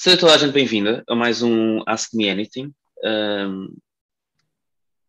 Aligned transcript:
Seja 0.00 0.16
toda 0.16 0.34
a 0.34 0.38
gente 0.38 0.52
bem-vinda 0.52 1.04
a 1.06 1.14
mais 1.14 1.42
um 1.42 1.82
Ask 1.86 2.14
Me 2.14 2.30
Anything. 2.30 2.72
Um, 3.04 3.76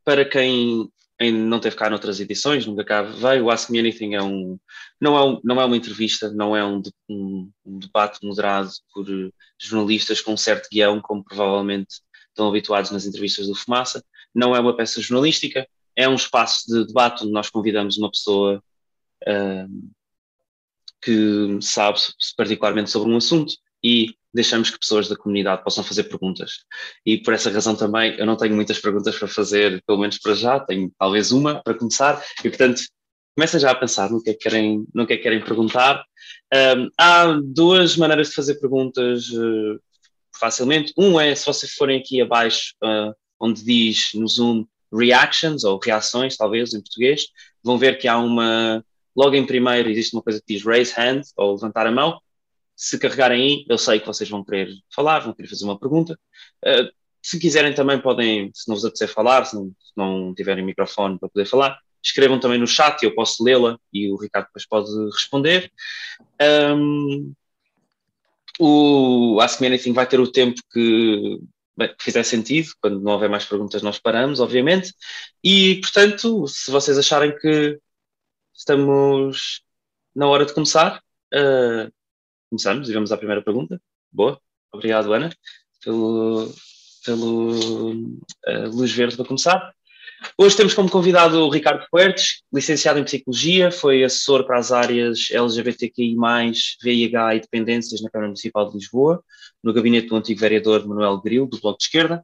para 0.03 0.25
quem 0.25 0.91
ainda 1.17 1.39
não 1.39 1.61
teve 1.61 1.77
cá 1.77 1.89
noutras 1.89 2.19
edições, 2.19 2.65
nunca 2.65 2.83
cá 2.83 3.01
veio, 3.01 3.45
o 3.45 3.49
Ask 3.49 3.69
Me 3.69 3.79
Anything 3.79 4.15
é 4.15 4.21
um, 4.21 4.59
não, 4.99 5.15
é 5.15 5.23
um, 5.23 5.41
não 5.45 5.61
é 5.61 5.63
uma 5.63 5.77
entrevista, 5.77 6.29
não 6.33 6.53
é 6.53 6.65
um, 6.65 6.81
um, 7.09 7.49
um 7.65 7.79
debate 7.79 8.19
moderado 8.21 8.69
por 8.93 9.05
jornalistas 9.57 10.19
com 10.19 10.33
um 10.33 10.37
certo 10.37 10.67
guião, 10.69 10.99
como 10.99 11.23
provavelmente 11.23 12.01
estão 12.27 12.49
habituados 12.49 12.91
nas 12.91 13.05
entrevistas 13.05 13.47
do 13.47 13.55
Fumaça. 13.55 14.03
Não 14.35 14.53
é 14.53 14.59
uma 14.59 14.75
peça 14.75 14.99
jornalística, 14.99 15.65
é 15.95 16.09
um 16.09 16.15
espaço 16.15 16.65
de 16.67 16.85
debate 16.85 17.23
onde 17.23 17.31
nós 17.31 17.49
convidamos 17.49 17.97
uma 17.97 18.11
pessoa 18.11 18.61
um, 19.25 19.89
que 21.01 21.59
sabe 21.61 21.97
particularmente 22.35 22.89
sobre 22.89 23.09
um 23.09 23.15
assunto 23.15 23.53
e 23.83 24.15
deixamos 24.33 24.69
que 24.69 24.79
pessoas 24.79 25.07
da 25.07 25.15
comunidade 25.15 25.63
possam 25.63 25.83
fazer 25.83 26.05
perguntas. 26.05 26.63
E 27.05 27.17
por 27.17 27.33
essa 27.33 27.51
razão 27.51 27.75
também 27.75 28.15
eu 28.17 28.25
não 28.25 28.37
tenho 28.37 28.55
muitas 28.55 28.79
perguntas 28.79 29.17
para 29.17 29.27
fazer, 29.27 29.83
pelo 29.85 29.99
menos 29.99 30.17
para 30.17 30.33
já, 30.33 30.59
tenho 30.59 30.91
talvez 30.97 31.31
uma 31.31 31.61
para 31.61 31.73
começar, 31.73 32.23
e 32.39 32.49
portanto 32.49 32.81
comecem 33.35 33.59
já 33.59 33.71
a 33.71 33.75
pensar 33.75 34.09
no 34.09 34.21
que 34.21 34.31
é 34.31 34.33
que 34.33 34.39
querem, 34.39 34.85
no 34.93 35.05
que 35.07 35.13
é 35.13 35.17
que 35.17 35.23
querem 35.23 35.43
perguntar. 35.43 36.03
Um, 36.53 36.89
há 36.97 37.39
duas 37.43 37.95
maneiras 37.97 38.29
de 38.29 38.35
fazer 38.35 38.55
perguntas 38.55 39.29
uh, 39.29 39.79
facilmente. 40.37 40.93
Um 40.97 41.19
é 41.19 41.33
se 41.33 41.45
vocês 41.45 41.73
forem 41.73 41.99
aqui 41.99 42.21
abaixo, 42.21 42.73
uh, 42.83 43.13
onde 43.39 43.63
diz 43.63 44.11
no 44.13 44.27
Zoom 44.27 44.65
reactions 44.93 45.63
ou 45.63 45.79
reações, 45.81 46.35
talvez 46.35 46.73
em 46.73 46.81
português, 46.81 47.27
vão 47.63 47.77
ver 47.77 47.97
que 47.97 48.07
há 48.07 48.17
uma. 48.17 48.83
Logo 49.15 49.35
em 49.35 49.45
primeiro 49.45 49.89
existe 49.89 50.15
uma 50.15 50.21
coisa 50.21 50.39
que 50.39 50.53
diz 50.53 50.65
raise 50.65 50.93
hand 50.97 51.21
ou 51.35 51.53
levantar 51.53 51.87
a 51.87 51.91
mão 51.91 52.19
se 52.81 52.97
carregarem 52.97 53.43
aí, 53.43 53.65
eu 53.69 53.77
sei 53.77 53.99
que 53.99 54.07
vocês 54.07 54.27
vão 54.27 54.43
querer 54.43 54.73
falar, 54.93 55.19
vão 55.19 55.35
querer 55.35 55.47
fazer 55.47 55.65
uma 55.65 55.79
pergunta. 55.79 56.19
Uh, 56.65 56.91
se 57.21 57.39
quiserem 57.39 57.75
também 57.75 58.01
podem, 58.01 58.49
se 58.55 58.67
não 58.67 58.75
vos 58.75 58.83
apetecer 58.83 59.07
falar, 59.07 59.45
se 59.45 59.53
não, 59.53 59.67
se 59.67 59.93
não 59.95 60.33
tiverem 60.33 60.65
microfone 60.65 61.19
para 61.19 61.29
poder 61.29 61.45
falar, 61.45 61.77
escrevam 62.03 62.39
também 62.39 62.57
no 62.57 62.65
chat 62.65 62.99
e 63.03 63.05
eu 63.05 63.13
posso 63.13 63.43
lê-la 63.43 63.77
e 63.93 64.11
o 64.11 64.17
Ricardo 64.17 64.47
depois 64.47 64.65
pode 64.65 64.89
responder. 65.13 65.71
Um, 66.41 67.31
o 68.59 69.39
Ask 69.39 69.61
Me 69.61 69.67
Anything 69.67 69.93
vai 69.93 70.07
ter 70.07 70.19
o 70.19 70.31
tempo 70.31 70.59
que, 70.73 71.39
bem, 71.77 71.87
que 71.95 72.03
fizer 72.03 72.23
sentido, 72.23 72.69
quando 72.81 72.99
não 72.99 73.11
houver 73.11 73.29
mais 73.29 73.45
perguntas 73.45 73.83
nós 73.83 73.99
paramos, 73.99 74.39
obviamente, 74.39 74.91
e 75.43 75.79
portanto, 75.81 76.47
se 76.47 76.71
vocês 76.71 76.97
acharem 76.97 77.37
que 77.37 77.77
estamos 78.55 79.61
na 80.15 80.27
hora 80.27 80.47
de 80.47 80.53
começar, 80.55 80.99
uh, 81.31 82.00
começamos 82.51 82.89
e 82.89 82.93
vamos 82.93 83.13
à 83.13 83.17
primeira 83.17 83.41
pergunta. 83.41 83.81
Boa, 84.11 84.37
obrigado, 84.73 85.13
Ana, 85.13 85.33
pelo, 85.81 86.53
pelo 87.05 87.91
uh, 87.93 88.69
luz 88.73 88.91
verde 88.91 89.15
para 89.15 89.25
começar. 89.25 89.73
Hoje 90.37 90.57
temos 90.57 90.73
como 90.73 90.89
convidado 90.89 91.39
o 91.39 91.49
Ricardo 91.49 91.85
Puertes, 91.89 92.43
licenciado 92.53 92.99
em 92.99 93.05
Psicologia, 93.05 93.71
foi 93.71 94.03
assessor 94.03 94.45
para 94.45 94.59
as 94.59 94.71
áreas 94.71 95.31
LGBTQI+, 95.31 96.15
VIH 96.83 97.35
e 97.35 97.39
dependências 97.39 98.01
na 98.01 98.09
Câmara 98.09 98.27
Municipal 98.27 98.67
de 98.67 98.77
Lisboa, 98.77 99.23
no 99.63 99.73
gabinete 99.73 100.09
do 100.09 100.15
antigo 100.17 100.41
vereador 100.41 100.85
Manuel 100.85 101.21
Gril, 101.21 101.47
do 101.47 101.57
Bloco 101.57 101.79
de 101.79 101.85
Esquerda. 101.85 102.23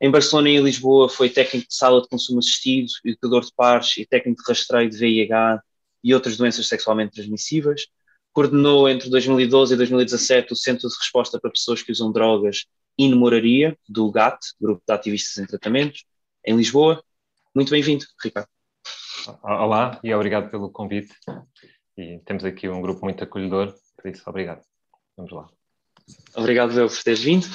Em 0.00 0.10
Barcelona 0.10 0.50
e 0.50 0.56
em 0.56 0.62
Lisboa 0.62 1.08
foi 1.08 1.30
técnico 1.30 1.68
de 1.68 1.74
sala 1.74 2.02
de 2.02 2.08
consumo 2.08 2.40
assistido, 2.40 2.90
educador 3.04 3.44
de 3.44 3.52
pares 3.54 3.96
e 3.96 4.04
técnico 4.04 4.42
de 4.42 4.48
rastreio 4.48 4.90
de 4.90 4.98
VIH 4.98 5.62
e 6.02 6.12
outras 6.12 6.36
doenças 6.36 6.66
sexualmente 6.66 7.12
transmissíveis 7.12 7.86
coordenou 8.32 8.88
entre 8.88 9.10
2012 9.10 9.74
e 9.74 9.76
2017 9.76 10.52
o 10.52 10.56
Centro 10.56 10.88
de 10.88 10.96
Resposta 10.96 11.38
para 11.40 11.50
Pessoas 11.50 11.82
que 11.82 11.92
Usam 11.92 12.12
Drogas 12.12 12.66
e 12.98 13.12
Moraria, 13.14 13.76
do 13.88 14.10
GAT, 14.10 14.38
Grupo 14.60 14.82
de 14.86 14.92
Ativistas 14.92 15.38
em 15.38 15.46
Tratamentos, 15.46 16.04
em 16.44 16.56
Lisboa. 16.56 17.02
Muito 17.54 17.70
bem-vindo, 17.70 18.04
Ricardo. 18.22 18.48
Olá 19.42 20.00
e 20.02 20.14
obrigado 20.14 20.50
pelo 20.50 20.70
convite. 20.70 21.14
E 21.96 22.18
temos 22.24 22.44
aqui 22.44 22.68
um 22.68 22.80
grupo 22.80 23.04
muito 23.04 23.22
acolhedor, 23.22 23.74
por 23.96 24.10
isso, 24.10 24.22
obrigado. 24.26 24.62
Vamos 25.16 25.32
lá. 25.32 25.48
Obrigado, 26.34 26.78
eu, 26.78 26.88
por 26.88 27.02
teres 27.02 27.20
vindo. 27.20 27.46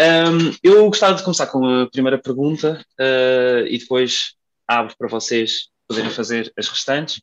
Um, 0.00 0.56
eu 0.62 0.86
gostava 0.86 1.14
de 1.14 1.22
começar 1.22 1.46
com 1.46 1.64
a 1.64 1.90
primeira 1.90 2.18
pergunta 2.18 2.84
uh, 2.98 3.66
e 3.66 3.78
depois 3.78 4.34
abro 4.66 4.94
para 4.96 5.08
vocês 5.08 5.68
poderem 5.86 6.10
fazer 6.10 6.52
as 6.56 6.68
restantes. 6.68 7.22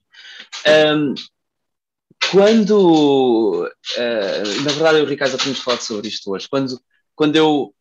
Um, 0.96 1.14
quando, 2.32 3.66
uh, 3.66 4.62
na 4.64 4.72
verdade, 4.72 4.98
eu 4.98 5.04
e 5.04 5.06
o 5.06 5.10
Ricardo 5.10 5.32
já 5.32 5.38
tínhamos 5.38 5.62
falado 5.62 5.82
sobre 5.82 6.08
isto 6.08 6.32
hoje, 6.32 6.48
quando, 6.50 6.80
quando 7.16 7.36
eu, 7.36 7.74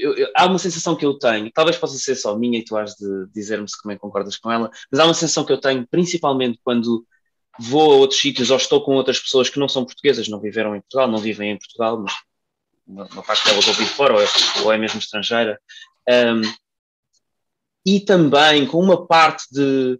eu, 0.00 0.14
eu, 0.14 0.28
há 0.36 0.46
uma 0.46 0.58
sensação 0.58 0.96
que 0.96 1.04
eu 1.04 1.18
tenho, 1.18 1.50
talvez 1.52 1.76
possa 1.76 1.96
ser 1.98 2.16
só 2.16 2.36
minha 2.36 2.58
e 2.58 2.64
tu 2.64 2.76
has 2.76 2.94
de 2.94 3.26
dizer-me 3.32 3.68
se 3.68 3.80
também 3.82 3.98
concordas 3.98 4.36
com 4.36 4.50
ela, 4.50 4.70
mas 4.90 5.00
há 5.00 5.04
uma 5.04 5.14
sensação 5.14 5.44
que 5.44 5.52
eu 5.52 5.60
tenho, 5.60 5.86
principalmente 5.86 6.58
quando 6.62 7.06
vou 7.58 7.92
a 7.92 7.96
outros 7.96 8.20
sítios 8.20 8.50
ou 8.50 8.56
estou 8.56 8.84
com 8.84 8.94
outras 8.94 9.18
pessoas 9.20 9.48
que 9.48 9.58
não 9.58 9.68
são 9.68 9.84
portuguesas, 9.84 10.28
não 10.28 10.40
viveram 10.40 10.74
em 10.74 10.80
Portugal, 10.80 11.08
não 11.08 11.18
vivem 11.18 11.52
em 11.52 11.58
Portugal, 11.58 11.98
mas 11.98 12.12
uma, 12.86 13.22
parte 13.22 13.44
delas 13.44 13.66
ouvi 13.66 13.86
fora 13.86 14.14
ou 14.14 14.20
é, 14.20 14.26
ou 14.62 14.72
é 14.72 14.78
mesmo 14.78 14.98
estrangeira, 14.98 15.60
um, 16.08 16.42
e 17.86 18.00
também 18.00 18.66
com 18.66 18.78
uma 18.78 19.06
parte 19.06 19.44
de 19.50 19.98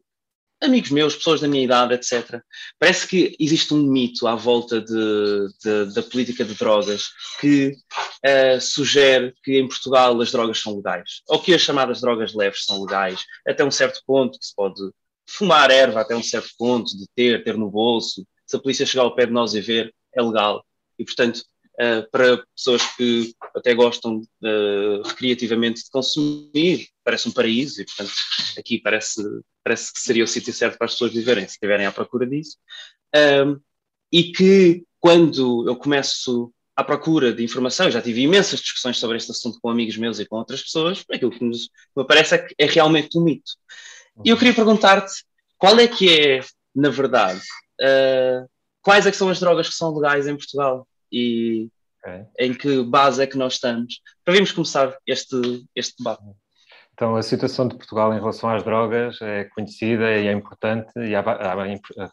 amigos 0.65 0.91
meus, 0.91 1.17
pessoas 1.17 1.41
da 1.41 1.49
minha 1.49 1.65
idade, 1.65 1.95
etc. 1.95 2.41
Parece 2.79 3.07
que 3.07 3.37
existe 3.39 3.73
um 3.75 3.83
mito 3.83 4.27
à 4.27 4.35
volta 4.35 4.81
de, 4.81 5.49
de, 5.63 5.95
da 5.95 6.03
política 6.03 6.45
de 6.45 6.55
drogas 6.55 7.11
que 7.41 7.77
uh, 8.25 8.61
sugere 8.61 9.35
que 9.43 9.59
em 9.59 9.69
Portugal 9.69 10.21
as 10.21 10.33
drogas 10.33 10.61
são 10.61 10.77
legais, 10.77 11.23
ou 11.29 11.39
que 11.39 11.55
as 11.55 11.63
chamadas 11.63 12.01
drogas 12.01 12.35
leves 12.35 12.65
são 12.65 12.83
legais, 12.83 13.21
até 13.47 13.65
um 13.65 13.71
certo 13.71 14.01
ponto 14.07 14.39
que 14.39 14.47
se 14.47 14.55
pode 14.55 14.81
fumar 15.27 15.71
erva 15.71 16.01
até 16.01 16.15
um 16.15 16.23
certo 16.23 16.51
ponto, 16.59 16.97
de 16.97 17.07
ter, 17.15 17.43
ter 17.45 17.57
no 17.57 17.71
bolso, 17.71 18.27
se 18.47 18.57
a 18.57 18.59
polícia 18.59 18.87
chegar 18.87 19.05
ao 19.05 19.15
pé 19.15 19.27
de 19.27 19.33
nós 19.33 19.55
e 19.55 19.61
ver, 19.61 19.95
é 20.15 20.23
legal. 20.23 20.65
E, 20.99 21.05
portanto, 21.05 21.43
uh, 21.75 22.09
para 22.11 22.45
pessoas 22.55 22.83
que 22.97 23.35
até 23.55 23.75
gostam 23.75 24.19
uh, 24.19 25.03
recreativamente 25.07 25.85
de 25.85 25.91
consumir, 25.91 26.89
parece 27.03 27.29
um 27.29 27.33
paraíso 27.33 27.81
e, 27.81 27.85
portanto, 27.85 28.13
aqui 28.59 28.79
parece, 28.79 29.23
parece 29.65 29.93
que 29.93 30.01
seria 30.01 30.23
o 30.23 30.29
sítio 30.29 30.53
certo 30.53 30.77
para 30.77 30.85
as 30.85 30.93
pessoas 30.93 31.13
viverem, 31.13 31.47
se 31.47 31.55
estiverem 31.55 31.87
à 31.87 31.91
procura 31.91 32.27
disso. 32.27 32.59
Um, 33.17 33.59
e 34.13 34.25
que 34.25 34.85
quando 35.01 35.67
eu 35.67 35.75
começo 35.75 36.53
à 36.77 36.85
procura 36.85 37.33
de 37.33 37.43
informação, 37.43 37.91
já 37.91 38.03
tive 38.03 38.23
imensas 38.23 38.61
discussões 38.61 38.99
sobre 38.99 39.17
este 39.17 39.31
assunto 39.31 39.59
com 39.61 39.71
amigos 39.71 39.97
meus 39.97 40.19
e 40.19 40.27
com 40.27 40.37
outras 40.37 40.63
pessoas, 40.63 41.05
aquilo 41.11 41.31
que 41.31 41.45
nos, 41.45 41.69
me 41.97 42.07
parece 42.07 42.35
é 42.35 42.39
que 42.39 42.55
é 42.59 42.67
realmente 42.67 43.19
um 43.19 43.23
mito. 43.23 43.53
E 44.25 44.29
eu 44.29 44.37
queria 44.37 44.55
perguntar-te 44.55 45.25
qual 45.57 45.79
é 45.79 45.89
que 45.89 46.09
é, 46.21 46.41
na 46.75 46.91
verdade, 46.91 47.41
uh, 47.81 48.49
quais 48.83 49.07
é 49.07 49.11
que 49.11 49.17
são 49.17 49.29
as 49.29 49.41
drogas 49.41 49.69
que 49.69 49.75
são 49.75 49.95
legais 49.95 50.27
em 50.27 50.37
Portugal? 50.37 50.87
E 51.11 51.69
okay. 52.01 52.27
em 52.39 52.53
que 52.53 52.83
base 52.83 53.23
é 53.23 53.27
que 53.27 53.39
nós 53.39 53.55
estamos? 53.55 54.01
Para 54.25 54.33
virmos 54.33 54.53
começar 54.53 54.97
este, 55.07 55.65
este 55.75 55.97
debate. 55.99 56.23
Então, 56.95 57.17
a 57.17 57.23
situação 57.23 57.67
de 57.67 57.77
Portugal 57.77 58.15
em 58.15 58.21
relação 58.21 58.49
às 58.49 58.63
drogas 58.63 59.21
é 59.21 59.45
conhecida 59.45 60.13
e 60.13 60.29
é 60.29 60.33
importante 60.33 60.93
e 60.97 61.13
há, 61.15 61.21
há 61.21 61.55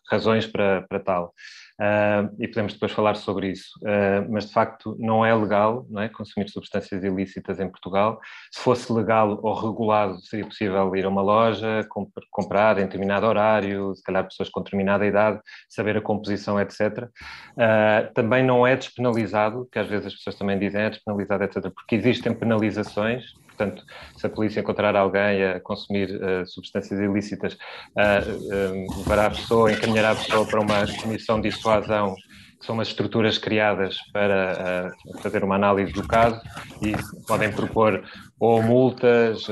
razões 0.10 0.48
para, 0.48 0.82
para 0.90 1.00
tal. 1.00 1.34
Uh, 1.80 2.30
e 2.40 2.48
podemos 2.48 2.74
depois 2.74 2.92
falar 2.92 3.16
sobre 3.16 3.50
isso. 3.50 3.72
Uh, 3.82 4.26
mas, 4.30 4.48
de 4.48 4.54
facto, 4.54 4.96
não 5.00 5.26
é 5.26 5.34
legal 5.34 5.86
não 5.90 6.02
é, 6.02 6.10
consumir 6.10 6.50
substâncias 6.50 7.04
ilícitas 7.04 7.60
em 7.60 7.70
Portugal. 7.70 8.20
Se 8.52 8.62
fosse 8.62 8.92
legal 8.92 9.40
ou 9.42 9.54
regulado, 9.54 10.20
seria 10.22 10.46
possível 10.46 10.96
ir 10.96 11.06
a 11.06 11.10
uma 11.10 11.22
loja, 11.22 11.86
comp 11.90 12.12
comprar 12.30 12.78
em 12.78 12.86
determinado 12.86 13.26
horário, 13.26 13.96
se 13.96 14.04
calhar 14.04 14.24
pessoas 14.24 14.50
com 14.50 14.62
determinada 14.62 15.06
idade, 15.06 15.40
saber 15.70 15.98
a 15.98 16.02
composição, 16.02 16.60
etc. 16.60 17.04
Uh, 17.04 17.10
ah, 17.58 18.12
também 18.14 18.44
não 18.44 18.66
é 18.66 18.76
despenalizado, 18.76 19.68
que 19.72 19.80
às 19.80 19.88
vezes 19.88 20.08
as 20.08 20.16
pessoas 20.16 20.36
também 20.36 20.58
dizem 20.58 20.82
é 20.82 20.90
despenalizado, 20.90 21.44
etc., 21.44 21.72
porque 21.74 21.96
existem 21.96 22.34
penalizações 22.34 23.34
Portanto, 23.62 23.86
se 24.18 24.26
a 24.26 24.30
polícia 24.30 24.60
encontrar 24.60 24.96
alguém 24.96 25.44
a 25.44 25.60
consumir 25.60 26.10
uh, 26.16 26.48
substâncias 26.48 27.00
ilícitas, 27.00 27.54
uh, 27.54 28.98
levará 28.98 29.28
a 29.28 29.30
pessoa, 29.30 29.72
encaminhará 29.72 30.12
a 30.12 30.16
pessoa 30.16 30.48
para 30.48 30.60
uma 30.60 30.88
comissão 31.00 31.40
de 31.40 31.50
que 31.52 32.66
são 32.66 32.76
umas 32.76 32.88
estruturas 32.88 33.38
criadas 33.38 33.98
para 34.12 34.92
uh, 35.14 35.22
fazer 35.22 35.44
uma 35.44 35.56
análise 35.56 35.94
do 35.94 36.08
caso 36.08 36.42
e 36.82 36.94
podem 37.28 37.52
propor 37.52 38.04
ou 38.40 38.64
multas, 38.64 39.46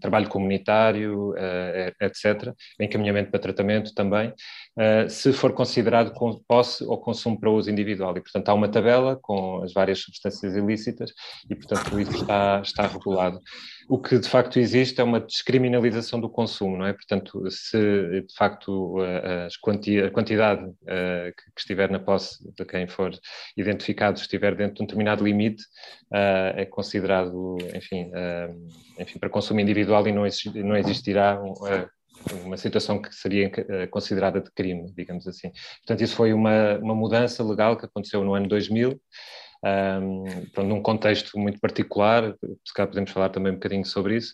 trabalho 0.00 0.28
comunitário, 0.28 1.32
etc., 2.00 2.52
encaminhamento 2.80 3.30
para 3.30 3.38
tratamento 3.38 3.94
também, 3.94 4.34
se 5.08 5.32
for 5.32 5.52
considerado 5.52 6.12
posse 6.46 6.84
ou 6.84 6.98
consumo 6.98 7.38
para 7.38 7.50
uso 7.50 7.70
individual. 7.70 8.16
E, 8.16 8.20
portanto, 8.20 8.48
há 8.48 8.54
uma 8.54 8.68
tabela 8.68 9.18
com 9.20 9.62
as 9.62 9.72
várias 9.72 10.00
substâncias 10.00 10.54
ilícitas 10.54 11.12
e, 11.48 11.54
portanto, 11.54 11.98
isso 12.00 12.16
está, 12.16 12.60
está 12.64 12.86
regulado. 12.86 13.40
O 13.88 13.98
que 14.00 14.18
de 14.18 14.28
facto 14.28 14.58
existe 14.58 15.00
é 15.00 15.04
uma 15.04 15.20
descriminalização 15.20 16.20
do 16.20 16.30
consumo, 16.30 16.76
não 16.76 16.86
é? 16.86 16.92
Portanto, 16.92 17.42
se 17.50 17.78
de 17.78 18.34
facto 18.36 18.98
a, 19.00 19.48
quantia, 19.60 20.06
a 20.06 20.10
quantidade 20.10 20.64
uh, 20.64 21.34
que, 21.36 21.60
estiver 21.60 21.90
na 21.90 21.98
posse 21.98 22.38
de 22.56 22.64
quem 22.64 22.86
for 22.86 23.10
identificado 23.56 24.18
estiver 24.18 24.54
dentro 24.54 24.76
de 24.76 24.82
um 24.82 24.86
determinado 24.86 25.24
limite, 25.24 25.64
é 26.12 26.64
considerado, 26.64 27.56
enfim, 27.74 28.10
enfim, 28.98 29.18
para 29.18 29.28
consumo 29.28 29.60
individual 29.60 30.06
e 30.06 30.12
não 30.12 30.76
existirá 30.76 31.40
uma 32.44 32.56
situação 32.56 33.00
que 33.00 33.14
seria 33.14 33.50
considerada 33.90 34.40
de 34.40 34.50
crime, 34.50 34.92
digamos 34.96 35.26
assim. 35.26 35.50
Portanto, 35.78 36.02
isso 36.02 36.14
foi 36.14 36.32
uma, 36.32 36.78
uma 36.78 36.94
mudança 36.94 37.42
legal 37.42 37.76
que 37.76 37.86
aconteceu 37.86 38.22
no 38.24 38.34
ano 38.34 38.48
2000 38.48 39.00
um, 39.62 40.24
pronto, 40.52 40.68
num 40.68 40.82
contexto 40.82 41.38
muito 41.38 41.60
particular, 41.60 42.34
se 42.64 42.74
calhar 42.74 42.88
podemos 42.88 43.10
falar 43.10 43.28
também 43.28 43.52
um 43.52 43.56
bocadinho 43.56 43.84
sobre 43.84 44.16
isso, 44.16 44.32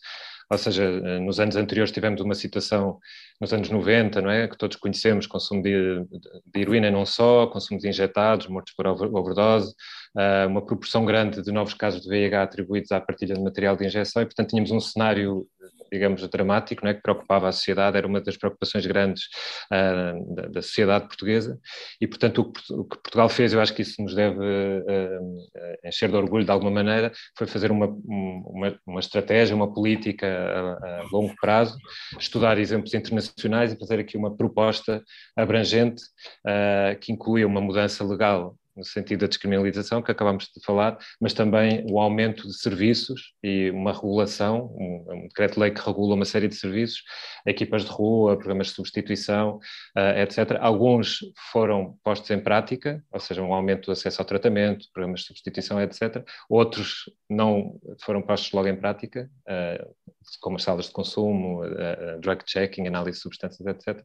ou 0.48 0.56
seja, 0.56 0.84
eh, 0.84 1.18
nos 1.18 1.40
anos 1.40 1.56
anteriores 1.56 1.90
tivemos 1.90 2.20
uma 2.20 2.34
situação, 2.34 3.00
nos 3.40 3.52
anos 3.52 3.68
90, 3.68 4.22
não 4.22 4.30
é, 4.30 4.46
que 4.46 4.56
todos 4.56 4.76
conhecemos, 4.76 5.26
consumo 5.26 5.60
de, 5.60 6.04
de 6.46 6.60
heroína 6.60 6.88
não 6.88 7.04
só, 7.04 7.48
consumo 7.48 7.80
de 7.80 7.88
injetados, 7.88 8.46
mortos 8.46 8.72
por 8.74 8.86
overdose, 8.86 9.74
uh, 10.16 10.46
uma 10.48 10.64
proporção 10.64 11.04
grande 11.04 11.42
de 11.42 11.50
novos 11.50 11.74
casos 11.74 12.02
de 12.02 12.08
VIH 12.08 12.44
atribuídos 12.44 12.92
à 12.92 13.00
partilha 13.00 13.34
de 13.34 13.42
material 13.42 13.76
de 13.76 13.86
injeção 13.86 14.22
e, 14.22 14.26
portanto, 14.26 14.50
tínhamos 14.50 14.70
um 14.70 14.78
cenário 14.78 15.48
digamos, 15.96 16.26
dramático, 16.28 16.84
não 16.84 16.90
é? 16.90 16.94
que 16.94 17.02
preocupava 17.02 17.48
a 17.48 17.52
sociedade, 17.52 17.96
era 17.96 18.06
uma 18.06 18.20
das 18.20 18.36
preocupações 18.36 18.86
grandes 18.86 19.24
uh, 19.72 20.34
da, 20.34 20.42
da, 20.48 20.62
sociedade 20.62 21.06
portuguesa, 21.06 21.58
e, 22.00 22.06
portanto, 22.06 22.52
o, 22.70 22.80
o, 22.80 22.84
que 22.84 22.98
Portugal 22.98 23.28
fez, 23.28 23.52
eu 23.52 23.60
acho 23.60 23.74
que 23.74 23.82
isso 23.82 24.00
nos 24.02 24.14
deve 24.14 24.38
uh, 24.38 25.88
encher 25.88 26.08
de 26.10 26.16
orgulho 26.16 26.44
de 26.44 26.50
alguma 26.50 26.70
maneira, 26.70 27.10
foi 27.36 27.46
fazer 27.46 27.70
uma, 27.70 27.86
uma, 27.86 28.78
uma 28.86 29.00
estratégia, 29.00 29.56
uma 29.56 29.72
política 29.72 30.26
a, 30.26 31.00
a, 31.00 31.02
longo 31.10 31.34
prazo, 31.40 31.78
estudar 32.18 32.58
exemplos 32.58 32.92
internacionais 32.94 33.72
e 33.72 33.78
fazer 33.78 33.98
aqui 33.98 34.16
uma 34.16 34.36
proposta 34.36 35.02
abrangente 35.36 36.02
uh, 36.46 36.98
que 37.00 37.12
incluía 37.12 37.46
uma 37.46 37.60
mudança 37.60 38.04
legal 38.04 38.56
no 38.76 38.84
sentido 38.84 39.20
da 39.20 39.26
descriminalização 39.26 40.02
que 40.02 40.10
acabamos 40.10 40.50
de 40.54 40.64
falar, 40.64 40.98
mas 41.20 41.32
também 41.32 41.84
o 41.90 41.98
aumento 41.98 42.46
de 42.46 42.54
serviços 42.54 43.32
e 43.42 43.70
uma 43.70 43.92
regulação, 43.92 44.66
um, 44.76 45.04
um 45.12 45.28
decreto-lei 45.28 45.70
que 45.70 45.80
regula 45.80 46.14
uma 46.14 46.24
série 46.24 46.48
de 46.48 46.54
serviços, 46.54 47.02
equipas 47.46 47.84
de 47.84 47.90
rua, 47.90 48.36
programas 48.36 48.68
de 48.68 48.74
substituição, 48.74 49.58
uh, 49.96 50.18
etc. 50.18 50.58
Alguns 50.60 51.20
foram 51.50 51.96
postos 52.04 52.30
em 52.30 52.38
prática, 52.38 53.02
ou 53.10 53.20
seja, 53.20 53.42
um 53.42 53.54
aumento 53.54 53.86
do 53.86 53.92
acesso 53.92 54.20
ao 54.20 54.26
tratamento, 54.26 54.86
programas 54.92 55.20
de 55.20 55.26
substituição, 55.26 55.80
etc. 55.80 56.24
Outros 56.48 57.10
não 57.30 57.80
foram 58.02 58.20
postos 58.20 58.52
logo 58.52 58.68
em 58.68 58.76
prática, 58.76 59.30
uh, 59.48 59.94
como 60.40 60.56
as 60.56 60.62
salas 60.62 60.86
de 60.86 60.92
consumo, 60.92 61.64
uh, 61.64 62.20
drug 62.20 62.42
checking, 62.44 62.86
análise 62.86 63.18
de 63.18 63.22
substâncias, 63.22 63.66
etc. 63.66 64.04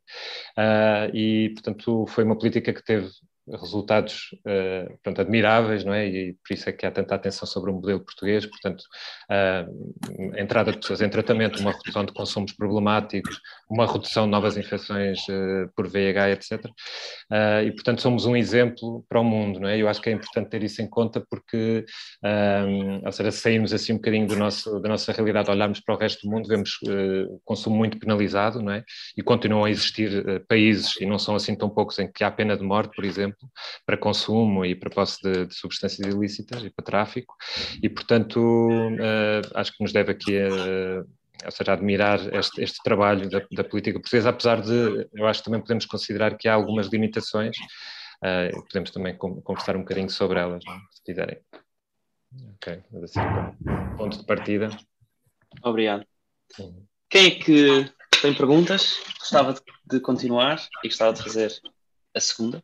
e, 1.14 1.50
portanto, 1.56 2.06
foi 2.08 2.24
uma 2.24 2.38
política 2.38 2.72
que 2.72 2.84
teve 2.84 3.10
resultados 3.48 4.30
uh, 4.46 4.90
portanto, 4.90 5.22
admiráveis, 5.22 5.84
não 5.84 5.94
é? 5.94 6.08
E 6.08 6.34
por 6.34 6.54
isso 6.54 6.70
é 6.70 6.72
que 6.72 6.86
há 6.86 6.92
tanta 6.92 7.16
atenção 7.16 7.48
sobre 7.48 7.72
o 7.72 7.74
modelo 7.74 8.00
português, 8.00 8.46
portanto, 8.46 8.84
uh, 9.30 10.40
entrada 10.40 10.72
de 10.72 10.78
pessoas 10.78 11.02
em 11.02 11.10
tratamento, 11.10 11.60
uma 11.60 11.72
redução 11.72 12.06
de 12.06 12.14
consumos 12.14 12.54
problemáticos, 12.54 13.40
uma 13.70 13.92
redução 13.92 14.26
de 14.26 14.32
novas 14.32 14.58
infecções 14.58 15.20
uh, 15.28 15.70
por 15.76 15.88
VIH, 15.88 16.32
etc. 16.32 16.66
e, 17.66 17.72
portanto, 17.72 18.02
somos 18.02 18.26
um 18.26 18.36
exemplo 18.36 19.04
para 19.10 19.20
o 19.20 19.24
mundo, 19.24 19.60
não 19.60 19.68
é? 19.68 19.78
Eu 19.78 19.88
acho 19.88 20.02
que 20.02 20.10
é 20.10 20.14
importante 20.14 20.50
ter 20.50 20.64
isso 20.64 20.82
em 20.82 20.90
conta 20.90 21.24
porque, 21.30 21.86
ou 23.04 23.12
seja, 23.12 23.32
saímos 23.32 23.74
assim 23.74 23.94
um 23.94 23.96
bocadinho 23.96 24.28
do 24.28 24.36
nosso, 24.36 24.80
da 24.80 24.90
nossa 24.90 25.12
realidade, 25.12 25.50
olharmos 25.50 25.80
para 25.80 25.96
o 25.96 25.98
resto 25.98 26.28
do 26.28 26.32
mundo, 26.32 26.48
vemos 26.48 26.78
o 27.30 27.40
consumo 27.44 27.76
muito 27.76 27.98
penalizado, 28.00 28.62
não 28.62 28.72
é? 28.72 28.84
E 29.18 29.22
continuam 29.22 29.66
a 29.66 29.72
existir 29.72 30.44
países, 30.48 31.00
e 31.00 31.06
não 31.06 31.18
são 31.18 31.36
assim 31.36 31.56
tão 31.56 31.70
poucos, 31.70 32.00
em 32.00 32.12
que 32.12 32.24
há 32.24 32.32
pena 32.32 32.58
de 32.58 32.64
morte, 32.64 32.96
por 32.96 33.06
exemplo, 33.06 33.31
exemplo, 33.31 33.50
para 33.86 33.98
consumo 33.98 34.66
e 34.66 34.75
para 34.75 34.89
posse 34.89 35.22
de, 35.22 35.45
de 35.48 35.56
substâncias 35.56 36.13
ilícitas 36.13 36.63
e 36.63 36.69
para 36.69 36.86
tráfico, 36.86 37.36
e 37.81 37.89
portanto 37.89 38.39
uh, 38.39 39.42
acho 39.56 39.72
que 39.75 39.83
nos 39.83 39.92
deve 39.92 40.12
aqui 40.12 40.38
a 40.39 41.04
ou 41.45 41.51
seja, 41.51 41.74
admirar 41.74 42.19
este, 42.36 42.62
este 42.62 42.80
trabalho 42.83 43.30
da, 43.30 43.42
da, 43.51 43.63
política 43.63 44.00
portuguesa, 44.00 44.30
apesar 44.30 44.62
de, 44.62 45.10
eu 45.13 45.25
acho 45.25 45.39
que 45.39 45.45
também 45.45 45.62
podemos 45.62 45.86
considerar 45.86 46.38
que 46.38 46.48
há 46.48 46.54
algumas 46.54 46.88
limitações, 46.88 47.57
uh, 47.57 48.63
podemos 48.68 48.92
também 48.92 49.18
conversar 49.18 49.75
um 49.75 49.80
bocadinho 49.80 50.10
sobre 50.10 50.39
elas, 50.39 50.63
não? 50.66 50.80
se 50.92 51.04
quiserem. 51.04 51.39
Ok, 52.56 52.84
assim, 53.04 53.19
ponto 53.98 54.19
de 54.19 54.25
partida. 54.25 54.69
Obrigado. 55.63 56.06
Quem 57.10 57.27
é 57.27 57.31
que 57.31 57.92
tem 58.22 58.34
perguntas? 58.34 59.01
Gostava 59.19 59.54
de, 59.54 59.62
de 59.86 60.00
continuar 60.00 60.66
e 60.84 60.88
gostava 60.88 61.13
de 61.13 61.24
fazer 61.24 61.51
a 62.16 62.19
segunda? 62.19 62.63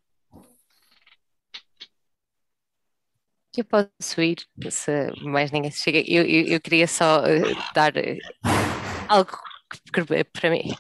Eu 3.58 3.66
posso 3.66 4.22
ir, 4.22 4.38
se 4.70 5.12
mais 5.24 5.52
ninguém 5.52 5.72
chega. 5.72 6.00
Eu, 6.08 6.24
eu, 6.24 6.46
eu 6.48 6.62
queria 6.62 6.88
só 6.88 7.22
uh, 7.22 7.74
dar 7.74 7.92
uh, 7.98 8.18
algo 9.10 9.32
que, 9.92 10.24
para 10.26 10.50
mim. 10.52 10.72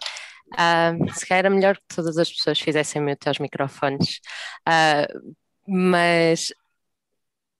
Uh, 0.53 1.11
se 1.13 1.25
calhar 1.25 1.45
era 1.45 1.49
melhor 1.49 1.75
que 1.75 1.95
todas 1.95 2.17
as 2.17 2.31
pessoas 2.31 2.59
fizessem 2.59 3.01
mute 3.01 3.27
aos 3.27 3.39
microfones, 3.39 4.19
uh, 4.67 5.33
mas 5.67 6.53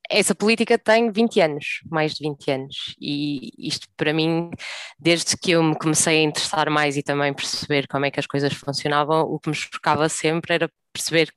essa 0.10 0.34
política 0.34 0.78
tem 0.78 1.12
20 1.12 1.42
anos, 1.42 1.82
mais 1.92 2.14
de 2.14 2.24
20 2.28 2.52
anos, 2.52 2.96
e 3.02 3.52
isto 3.58 3.88
para 3.98 4.14
mim, 4.14 4.50
desde 4.98 5.36
que 5.36 5.52
eu 5.52 5.64
me 5.64 5.76
comecei 5.76 6.20
a 6.20 6.24
interessar 6.24 6.70
mais 6.70 6.96
e 6.96 7.04
também 7.04 7.34
perceber 7.34 7.88
como 7.88 8.06
é 8.06 8.12
que 8.12 8.20
as 8.20 8.28
coisas 8.28 8.54
funcionavam, 8.54 9.22
o 9.22 9.40
que 9.40 9.50
me 9.50 9.56
chocava 9.56 10.08
sempre 10.08 10.54
era 10.54 10.72
perceber 10.94 11.34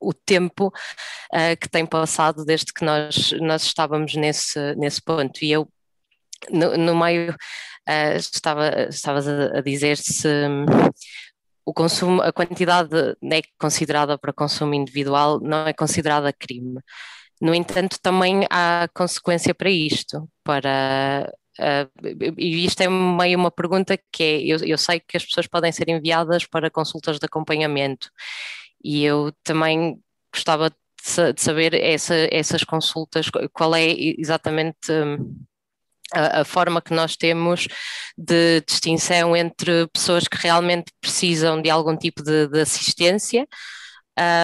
o 0.00 0.12
tempo 0.12 0.68
uh, 0.68 1.56
que 1.60 1.68
tem 1.68 1.84
passado 1.86 2.44
desde 2.44 2.72
que 2.72 2.84
nós, 2.84 3.32
nós 3.40 3.64
estávamos 3.64 4.14
nesse, 4.14 4.74
nesse 4.76 5.02
ponto. 5.02 5.42
E 5.42 5.52
eu, 5.52 5.68
no, 6.50 6.76
no 6.76 6.96
meio, 6.96 7.32
uh, 7.32 8.16
estava, 8.16 8.88
estavas 8.88 9.26
a, 9.28 9.58
a 9.58 9.60
dizer 9.60 9.96
se 9.96 10.28
um, 10.28 10.66
o 11.64 11.72
consumo, 11.74 12.22
a 12.22 12.32
quantidade 12.32 13.16
é 13.30 13.42
considerada 13.58 14.18
para 14.18 14.32
consumo 14.32 14.74
individual, 14.74 15.40
não 15.40 15.66
é 15.66 15.72
considerada 15.72 16.32
crime. 16.32 16.80
No 17.40 17.54
entanto, 17.54 17.98
também 18.02 18.46
há 18.50 18.88
consequência 18.94 19.54
para 19.54 19.70
isto, 19.70 20.28
para 20.42 21.32
Uh, 21.60 21.90
e 22.38 22.64
isto 22.64 22.80
é 22.82 22.88
meio 22.88 23.36
uma 23.36 23.50
pergunta 23.50 23.98
que 24.12 24.22
é: 24.22 24.40
eu, 24.42 24.58
eu, 24.58 24.78
sei 24.78 25.00
que 25.00 25.16
as 25.16 25.24
pessoas 25.24 25.48
podem 25.48 25.72
ser 25.72 25.88
enviadas 25.88 26.46
para 26.46 26.70
consultas 26.70 27.18
de 27.18 27.26
acompanhamento 27.26 28.10
e 28.82 29.04
eu 29.04 29.32
também 29.42 29.98
gostava 30.32 30.70
de 30.70 31.40
saber 31.40 31.74
essa, 31.74 32.14
essas 32.30 32.64
consultas, 32.64 33.26
qual 33.52 33.74
é 33.74 33.86
exatamente 34.18 34.90
hum, 34.90 35.44
a, 36.12 36.40
a, 36.40 36.44
forma 36.44 36.82
que 36.82 36.92
nós 36.92 37.16
temos 37.16 37.66
de 38.16 38.60
distinção 38.62 39.36
entre 39.36 39.86
pessoas 39.88 40.26
que 40.26 40.36
realmente 40.36 40.92
precisam 41.00 41.62
de 41.62 41.70
algum 41.70 41.96
tipo 41.96 42.22
de, 42.22 42.48
de 42.48 42.60
assistência 42.60 43.46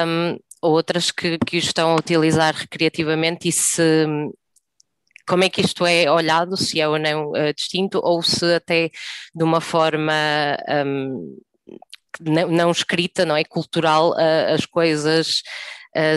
um, 0.07 0.39
outras 0.63 1.11
que, 1.11 1.39
que 1.39 1.59
estão 1.59 1.93
a 1.93 1.97
utilizar 1.97 2.55
recreativamente 2.55 3.49
e 3.49 3.53
se 3.53 4.07
como 5.27 5.43
é 5.43 5.49
que 5.49 5.63
isto 5.63 5.87
é 5.87 6.11
olhado, 6.11 6.57
se 6.57 6.81
é 6.81 6.87
ou 6.87 6.99
não 6.99 7.31
uh, 7.31 7.55
distinto, 7.55 7.99
ou 8.03 8.23
se 8.23 8.55
até 8.55 8.91
de 9.35 9.43
uma 9.43 9.61
forma 9.61 10.13
um, 10.87 11.39
não, 12.21 12.49
não 12.49 12.71
escrita, 12.71 13.25
não 13.25 13.37
é 13.37 13.45
cultural, 13.45 14.15
as 14.53 14.67
coisas 14.67 15.43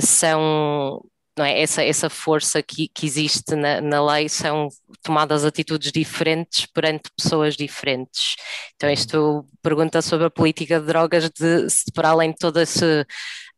são 0.01 1.01
não 1.37 1.45
é? 1.45 1.61
essa, 1.61 1.83
essa 1.83 2.09
força 2.09 2.63
que, 2.63 2.87
que 2.87 3.05
existe 3.05 3.55
na, 3.55 3.79
na, 3.79 4.03
lei 4.03 4.27
são 4.27 4.69
tomadas 5.03 5.45
atitudes 5.45 5.91
diferentes 5.91 6.65
perante 6.65 7.11
pessoas 7.15 7.55
diferentes. 7.55 8.35
Então, 8.75 8.89
isto 8.89 9.45
pergunta 9.61 10.01
sobre 10.01 10.27
a 10.27 10.31
política 10.31 10.79
de 10.79 10.87
drogas, 10.87 11.29
de, 11.29 11.67
para 11.93 12.09
além 12.09 12.31
de 12.31 12.37
todo 12.37 12.59
esse 12.59 13.05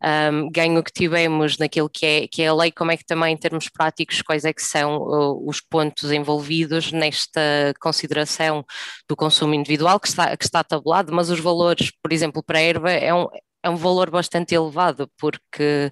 um, 0.04 0.50
ganho 0.50 0.84
que 0.84 0.92
tivemos 0.92 1.58
naquilo 1.58 1.90
que 1.90 2.06
é, 2.06 2.28
que 2.28 2.42
é 2.42 2.48
a 2.48 2.54
lei, 2.54 2.72
como 2.72 2.92
é 2.92 2.98
que 2.98 3.06
também, 3.06 3.34
em 3.34 3.38
termos 3.38 3.70
práticos, 3.70 4.22
quais 4.22 4.46
é 4.46 4.54
que 4.54 4.62
são 4.62 4.98
uh, 4.98 5.50
os 5.50 5.60
pontos 5.60 6.12
envolvidos 6.12 6.92
nesta 6.92 7.74
consideração 7.80 8.66
do 9.08 9.16
consumo 9.16 9.54
individual, 9.54 10.00
que 10.00 10.08
está, 10.08 10.36
que 10.38 10.46
está 10.46 10.64
tabulado, 10.64 11.14
mas 11.14 11.30
os 11.30 11.40
valores, 11.40 11.92
por 12.02 12.14
exemplo, 12.14 12.44
para 12.44 12.60
a 12.60 12.62
erva 12.62 12.92
é 12.92 13.14
um, 13.14 13.28
é 13.64 13.70
um 13.70 13.76
valor 13.76 14.10
bastante 14.10 14.56
elevado, 14.56 15.10
porque 15.18 15.92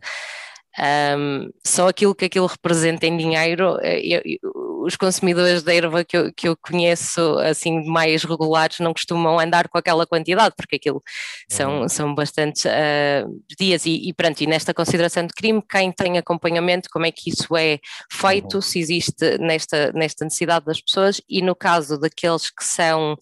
um, 0.80 1.50
só 1.66 1.88
aquilo 1.90 2.16
que 2.16 2.26
aquilo 2.26 2.46
representa 2.46 3.08
em 3.08 3.18
dinheiro, 3.18 3.78
eh, 3.82 4.00
eu, 4.00 4.22
eu, 4.24 4.67
os 4.88 4.96
consumidores 4.96 5.64
de 5.64 5.76
erva 5.76 6.04
que 6.06 6.16
eu, 6.16 6.34
que 6.34 6.48
eu 6.48 6.56
conheço, 6.56 7.38
assim, 7.40 7.84
mais 7.86 8.24
regulares, 8.24 8.80
não 8.80 8.94
costumam 8.94 9.38
andar 9.38 9.68
com 9.68 9.78
aquela 9.78 10.08
quantidade, 10.08 10.56
porque 10.56 10.78
aquilo 10.78 11.04
são, 11.50 11.82
uhum. 11.82 11.90
são 11.90 12.16
bastantes 12.16 12.64
uh, 12.64 13.44
dias. 13.60 13.86
E, 13.86 14.08
e, 14.08 14.14
pronto, 14.14 14.40
e 14.40 14.48
nesta 14.48 14.74
consideração 14.74 15.28
de 15.28 15.34
crime, 15.34 15.62
quem 15.70 15.92
tem 15.92 16.18
acompanhamento, 16.18 16.90
como 16.90 17.06
é 17.06 17.12
que 17.12 17.30
isso 17.30 17.56
é 17.58 17.80
feito, 18.10 18.56
uhum. 18.56 18.62
se 18.62 18.80
existe 18.80 19.38
nesta, 19.40 19.92
nesta 19.92 20.24
necessidade 20.24 20.66
das 20.66 20.80
pessoas, 20.80 21.22
e 21.28 21.42
no 21.42 21.54
caso 21.54 22.00
daqueles 22.00 22.50
que 22.50 22.64
são 22.64 23.18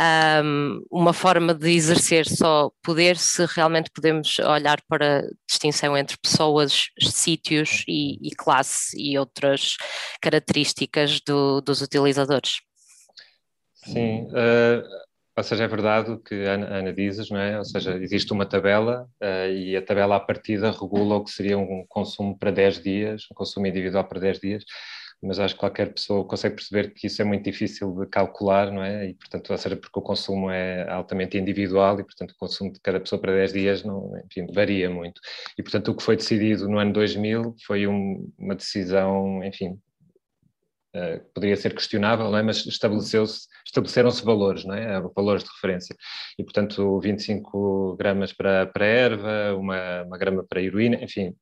um, 0.00 0.82
uma 0.90 1.12
forma 1.12 1.52
de 1.52 1.70
exercer 1.70 2.26
só 2.26 2.70
poder 2.82 3.16
se 3.16 3.44
realmente 3.44 3.90
podemos 3.94 4.38
olhar 4.38 4.80
para 4.88 5.28
distinção 5.46 5.96
entre 5.96 6.16
pessoas, 6.16 6.88
sítios 6.98 7.84
e, 7.86 8.16
e 8.26 8.34
classe 8.34 8.96
e 8.98 9.18
outras 9.18 9.76
características 10.22 11.20
do, 11.20 11.60
dos 11.60 11.82
utilizadores. 11.82 12.60
Sim, 13.84 14.28
uh, 14.28 14.82
ou 15.36 15.44
seja, 15.44 15.64
é 15.64 15.68
verdade 15.68 16.10
o 16.10 16.18
que 16.18 16.46
a 16.46 16.52
Ana, 16.52 16.66
Ana 16.66 16.92
dizes, 16.92 17.30
não 17.30 17.38
é? 17.38 17.58
Ou 17.58 17.64
seja, 17.64 17.96
existe 17.96 18.32
uma 18.32 18.46
tabela 18.46 19.08
uh, 19.22 19.50
e 19.50 19.76
a 19.76 19.82
tabela 19.82 20.16
à 20.16 20.20
partida 20.20 20.70
regula 20.70 21.16
o 21.16 21.24
que 21.24 21.30
seria 21.30 21.58
um 21.58 21.84
consumo 21.88 22.38
para 22.38 22.50
10 22.50 22.82
dias, 22.82 23.22
um 23.30 23.34
consumo 23.34 23.66
individual 23.66 24.04
para 24.04 24.20
10 24.20 24.38
dias, 24.38 24.64
mas 25.22 25.38
acho 25.38 25.54
que 25.54 25.60
qualquer 25.60 25.92
pessoa 25.92 26.24
consegue 26.24 26.56
perceber 26.56 26.94
que 26.94 27.06
isso 27.06 27.20
é 27.20 27.24
muito 27.24 27.44
difícil 27.44 27.94
de 27.94 28.06
calcular, 28.06 28.70
não 28.72 28.82
é? 28.82 29.08
E, 29.10 29.14
portanto, 29.14 29.50
ou 29.50 29.58
seja, 29.58 29.76
porque 29.76 29.98
o 29.98 30.02
consumo 30.02 30.50
é 30.50 30.88
altamente 30.90 31.36
individual 31.36 32.00
e, 32.00 32.04
portanto, 32.04 32.32
o 32.32 32.36
consumo 32.36 32.72
de 32.72 32.80
cada 32.80 33.00
pessoa 33.00 33.20
para 33.20 33.32
10 33.32 33.52
dias 33.52 33.84
não, 33.84 34.12
enfim, 34.24 34.46
varia 34.52 34.88
muito. 34.88 35.20
E, 35.58 35.62
portanto, 35.62 35.88
o 35.90 35.94
que 35.96 36.02
foi 36.02 36.16
decidido 36.16 36.68
no 36.68 36.78
ano 36.78 36.92
2000 36.92 37.54
foi 37.66 37.86
um, 37.86 38.30
uma 38.38 38.54
decisão, 38.54 39.44
enfim, 39.44 39.78
Uh, 40.94 41.20
poderia 41.32 41.56
ser 41.56 41.72
questionável, 41.72 42.36
é? 42.36 42.42
mas 42.42 42.66
estabeleceram-se 42.66 44.24
valores, 44.24 44.64
é? 44.66 45.00
valores 45.14 45.44
de 45.44 45.50
referência. 45.50 45.94
E, 46.36 46.42
portanto, 46.42 46.98
25 46.98 47.96
gramas 47.96 48.32
para, 48.32 48.66
para 48.66 48.84
erva, 48.84 49.54
uma, 49.56 50.02
uma 50.02 50.18
grama 50.18 50.44
para 50.48 50.60
heroína, 50.60 50.96
enfim, 50.96 51.32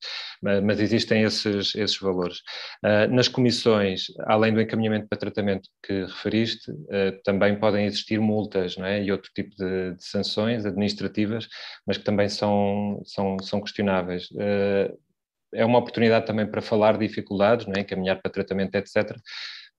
mas, 0.43 0.63
mas 0.63 0.81
existem 0.81 1.23
esses, 1.23 1.75
esses 1.75 1.99
valores. 1.99 2.39
Uh, 2.85 3.11
nas 3.11 3.27
comissões, 3.27 4.09
além 4.27 4.53
do 4.53 4.61
encaminhamento 4.61 5.09
para 5.09 5.19
tratamento 5.19 5.69
que 5.83 6.05
referiste, 6.05 6.71
uh, 6.71 7.23
também 7.25 7.59
podem 7.59 7.87
existir 7.87 8.21
multas 8.21 8.77
é? 8.79 9.03
e 9.03 9.11
outro 9.11 9.31
tipo 9.35 9.57
de, 9.57 9.95
de, 9.95 10.05
sanções 10.05 10.67
administrativas, 10.67 11.49
mas 11.87 11.97
que 11.97 12.05
também 12.05 12.29
são, 12.29 13.01
são, 13.07 13.39
são 13.41 13.63
questionáveis 13.63 14.29
é 15.55 15.65
uma 15.65 15.79
oportunidade 15.79 16.27
também 16.27 16.47
para 16.47 16.63
falar 16.63 16.97
de 16.97 17.07
dificuldades, 17.07 17.67
não 17.67 17.75
é? 17.77 17.81
encaminhar 17.81 18.21
para 18.21 18.31
tratamento, 18.31 18.75
etc. 18.75 19.17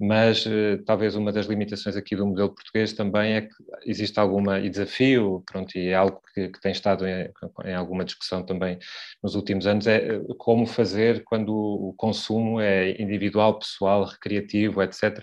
Mas 0.01 0.45
uh, 0.45 0.81
talvez 0.85 1.13
uma 1.15 1.29
das 1.29 1.45
limitações 1.45 1.97
aqui 1.97 2.15
do 2.15 2.25
modelo 2.25 2.55
português 2.55 2.93
também 2.93 3.33
é 3.33 3.41
que 3.41 3.55
existe 3.85 4.17
alguma, 4.17 4.57
e 4.59 4.69
desafio, 4.69 5.43
pronto, 5.45 5.77
e 5.77 5.89
é 5.89 5.95
algo 5.95 6.21
que, 6.33 6.47
que 6.47 6.61
tem 6.61 6.71
estado 6.71 7.05
em, 7.05 7.29
em, 7.65 7.73
alguma 7.73 8.05
discussão 8.05 8.41
também 8.45 8.79
nos 9.21 9.35
últimos 9.35 9.67
anos, 9.67 9.88
é 9.88 9.97
eh, 9.97 10.21
como 10.38 10.65
fazer 10.65 11.21
quando 11.25 11.53
o 11.53 11.93
consumo 11.97 12.61
é 12.61 12.91
individual, 13.01 13.59
pessoal, 13.59 14.05
recreativo, 14.05 14.81
etc., 14.81 15.21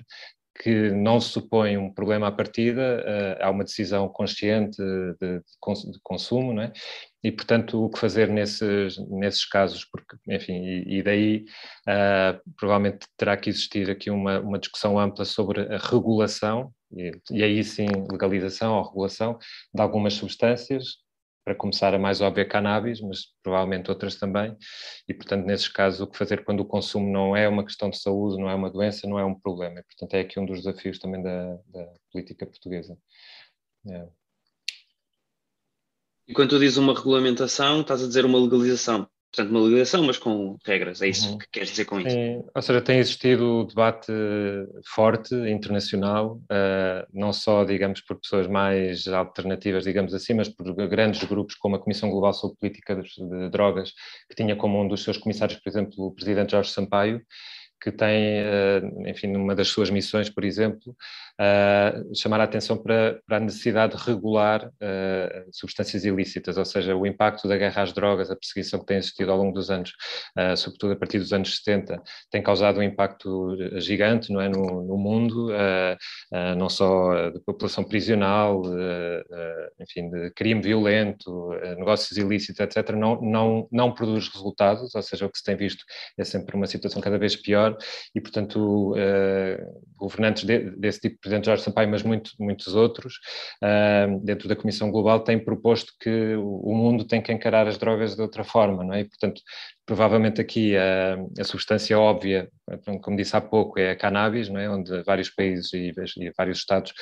que 0.62 0.90
não 0.90 1.20
supõe 1.20 1.76
um 1.76 1.92
problema 1.92 2.28
à 2.28 2.32
partida, 2.32 3.02
uh, 3.02 3.44
há 3.44 3.50
uma 3.50 3.64
decisão 3.64 4.08
consciente 4.08 4.76
de, 4.76 5.38
de, 5.38 5.42
consumo, 6.02 6.52
não 6.52 6.62
é? 6.62 6.72
E, 7.26 7.32
portanto, 7.32 7.84
o 7.84 7.90
que 7.90 7.98
fazer 7.98 8.28
nesses, 8.28 8.98
nesses 9.08 9.44
casos, 9.44 9.84
porque, 9.84 10.16
enfim, 10.28 10.62
e, 10.62 10.98
e 10.98 11.02
daí 11.02 11.44
uh, 11.88 12.40
provavelmente 12.56 13.04
terá 13.16 13.36
que 13.36 13.50
existir 13.50 13.90
aqui 13.90 14.10
uma, 14.10 14.38
uma 14.38 14.60
discussão 14.60 14.96
ampla 14.96 15.24
sobre 15.24 15.62
a 15.74 15.76
regulação, 15.76 16.72
e, 16.92 17.10
e 17.32 17.42
aí 17.42 17.64
sim 17.64 17.86
legalização 18.12 18.74
ou 18.76 18.84
regulação 18.84 19.40
de 19.74 19.82
algumas 19.82 20.14
substâncias, 20.14 20.98
para 21.44 21.56
começar 21.56 21.92
a 21.94 21.98
mais 21.98 22.20
óbvia 22.20 22.46
cannabis, 22.46 23.00
mas 23.00 23.24
provavelmente 23.42 23.90
outras 23.90 24.14
também, 24.14 24.56
e 25.08 25.12
portanto 25.12 25.46
nesses 25.46 25.66
casos 25.66 26.00
o 26.00 26.06
que 26.06 26.16
fazer 26.16 26.44
quando 26.44 26.60
o 26.60 26.64
consumo 26.64 27.10
não 27.10 27.36
é 27.36 27.48
uma 27.48 27.64
questão 27.64 27.90
de 27.90 27.98
saúde, 27.98 28.40
não 28.40 28.48
é 28.48 28.54
uma 28.54 28.70
doença, 28.70 29.08
não 29.08 29.18
é 29.18 29.24
um 29.24 29.34
problema, 29.34 29.80
e 29.80 29.82
portanto 29.82 30.14
é 30.14 30.20
aqui 30.20 30.38
um 30.38 30.46
dos 30.46 30.58
desafios 30.58 31.00
também 31.00 31.20
da, 31.20 31.56
da 31.66 31.92
política 32.12 32.46
portuguesa. 32.46 32.96
É. 33.88 34.25
E 36.28 36.34
quando 36.34 36.50
tu 36.50 36.58
dizes 36.58 36.76
uma 36.76 36.94
regulamentação, 36.94 37.80
estás 37.80 38.02
a 38.02 38.06
dizer 38.06 38.24
uma 38.24 38.38
legalização, 38.38 39.08
portanto, 39.32 39.50
uma 39.50 39.60
legalização, 39.60 40.02
mas 40.02 40.18
com 40.18 40.56
regras, 40.64 41.00
é 41.00 41.08
isso 41.08 41.30
uhum. 41.30 41.38
que 41.38 41.46
queres 41.52 41.70
dizer 41.70 41.84
com 41.84 42.00
isso? 42.00 42.10
Sim, 42.10 42.42
ou 42.52 42.62
seja, 42.62 42.80
tem 42.80 42.98
existido 42.98 43.64
debate 43.66 44.12
forte, 44.92 45.34
internacional, 45.34 46.40
uh, 46.44 47.06
não 47.12 47.32
só, 47.32 47.64
digamos, 47.64 48.00
por 48.00 48.18
pessoas 48.18 48.48
mais 48.48 49.06
alternativas, 49.06 49.84
digamos 49.84 50.12
assim, 50.14 50.34
mas 50.34 50.48
por 50.48 50.74
grandes 50.88 51.22
grupos 51.22 51.54
como 51.54 51.76
a 51.76 51.78
Comissão 51.78 52.10
Global 52.10 52.32
sobre 52.32 52.56
Política 52.58 52.96
de, 52.96 53.02
de 53.02 53.50
Drogas, 53.50 53.92
que 54.28 54.34
tinha 54.34 54.56
como 54.56 54.82
um 54.82 54.88
dos 54.88 55.04
seus 55.04 55.16
comissários, 55.16 55.60
por 55.60 55.70
exemplo, 55.70 56.06
o 56.06 56.12
Presidente 56.12 56.52
Jorge 56.52 56.70
Sampaio, 56.70 57.22
que 57.80 57.92
tem, 57.92 58.38
eh, 58.38 58.82
enfim, 59.06 59.28
numa 59.28 59.54
das 59.54 59.68
suas 59.68 59.90
missões, 59.90 60.30
por 60.30 60.44
exemplo, 60.44 60.96
chamar 62.14 62.40
a 62.40 62.44
atenção 62.44 62.78
para, 62.78 63.20
para, 63.26 63.36
a 63.36 63.40
necessidade 63.40 63.94
de 63.94 64.02
regular 64.02 64.66
uh, 64.66 65.48
substâncias 65.52 66.02
ilícitas, 66.04 66.56
ou 66.56 66.64
seja, 66.64 66.96
o 66.96 67.06
impacto 67.06 67.46
da 67.46 67.58
guerra 67.58 67.82
às 67.82 67.92
drogas, 67.92 68.30
a 68.30 68.36
perseguição 68.36 68.80
que 68.80 68.86
tem 68.86 68.96
existido 68.96 69.30
ao 69.30 69.36
longo 69.36 69.52
dos 69.52 69.70
anos, 69.70 69.92
sobretudo 70.56 70.94
a 70.94 70.96
partir 70.96 71.18
dos 71.18 71.34
anos 71.34 71.54
70, 71.56 72.02
tem 72.30 72.42
causado 72.42 72.80
um 72.80 72.82
impacto 72.82 73.54
gigante 73.78 74.32
não 74.32 74.40
é, 74.40 74.48
no, 74.48 74.82
no 74.82 74.96
mundo, 74.96 75.50
não 76.56 76.70
só 76.70 77.30
de 77.30 77.40
população 77.40 77.84
prisional, 77.84 78.62
enfim, 79.78 80.08
de 80.08 80.30
crime 80.30 80.62
violento, 80.62 81.50
negócios 81.76 82.16
ilícitos, 82.16 82.60
etc., 82.60 82.92
não, 82.96 83.20
não, 83.20 83.68
não 83.70 83.92
produz 83.92 84.28
resultados, 84.28 84.94
ou 84.94 85.02
seja, 85.02 85.26
o 85.26 85.30
que 85.30 85.38
se 85.38 85.44
tem 85.44 85.56
visto 85.56 85.84
é 86.18 86.24
sempre 86.24 86.56
uma 86.56 86.66
situação 86.66 87.02
cada 87.02 87.18
vez 87.18 87.36
pior 87.36 87.65
e, 88.14 88.20
portanto, 88.20 88.94
governantes 89.96 90.44
de, 90.44 90.70
desse 90.70 91.00
tipo 91.00 91.20
Presidente 91.20 91.46
Jorge 91.46 91.62
Sampaio, 91.62 91.88
mas 91.88 92.02
muito, 92.02 92.30
muitos 92.38 92.74
outros, 92.74 93.14
uh, 93.62 94.20
dentro 94.22 94.48
da 94.48 94.56
Comissão 94.56 94.90
Global, 94.90 95.20
têm 95.20 95.38
proposto 95.38 95.92
que 96.00 96.36
o, 96.36 96.74
mundo 96.74 97.04
tem 97.04 97.22
que 97.22 97.32
encarar 97.32 97.66
as 97.66 97.78
drogas 97.78 98.14
de 98.14 98.22
outra 98.22 98.44
forma, 98.44 98.84
não 98.84 98.94
é? 98.94 99.00
E, 99.00 99.04
portanto, 99.04 99.40
provavelmente 99.84 100.40
aqui 100.40 100.76
a, 100.76 101.16
a, 101.38 101.44
substância 101.44 101.98
óbvia, 101.98 102.48
como 103.02 103.16
disse 103.16 103.36
há 103.36 103.40
pouco, 103.40 103.78
é 103.78 103.90
a 103.92 103.96
cannabis, 103.96 104.48
não 104.48 104.60
é? 104.60 104.68
onde 104.68 105.02
vários 105.04 105.30
países 105.30 105.72
e, 105.72 105.92
e 106.18 106.32
vários 106.36 106.58
estados 106.58 106.92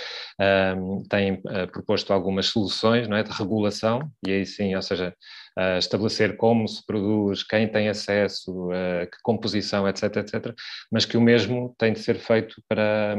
um, 0.76 1.02
têm 1.08 1.34
uh, 1.34 1.66
proposto 1.72 2.12
algumas 2.12 2.46
soluções 2.46 3.08
não 3.08 3.16
é? 3.16 3.22
de 3.22 3.32
regulação, 3.32 4.10
e 4.26 4.30
aí 4.30 4.46
sim, 4.46 4.74
ou 4.76 4.82
seja, 4.82 5.14
uh, 5.58 5.78
estabelecer 5.78 6.36
como 6.36 6.66
se 6.68 6.84
produz, 6.86 7.42
quem 7.42 7.68
tem 7.68 7.88
acesso, 7.88 8.68
uh, 8.68 9.06
que 9.10 9.18
composição, 9.22 9.88
etc, 9.88 10.16
etc, 10.16 10.54
mas 10.90 11.04
que 11.04 11.16
o 11.16 11.20
mesmo 11.20 11.74
tem 11.78 11.92
de 11.92 12.00
ser 12.00 12.16
feito 12.16 12.62
para, 12.68 13.16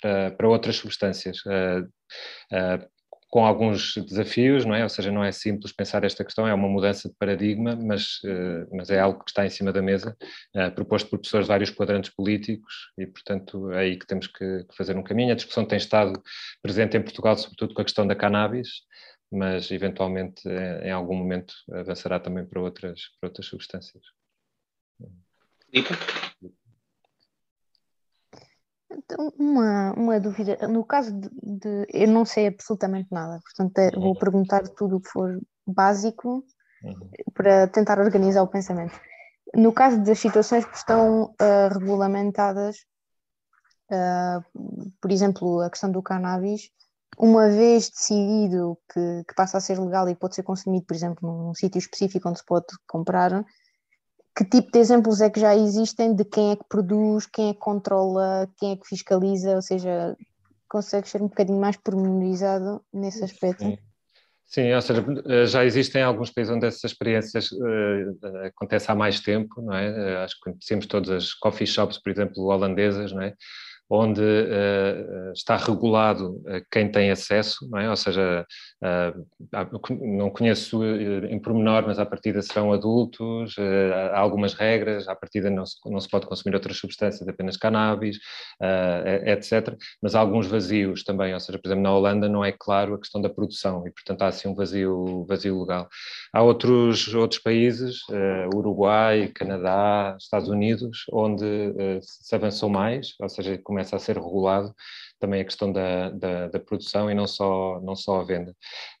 para, 0.00 0.30
para 0.32 0.48
outras 0.48 0.76
substâncias 0.76 1.38
com 3.28 3.44
alguns 3.44 3.94
desafios, 3.96 4.64
não 4.64 4.74
é? 4.74 4.82
Ou 4.82 4.88
seja, 4.88 5.10
não 5.10 5.22
é 5.24 5.32
simples 5.32 5.72
pensar 5.72 6.04
esta 6.04 6.24
questão, 6.24 6.46
é 6.46 6.54
uma 6.54 6.68
mudança 6.68 7.08
de 7.08 7.14
paradigma, 7.16 7.76
mas, 7.76 8.22
uh, 8.24 8.66
mas 8.72 8.88
é 8.88 9.00
algo 9.00 9.22
que 9.24 9.30
está 9.30 9.44
em 9.44 9.50
cima 9.50 9.72
da 9.72 9.82
mesa, 9.82 10.16
uh, 10.56 10.70
proposto 10.72 11.10
por 11.10 11.18
pessoas 11.18 11.44
de 11.44 11.48
vários 11.48 11.70
quadrantes 11.70 12.10
políticos 12.14 12.90
e, 12.96 13.06
portanto, 13.06 13.70
é 13.72 13.80
aí 13.80 13.98
que 13.98 14.06
temos 14.06 14.26
que, 14.28 14.64
fazer 14.76 14.96
um 14.96 15.02
caminho. 15.02 15.32
A 15.32 15.36
discussão 15.36 15.64
tem 15.64 15.76
estado 15.76 16.18
presente 16.62 16.96
em 16.96 17.02
Portugal, 17.02 17.36
sobretudo 17.36 17.74
com 17.74 17.82
a 17.82 17.84
questão 17.84 18.06
da 18.06 18.14
cannabis, 18.14 18.68
mas 19.30 19.70
eventualmente 19.70 20.48
em 20.48 20.90
algum 20.90 21.16
momento 21.16 21.54
avançará 21.72 22.20
também 22.20 22.46
para 22.46 22.60
outras, 22.60 23.00
para 23.20 23.28
outras 23.28 23.46
substâncias. 23.46 24.04
Então, 28.90 29.32
uma, 29.38 29.92
uma 29.94 30.20
dúvida, 30.20 30.56
no 30.68 30.84
caso 30.84 31.12
de, 31.18 31.28
de, 31.42 31.86
eu 31.92 32.08
não 32.08 32.24
sei 32.24 32.46
absolutamente 32.46 33.08
nada, 33.10 33.40
portanto 33.42 33.78
é, 33.78 33.90
vou 33.90 34.16
perguntar 34.16 34.62
tudo 34.68 34.96
o 34.96 35.00
que 35.00 35.08
for 35.08 35.40
básico 35.66 36.44
uhum. 36.82 37.10
para 37.34 37.66
tentar 37.68 37.98
organizar 37.98 38.42
o 38.42 38.48
pensamento. 38.48 38.98
No 39.54 39.72
caso 39.72 40.02
das 40.02 40.18
situações 40.18 40.64
que 40.64 40.76
estão 40.76 41.24
uh, 41.24 41.78
regulamentadas, 41.78 42.76
uh, 43.90 44.90
por 45.00 45.10
exemplo, 45.10 45.60
a 45.60 45.70
questão 45.70 45.90
do 45.90 46.02
cannabis, 46.02 46.70
uma 47.18 47.48
vez 47.48 47.88
decidido 47.88 48.78
que, 48.92 49.24
que, 49.26 49.34
passa 49.34 49.58
a 49.58 49.60
ser 49.60 49.78
legal 49.78 50.08
e 50.08 50.14
pode 50.14 50.34
ser 50.34 50.42
consumido, 50.42 50.84
por 50.84 50.94
exemplo, 50.94 51.28
num 51.28 51.54
sítio 51.54 51.78
específico 51.78 52.28
onde 52.28 52.38
se 52.38 52.44
pode 52.44 52.66
comprar, 52.86 53.44
que 54.36 54.44
tipo 54.44 54.70
de 54.70 54.78
exemplos 54.78 55.20
é 55.20 55.30
que 55.30 55.40
já 55.40 55.56
existem 55.56 56.14
de 56.14 56.24
quem 56.24 56.52
é 56.52 56.56
que 56.56 56.64
produz, 56.68 57.26
quem 57.26 57.50
é 57.50 57.52
que 57.54 57.58
controla, 57.58 58.48
quem 58.58 58.72
é 58.72 58.76
que 58.76 58.86
fiscaliza, 58.86 59.54
ou 59.54 59.62
seja, 59.62 60.16
consegue 60.68 61.08
ser 61.08 61.22
um 61.22 61.28
bocadinho 61.28 61.58
mais 61.58 61.76
pormenorizado 61.76 62.82
nesse 62.92 63.24
aspecto? 63.24 63.64
Sim. 63.64 63.78
Sim, 64.48 64.72
ou 64.72 64.80
seja, 64.80 65.04
eh, 65.26 65.46
já 65.46 65.64
existem 65.64 66.02
alguns 66.02 66.30
países 66.30 66.54
onde 66.54 66.66
essas 66.66 66.84
experiências 66.84 67.50
uh, 67.50 68.46
acontecem 68.46 68.92
há 68.92 68.94
mais 68.94 69.18
tempo, 69.18 69.60
não 69.60 69.74
é? 69.74 70.22
Acho 70.22 70.36
que 70.36 70.50
conhecemos 70.50 70.86
todas 70.86 71.10
as 71.10 71.34
coffee 71.34 71.66
shops, 71.66 71.98
por 71.98 72.10
exemplo, 72.12 72.44
holandesas, 72.44 73.10
não 73.10 73.22
é? 73.22 73.34
Onde 73.88 74.20
uh, 74.20 75.32
está 75.32 75.56
regulado 75.56 76.36
uh, 76.38 76.64
quem 76.70 76.90
tem 76.90 77.10
acesso, 77.10 77.68
não 77.70 77.78
é? 77.78 77.88
ou 77.88 77.96
seja, 77.96 78.44
uh, 78.82 79.86
não 79.90 80.30
conheço 80.30 80.84
em 80.84 81.38
pormenor, 81.38 81.84
mas 81.86 81.98
à 81.98 82.06
partida 82.06 82.42
serão 82.42 82.72
adultos, 82.72 83.54
há 84.12 84.18
algumas 84.18 84.54
regras, 84.54 85.08
à 85.08 85.14
partida 85.14 85.50
não 85.50 85.64
se, 85.64 85.76
não 85.86 86.00
se 86.00 86.08
pode 86.08 86.26
consumir 86.26 86.54
outras 86.54 86.76
substâncias, 86.76 87.28
apenas 87.28 87.56
cannabis, 87.56 88.18
etc. 89.24 89.76
Mas 90.02 90.14
há 90.14 90.20
alguns 90.20 90.46
vazios 90.46 91.04
também, 91.04 91.32
ou 91.32 91.40
seja, 91.40 91.58
por 91.58 91.68
exemplo, 91.68 91.82
na 91.82 91.94
Holanda 91.94 92.28
não 92.28 92.44
é 92.44 92.52
claro 92.52 92.94
a 92.94 92.98
questão 92.98 93.20
da 93.20 93.28
produção 93.28 93.86
e, 93.86 93.90
portanto, 93.90 94.22
há 94.22 94.28
assim 94.28 94.48
um 94.48 94.54
vazio, 94.54 95.24
vazio 95.28 95.60
legal. 95.60 95.88
Há 96.32 96.42
outros, 96.42 97.14
outros 97.14 97.40
países, 97.40 98.00
Uruguai, 98.54 99.30
Canadá, 99.34 100.16
Estados 100.18 100.48
Unidos, 100.48 101.04
onde 101.12 101.44
se 102.00 102.34
avançou 102.34 102.68
mais, 102.68 103.14
ou 103.20 103.28
seja, 103.28 103.58
começa 103.76 103.96
a 103.96 103.98
ser 103.98 104.16
regulado 104.16 104.74
também 105.20 105.40
a 105.40 105.44
questão 105.44 105.70
da, 105.70 106.10
da, 106.10 106.48
da 106.48 106.60
produção 106.60 107.10
e 107.10 107.14
não 107.14 107.26
só, 107.26 107.78
não 107.80 107.94
só 107.94 108.20
a 108.20 108.24
venda. 108.24 108.52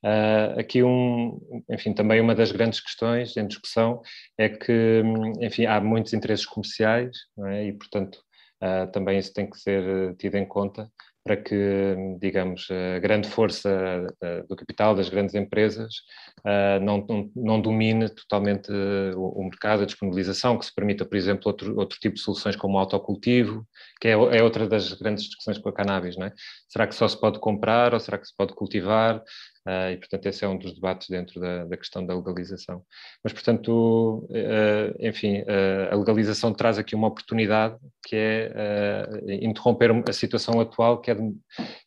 Uh, 0.04 0.60
aqui, 0.60 0.82
um, 0.82 1.38
enfim, 1.70 1.94
também 1.94 2.20
uma 2.20 2.34
das 2.34 2.52
grandes 2.52 2.80
questões 2.80 3.36
em 3.36 3.46
discussão 3.46 4.02
é 4.38 4.48
que, 4.50 5.02
enfim, 5.40 5.64
há 5.64 5.80
muitos 5.80 6.12
interesses 6.12 6.44
comerciais 6.44 7.16
é? 7.46 7.66
e, 7.66 7.72
portanto, 7.72 8.18
uh, 8.62 8.90
também 8.92 9.18
isso 9.18 9.32
tem 9.32 9.48
que 9.48 9.58
ser 9.58 10.14
tido 10.16 10.36
em 10.36 10.46
conta 10.46 10.90
para 11.26 11.36
que, 11.36 11.96
digamos, 12.20 12.68
a 12.70 13.00
grande 13.00 13.28
força 13.28 14.06
eh, 14.22 14.44
do 14.48 14.54
capital 14.54 14.94
das 14.94 15.08
grandes 15.08 15.34
empresas 15.34 15.92
eh, 16.46 16.78
não, 16.78 17.04
não, 17.04 17.30
não 17.34 17.60
domine 17.60 18.08
totalmente 18.08 18.70
o, 19.16 19.42
mercado, 19.42 19.82
a 19.82 19.86
disponibilização, 19.86 20.56
que 20.56 20.64
se 20.64 20.72
permita, 20.72 21.04
por 21.04 21.16
exemplo, 21.16 21.42
outro, 21.48 21.76
outro 21.76 21.98
tipo 21.98 22.14
de 22.14 22.20
soluções 22.20 22.54
como 22.54 22.76
o 22.76 22.78
autocultivo, 22.78 23.66
que 24.00 24.06
é, 24.06 24.12
é 24.12 24.40
outra 24.40 24.68
das 24.68 24.92
grandes 24.92 25.24
discussões 25.24 25.58
com 25.58 25.68
a 25.68 25.74
cannabis, 25.74 26.16
não 26.16 26.26
é? 26.26 26.32
Será 26.68 26.86
que 26.86 26.94
só 26.94 27.08
se 27.08 27.20
pode 27.20 27.40
comprar 27.40 27.92
ou 27.92 27.98
será 27.98 28.18
que 28.18 28.28
se 28.28 28.36
pode 28.36 28.54
cultivar? 28.54 29.20
Uh, 29.66 29.90
e, 29.94 29.96
portanto, 29.96 30.26
esse 30.26 30.44
é 30.44 30.48
um 30.48 30.56
dos 30.56 30.74
debates 30.74 31.08
dentro 31.08 31.40
da, 31.40 31.64
da 31.64 31.76
questão 31.76 32.06
da 32.06 32.14
legalização. 32.14 32.84
Mas, 33.22 33.32
portanto, 33.32 34.28
uh, 34.30 34.96
enfim, 35.00 35.40
uh, 35.40 35.92
a 35.92 35.96
legalização 35.96 36.54
traz 36.54 36.78
aqui 36.78 36.94
uma 36.94 37.08
oportunidade 37.08 37.76
que 38.06 38.14
é 38.14 38.52
interromper 39.42 39.90
a 40.08 40.12
situação 40.12 40.60
atual 40.60 41.00
que 41.00 41.10
é, 41.10 41.14
de, 41.16 41.34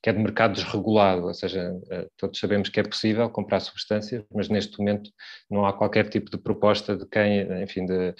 que 0.03 0.09
é 0.09 0.13
de 0.13 0.19
mercado 0.19 0.53
desregulado, 0.53 1.27
ou 1.27 1.33
seja, 1.33 1.71
todos 2.17 2.37
sabemos 2.37 2.67
que 2.67 2.77
é 2.77 2.83
possível 2.83 3.29
comprar 3.29 3.61
substâncias, 3.61 4.25
mas 4.35 4.49
neste 4.49 4.77
momento 4.77 5.09
não 5.49 5.65
há 5.65 5.71
qualquer 5.71 6.09
tipo 6.09 6.29
de 6.29 6.37
proposta 6.37 6.97
de 6.97 7.05
quem, 7.07 7.63
enfim, 7.63 7.85
de, 7.85 8.13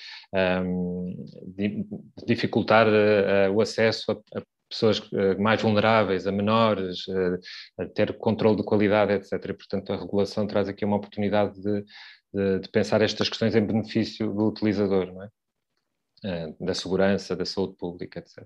um, 0.63 1.25
de 1.45 1.85
dificultar 2.25 2.87
o 3.53 3.59
acesso 3.59 4.13
a, 4.13 4.39
a 4.39 4.41
pessoas 4.69 5.01
eh, 5.13 5.35
mais 5.35 5.61
vulneráveis, 5.61 6.27
a 6.27 6.31
menores, 6.31 7.05
eh, 7.09 7.83
a 7.83 7.85
ter 7.87 8.17
controle 8.17 8.57
de 8.57 8.63
qualidade, 8.63 9.13
etc. 9.13 9.33
E, 9.49 9.53
portanto, 9.53 9.91
a 9.91 9.97
regulação 9.97 10.45
traz 10.47 10.67
aqui 10.69 10.85
uma 10.85 10.97
oportunidade 10.97 11.59
de, 11.61 11.83
de, 12.33 12.59
de 12.59 12.69
pensar 12.69 13.01
estas 13.01 13.27
questões 13.29 13.55
em 13.55 13.65
benefício 13.65 14.31
do 14.33 14.47
utilizador, 14.47 15.13
não 15.13 15.23
é? 15.23 15.29
Eh, 16.23 16.53
da 16.59 16.73
segurança, 16.73 17.35
da 17.35 17.45
saúde 17.45 17.75
pública, 17.77 18.19
etc. 18.19 18.45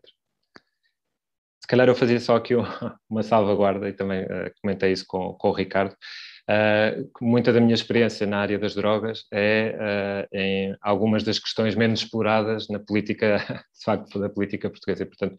Se 1.59 1.67
calhar 1.67 1.87
eu 1.87 1.95
fazia 1.95 2.19
só 2.19 2.35
aqui 2.35 2.53
uma 3.09 3.23
salvaguarda 3.23 3.87
e 3.89 3.93
também 3.93 4.25
comentei 4.61 4.91
isso 4.91 5.05
com, 5.07 5.33
com 5.33 5.49
o 5.49 5.53
Ricardo. 5.53 5.95
Uh, 6.43 7.09
muita 7.21 7.53
da 7.53 7.61
minha 7.61 7.73
experiência 7.73 8.27
na 8.27 8.39
área 8.39 8.59
das 8.59 8.75
drogas 8.75 9.25
é 9.31 10.27
uh, 10.33 10.37
em 10.37 10.75
algumas 10.81 11.23
das 11.23 11.39
questões 11.39 11.73
menos 11.73 12.01
exploradas 12.01 12.67
na 12.67 12.79
política, 12.79 13.37
de 13.73 13.83
facto, 13.83 14.19
da 14.19 14.29
política 14.29 14.69
portuguesa. 14.69 15.03
E, 15.03 15.05
portanto, 15.05 15.37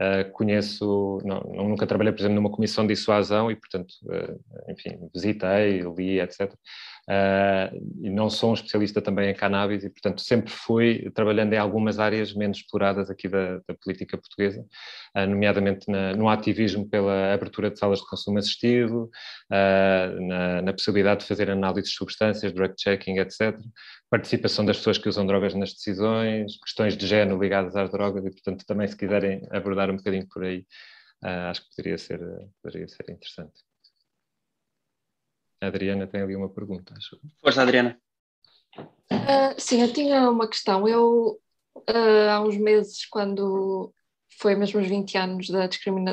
Uh, 0.00 0.28
conheço, 0.32 1.20
não, 1.24 1.40
nunca 1.68 1.86
trabalhei, 1.86 2.12
por 2.12 2.18
exemplo, 2.18 2.34
numa 2.34 2.50
comissão 2.50 2.84
de 2.84 2.94
dissuasão 2.94 3.48
e, 3.48 3.54
portanto, 3.54 3.92
uh, 4.04 4.72
enfim, 4.72 4.98
visitei, 5.14 5.82
li, 5.96 6.18
etc. 6.18 6.50
Uh, 6.50 6.56
ah, 7.06 7.70
e 8.00 8.10
não 8.10 8.28
sou 8.28 8.50
um 8.50 8.54
especialista 8.54 9.00
também 9.00 9.30
em 9.30 9.34
cannabis 9.34 9.84
e, 9.84 9.90
portanto, 9.90 10.20
sempre 10.20 10.50
fui 10.50 11.10
trabalhando 11.14 11.52
em 11.52 11.58
algumas 11.58 12.00
áreas 12.00 12.34
menos 12.34 12.58
exploradas 12.58 13.08
aqui 13.08 13.28
da, 13.28 13.58
da 13.68 13.74
política 13.80 14.16
portuguesa, 14.16 14.64
nomeadamente 15.14 15.88
na, 15.88 16.14
no 16.14 16.28
ativismo 16.28 16.88
pela 16.88 17.32
abertura 17.32 17.70
de 17.70 17.78
salas 17.78 18.00
de 18.00 18.08
consumo 18.08 18.38
assistido, 18.38 19.10
na, 19.50 20.62
na, 20.62 20.72
possibilidade 20.72 21.20
de 21.20 21.26
fazer 21.26 21.50
análises 21.50 21.90
de 21.90 21.96
substâncias, 21.96 22.52
drug 22.52 22.74
checking, 22.78 23.18
etc 23.18 23.54
participação 24.14 24.64
das 24.64 24.76
pessoas 24.76 24.96
que 24.96 25.08
usam 25.08 25.26
drogas 25.26 25.54
nas 25.54 25.72
decisões, 25.72 26.56
questões 26.58 26.96
de 26.96 27.04
género 27.04 27.36
ligadas 27.36 27.74
às 27.74 27.90
drogas 27.90 28.24
e, 28.24 28.30
portanto, 28.30 28.64
também 28.64 28.86
se 28.86 28.96
quiserem 28.96 29.44
abordar 29.50 29.90
um 29.90 29.96
bocadinho 29.96 30.28
por 30.28 30.44
aí, 30.44 30.60
uh, 31.24 31.50
acho 31.50 31.62
que 31.62 31.70
poderia 31.74 31.98
ser, 31.98 32.20
poderia 32.62 32.86
ser 32.86 33.10
interessante. 33.10 33.60
A 35.60 35.66
Adriana 35.66 36.06
tem 36.06 36.22
ali 36.22 36.36
uma 36.36 36.48
pergunta, 36.48 36.94
acho. 36.96 37.18
Força, 37.40 37.62
Adriana. 37.62 37.98
Uh, 38.78 39.58
sim, 39.58 39.82
eu 39.82 39.92
tinha 39.92 40.30
uma 40.30 40.46
questão. 40.46 40.86
Eu, 40.86 41.40
uh, 41.74 42.30
há 42.30 42.40
uns 42.40 42.56
meses, 42.56 43.04
quando 43.06 43.92
foi 44.38 44.54
mesmo 44.54 44.80
os 44.80 44.86
20 44.86 45.18
anos 45.18 45.48
da, 45.48 45.68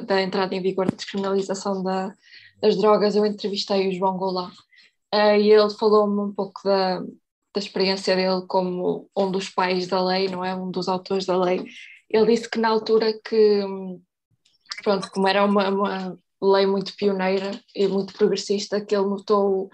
da 0.07 0.21
entrada 0.23 0.55
em 0.55 0.61
vigor 0.61 0.89
da 0.89 0.95
descriminalização 0.95 1.83
da, 1.83 2.15
das 2.59 2.75
drogas, 2.77 3.15
eu 3.15 3.27
entrevistei 3.27 3.89
o 3.89 3.93
João 3.93 4.17
Goulart 4.17 4.57
uh, 5.13 5.35
e 5.39 5.51
ele 5.51 5.69
falou-me 5.69 6.19
um 6.19 6.33
pouco 6.33 6.63
da, 6.63 7.03
da 7.53 7.59
experiência 7.59 8.15
dele 8.15 8.45
como 8.47 9.09
um 9.15 9.31
dos 9.31 9.49
pais 9.49 9.87
da 9.87 10.03
lei, 10.03 10.27
não 10.27 10.43
é? 10.43 10.55
Um 10.55 10.71
dos 10.71 10.87
autores 10.87 11.25
da 11.25 11.37
lei. 11.37 11.65
Ele 12.09 12.25
disse 12.25 12.49
que 12.49 12.59
na 12.59 12.69
altura 12.69 13.13
que, 13.23 13.61
pronto, 14.83 15.09
como 15.11 15.27
era 15.27 15.43
uma, 15.45 15.69
uma 15.69 16.19
lei 16.41 16.65
muito 16.65 16.95
pioneira 16.95 17.51
e 17.75 17.87
muito 17.87 18.13
progressista, 18.13 18.83
que 18.83 18.95
ele 18.95 19.05
notou 19.05 19.69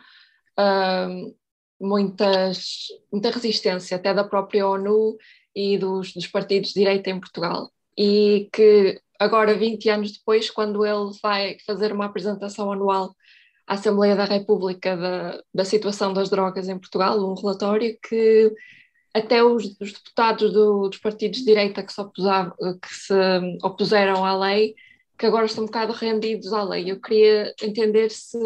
uh, 0.60 1.36
muitas, 1.80 2.88
muita 3.12 3.30
resistência 3.30 3.98
até 3.98 4.14
da 4.14 4.24
própria 4.24 4.68
ONU 4.68 5.18
e 5.56 5.78
dos, 5.78 6.14
dos 6.14 6.28
partidos 6.28 6.70
de 6.70 6.80
direita 6.80 7.10
em 7.10 7.20
Portugal. 7.20 7.72
E 7.98 8.50
que 8.52 9.00
agora, 9.20 9.58
20 9.58 9.90
anos 9.90 10.12
depois, 10.12 10.50
quando 10.50 10.86
ele 10.86 11.12
vai 11.22 11.58
fazer 11.66 11.92
uma 11.92 12.06
apresentação 12.06 12.72
anual 12.72 13.16
à 13.68 13.74
Assembleia 13.74 14.16
da 14.16 14.24
República 14.24 14.96
da, 14.96 15.44
da 15.54 15.66
situação 15.66 16.14
das 16.14 16.30
drogas 16.30 16.70
em 16.70 16.80
Portugal, 16.80 17.20
um 17.20 17.34
relatório 17.34 17.98
que 18.02 18.54
até 19.14 19.44
os, 19.44 19.76
os 19.80 19.94
deputados 19.94 20.54
do, 20.54 20.88
dos 20.88 21.00
partidos 21.00 21.40
de 21.40 21.46
direita 21.46 21.84
que 21.84 21.92
se, 21.92 22.00
opusavam, 22.00 22.54
que 22.82 22.94
se 22.94 23.14
opuseram 23.64 24.24
à 24.24 24.38
lei, 24.38 24.76
que 25.18 25.26
agora 25.26 25.46
estão 25.46 25.64
um 25.64 25.68
bocado 25.68 25.92
rendidos 25.92 26.54
à 26.54 26.64
lei. 26.64 26.92
Eu 26.92 27.02
queria 27.02 27.54
entender 27.62 28.10
se 28.10 28.38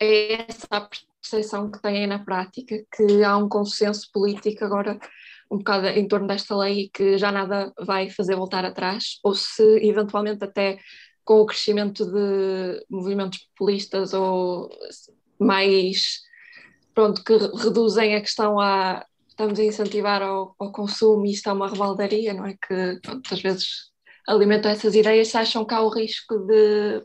é 0.00 0.46
essa 0.48 0.66
a 0.70 0.80
percepção 0.80 1.70
que 1.70 1.80
têm 1.80 2.06
na 2.06 2.18
prática, 2.18 2.84
que 2.94 3.22
há 3.22 3.36
um 3.36 3.48
consenso 3.48 4.10
político 4.12 4.64
agora 4.64 4.98
um 5.50 5.58
bocado 5.58 5.86
em 5.86 6.06
torno 6.06 6.26
desta 6.26 6.54
lei 6.56 6.80
e 6.80 6.88
que 6.90 7.16
já 7.16 7.32
nada 7.32 7.72
vai 7.80 8.10
fazer 8.10 8.36
voltar 8.36 8.64
atrás, 8.64 9.18
ou 9.22 9.34
se 9.34 9.62
eventualmente 9.82 10.44
até 10.44 10.78
com 11.28 11.42
o 11.42 11.46
crescimento 11.46 12.06
de 12.06 12.86
movimentos 12.88 13.40
populistas 13.50 14.14
ou 14.14 14.70
mais 15.38 16.22
pronto, 16.94 17.22
que 17.22 17.36
reduzem 17.36 18.14
a 18.14 18.20
questão 18.22 18.58
a 18.58 19.04
estamos 19.28 19.60
a 19.60 19.64
incentivar 19.64 20.22
ao, 20.22 20.56
ao 20.58 20.72
consumo 20.72 21.26
e 21.26 21.32
isto 21.32 21.50
é 21.50 21.52
uma 21.52 21.68
rebaldaria, 21.68 22.32
não 22.32 22.46
é? 22.46 22.54
Que 22.54 22.98
pronto, 23.02 23.34
às 23.34 23.42
vezes 23.42 23.90
alimentam 24.26 24.70
essas 24.70 24.94
ideias, 24.94 25.34
acham 25.34 25.66
que 25.66 25.74
há 25.74 25.82
o 25.82 25.90
risco 25.90 26.38
de 26.46 27.04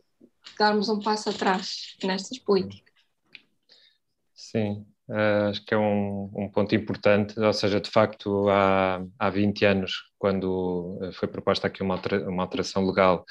darmos 0.58 0.88
um 0.88 1.02
passo 1.02 1.30
atrás 1.30 1.98
nestas 2.02 2.40
políticas. 2.40 2.94
Sim, 4.34 4.86
uh, 5.10 5.50
acho 5.50 5.66
que 5.66 5.74
é 5.74 5.78
um, 5.78 6.32
um, 6.34 6.50
ponto 6.50 6.74
importante, 6.74 7.38
ou 7.38 7.54
seja, 7.54 7.82
de 7.82 7.92
facto 7.92 8.48
há, 8.48 9.04
há 9.20 9.30
20 9.30 9.66
anos, 9.66 9.92
quando 10.18 10.98
foi 11.12 11.28
proposta 11.28 11.68
aqui 11.68 11.84
uma 11.84 12.00
alteração 12.42 12.86
legal 12.86 13.26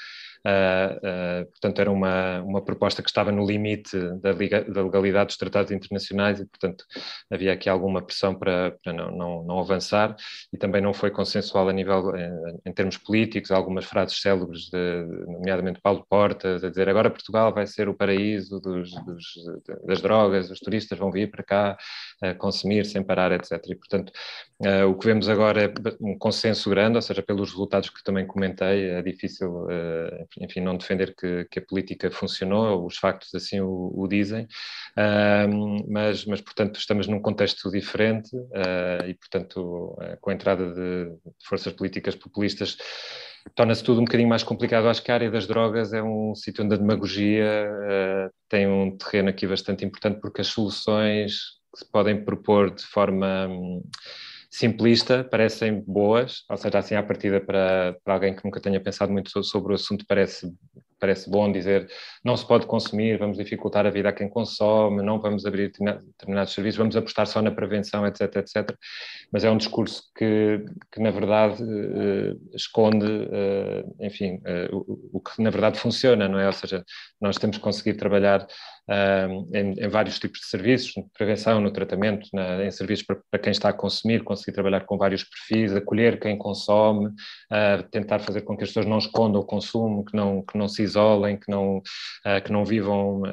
Uh, 0.45 1.45
portanto, 1.51 1.79
era 1.79 1.89
uma, 1.89 2.41
uma 2.41 2.61
proposta 2.61 3.01
que 3.01 3.09
estava 3.09 3.31
no 3.31 3.45
limite 3.45 3.97
da, 4.19 4.33
da, 4.33 4.83
legalidade 4.83 5.27
dos 5.27 5.37
tratados 5.37 5.71
internacionais 5.71 6.39
e, 6.41 6.45
portanto, 6.45 6.83
havia 7.31 7.53
aqui 7.53 7.69
alguma 7.69 8.01
pressão 8.01 8.35
para, 8.35 8.75
para 8.83 8.91
não, 8.91 9.09
não, 9.11 9.43
não, 9.43 9.59
avançar. 9.59 10.15
E 10.51 10.57
também 10.57 10.81
não 10.81 10.93
foi 10.93 11.11
consensual 11.11 11.69
a 11.69 11.73
nível, 11.73 12.13
em, 12.15 12.59
em 12.65 12.73
termos 12.73 12.97
políticos, 12.97 13.51
algumas 13.51 13.85
frases 13.85 14.19
célebres, 14.19 14.69
de, 14.69 15.05
nomeadamente 15.27 15.79
Paulo 15.81 16.05
Portas, 16.09 16.63
a 16.63 16.69
dizer 16.69 16.89
agora 16.89 17.09
Portugal 17.09 17.53
vai 17.53 17.65
ser 17.65 17.87
o 17.87 17.93
paraíso 17.93 18.59
dos, 18.59 18.91
dos, 19.05 19.23
das 19.85 20.01
drogas, 20.01 20.51
os 20.51 20.59
turistas 20.59 20.99
vão 20.99 21.09
vir 21.09 21.31
para 21.31 21.43
cá 21.43 21.77
uh, 22.23 22.37
consumir 22.37 22.85
sem 22.85 23.03
parar, 23.03 23.31
etc. 23.31 23.61
E, 23.67 23.75
portanto, 23.75 24.11
Uh, 24.65 24.87
o 24.87 24.97
que 24.97 25.05
vemos 25.07 25.27
agora 25.27 25.65
é 25.65 25.73
um 25.99 26.17
consenso 26.17 26.69
grande, 26.69 26.95
ou 26.95 27.01
seja, 27.01 27.21
pelos 27.21 27.51
resultados 27.51 27.89
que 27.89 28.01
também 28.01 28.25
comentei, 28.25 28.91
é 28.91 29.01
difícil, 29.01 29.65
uh, 29.65 30.27
enfim, 30.39 30.61
não 30.61 30.77
defender 30.77 31.13
que, 31.15 31.45
que, 31.51 31.59
a 31.59 31.61
política 31.61 32.09
funcionou, 32.09 32.85
os 32.85 32.97
factos 32.97 33.35
assim 33.35 33.59
o, 33.59 33.91
o 33.93 34.07
dizem, 34.07 34.43
uh, 34.45 35.85
mas, 35.91 36.25
mas, 36.25 36.39
portanto, 36.39 36.79
estamos 36.79 37.07
num 37.07 37.19
contexto 37.19 37.69
diferente 37.69 38.29
e, 39.07 39.13
portanto, 39.15 39.97
com 40.21 40.29
a 40.29 40.33
entrada 40.33 40.71
de, 40.73 41.09
de 41.09 41.45
forças 41.45 41.73
políticas 41.73 42.15
populistas, 42.15 42.77
torna-se 43.55 43.83
tudo 43.83 43.99
um 43.99 44.05
bocadinho 44.05 44.29
mais 44.29 44.43
complicado. 44.43 44.87
Acho 44.87 45.03
que 45.03 45.11
a 45.11 45.15
área 45.15 45.31
das 45.31 45.45
drogas 45.45 45.91
é 45.93 46.01
um 46.01 46.33
sítio 46.35 46.63
onde 46.63 46.75
a 46.75 46.77
demagogia 46.77 47.69
tem 48.47 48.67
um 48.67 48.95
terreno 48.95 49.29
aqui 49.29 49.45
bastante 49.45 49.83
importante, 49.83 50.21
porque 50.21 50.41
as 50.41 50.47
soluções 50.47 51.62
se 51.73 51.89
podem 51.91 52.23
propor 52.23 52.71
de 52.71 52.83
forma 52.83 53.47
um, 53.47 53.81
simplista 54.49 55.23
parecem 55.23 55.81
boas, 55.81 56.43
ou 56.49 56.57
seja, 56.57 56.77
assim 56.77 56.95
à 56.95 57.03
partida 57.03 57.41
para, 57.41 57.97
para 58.03 58.13
alguém 58.13 58.35
que 58.35 58.45
nunca 58.45 58.61
tenha 58.61 58.79
pensado 58.79 59.11
muito 59.11 59.43
sobre 59.43 59.73
o 59.73 59.75
assunto 59.75 60.05
parece 60.07 60.53
parece 61.03 61.29
bom 61.29 61.51
dizer 61.51 61.89
não 62.23 62.37
se 62.37 62.47
pode 62.47 62.65
consumir, 62.65 63.17
vamos 63.17 63.37
dificultar 63.37 63.85
a 63.85 63.89
vida 63.89 64.07
a 64.07 64.13
quem 64.13 64.29
consome, 64.29 65.03
não 65.03 65.19
vamos 65.19 65.45
abrir 65.45 65.69
determinados 65.69 66.53
serviços, 66.53 66.77
vamos 66.77 66.95
apostar 66.95 67.27
só 67.27 67.41
na 67.41 67.51
prevenção, 67.51 68.07
etc, 68.07 68.37
etc. 68.37 68.73
Mas 69.29 69.43
é 69.43 69.51
um 69.51 69.57
discurso 69.57 70.03
que, 70.15 70.63
que 70.89 71.01
na 71.01 71.11
verdade, 71.11 71.61
eh, 71.61 72.35
esconde, 72.55 73.05
eh, 73.05 73.83
enfim, 73.99 74.39
eh, 74.45 74.69
o, 74.71 75.17
o, 75.17 75.19
que 75.19 75.43
na 75.43 75.49
verdade 75.49 75.77
funciona, 75.77 76.29
não 76.29 76.39
é? 76.39 76.47
Ou 76.47 76.53
seja, 76.53 76.85
nós 77.19 77.37
temos 77.37 77.57
que 77.57 77.63
conseguir 77.63 77.95
trabalhar 77.95 78.47
em, 78.89 79.73
em, 79.77 79.87
vários 79.87 80.19
tipos 80.19 80.41
de 80.41 80.47
serviços, 80.47 80.93
no 80.95 81.09
prevenção, 81.09 81.61
no 81.61 81.71
tratamento, 81.71 82.27
na, 82.33 82.65
em 82.65 82.71
serviços 82.71 83.05
para, 83.05 83.17
para, 83.31 83.39
quem 83.39 83.51
está 83.51 83.69
a 83.69 83.73
consumir, 83.73 84.23
conseguir 84.23 84.51
trabalhar 84.51 84.81
com 84.81 84.97
vários 84.97 85.23
perfis, 85.23 85.75
acolher 85.75 86.19
quem 86.19 86.37
consome, 86.37 87.11
tentar 87.91 88.19
fazer 88.19 88.41
com 88.41 88.57
que 88.57 88.63
as 88.63 88.69
pessoas 88.69 88.85
não 88.85 88.97
escondam 88.97 89.41
o 89.41 89.45
consumo, 89.45 90.03
que 90.03 90.15
não, 90.15 90.41
que 90.41 90.57
não 90.57 90.67
se 90.67 90.83
isolem, 90.83 91.37
que 91.37 91.49
não, 91.49 91.77
uh, 91.77 92.43
que 92.43 92.51
não 92.51 92.65
vivam 92.65 93.23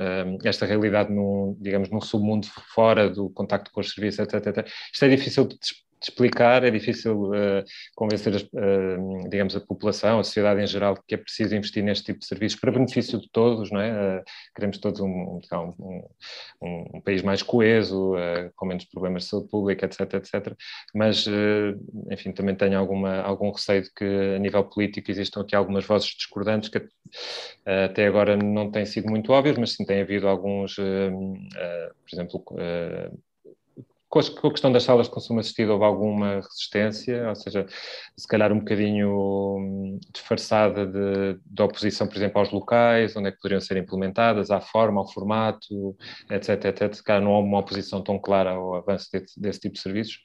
esta 0.45 0.67
realidade, 0.67 1.13
num, 1.13 1.57
digamos, 1.61 1.91
num 1.91 2.01
submundo 2.01 2.47
fora 2.75 3.09
do 3.09 3.31
contacto 3.31 3.71
com 3.73 3.81
os 3.81 3.93
serviços, 3.93 4.21
etc, 4.21 4.47
etc. 4.47 4.69
Isto 4.93 5.05
é 5.05 5.09
difícil 5.09 5.47
de 5.47 5.57
de 6.01 6.11
explicar, 6.11 6.65
é 6.65 6.71
difícil 6.71 7.25
uh, 7.25 7.63
convencer, 7.95 8.35
uh, 8.35 9.29
digamos, 9.29 9.55
a 9.55 9.61
população, 9.61 10.19
a 10.19 10.25
sociedade 10.25 10.63
em 10.63 10.67
geral, 10.67 10.97
que 11.07 11.15
é 11.15 11.19
preciso 11.19 11.55
investir 11.55 11.85
neste 11.85 12.07
tipo 12.07 12.21
de 12.21 12.27
serviços 12.27 12.59
para 12.59 12.73
benefício 12.73 13.21
de 13.21 13.29
todos, 13.31 13.71
não 13.71 13.81
é? 13.81 14.19
Uh, 14.19 14.23
queremos 14.55 14.79
todos 14.79 15.01
um, 15.01 15.41
um, 15.53 15.75
um, 16.63 16.85
um, 16.95 17.01
país 17.03 17.23
mais 17.23 17.43
coeso, 17.43 18.15
com 18.57 18.67
menos 18.67 18.85
problemas 18.87 19.25
de 19.25 19.29
saúde 19.29 19.49
pública, 19.49 19.85
etc, 19.85 20.15
etc. 20.15 20.57
Mas, 20.95 21.27
enfim, 22.11 22.33
também 22.33 22.55
tenho 22.55 22.79
alguma, 22.79 23.21
algum 23.21 23.51
receio 23.51 23.83
de 23.83 23.93
que, 23.93 24.05
a 24.05 24.39
nível 24.39 24.65
político, 24.65 25.11
existam 25.11 25.41
aqui 25.41 25.55
algumas 25.55 25.85
vozes 25.85 26.09
discordantes 26.09 26.69
que 26.69 26.83
até 27.67 28.07
agora 28.07 28.37
não 28.37 28.71
têm 28.71 28.87
sido 28.87 29.09
muito 29.09 29.33
óbvias, 29.33 29.59
mas 29.59 29.73
sim 29.73 29.85
tem 29.85 30.01
havido 30.01 30.29
alguns, 30.29 30.77
por 30.77 32.13
exemplo, 32.13 32.45
com 34.11 34.19
a 34.19 34.51
questão 34.51 34.73
das 34.73 34.83
salas 34.83 35.07
de 35.07 35.13
consumo 35.13 35.39
assistido 35.39 35.71
houve 35.71 35.85
alguma 35.85 36.41
resistência, 36.41 37.29
ou 37.29 37.35
seja, 37.37 37.65
se 38.17 38.27
calhar 38.27 38.53
um 38.53 38.59
bocadinho 38.59 39.09
hum, 39.57 40.01
disfarçada 40.13 40.85
de, 40.85 41.39
de 41.47 41.63
oposição, 41.63 42.09
por 42.09 42.17
exemplo, 42.17 42.41
aos 42.41 42.51
locais, 42.51 43.15
onde 43.15 43.29
é 43.29 43.31
que 43.31 43.39
poderiam 43.39 43.61
ser 43.61 43.77
implementadas, 43.77 44.51
à 44.51 44.61
forma, 44.61 45.01
ao 45.01 45.09
formato, 45.13 45.97
etc, 46.29 46.65
etc. 46.65 46.93
Se 46.93 47.05
calhar 47.05 47.23
não 47.23 47.35
há 47.35 47.39
uma 47.39 47.61
oposição 47.61 48.03
tão 48.03 48.19
clara 48.19 48.51
ao 48.51 48.75
avanço 48.75 49.09
desse, 49.13 49.41
desse 49.41 49.61
tipo 49.61 49.75
de 49.77 49.81
serviços. 49.81 50.17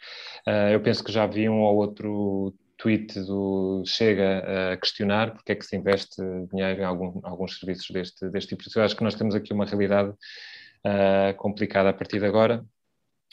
Uh, 0.48 0.72
eu 0.74 0.82
penso 0.82 1.04
que 1.04 1.12
já 1.12 1.28
vi 1.28 1.48
um 1.48 1.62
ou 1.62 1.76
outro 1.76 2.56
tweet 2.78 3.20
do 3.22 3.84
Chega 3.86 4.74
a 4.74 4.78
questionar 4.78 5.32
porque 5.36 5.52
é 5.52 5.56
que 5.56 5.64
se 5.64 5.76
investe 5.78 6.22
dinheiro 6.52 6.82
em 6.82 6.86
algum, 6.86 7.20
alguns 7.24 7.60
serviços 7.60 7.88
deste, 7.92 8.30
deste 8.30 8.56
tipo. 8.56 8.64
Eu 8.76 8.84
acho 8.84 8.96
que 8.96 9.04
nós 9.04 9.14
temos 9.14 9.36
aqui 9.36 9.54
uma 9.54 9.66
realidade 9.66 10.10
uh, 10.10 11.38
complicada 11.38 11.90
a 11.90 11.94
partir 11.94 12.20
de 12.20 12.26
agora 12.26 12.66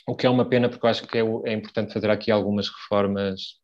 o 0.07 0.15
que 0.15 0.25
é 0.27 0.29
uma 0.29 0.47
pena, 0.47 0.69
porque 0.69 0.85
eu 0.85 0.89
acho 0.89 1.07
que 1.07 1.17
é, 1.17 1.21
é 1.21 1.53
importante 1.53 1.93
fazer 1.93 2.09
aqui 2.09 2.31
algumas 2.31 2.69
reformas 2.69 3.62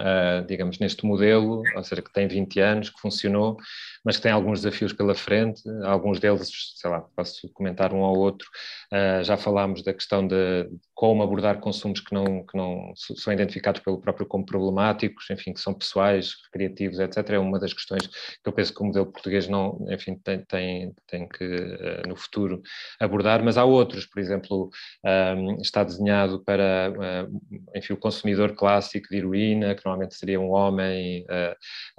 uh, 0.00 0.44
digamos, 0.46 0.78
neste 0.78 1.04
modelo, 1.04 1.62
ou 1.76 1.84
seja, 1.84 2.02
que 2.02 2.12
tem 2.12 2.26
20 2.26 2.60
anos, 2.60 2.90
que 2.90 3.00
funcionou, 3.00 3.56
mas 4.04 4.16
que 4.16 4.22
tem 4.22 4.32
alguns 4.32 4.62
desafios 4.62 4.92
pela 4.92 5.14
frente, 5.14 5.62
alguns 5.84 6.18
deles, 6.18 6.50
sei 6.76 6.90
lá, 6.90 7.00
posso 7.14 7.48
comentar 7.52 7.92
um 7.92 8.02
ao 8.02 8.14
outro, 8.16 8.48
uh, 8.92 9.22
já 9.22 9.36
falámos 9.36 9.82
da 9.82 9.92
questão 9.92 10.26
de 10.26 10.68
como 10.94 11.22
abordar 11.22 11.60
consumos 11.60 12.00
que 12.00 12.12
não, 12.12 12.44
que 12.44 12.56
não 12.56 12.92
são 12.96 13.32
identificados 13.32 13.80
pelo 13.80 14.00
próprio 14.00 14.26
como 14.26 14.44
problemáticos, 14.44 15.28
enfim, 15.30 15.52
que 15.52 15.60
são 15.60 15.74
pessoais, 15.74 16.34
recreativos, 16.44 16.98
etc. 16.98 17.30
É 17.30 17.38
uma 17.38 17.58
das 17.58 17.72
questões 17.72 18.06
que 18.06 18.46
eu 18.46 18.52
penso 18.52 18.74
que 18.74 18.82
o 18.82 18.86
modelo 18.86 19.06
português 19.06 19.48
não, 19.48 19.86
enfim, 19.90 20.14
tem, 20.16 20.44
tem, 20.44 20.94
tem 21.06 21.28
que, 21.28 21.44
uh, 21.44 22.08
no 22.08 22.16
futuro, 22.16 22.62
abordar, 22.98 23.42
mas 23.44 23.58
há 23.58 23.64
outros, 23.64 24.06
por 24.06 24.20
exemplo, 24.20 24.70
um, 25.36 25.56
está 25.60 25.84
desenhado 25.84 26.42
para, 26.44 27.28
enfim, 27.74 27.92
o 27.92 27.96
consumidor 27.96 28.54
clássico 28.54 29.08
de 29.08 29.16
heroína, 29.16 29.74
que 29.74 29.86
normalmente 29.90 30.14
seria 30.14 30.40
um 30.40 30.50
homem, 30.50 31.24
uh, 31.24 31.52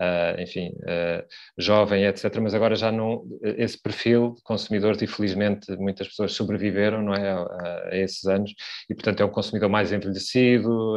uh, 0.03 0.41
enfim, 0.41 0.69
uh, 0.69 1.23
jovem, 1.57 2.05
etc. 2.05 2.37
Mas 2.41 2.53
agora 2.53 2.75
já 2.75 2.91
não, 2.91 3.23
esse 3.43 3.81
perfil 3.81 4.33
de 4.35 4.41
consumidores, 4.43 5.01
infelizmente, 5.01 5.71
muitas 5.77 6.07
pessoas 6.07 6.33
sobreviveram, 6.33 7.01
não 7.01 7.13
é, 7.13 7.31
a, 7.31 7.89
a 7.91 7.97
esses 7.97 8.25
anos, 8.25 8.53
e 8.89 8.95
portanto 8.95 9.21
é 9.21 9.25
um 9.25 9.29
consumidor 9.29 9.69
mais 9.69 9.91
envelhecido, 9.91 10.95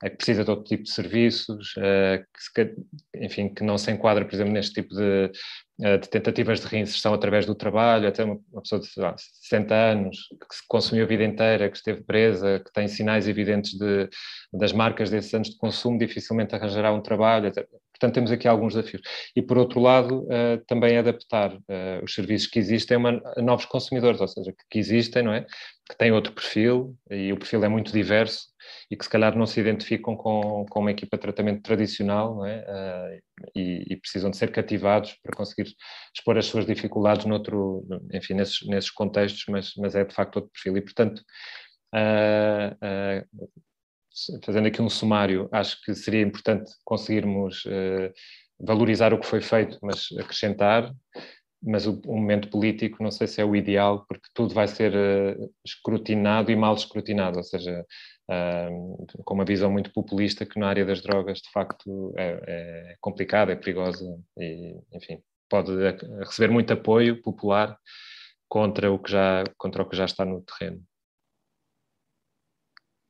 que 0.00 0.10
precisa 0.10 0.44
de 0.44 0.50
outro 0.50 0.64
tipo 0.64 0.82
de 0.84 0.90
serviços, 0.90 1.74
que, 2.54 2.74
enfim, 3.16 3.52
que 3.52 3.64
não 3.64 3.78
se 3.78 3.90
enquadra, 3.90 4.24
por 4.24 4.34
exemplo, 4.34 4.52
neste 4.52 4.74
tipo 4.74 4.94
de, 4.94 5.30
de 5.80 6.08
tentativas 6.08 6.60
de 6.60 6.66
reinserção 6.66 7.14
através 7.14 7.46
do 7.46 7.54
trabalho, 7.54 8.06
até 8.06 8.22
uma, 8.22 8.38
pessoa 8.60 8.80
de 8.80 8.88
lá, 8.98 9.16
60 9.16 9.74
anos, 9.74 10.28
que 10.28 10.54
se 10.54 10.62
consumiu 10.68 11.04
a 11.04 11.08
vida 11.08 11.24
inteira, 11.24 11.70
que 11.70 11.76
esteve 11.76 12.02
presa, 12.02 12.60
que 12.60 12.70
tem 12.72 12.86
sinais 12.86 13.26
evidentes 13.26 13.78
de, 13.78 14.08
das 14.52 14.72
marcas 14.72 15.08
desses 15.08 15.32
anos 15.32 15.48
de 15.48 15.56
consumo, 15.56 15.98
dificilmente 15.98 16.54
arranjará 16.54 16.92
um 16.92 17.00
trabalho. 17.00 17.48
Até, 17.48 17.66
portanto, 18.00 18.14
temos 18.14 18.32
aqui 18.32 18.48
alguns 18.48 18.74
desafios. 18.74 19.02
E, 19.36 19.42
por 19.42 19.58
outro 19.58 19.78
lado, 19.78 20.24
uh, 20.24 20.64
também 20.66 20.96
adaptar 20.96 21.54
uh, 21.54 22.02
os 22.02 22.14
serviços 22.14 22.48
que 22.48 22.58
existem 22.58 22.96
a, 22.96 23.42
novos 23.42 23.66
consumidores, 23.66 24.20
ou 24.20 24.26
seja, 24.26 24.54
que, 24.70 24.78
existem, 24.78 25.22
não 25.22 25.34
é? 25.34 25.44
Que 25.88 25.98
têm 25.98 26.10
outro 26.10 26.32
perfil, 26.32 26.96
e 27.10 27.32
o 27.32 27.36
perfil 27.36 27.62
é 27.64 27.68
muito 27.68 27.92
diverso, 27.92 28.48
e 28.90 28.96
que 28.96 29.04
se 29.04 29.10
calhar 29.10 29.36
não 29.36 29.46
se 29.46 29.60
identificam 29.60 30.16
com, 30.16 30.64
com 30.68 30.80
uma 30.80 30.90
equipa 30.90 31.16
de 31.16 31.22
tratamento 31.22 31.62
tradicional 31.62 32.44
é? 32.46 32.60
uh, 32.60 33.20
e, 33.54 33.84
e, 33.90 33.96
precisam 33.96 34.30
de 34.30 34.36
ser 34.36 34.50
cativados 34.50 35.16
para 35.22 35.36
conseguir 35.36 35.74
expor 36.16 36.38
as 36.38 36.46
suas 36.46 36.64
dificuldades 36.64 37.26
noutro, 37.26 37.86
enfim, 38.12 38.34
nesses, 38.34 38.66
nesses 38.66 38.90
contextos, 38.90 39.44
mas, 39.48 39.72
mas 39.76 39.94
é 39.94 40.04
de 40.04 40.14
facto 40.14 40.36
outro 40.36 40.50
perfil. 40.52 40.76
E, 40.76 40.80
portanto, 40.80 41.22
uh, 41.94 42.74
uh, 42.74 43.48
fazendo 44.44 44.66
aqui 44.66 44.82
um 44.82 44.88
sumário, 44.88 45.48
acho 45.52 45.80
que 45.82 45.94
seria 45.94 46.22
importante 46.22 46.70
conseguirmos 46.84 47.64
valorizar 48.60 49.14
o 49.14 49.18
que 49.18 49.26
foi 49.26 49.40
feito, 49.40 49.78
mas 49.82 50.08
acrescentar, 50.18 50.92
mas 51.62 51.86
o, 51.86 52.00
o, 52.06 52.16
momento 52.16 52.48
político 52.48 53.02
não 53.02 53.10
sei 53.10 53.26
se 53.26 53.40
é 53.40 53.44
o 53.44 53.54
ideal, 53.54 54.04
porque 54.06 54.28
tudo 54.34 54.54
vai 54.54 54.66
ser 54.66 54.94
uh, 54.94 55.52
escrutinado 55.64 56.50
e 56.50 56.56
mal 56.56 56.74
escrutinado, 56.74 57.38
ou 57.38 57.44
seja, 57.44 57.84
uh, 58.30 59.06
com 59.24 59.34
uma 59.34 59.44
visão 59.44 59.70
muito 59.70 59.92
populista 59.92 60.46
que 60.46 60.58
na 60.58 60.68
área 60.68 60.84
das 60.84 61.02
drogas 61.02 61.38
de 61.38 61.50
facto 61.50 62.14
é, 62.16 62.40
é 62.46 62.96
complicada, 63.00 63.52
é 63.52 63.56
perigosa 63.56 64.04
e, 64.38 64.74
enfim, 64.92 65.22
pode 65.48 65.72
receber 66.20 66.50
muito 66.50 66.72
apoio 66.72 67.20
popular 67.20 67.76
contra 68.48 68.90
o 68.90 68.98
que 68.98 69.10
já, 69.12 69.44
contra 69.58 69.82
o 69.82 69.88
que 69.88 69.96
já 69.96 70.06
está 70.06 70.24
no 70.24 70.42
terreno. 70.42 70.82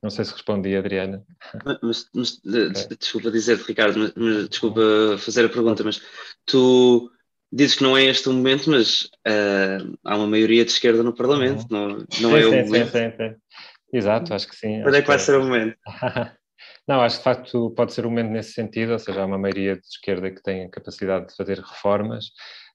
Não 0.01 0.09
sei 0.09 0.25
se 0.25 0.33
respondi, 0.33 0.75
Adriana. 0.75 1.23
Mas, 1.83 2.09
mas 2.13 2.41
okay. 2.43 2.97
desculpa 2.97 3.29
dizer, 3.29 3.57
Ricardo, 3.57 3.99
mas, 3.99 4.13
mas, 4.15 4.49
desculpa 4.49 4.81
fazer 5.19 5.45
a 5.45 5.49
pergunta, 5.49 5.83
mas 5.83 6.01
tu 6.45 7.11
dizes 7.51 7.75
que 7.75 7.83
não 7.83 7.95
é 7.95 8.05
este 8.05 8.27
o 8.29 8.33
momento, 8.33 8.69
mas 8.69 9.03
uh, 9.27 9.97
há 10.03 10.15
uma 10.15 10.27
maioria 10.27 10.65
de 10.65 10.71
esquerda 10.71 11.03
no 11.03 11.13
Parlamento, 11.13 11.61
uhum. 11.71 11.89
não, 11.89 12.05
não 12.21 12.37
é 12.37 12.41
sim, 12.41 12.47
o 12.47 12.65
momento. 12.65 12.91
Sim, 12.91 13.11
sim, 13.11 13.35
Exato, 13.93 14.33
acho 14.33 14.47
que 14.47 14.55
sim. 14.55 14.81
Quando 14.81 14.95
é 14.95 15.01
que 15.01 15.07
vai 15.07 15.19
ser 15.19 15.35
o 15.37 15.43
momento? 15.43 15.77
não, 16.87 17.01
acho 17.01 17.17
que 17.17 17.19
de 17.19 17.23
facto 17.23 17.71
pode 17.71 17.93
ser 17.93 18.05
o 18.05 18.09
momento 18.09 18.31
nesse 18.31 18.53
sentido, 18.53 18.93
ou 18.93 18.99
seja, 18.99 19.21
há 19.21 19.25
uma 19.25 19.37
maioria 19.37 19.75
de 19.75 19.85
esquerda 19.85 20.31
que 20.31 20.41
tem 20.41 20.65
a 20.65 20.69
capacidade 20.69 21.27
de 21.27 21.35
fazer 21.35 21.59
reformas, 21.59 22.27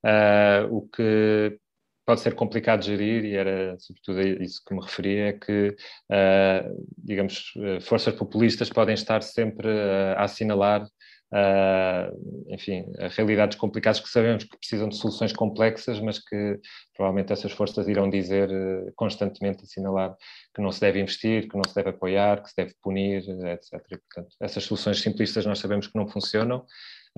uh, 0.04 0.72
o 0.72 0.86
que 0.88 1.58
pode 2.06 2.20
ser 2.20 2.34
complicado 2.34 2.80
de 2.80 2.86
gerir, 2.86 3.24
e 3.24 3.34
era 3.34 3.76
sobretudo 3.80 4.22
isso 4.42 4.62
que 4.64 4.74
me 4.74 4.80
referia, 4.80 5.28
é 5.28 5.32
que, 5.32 5.76
uh, 6.10 6.86
digamos, 6.96 7.52
forças 7.82 8.14
populistas 8.14 8.70
podem 8.70 8.94
estar 8.94 9.22
sempre 9.22 9.68
uh, 9.68 10.16
a 10.16 10.24
assinalar 10.24 10.86
Uh, 11.32 12.54
enfim, 12.54 12.84
realidades 13.16 13.58
complicadas 13.58 13.98
que 13.98 14.08
sabemos 14.08 14.44
que 14.44 14.56
precisam 14.56 14.88
de 14.88 14.96
soluções 14.96 15.32
complexas, 15.32 15.98
mas 15.98 16.20
que 16.20 16.60
provavelmente 16.94 17.32
essas 17.32 17.50
forças 17.50 17.88
irão 17.88 18.08
dizer 18.08 18.48
constantemente, 18.94 19.64
assinalar 19.64 20.14
que 20.54 20.62
não 20.62 20.70
se 20.70 20.80
deve 20.80 21.00
investir, 21.00 21.48
que 21.48 21.56
não 21.56 21.64
se 21.68 21.74
deve 21.74 21.90
apoiar, 21.90 22.42
que 22.42 22.48
se 22.50 22.54
deve 22.56 22.74
punir, 22.80 23.28
etc. 23.48 23.72
E, 23.90 23.96
portanto, 23.98 24.36
essas 24.40 24.62
soluções 24.62 25.00
simplistas 25.00 25.44
nós 25.44 25.58
sabemos 25.58 25.88
que 25.88 25.98
não 25.98 26.06
funcionam, 26.06 26.64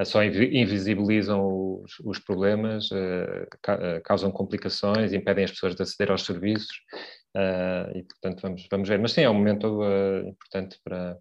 só 0.04 0.22
invisibilizam 0.22 1.82
os, 1.82 1.98
os 2.04 2.18
problemas, 2.18 2.88
causam 4.04 4.30
complicações, 4.30 5.12
impedem 5.12 5.44
as 5.44 5.50
pessoas 5.50 5.74
de 5.74 5.82
aceder 5.82 6.10
aos 6.10 6.24
serviços 6.24 6.82
e, 7.94 8.02
portanto, 8.02 8.40
vamos, 8.42 8.66
vamos 8.70 8.88
ver. 8.88 8.98
Mas 8.98 9.12
sim, 9.12 9.22
é 9.22 9.30
um 9.30 9.34
momento 9.34 9.80
importante 10.24 10.78
para, 10.84 11.16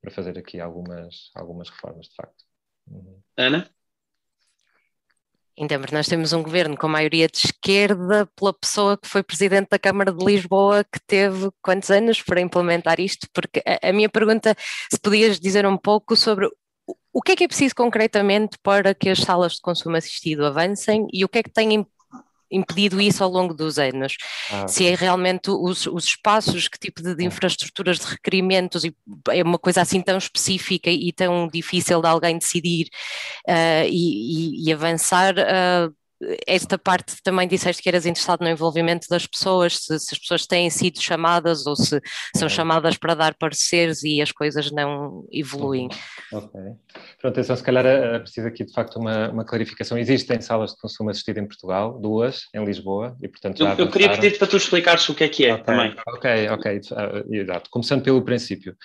para 0.00 0.10
fazer 0.10 0.38
aqui 0.38 0.60
algumas, 0.60 1.30
algumas 1.34 1.70
reformas, 1.70 2.08
de 2.08 2.14
facto. 2.14 2.44
Uhum. 2.88 3.20
Ana? 3.36 3.70
Então, 5.56 5.78
nós 5.92 6.08
temos 6.08 6.32
um 6.32 6.42
governo 6.42 6.76
com 6.76 6.88
maioria 6.88 7.28
de 7.28 7.36
esquerda 7.36 8.26
pela 8.34 8.54
pessoa 8.54 8.96
que 8.96 9.06
foi 9.06 9.22
presidente 9.22 9.68
da 9.70 9.78
Câmara 9.78 10.10
de 10.10 10.24
Lisboa, 10.24 10.82
que 10.82 10.98
teve 11.06 11.50
quantos 11.60 11.90
anos 11.90 12.22
para 12.22 12.40
implementar 12.40 12.98
isto? 12.98 13.28
Porque 13.34 13.62
a, 13.66 13.90
a 13.90 13.92
minha 13.92 14.08
pergunta, 14.08 14.56
se 14.90 14.98
podias 14.98 15.38
dizer 15.38 15.66
um 15.66 15.76
pouco 15.76 16.16
sobre 16.16 16.48
o 17.12 17.20
que 17.20 17.32
é 17.32 17.36
que 17.36 17.44
é 17.44 17.48
preciso 17.48 17.74
concretamente 17.74 18.58
para 18.62 18.94
que 18.94 19.08
as 19.10 19.20
salas 19.20 19.54
de 19.54 19.60
consumo 19.60 19.96
assistido 19.96 20.46
avancem 20.46 21.06
e 21.12 21.24
o 21.24 21.28
que 21.28 21.38
é 21.38 21.42
que 21.42 21.50
tem 21.50 21.86
impedido 22.52 23.00
isso 23.00 23.24
ao 23.24 23.30
longo 23.30 23.54
dos 23.54 23.78
anos. 23.78 24.16
Ah, 24.50 24.68
se 24.68 24.86
é 24.86 24.94
realmente 24.94 25.50
os, 25.50 25.86
os 25.86 26.04
espaços, 26.04 26.68
que 26.68 26.78
tipo 26.78 27.02
de, 27.02 27.14
de, 27.14 27.24
infraestruturas 27.24 27.98
de 27.98 28.06
requerimentos, 28.06 28.84
e 28.84 28.94
é 29.30 29.42
uma 29.42 29.58
coisa 29.58 29.80
assim 29.80 30.00
tão 30.02 30.18
específica 30.18 30.90
e 30.90 31.12
tão 31.12 31.48
difícil 31.48 32.00
de 32.00 32.08
alguém 32.08 32.38
decidir 32.38 32.88
uh, 33.48 33.86
e, 33.88 34.66
e, 34.66 34.68
e, 34.68 34.72
avançar. 34.72 35.34
Uh, 35.34 36.01
esta 36.46 36.78
parte 36.78 37.16
também 37.22 37.48
disseste 37.48 37.82
que 37.82 37.88
eras 37.88 38.06
interessado 38.06 38.42
no 38.42 38.48
envolvimento 38.48 39.06
das 39.08 39.26
pessoas, 39.26 39.76
se, 39.76 39.98
se, 39.98 40.14
as 40.14 40.18
pessoas 40.18 40.46
têm 40.46 40.70
sido 40.70 41.00
chamadas 41.00 41.66
ou 41.66 41.76
se 41.76 42.00
são 42.36 42.48
chamadas 42.48 42.96
para 42.96 43.14
dar 43.14 43.34
pareceres 43.34 44.02
e 44.02 44.20
as 44.20 44.32
coisas 44.32 44.70
não 44.70 45.26
evoluem. 45.32 45.88
Ok. 46.32 46.60
Pronto, 47.20 47.40
então 47.40 47.56
se 47.56 47.62
calhar 47.62 47.84
é 47.86 48.18
preciso 48.18 48.46
aqui 48.46 48.64
de 48.64 48.72
facto 48.72 48.96
uma, 48.98 49.30
uma, 49.30 49.44
clarificação. 49.44 49.98
Existem 49.98 50.40
salas 50.40 50.72
de 50.72 50.78
consumo 50.78 51.10
assistido 51.10 51.38
em 51.38 51.46
Portugal, 51.46 51.98
duas 52.00 52.42
em 52.54 52.64
Lisboa, 52.64 53.16
e 53.22 53.28
portanto 53.28 53.58
já 53.58 53.72
Eu, 53.74 53.86
eu 53.86 53.90
queria 53.90 54.10
pedir 54.10 54.38
para 54.38 54.46
tu 54.46 54.56
explicares 54.56 55.08
o 55.08 55.14
que 55.14 55.24
é 55.24 55.28
que 55.28 55.46
é 55.46 55.54
okay. 55.54 55.64
também. 55.64 55.94
Ok, 56.08 56.48
ok, 56.48 56.76
uh, 56.76 57.34
exato. 57.34 57.70
Começando 57.70 58.02
pelo 58.02 58.22
princípio. 58.22 58.76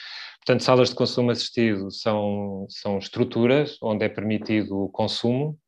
Portanto, 0.46 0.64
salas 0.64 0.90
de 0.90 0.96
consumo 0.96 1.30
assistido 1.30 1.92
são, 1.92 2.66
são 2.70 2.98
estruturas 2.98 3.78
onde 3.82 4.06
é 4.06 4.10
permitido 4.10 4.84
o 4.84 4.90
consumo 4.90 5.60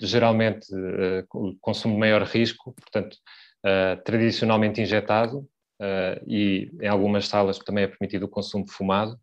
geralmente 0.00 0.66
uh, 0.74 1.56
consumo 1.60 1.98
maior 1.98 2.22
risco, 2.22 2.72
portanto, 2.72 3.16
uh, 3.64 4.02
tradicionalmente 4.04 4.80
injetado, 4.80 5.46
Uh, 5.80 6.20
e 6.26 6.70
em 6.82 6.88
algumas 6.88 7.26
salas 7.26 7.58
também 7.58 7.84
é 7.84 7.86
permitido 7.86 8.24
o 8.24 8.28
consumo 8.28 8.66
fumado, 8.68 9.14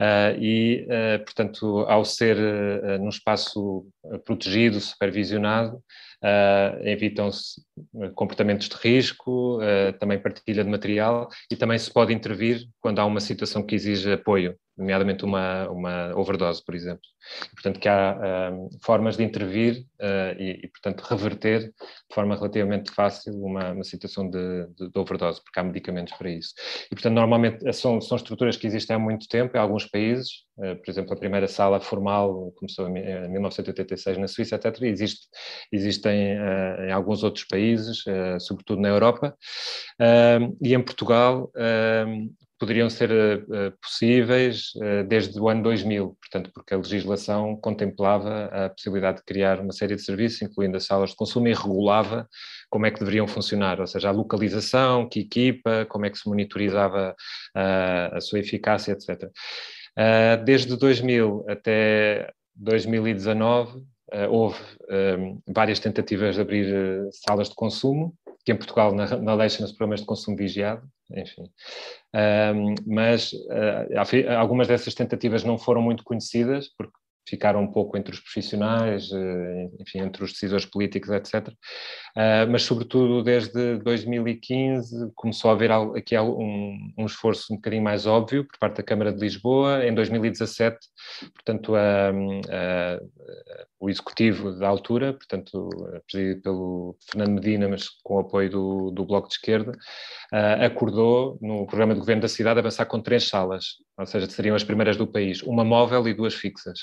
uh, 0.00 0.36
e, 0.36 0.84
uh, 0.88 1.24
portanto, 1.24 1.86
ao 1.86 2.04
ser 2.04 2.36
num 2.98 3.08
espaço 3.08 3.86
protegido, 4.24 4.80
supervisionado, 4.80 5.82
evitam-se 6.82 7.60
comportamentos 8.14 8.68
de 8.68 8.76
risco, 8.76 9.58
também 9.98 10.20
partilha 10.20 10.64
de 10.64 10.70
material 10.70 11.28
e 11.50 11.56
também 11.56 11.78
se 11.78 11.90
pode 11.90 12.12
intervir 12.12 12.66
quando 12.80 12.98
há 13.00 13.04
uma 13.04 13.20
situação 13.20 13.62
que 13.64 13.74
exige 13.74 14.12
apoio 14.12 14.56
nomeadamente 14.76 15.24
uma, 15.24 15.68
uma 15.68 16.18
overdose, 16.18 16.64
por 16.64 16.74
exemplo. 16.74 17.02
Portanto, 17.54 17.78
que 17.78 17.88
há 17.88 18.50
formas 18.82 19.16
de 19.16 19.24
intervir 19.24 19.84
uh, 20.00 20.38
e, 20.38 20.60
e, 20.64 20.68
portanto, 20.68 21.02
reverter 21.02 21.68
de 21.68 22.14
forma 22.14 22.34
relativamente 22.34 22.90
fácil 22.90 23.34
uma, 23.34 23.72
uma 23.72 23.84
situação 23.84 24.28
de, 24.28 24.66
de, 24.76 24.90
de, 24.90 24.98
overdose, 24.98 25.42
porque 25.42 25.60
há 25.60 25.62
medicamentos 25.62 26.14
para 26.14 26.30
isso. 26.30 26.52
E, 26.90 26.94
portanto, 26.94 27.14
normalmente 27.14 27.72
são, 27.72 28.00
são 28.00 28.16
estruturas 28.16 28.56
que 28.56 28.66
existem 28.66 28.96
há 28.96 28.98
muito 28.98 29.28
tempo 29.28 29.56
em 29.56 29.60
alguns 29.60 29.86
países, 29.86 30.44
uh, 30.51 30.51
por 30.84 30.90
exemplo, 30.90 31.12
a 31.12 31.16
primeira 31.16 31.48
sala 31.48 31.80
formal 31.80 32.52
começou 32.56 32.88
em, 32.88 32.98
em 32.98 33.28
1986 33.28 34.18
na 34.18 34.28
Suíça, 34.28 34.56
etc. 34.56 34.82
Existe, 34.82 35.26
existem 35.70 36.38
uh, 36.38 36.84
em 36.88 36.92
alguns 36.92 37.22
outros 37.22 37.44
países, 37.44 38.04
sobretudo 38.40 38.80
na 38.80 38.88
Europa. 38.88 39.36
e 40.60 40.74
em 40.74 40.82
Portugal, 40.82 41.50
poderiam 42.62 42.88
ser 42.88 43.10
uh, 43.10 43.76
possíveis 43.82 44.72
uh, 44.76 45.04
desde 45.08 45.36
o 45.40 45.48
ano 45.48 45.64
2000, 45.64 46.16
portanto, 46.20 46.48
porque 46.54 46.72
a 46.72 46.76
legislação 46.76 47.56
contemplava 47.56 48.44
a 48.44 48.70
possibilidade 48.70 49.18
de 49.18 49.24
criar 49.24 49.58
uma 49.58 49.72
série 49.72 49.96
de 49.96 50.02
serviços, 50.02 50.42
incluindo 50.42 50.76
as 50.76 50.84
salas 50.84 51.10
de 51.10 51.16
consumo, 51.16 51.48
e 51.48 51.52
regulava 51.52 52.28
como 52.70 52.86
é 52.86 52.92
que 52.92 53.00
deveriam 53.00 53.26
funcionar, 53.26 53.80
ou 53.80 53.86
seja, 53.88 54.10
a 54.10 54.12
localização, 54.12 55.08
que 55.08 55.18
equipa, 55.18 55.84
como 55.88 56.06
é 56.06 56.10
que 56.10 56.16
se 56.16 56.28
monitorizava 56.28 57.16
uh, 57.56 58.16
a 58.16 58.20
sua 58.20 58.38
eficácia, 58.38 58.92
etc. 58.92 59.28
desde 60.44 60.76
2000 60.76 61.44
até 61.48 62.32
2019, 62.54 63.84
houve 64.30 64.58
várias 65.46 65.78
tentativas 65.78 66.34
de 66.34 66.40
abrir 66.40 67.08
salas 67.26 67.48
de 67.48 67.54
consumo, 67.54 68.14
que 68.44 68.52
em 68.52 68.56
Portugal 68.56 68.94
na, 68.94 69.16
na 69.18 69.34
lei 69.34 69.48
chama-se 69.48 69.76
programas 69.76 70.00
de 70.00 70.06
consumo 70.06 70.36
vigiado, 70.36 70.82
enfim. 71.10 71.50
Mas 72.86 73.32
uh, 73.32 74.30
algumas 74.36 74.68
dessas 74.68 74.94
tentativas 74.94 75.44
não 75.44 75.58
foram 75.58 75.80
muito 75.80 76.04
conhecidas, 76.04 76.68
porque 76.76 76.92
ficaram 77.28 77.62
um 77.62 77.70
pouco 77.70 77.96
entre 77.96 78.12
os 78.12 78.20
profissionais, 78.20 79.10
eh, 79.12 79.70
enfim, 79.80 80.00
entre 80.00 80.24
os 80.24 80.32
decisores 80.32 80.66
políticos, 80.66 81.10
etc. 81.10 81.52
Ah, 82.16 82.46
mas, 82.46 82.62
sobretudo, 82.62 83.22
desde 83.22 83.78
2015 83.78 85.12
começou 85.14 85.50
a 85.50 85.54
haver 85.54 85.70
aqui 85.72 86.18
um, 86.18 86.92
um 86.98 87.06
esforço 87.06 87.52
um 87.52 87.56
bocadinho 87.56 87.82
mais 87.82 88.06
óbvio 88.06 88.44
por 88.46 88.58
parte 88.58 88.76
da 88.76 88.82
Câmara 88.82 89.12
de 89.12 89.20
Lisboa. 89.20 89.84
Em 89.86 89.94
2017, 89.94 90.78
portanto, 91.34 91.74
a, 91.74 92.10
a, 92.10 93.00
o 93.82 93.90
executivo 93.90 94.52
da 94.52 94.68
altura, 94.68 95.12
portanto, 95.12 95.68
presidido 96.08 96.40
pelo 96.40 96.96
Fernando 97.10 97.34
Medina, 97.34 97.68
mas 97.68 97.88
com 98.04 98.14
o 98.14 98.20
apoio 98.20 98.48
do, 98.48 98.90
do 98.92 99.04
Bloco 99.04 99.26
de 99.26 99.34
Esquerda, 99.34 99.72
ah, 100.32 100.66
acordou 100.66 101.36
no 101.42 101.66
programa 101.66 101.92
de 101.92 101.98
governo 101.98 102.22
da 102.22 102.28
cidade 102.28 102.60
avançar 102.60 102.86
com 102.86 103.02
três 103.02 103.28
salas, 103.28 103.78
ou 103.98 104.06
seja, 104.06 104.30
seriam 104.30 104.54
as 104.54 104.62
primeiras 104.62 104.96
do 104.96 105.04
país, 105.04 105.42
uma 105.42 105.64
móvel 105.64 106.06
e 106.06 106.14
duas 106.14 106.32
fixas. 106.32 106.78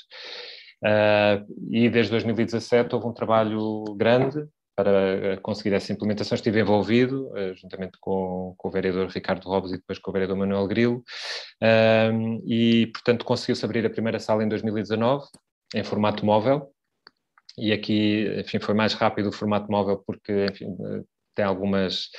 Uh, 0.83 1.43
e 1.69 1.89
desde 1.89 2.11
2017 2.11 2.95
houve 2.95 3.07
um 3.07 3.13
trabalho 3.13 3.83
grande 3.97 4.45
para 4.75 5.37
conseguir 5.41 5.75
essa 5.75 5.91
implementação. 5.91 6.35
Estive 6.35 6.61
envolvido, 6.61 7.27
uh, 7.31 7.53
juntamente 7.53 7.97
com, 7.99 8.53
com, 8.57 8.67
o 8.67 8.71
vereador 8.71 9.07
Ricardo 9.09 9.43
Robes 9.43 9.71
e 9.71 9.77
depois 9.77 9.99
com 9.99 10.09
o 10.09 10.13
vereador 10.13 10.37
Manuel 10.37 10.67
Grilo, 10.67 11.03
uh, 11.61 12.41
e, 12.45 12.87
portanto, 12.87 13.25
conseguiu-se 13.25 13.63
abrir 13.65 13.85
a 13.85 13.89
primeira 13.89 14.19
sala 14.19 14.43
em 14.43 14.47
2019, 14.47 15.25
em 15.75 15.83
formato 15.83 16.25
móvel, 16.25 16.71
e 17.57 17.71
aqui, 17.71 18.27
enfim, 18.39 18.59
foi 18.59 18.73
mais 18.73 18.93
rápido 18.93 19.29
o 19.29 19.31
formato 19.31 19.71
móvel 19.71 20.01
porque, 20.05 20.47
enfim, 20.51 20.75
tem 21.35 21.45
algumas 21.45 22.09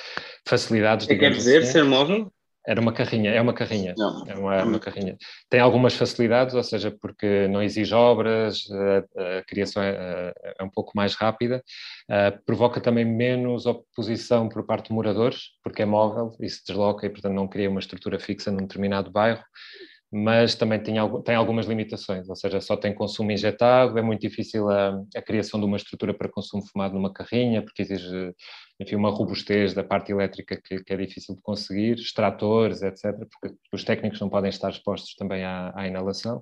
facilidades. 0.47 1.05
O 1.05 1.09
que 1.09 1.15
quer 1.15 1.31
dizer 1.31 1.61
assim. 1.61 1.71
ser 1.71 1.83
móvel? 1.83 2.31
Era 2.65 2.79
uma 2.79 2.93
carrinha, 2.93 3.31
é 3.31 3.41
uma 3.41 3.53
carrinha. 3.53 3.95
Não. 3.97 4.23
É 4.27 4.35
uma, 4.35 4.63
uma, 4.63 4.79
carrinha. 4.79 5.17
Tem 5.49 5.59
algumas 5.59 5.95
facilidades, 5.95 6.53
ou 6.53 6.63
seja, 6.63 6.95
porque 7.01 7.47
não 7.47 7.61
exige 7.61 7.93
obras, 7.93 8.65
a, 8.71 9.39
a 9.39 9.43
criação 9.43 9.81
é, 9.81 10.31
é, 10.59 10.63
um 10.63 10.69
pouco 10.69 10.91
mais 10.95 11.15
rápida, 11.15 11.63
uh, 12.07 12.43
provoca 12.45 12.79
também 12.79 13.03
menos 13.03 13.65
oposição 13.65 14.47
por 14.47 14.63
parte 14.63 14.89
de 14.89 14.93
moradores, 14.93 15.53
porque 15.63 15.81
é 15.81 15.85
móvel 15.85 16.35
e 16.39 16.47
se 16.47 16.61
desloca 16.63 17.07
e, 17.07 17.09
portanto, 17.09 17.33
não 17.33 17.47
cria 17.47 17.69
uma 17.69 17.79
estrutura 17.79 18.19
fixa 18.19 18.51
num 18.51 18.67
determinado 18.67 19.09
bairro 19.09 19.43
mas 20.13 20.55
também 20.55 20.77
tem, 20.77 20.95
tem, 21.23 21.35
algumas 21.35 21.67
limitações, 21.67 22.27
ou 22.27 22.35
seja, 22.35 22.59
só 22.59 22.75
tem 22.75 22.93
consumo 22.93 23.31
injetado, 23.31 23.97
é 23.97 24.01
muito 24.01 24.19
difícil 24.19 24.69
a, 24.69 25.01
a, 25.15 25.21
criação 25.21 25.57
de 25.57 25.65
uma 25.65 25.77
estrutura 25.77 26.13
para 26.13 26.27
consumo 26.27 26.61
fumado 26.67 26.93
numa 26.95 27.13
carrinha, 27.13 27.61
porque 27.61 27.81
exige, 27.81 28.35
enfim, 28.77 28.95
uma 28.95 29.09
robustez 29.09 29.73
da 29.73 29.85
parte 29.85 30.11
elétrica 30.11 30.59
que, 30.61 30.83
que 30.83 30.93
é 30.93 30.97
difícil 30.97 31.33
de 31.33 31.41
conseguir, 31.41 31.93
extratores, 31.93 32.81
etc., 32.81 33.17
porque 33.19 33.55
os 33.71 33.85
técnicos 33.85 34.19
não 34.19 34.29
podem 34.29 34.49
estar 34.49 34.69
expostos 34.69 35.15
também 35.15 35.45
à, 35.45 35.71
à 35.73 35.87
inalação, 35.87 36.39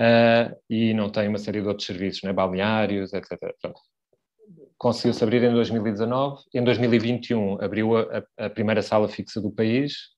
uh, 0.00 0.56
e 0.70 0.94
não 0.94 1.10
tem 1.10 1.28
uma 1.28 1.38
série 1.38 1.60
de 1.60 1.68
outros 1.68 1.86
serviços, 1.86 2.22
né, 2.22 2.32
balneários, 2.32 3.12
etc. 3.12 3.36
Conseguiu-se 4.78 5.22
abrir 5.22 5.42
em 5.42 5.52
2019, 5.52 6.44
em 6.54 6.64
2021 6.64 7.62
abriu 7.62 7.94
a, 7.98 8.24
a 8.38 8.48
primeira 8.48 8.80
sala 8.80 9.06
fixa 9.06 9.38
do 9.38 9.50
país, 9.52 10.16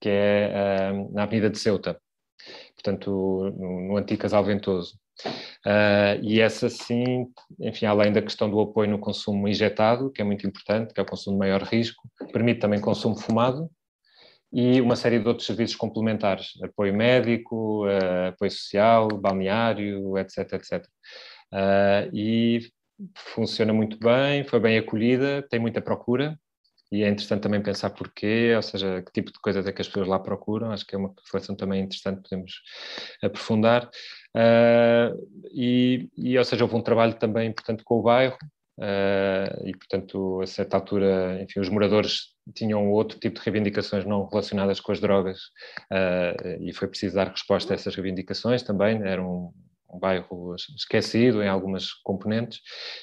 que 0.00 0.08
é 0.08 0.92
uh, 0.92 1.12
na 1.12 1.24
Avenida 1.24 1.50
de 1.50 1.58
Ceuta, 1.58 2.00
portanto, 2.84 3.50
no, 3.56 3.96
antigo 3.96 4.20
Casal 4.20 4.44
Ventoso. 4.44 4.98
Uh, 5.64 6.20
e 6.22 6.40
essa 6.40 6.68
sim, 6.68 7.26
enfim, 7.58 7.86
além 7.86 8.12
da 8.12 8.20
questão 8.20 8.50
do 8.50 8.60
apoio 8.60 8.90
no 8.90 8.98
consumo 8.98 9.48
injetado, 9.48 10.10
que 10.10 10.20
é 10.20 10.24
muito 10.24 10.46
importante, 10.46 10.92
que 10.92 11.00
é 11.00 11.02
o 11.02 11.06
consumo 11.06 11.36
de 11.36 11.38
maior 11.38 11.62
risco, 11.62 12.02
permite 12.32 12.60
também 12.60 12.80
consumo 12.80 13.16
fumado, 13.16 13.70
e 14.52 14.80
uma 14.80 14.94
série 14.94 15.18
de 15.18 15.26
outros 15.26 15.46
serviços 15.46 15.74
complementares, 15.74 16.52
apoio 16.62 16.94
médico, 16.94 17.86
uh, 17.86 18.28
apoio 18.28 18.50
social, 18.50 19.08
balneário, 19.08 20.18
etc, 20.18 20.52
etc. 20.52 20.84
Uh, 21.52 22.10
e 22.12 22.60
funciona 23.16 23.72
muito 23.72 23.98
bem, 23.98 24.44
foi 24.44 24.60
bem 24.60 24.78
acolhida, 24.78 25.44
tem 25.48 25.58
muita 25.58 25.80
procura, 25.80 26.38
e 26.94 27.02
é 27.02 27.08
interessante 27.08 27.42
também 27.42 27.60
pensar 27.60 27.90
porquê, 27.90 28.52
ou 28.54 28.62
seja, 28.62 29.02
que 29.02 29.10
tipo 29.10 29.32
de 29.32 29.40
coisas 29.40 29.66
é 29.66 29.72
que 29.72 29.82
as 29.82 29.88
pessoas 29.88 30.06
lá 30.06 30.16
procuram, 30.20 30.70
acho 30.70 30.86
que 30.86 30.94
é 30.94 30.98
uma 30.98 31.12
reflexão 31.24 31.56
também 31.56 31.82
interessante, 31.82 32.22
podemos 32.22 32.62
aprofundar. 33.20 33.90
Uh, 34.36 35.10
e, 35.52 36.08
e, 36.16 36.38
ou 36.38 36.44
seja, 36.44 36.62
houve 36.62 36.76
um 36.76 36.82
trabalho 36.82 37.14
também 37.14 37.48
importante 37.48 37.82
com 37.82 37.98
o 37.98 38.02
bairro, 38.02 38.36
uh, 38.78 39.66
e 39.68 39.72
portanto, 39.76 40.40
a 40.40 40.46
certa 40.46 40.76
altura, 40.76 41.42
enfim, 41.42 41.58
os 41.58 41.68
moradores 41.68 42.34
tinham 42.54 42.88
outro 42.88 43.18
tipo 43.18 43.40
de 43.40 43.44
reivindicações 43.44 44.04
não 44.04 44.28
relacionadas 44.28 44.78
com 44.78 44.92
as 44.92 45.00
drogas, 45.00 45.38
uh, 45.90 46.62
e 46.62 46.72
foi 46.72 46.86
preciso 46.86 47.16
dar 47.16 47.28
resposta 47.28 47.72
a 47.72 47.76
essas 47.76 47.96
reivindicações 47.96 48.62
também, 48.62 49.02
eram 49.02 49.28
um 49.28 49.52
bairro 49.98 50.54
esquecido 50.76 51.42
em 51.42 51.48
algumas 51.48 51.92
componentes, 51.92 52.60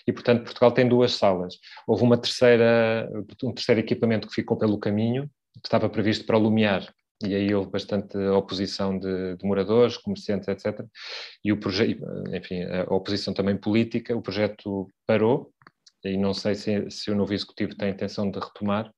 e 0.07 0.13
portanto 0.13 0.43
Portugal 0.43 0.71
tem 0.71 0.87
duas 0.87 1.13
salas. 1.13 1.55
Houve 1.87 2.03
uma 2.03 2.17
terceira, 2.17 3.09
um 3.43 3.53
terceiro 3.53 3.81
equipamento 3.81 4.27
que 4.27 4.35
ficou 4.35 4.57
pelo 4.57 4.79
caminho, 4.79 5.29
que 5.53 5.67
estava 5.67 5.89
previsto 5.89 6.25
para 6.25 6.37
o 6.37 6.41
Lumiar, 6.41 6.93
e 7.23 7.35
aí 7.35 7.53
houve 7.53 7.69
bastante 7.69 8.17
oposição 8.17 8.97
de, 8.97 9.35
de 9.37 9.45
moradores, 9.45 9.97
comerciantes, 9.97 10.47
etc. 10.47 10.83
E 11.43 11.51
o 11.51 11.57
projeto, 11.57 12.03
enfim, 12.33 12.63
a 12.63 12.93
oposição 12.93 13.33
também 13.33 13.55
política, 13.55 14.15
o 14.15 14.21
projeto 14.21 14.87
parou, 15.05 15.51
e 16.03 16.17
não 16.17 16.33
sei 16.33 16.55
se, 16.55 16.89
se, 16.89 17.11
o 17.11 17.15
novo 17.15 17.33
executivo 17.33 17.75
tem 17.75 17.89
a 17.89 17.91
intenção 17.91 18.29
de 18.31 18.39
retomar. 18.39 18.91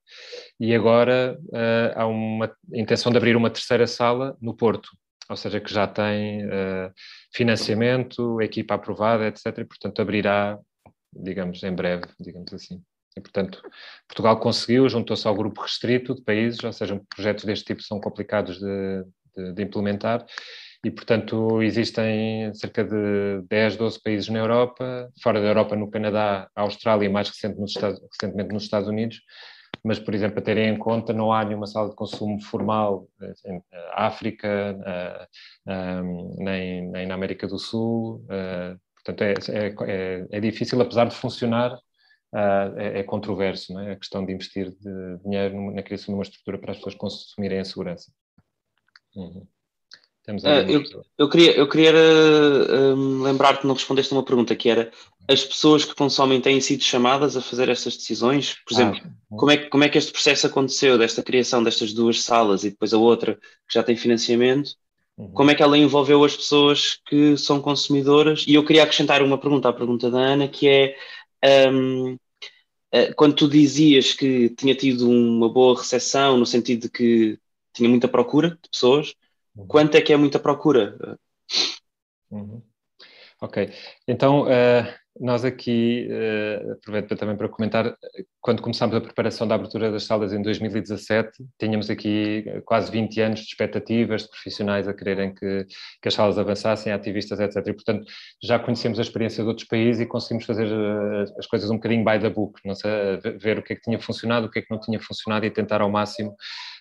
E 0.59 0.73
agora 0.73 1.37
uh, 1.47 1.99
há 1.99 2.07
uma 2.07 2.55
intenção 2.73 3.11
de 3.11 3.17
abrir 3.17 3.35
uma 3.35 3.49
terceira 3.49 3.85
sala 3.85 4.37
no 4.39 4.55
Porto, 4.55 4.89
ou 5.29 5.35
seja, 5.35 5.59
que 5.59 5.73
já 5.73 5.87
tem 5.87 6.45
uh, 6.45 6.91
financiamento, 7.33 8.41
equipa 8.41 8.75
aprovada, 8.75 9.27
etc. 9.27 9.59
E, 9.59 9.65
portanto, 9.65 10.01
abrirá, 10.01 10.59
digamos, 11.13 11.63
em 11.63 11.73
breve, 11.73 12.03
digamos 12.19 12.53
assim. 12.53 12.81
E, 13.15 13.21
portanto, 13.21 13.61
Portugal 14.07 14.39
conseguiu, 14.39 14.89
juntou-se 14.89 15.27
ao 15.27 15.35
grupo 15.35 15.61
restrito 15.61 16.15
de 16.15 16.21
países, 16.23 16.63
ou 16.63 16.73
seja, 16.73 16.99
projetos 17.15 17.45
deste 17.45 17.65
tipo 17.65 17.81
são 17.83 17.99
complicados 17.99 18.59
de, 18.59 19.03
de, 19.35 19.53
de 19.53 19.63
implementar, 19.63 20.25
e, 20.85 20.91
portanto, 20.91 21.61
existem 21.61 22.53
cerca 22.53 22.83
de 22.83 23.41
10, 23.47 23.77
12 23.77 24.01
países 24.01 24.27
na 24.27 24.39
Europa, 24.39 25.09
fora 25.21 25.39
da 25.39 25.47
Europa, 25.47 25.77
no 25.77 25.89
Canadá, 25.89 26.49
Austrália 26.53 27.05
e 27.05 27.09
mais 27.09 27.31
nos 27.57 27.71
Estados, 27.71 28.01
recentemente 28.11 28.53
nos 28.53 28.63
Estados 28.63 28.89
Unidos, 28.89 29.21
mas, 29.83 29.99
por 29.99 30.13
exemplo, 30.13 30.39
a 30.39 30.41
terem 30.41 30.69
em 30.69 30.77
conta, 30.77 31.13
não 31.13 31.31
há 31.31 31.43
nenhuma 31.43 31.67
sala 31.67 31.89
de 31.89 31.95
consumo 31.95 32.41
formal 32.41 33.07
em 33.45 33.61
África, 33.93 34.47
eh, 34.85 35.27
eh, 35.67 36.01
nem, 36.37 36.89
nem 36.89 37.07
na 37.07 37.13
América 37.15 37.47
do 37.47 37.59
Sul. 37.59 38.25
Eh, 38.29 38.75
portanto, 38.95 39.21
é, 39.21 39.33
é, 39.49 39.75
é, 39.87 40.27
é 40.31 40.39
difícil, 40.39 40.81
apesar 40.81 41.05
de 41.05 41.15
funcionar, 41.15 41.77
é, 42.35 42.99
é, 42.99 43.03
controverso, 43.03 43.77
é? 43.79 43.91
a 43.91 43.95
questão 43.95 44.25
de 44.25 44.33
investir 44.33 44.71
de 44.71 45.17
dinheiro 45.23 45.71
na 45.71 45.83
criação 45.83 46.13
de 46.13 46.17
uma 46.17 46.23
estrutura 46.23 46.57
para 46.57 46.71
as 46.71 46.77
pessoas 46.77 46.95
consumirem 46.95 47.59
a 47.59 47.65
segurança. 47.65 48.11
Uhum. 49.15 49.47
Uh, 50.25 50.69
eu, 50.69 50.83
eu, 51.17 51.29
queria, 51.29 51.51
eu 51.51 51.67
queria 51.67 51.93
uh, 51.93 53.23
lembrar 53.23 53.59
que 53.59 53.67
não 53.67 53.73
respondeste 53.73 54.13
a 54.13 54.17
uma 54.17 54.23
pergunta 54.23 54.55
que 54.55 54.69
era 54.69 54.89
as 55.29 55.43
pessoas 55.43 55.83
que 55.83 55.93
consomem 55.95 56.39
têm 56.39 56.61
sido 56.61 56.81
chamadas 56.81 57.35
a 57.35 57.41
fazer 57.41 57.67
estas 57.67 57.97
decisões? 57.97 58.55
Por 58.65 58.73
exemplo, 58.73 59.01
ah, 59.03 59.09
como, 59.29 59.51
é, 59.51 59.57
como 59.57 59.83
é 59.83 59.89
que 59.89 59.97
este 59.97 60.13
processo 60.13 60.47
aconteceu, 60.47 60.97
desta 60.97 61.21
criação 61.21 61.61
destas 61.61 61.93
duas 61.93 62.21
salas 62.21 62.63
e 62.63 62.69
depois 62.69 62.93
a 62.93 62.97
outra 62.97 63.35
que 63.35 63.73
já 63.73 63.83
tem 63.83 63.97
financiamento? 63.97 64.71
Uhum. 65.17 65.31
Como 65.31 65.51
é 65.51 65.55
que 65.55 65.63
ela 65.63 65.77
envolveu 65.77 66.23
as 66.23 66.35
pessoas 66.35 66.99
que 67.05 67.37
são 67.37 67.61
consumidoras? 67.61 68.45
E 68.47 68.53
eu 68.53 68.65
queria 68.65 68.83
acrescentar 68.83 69.21
uma 69.21 69.37
pergunta 69.37 69.69
à 69.69 69.73
pergunta 69.73 70.09
da 70.09 70.19
Ana, 70.19 70.47
que 70.47 70.67
é 70.67 70.95
um, 71.69 72.13
uh, 72.13 73.15
quando 73.15 73.35
tu 73.35 73.47
dizias 73.49 74.13
que 74.13 74.49
tinha 74.51 74.73
tido 74.73 75.09
uma 75.09 75.49
boa 75.49 75.77
recepção, 75.77 76.37
no 76.37 76.45
sentido 76.45 76.83
de 76.83 76.89
que 76.89 77.39
tinha 77.73 77.89
muita 77.89 78.07
procura 78.07 78.51
de 78.51 78.69
pessoas, 78.69 79.13
Uhum. 79.55 79.67
Quanto 79.67 79.95
é 79.95 80.01
que 80.01 80.13
é 80.13 80.17
muita 80.17 80.39
procura? 80.39 80.97
Uhum. 82.31 82.61
Ok, 83.41 83.69
então 84.07 84.43
uh, 84.43 84.87
nós 85.19 85.43
aqui, 85.43 86.07
uh, 86.09 86.71
aproveito 86.71 87.15
também 87.17 87.35
para 87.35 87.49
comentar, 87.49 87.93
quando 88.39 88.61
começámos 88.61 88.95
a 88.95 89.01
preparação 89.01 89.45
da 89.45 89.55
abertura 89.55 89.91
das 89.91 90.05
salas 90.05 90.33
em 90.33 90.41
2017, 90.41 91.43
tínhamos 91.59 91.89
aqui 91.89 92.45
quase 92.65 92.89
20 92.89 93.21
anos 93.21 93.39
de 93.41 93.47
expectativas 93.47 94.23
de 94.23 94.29
profissionais 94.29 94.87
a 94.87 94.93
quererem 94.93 95.35
que, 95.35 95.67
que 96.01 96.07
as 96.07 96.13
salas 96.13 96.39
avançassem, 96.39 96.93
ativistas, 96.93 97.39
etc. 97.39 97.57
E, 97.67 97.73
portanto, 97.73 98.05
já 98.41 98.57
conhecemos 98.57 98.97
a 98.97 99.01
experiência 99.01 99.43
de 99.43 99.49
outros 99.49 99.67
países 99.67 100.01
e 100.01 100.05
conseguimos 100.05 100.45
fazer 100.45 100.67
uh, 100.67 101.23
as 101.37 101.45
coisas 101.45 101.69
um 101.69 101.75
bocadinho 101.75 102.05
by 102.05 102.17
the 102.19 102.29
book, 102.29 102.59
não 102.65 102.75
sei, 102.75 102.89
ver 103.39 103.59
o 103.59 103.61
que 103.61 103.73
é 103.73 103.75
que 103.75 103.81
tinha 103.81 103.99
funcionado, 103.99 104.47
o 104.47 104.49
que 104.49 104.59
é 104.59 104.61
que 104.61 104.71
não 104.71 104.79
tinha 104.79 104.99
funcionado 104.99 105.45
e 105.45 105.51
tentar 105.51 105.81
ao 105.81 105.91
máximo 105.91 106.33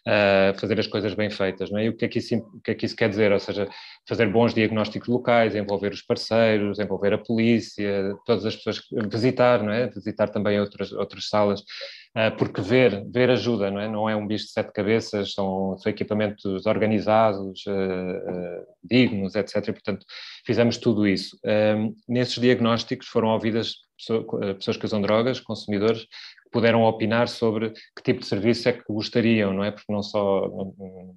uh, 0.06 0.58
fazer 0.58 0.78
as 0.78 0.86
coisas 0.86 1.14
bem 1.14 1.30
feitas. 1.30 1.70
Não 1.70 1.78
é? 1.78 1.84
E 1.84 1.88
o 1.88 1.96
que 1.96 2.04
é, 2.04 2.08
que 2.08 2.18
isso, 2.18 2.36
o 2.36 2.60
que 2.60 2.70
é 2.70 2.74
que 2.74 2.86
isso 2.86 2.96
quer 2.96 3.08
dizer? 3.08 3.32
Ou 3.32 3.38
seja, 3.38 3.68
fazer 4.08 4.26
bons 4.30 4.54
diagnósticos 4.54 5.08
locais, 5.08 5.54
envolver 5.54 5.92
os 5.92 6.02
parceiros, 6.02 6.78
envolver 6.78 7.12
a 7.12 7.18
polícia, 7.18 8.14
todas 8.26 8.44
as 8.44 8.56
pessoas, 8.56 8.80
visitar, 9.10 9.62
não 9.62 9.72
é? 9.72 9.88
visitar 9.88 10.28
também 10.28 10.60
outras, 10.60 10.92
outras 10.92 11.28
salas, 11.28 11.60
uh, 11.60 12.36
porque 12.36 12.60
ver, 12.60 13.04
ver 13.10 13.30
ajuda, 13.30 13.70
não 13.70 13.80
é? 13.80 13.88
Não 13.88 14.08
é 14.08 14.16
um 14.16 14.26
bicho 14.26 14.46
de 14.46 14.52
sete 14.52 14.72
cabeças, 14.72 15.32
são, 15.32 15.76
são 15.78 15.90
equipamentos 15.90 16.66
organizados, 16.66 17.64
uh, 17.66 18.66
dignos, 18.82 19.34
etc. 19.34 19.64
Portanto, 19.66 20.04
fizemos 20.44 20.76
tudo 20.76 21.06
isso. 21.06 21.38
nesses 22.08 22.38
diagnósticos 22.38 23.06
foram 23.08 23.28
ouvidas 23.28 23.76
pessoas 24.56 24.76
que 24.76 24.84
usam 24.84 25.00
drogas, 25.00 25.38
consumidores, 25.38 26.06
puderam 26.52 26.82
opinar 26.82 27.28
sobre 27.28 27.70
que 27.70 28.02
tipo 28.02 28.20
de 28.20 28.26
serviço 28.26 28.68
é 28.68 28.72
que 28.72 28.82
gostariam, 28.88 29.52
não 29.52 29.64
é? 29.64 29.70
Porque 29.70 29.90
não, 29.92 30.02
só, 30.02 30.48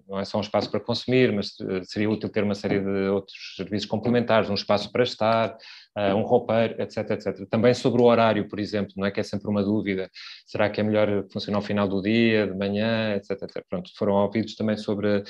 não, 0.07 0.19
é 0.19 0.25
só 0.25 0.37
um 0.37 0.41
espaço 0.41 0.71
para 0.71 0.79
consumir, 0.79 1.31
mas 1.33 1.51
eh, 1.59 1.81
seria 1.83 2.09
útil 2.09 2.29
ter 2.29 2.43
uma 2.43 2.55
série 2.55 2.79
de 2.79 3.09
outros 3.09 3.55
serviços 3.55 3.87
complementares, 3.87 4.49
um 4.49 4.53
espaço 4.53 4.91
para 4.91 5.03
estar, 5.03 5.57
uh, 5.97 6.15
um 6.15 6.23
roupeiro, 6.23 6.81
etc, 6.81 7.09
etc. 7.11 7.47
Também 7.49 7.73
sobre 7.73 8.01
o 8.01 8.05
horário, 8.05 8.47
por 8.47 8.59
exemplo, 8.59 8.93
não 8.97 9.05
é 9.05 9.11
que 9.11 9.19
é 9.19 9.23
sempre 9.23 9.49
uma 9.49 9.63
dúvida, 9.63 10.09
será 10.45 10.69
que 10.69 10.81
é 10.81 10.83
melhor 10.83 11.25
funcionar 11.31 11.57
ao 11.57 11.63
final 11.63 11.87
do 11.87 12.01
dia, 12.01 12.47
de 12.47 12.53
manhã, 12.55 13.15
etc, 13.15 13.31
etc. 13.43 13.63
Pronto, 13.69 13.89
foram 13.97 14.13
ouvidos 14.13 14.55
também 14.55 14.77
sobre, 14.77 15.23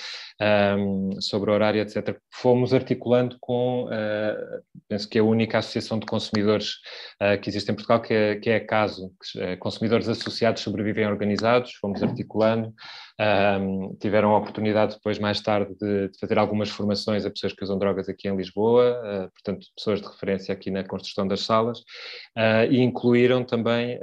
um, 0.78 1.22
sobre 1.22 1.52
o 1.52 1.54
horário, 1.54 1.82
etc. 1.82 2.18
Fomos 2.32 2.74
articulando 2.74 3.38
com, 3.40 3.86
uh, 3.86 4.64
penso 4.88 5.08
que 5.08 5.18
é 5.18 5.22
a 5.22 5.26
única 5.26 5.60
associação 5.60 6.00
de 6.00 6.06
consumidores 6.06 6.76
uh, 7.22 7.40
que 7.40 7.50
existe 7.50 7.72
em 7.72 7.76
Portugal, 7.76 8.02
que 8.02 8.14
é, 8.14 8.36
que 8.36 8.50
é 8.50 8.56
a 8.58 8.66
CASO, 8.66 9.12
que, 9.22 9.58
consumidores 9.58 9.95
associados 10.04 10.62
sobrevivem 10.62 11.08
organizados, 11.08 11.74
fomos 11.76 12.04
articulando, 12.04 12.74
um, 13.18 13.96
tiveram 13.96 14.36
a 14.36 14.38
oportunidade 14.38 14.96
depois, 14.96 15.18
mais 15.18 15.40
tarde, 15.40 15.74
de, 15.80 16.10
de, 16.10 16.20
fazer 16.20 16.38
algumas 16.38 16.70
formações 16.70 17.26
a 17.26 17.30
pessoas 17.30 17.54
que 17.54 17.64
usam 17.64 17.80
drogas 17.80 18.10
aqui 18.10 18.28
em 18.28 18.36
Lisboa, 18.36 19.02
uh, 19.02 19.32
portanto, 19.32 19.68
pessoas 19.76 20.02
de 20.02 20.08
referência 20.08 20.54
aqui 20.54 20.70
na 20.70 20.84
construção 20.84 21.26
das 21.26 21.42
salas, 21.42 21.80
uh, 21.80 22.70
e 22.70 22.82
incluíram 22.82 23.44
também 23.44 23.98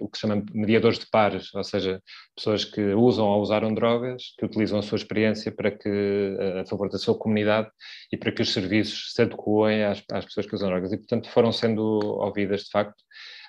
o 0.00 0.08
que 0.08 0.16
se 0.16 0.22
chama 0.22 0.42
mediadores 0.54 0.98
de 0.98 1.06
pares, 1.10 1.54
ou 1.54 1.62
seja, 1.62 2.00
pessoas 2.34 2.64
que 2.64 2.80
usam 2.94 3.26
ou 3.26 3.42
usaram 3.42 3.74
drogas, 3.74 4.34
que 4.38 4.46
utilizam 4.46 4.78
a 4.78 4.82
sua 4.82 4.96
experiência 4.96 5.52
para 5.52 5.70
que, 5.70 6.36
a 6.60 6.64
favor 6.66 6.88
da 6.88 6.98
sua 6.98 7.16
comunidade 7.16 7.68
e 8.12 8.16
para 8.16 8.32
que 8.32 8.42
os 8.42 8.52
serviços 8.52 9.12
se 9.12 9.22
adequem 9.22 9.84
às, 9.84 10.02
às 10.10 10.24
pessoas 10.24 10.46
que 10.46 10.54
usam 10.54 10.68
drogas. 10.68 10.92
E, 10.92 10.96
portanto, 10.96 11.28
foram 11.28 11.52
sendo 11.52 11.82
ouvidas, 11.82 12.62
de 12.62 12.70
facto. 12.70 13.02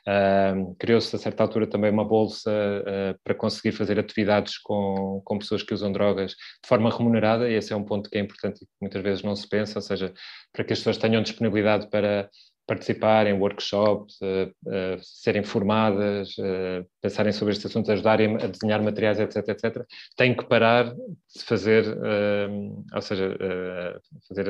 Uh, 0.08 0.76
Criou-se 0.80 1.16
a 1.16 1.20
certa 1.20 1.44
altura 1.44 1.68
também 1.68 1.92
uma 1.92 2.04
bolsa 2.04 2.50
uh, 2.52 3.20
para 3.24 3.36
conseguir 3.36 3.72
fazer 3.72 4.00
atividades 4.00 4.58
com, 4.58 5.22
com 5.24 5.38
pessoas 5.38 5.62
que 5.62 5.74
usam 5.74 5.92
drogas 5.92 6.32
de 6.32 6.68
forma 6.68 6.90
remunerada, 6.90 7.50
e 7.50 7.54
esse 7.54 7.72
é 7.72 7.76
um 7.76 7.84
ponto 7.84 8.10
que 8.10 8.18
é 8.18 8.22
importante 8.22 8.64
e 8.64 8.66
que 8.66 8.72
muitas 8.82 9.02
vezes 9.04 9.24
não 9.24 9.36
se 9.36 9.48
pensa, 9.48 9.78
ou 9.78 9.84
seja, 9.84 10.12
para 10.52 10.64
que 10.64 10.74
as 10.74 10.80
pessoas 10.80 10.98
tenham 10.98 11.22
disponibilidade 11.22 11.88
para 11.90 12.30
participar 12.68 13.28
em 13.28 13.34
workshops, 13.34 14.20
uh, 14.22 14.50
uh, 14.66 15.00
serem 15.02 15.44
formadas, 15.44 16.38
uh, 16.38 16.86
pensarem 17.02 17.34
sobre 17.34 17.54
estes 17.54 17.66
assuntos, 17.66 17.90
ajudarem 17.90 18.36
a 18.36 18.48
desenhar 18.48 18.82
materiais, 18.82 19.20
etc, 19.20 19.48
etc, 19.50 19.86
têm 20.16 20.36
que 20.36 20.46
parar 20.46 20.94
de 20.94 21.44
fazer, 21.44 21.86
ou 22.94 23.02
seja, 23.02 23.38
fazer, 24.28 24.46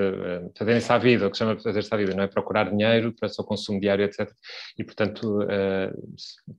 fazerem-se 0.57 0.91
à 0.91 0.97
vida, 0.97 1.27
o 1.27 1.31
que 1.31 1.37
chama 1.37 1.55
de 1.55 1.63
fazer-se 1.63 1.93
à 1.93 1.97
vida, 1.97 2.13
não 2.13 2.23
é? 2.23 2.27
Procurar 2.27 2.69
dinheiro 2.69 3.13
para 3.13 3.27
o 3.27 3.29
seu 3.29 3.43
consumo 3.43 3.79
diário, 3.79 4.03
etc. 4.03 4.29
E, 4.77 4.83
portanto, 4.83 5.39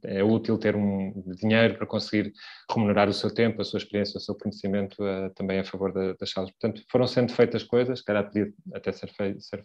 é 0.04 0.22
útil 0.22 0.56
ter 0.58 0.76
um 0.76 1.12
dinheiro 1.40 1.74
para 1.76 1.86
conseguir 1.86 2.32
remunerar 2.72 3.08
o 3.08 3.12
seu 3.12 3.34
tempo, 3.34 3.60
a 3.60 3.64
sua 3.64 3.78
experiência, 3.78 4.18
o 4.18 4.20
seu 4.20 4.34
conhecimento 4.36 4.96
também 5.34 5.58
a 5.58 5.64
favor 5.64 5.92
da, 5.92 6.12
das 6.14 6.30
salas. 6.30 6.50
Portanto, 6.52 6.82
foram 6.90 7.06
sendo 7.06 7.32
feitas 7.32 7.64
coisas, 7.64 8.00
calhar 8.00 8.24
podia 8.24 8.52
até 8.72 8.92
ser 8.92 9.10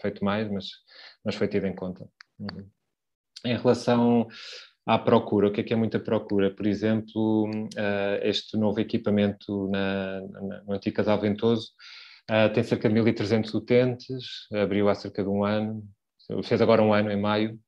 feito 0.01 0.25
mais, 0.25 0.51
mas, 0.51 0.65
mas 1.27 1.35
foi 1.35 1.49
tido 1.49 1.67
em 1.67 1.75
conta. 1.75 2.09
Uhum. 2.39 2.69
em 3.43 3.57
relação 3.57 4.27
à 4.85 4.97
procura, 4.97 5.47
o 5.47 5.51
que 5.51 5.59
é 5.59 5.63
que 5.63 5.73
é 5.73 5.75
muita 5.75 5.99
procura? 5.99 6.49
Por 6.49 6.65
exemplo, 6.65 7.49
este 8.21 8.55
novo 8.55 8.79
equipamento 8.79 9.67
na, 9.69 10.21
na, 10.21 10.63
no 10.63 10.73
antigo 10.73 10.95
Casal 10.95 11.19
Ventoso 11.19 11.71
tem 12.53 12.63
cerca 12.63 12.87
de 12.87 12.95
1.300 12.95 13.53
utentes, 13.53 14.47
abriu 14.53 14.87
há 14.87 14.95
cerca 14.95 15.23
de 15.23 15.29
um 15.29 15.43
ano, 15.43 15.83
fez 16.43 16.61
agora 16.61 16.81
um 16.81 16.93
ano 16.93 17.11
em 17.11 17.19
maio, 17.19 17.59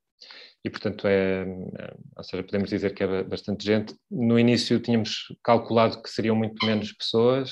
e 0.63 0.69
portanto 0.69 1.07
é, 1.07 1.41
é, 1.43 1.93
ou 2.17 2.23
seja, 2.23 2.43
podemos 2.43 2.69
dizer 2.69 2.93
que 2.93 3.03
é 3.03 3.23
bastante 3.23 3.65
gente. 3.65 3.95
No 4.11 4.37
início 4.37 4.79
tínhamos 4.79 5.33
calculado 5.43 6.01
que 6.01 6.09
seriam 6.09 6.35
muito 6.35 6.65
menos 6.65 6.91
pessoas, 6.91 7.51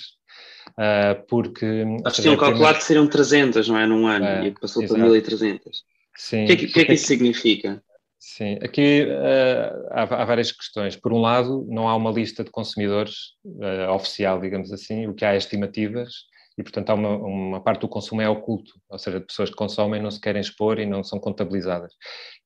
uh, 0.71 1.25
porque... 1.27 1.85
Acho 2.05 2.17
que 2.17 2.21
tinham 2.23 2.37
calculado 2.37 2.77
que 2.77 2.83
seriam 2.83 3.07
300, 3.07 3.67
não 3.69 3.77
é, 3.77 3.87
num 3.87 4.07
ano, 4.07 4.25
é, 4.25 4.47
e 4.47 4.51
passou 4.51 4.83
exato. 4.83 4.99
para 4.99 5.09
1300. 5.09 5.83
Sim. 6.17 6.43
O 6.43 6.47
que 6.47 6.53
é 6.53 6.55
que, 6.55 6.67
que, 6.67 6.79
é 6.79 6.85
que 6.85 6.93
isso 6.93 7.07
significa? 7.07 7.81
Sim, 8.19 8.57
aqui 8.61 9.03
uh, 9.05 9.87
há, 9.91 10.01
há, 10.01 10.25
várias 10.25 10.51
questões. 10.51 10.95
Por 10.95 11.13
um 11.13 11.21
lado, 11.21 11.65
não 11.69 11.87
há 11.87 11.95
uma 11.95 12.11
lista 12.11 12.43
de 12.43 12.49
consumidores 12.49 13.35
uh, 13.45 13.91
oficial, 13.93 14.41
digamos 14.41 14.71
assim, 14.73 15.07
o 15.07 15.13
que 15.13 15.23
há 15.23 15.33
é 15.33 15.37
estimativas, 15.37 16.11
e 16.57 16.63
portanto 16.63 16.89
há 16.89 16.95
uma, 16.95 17.15
uma, 17.15 17.63
parte 17.63 17.81
do 17.81 17.87
consumo 17.87 18.21
é 18.21 18.27
oculto, 18.27 18.73
ou 18.89 18.97
seja, 18.97 19.21
pessoas 19.21 19.51
que 19.51 19.55
consomem 19.55 20.01
não 20.01 20.09
se 20.09 20.19
querem 20.19 20.41
expor 20.41 20.79
e 20.79 20.85
não 20.85 21.03
são 21.03 21.19
contabilizadas. 21.19 21.93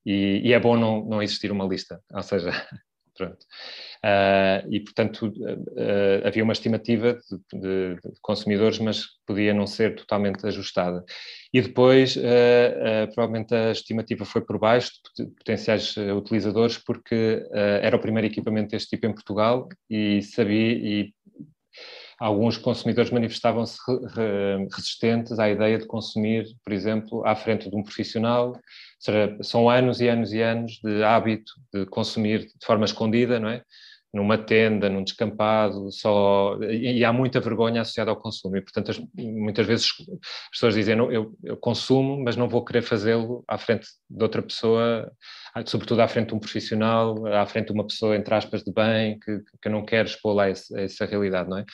E, 0.06 0.42
e 0.44 0.54
é 0.54 0.60
bom 0.60 0.76
não, 0.76 1.06
não 1.06 1.24
existir 1.24 1.52
uma 1.52 1.66
lista, 1.66 2.02
ou 2.14 2.22
seja, 2.22 2.52
pronto. 3.22 3.46
Uh, 4.04 4.74
e 4.74 4.80
portanto 4.80 5.28
uh, 5.28 6.28
havia 6.28 6.44
uma 6.44 6.54
estimativa 6.54 7.14
de, 7.14 7.60
de, 7.60 7.96
de, 7.96 8.20
consumidores, 8.20 8.80
mas 8.80 9.06
podia 9.28 9.54
não 9.54 9.68
ser 9.68 9.96
totalmente 9.96 10.46
ajustada. 10.48 11.04
E 11.54 11.62
depois, 11.62 12.16
uh, 12.16 13.14
provavelmente 13.14 13.54
a 13.54 13.72
estimativa 13.72 14.26
foi 14.26 14.42
por 14.42 14.58
baixo 14.58 14.92
de 15.16 15.28
potenciais 15.28 15.96
utilizadores, 16.18 16.78
porque 16.78 17.46
era 17.52 17.96
o 17.96 18.00
primeiro 18.00 18.28
equipamento 18.28 18.72
deste 18.72 18.90
tipo 18.90 19.06
em 19.06 19.14
Portugal 19.14 19.68
e 19.90 20.22
sabia 20.22 20.72
e 20.74 21.14
alguns 22.22 22.56
consumidores 22.56 23.10
manifestavam-se 23.10 23.80
resistentes 24.72 25.40
à 25.40 25.50
ideia 25.50 25.80
de 25.80 25.88
consumir, 25.88 26.46
por 26.64 26.72
exemplo, 26.72 27.26
à 27.26 27.36
frente 27.36 27.68
de 27.68 27.76
um 27.76 27.82
profissional. 27.82 28.56
São 29.42 29.68
anos 29.68 30.00
e 30.00 30.08
anos 30.08 30.32
e 30.32 30.40
anos 30.40 30.80
de 30.84 31.04
hábito 31.04 31.52
de 31.74 31.84
consumir 31.88 32.42
de 32.46 32.64
forma 32.64 32.86
escondida, 32.86 33.40
não 33.40 33.50
é? 33.50 33.64
Numa 34.14 34.38
tenda, 34.38 34.90
num 34.90 35.04
descampado, 35.04 35.92
só 35.92 36.58
e, 36.62 37.04
há 37.06 37.14
muita 37.14 37.40
vergonha 37.40 37.82
associada 37.82 38.12
ao 38.12 38.18
consumo 38.18 38.58
e 38.58 38.62
portanto 38.62 38.92
as, 38.92 39.02
muitas 39.16 39.66
vezes 39.66 39.88
as 39.88 40.50
pessoas 40.52 40.74
dizem 40.74 40.98
eu, 40.98 41.34
eu 41.44 41.58
consumo, 41.58 42.22
mas 42.22 42.36
não 42.36 42.50
vou 42.50 42.64
querer 42.64 42.82
fazê-lo 42.82 43.44
à 43.48 43.58
frente 43.58 43.88
de 44.10 44.22
outra 44.22 44.42
pessoa, 44.42 45.12
sobretudo 45.66 46.02
à 46.02 46.08
frente 46.08 46.30
de 46.30 46.36
um 46.36 46.40
profissional, 46.40 47.26
à 47.28 47.46
frente 47.46 47.68
de 47.68 47.74
uma 47.74 47.88
pessoa 47.88 48.16
entre 48.16 48.34
aspas 48.34 48.64
de 48.64 48.74
bem 48.74 49.18
que, 49.20 49.40
que 49.62 49.68
eu 49.68 49.72
não 49.72 49.86
quero 49.86 50.08
expor 50.08 50.34
lá 50.34 50.50
essa, 50.50 50.80
essa 50.80 51.06
realidade, 51.06 51.50
não 51.50 51.58
é? 51.58 51.66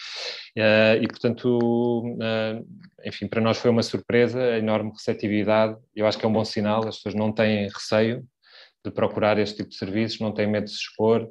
E 1.01 1.07
portanto, 1.07 1.47
uh, 1.57 2.65
enfim, 3.05 3.27
para 3.27 3.41
nós 3.41 3.57
foi 3.57 3.71
uma 3.71 3.83
surpresa, 3.83 4.41
a 4.41 4.57
enorme 4.57 4.91
receptividade. 4.91 5.77
Eu 5.95 6.07
acho 6.07 6.17
que 6.17 6.25
é 6.25 6.27
um 6.27 6.33
bom 6.33 6.45
sinal. 6.45 6.87
As 6.87 6.97
pessoas 6.97 7.15
não 7.15 7.31
têm 7.31 7.67
receio 7.67 8.25
de 8.83 8.91
procurar 8.91 9.37
este 9.37 9.57
tipo 9.57 9.69
de 9.69 9.75
serviços, 9.75 10.19
não 10.19 10.33
têm 10.33 10.47
medo 10.47 10.65
de 10.65 10.71
se 10.71 10.77
expor, 10.77 11.29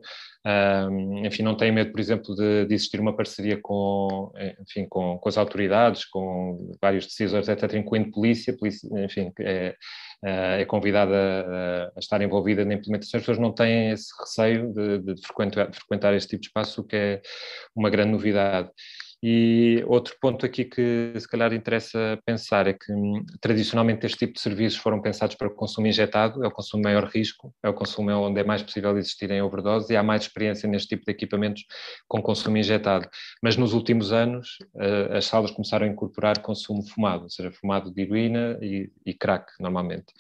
enfim, 1.25 1.43
não 1.43 1.57
têm 1.57 1.73
medo, 1.73 1.91
por 1.91 1.99
exemplo, 1.99 2.35
de, 2.35 2.67
de, 2.67 2.75
existir 2.75 3.01
uma 3.01 3.17
parceria 3.17 3.59
com, 3.61 4.33
enfim, 4.61 4.87
com, 4.89 5.19
com, 5.19 5.29
as 5.29 5.37
autoridades, 5.37 6.05
com 6.05 6.73
vários 6.81 7.07
decisores, 7.07 7.49
etc., 7.49 7.75
incluindo 7.75 8.13
polícia, 8.13 8.57
polícia 8.57 8.89
enfim, 9.05 9.33
é, 9.41 9.75
é 10.23 10.65
convidada 10.65 11.15
a, 11.17 11.85
a, 11.97 11.99
estar 11.99 12.23
envolvida 12.23 12.65
na 12.65 12.75
implementação. 12.75 13.19
As 13.19 13.23
pessoas 13.23 13.39
não 13.39 13.53
têm 13.53 13.91
esse 13.91 14.09
receio 14.21 14.73
de, 14.73 14.99
de 14.99 15.21
frequentar, 15.27 15.69
de 15.69 15.77
frequentar 15.79 16.15
este 16.15 16.29
tipo 16.31 16.43
de 16.43 16.47
espaço, 16.49 16.81
o 16.81 16.85
que 16.85 16.97
é 16.97 17.23
uma 17.75 17.91
grande 17.91 18.13
novidade. 18.13 18.71
E 19.23 19.83
outro 19.87 20.15
ponto 20.21 20.45
aqui 20.45 20.65
que 20.65 21.13
se 21.19 21.27
calhar 21.27 21.53
interessa 21.53 22.19
pensar 22.25 22.67
é 22.67 22.75
que 22.75 22.93
hum, 22.93 23.25
tradicionalmente 23.41 24.05
este 24.05 24.19
tipo 24.19 24.35
de 24.35 24.41
serviços 24.41 24.79
foram 24.79 25.01
pensados 25.01 25.35
para 25.37 25.49
o 25.49 25.55
consumo 25.55 25.87
injetado, 25.87 26.45
é 26.45 26.49
o 26.49 26.51
consumo 26.51 26.83
maior 26.83 27.05
risco, 27.05 27.53
é 27.63 27.69
o 27.69 27.75
consumo 27.75 28.11
onde 28.13 28.41
é 28.41 28.45
mais 28.45 28.63
possível 28.63 28.97
existirem 28.99 29.41
overdoses 29.41 29.89
e 29.89 29.97
há 29.97 30.03
mais 30.03 30.23
experiência 30.23 30.69
neste 30.69 30.89
tipo 30.89 31.05
de 31.07 31.13
equipamentos 31.13 31.65
com 32.07 32.21
consumo 32.21 32.59
injetado. 32.59 33.09
Mas 33.43 33.57
nos 33.57 33.73
últimos 33.73 34.13
anos 34.13 34.59
as 35.11 35.25
salas 35.25 35.51
começaram 35.51 35.87
a 35.87 35.89
incorporar 35.89 36.43
consumo 36.43 36.87
fumado, 36.87 37.25
ou 37.25 37.31
seja, 37.31 37.51
fumado 37.51 37.93
de 37.93 38.03
heroína 38.03 38.59
e, 38.61 39.15
crack 39.15 39.51
normalmente. 39.59 40.13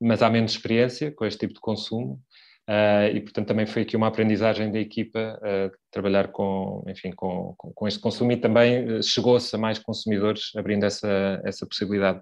Mas 0.00 0.22
há 0.22 0.30
menos 0.30 0.52
experiência 0.52 1.12
com 1.12 1.24
este 1.24 1.40
tipo 1.40 1.54
de 1.54 1.60
consumo 1.60 2.20
Uh, 2.68 3.16
e, 3.16 3.20
portanto, 3.20 3.48
também 3.48 3.66
foi 3.66 3.82
aqui 3.82 3.96
uma 3.96 4.06
aprendizagem 4.06 4.70
da 4.70 4.78
equipa 4.78 5.36
uh, 5.42 5.76
trabalhar 5.90 6.28
com, 6.28 6.84
enfim, 6.86 7.10
com, 7.10 7.54
com, 7.58 7.72
com, 7.72 7.88
este 7.88 7.98
consumo 7.98 8.30
e 8.30 8.36
também 8.36 8.84
uh, 8.84 9.02
chegou-se 9.02 9.54
a 9.54 9.58
mais 9.58 9.80
consumidores 9.80 10.54
abrindo 10.56 10.84
essa, 10.84 11.40
essa 11.44 11.66
possibilidade. 11.66 12.20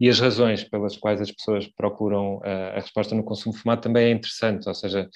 E 0.00 0.08
as 0.08 0.18
razões 0.18 0.64
pelas 0.64 0.96
quais 0.96 1.20
as 1.20 1.30
pessoas 1.30 1.66
procuram 1.76 2.40
a 2.42 2.80
resposta 2.80 3.14
no 3.14 3.22
consumo 3.22 3.54
fumado 3.54 3.82
também 3.82 4.06
é 4.06 4.10
interessante, 4.10 4.66
ou 4.66 4.74
seja, 4.74 5.08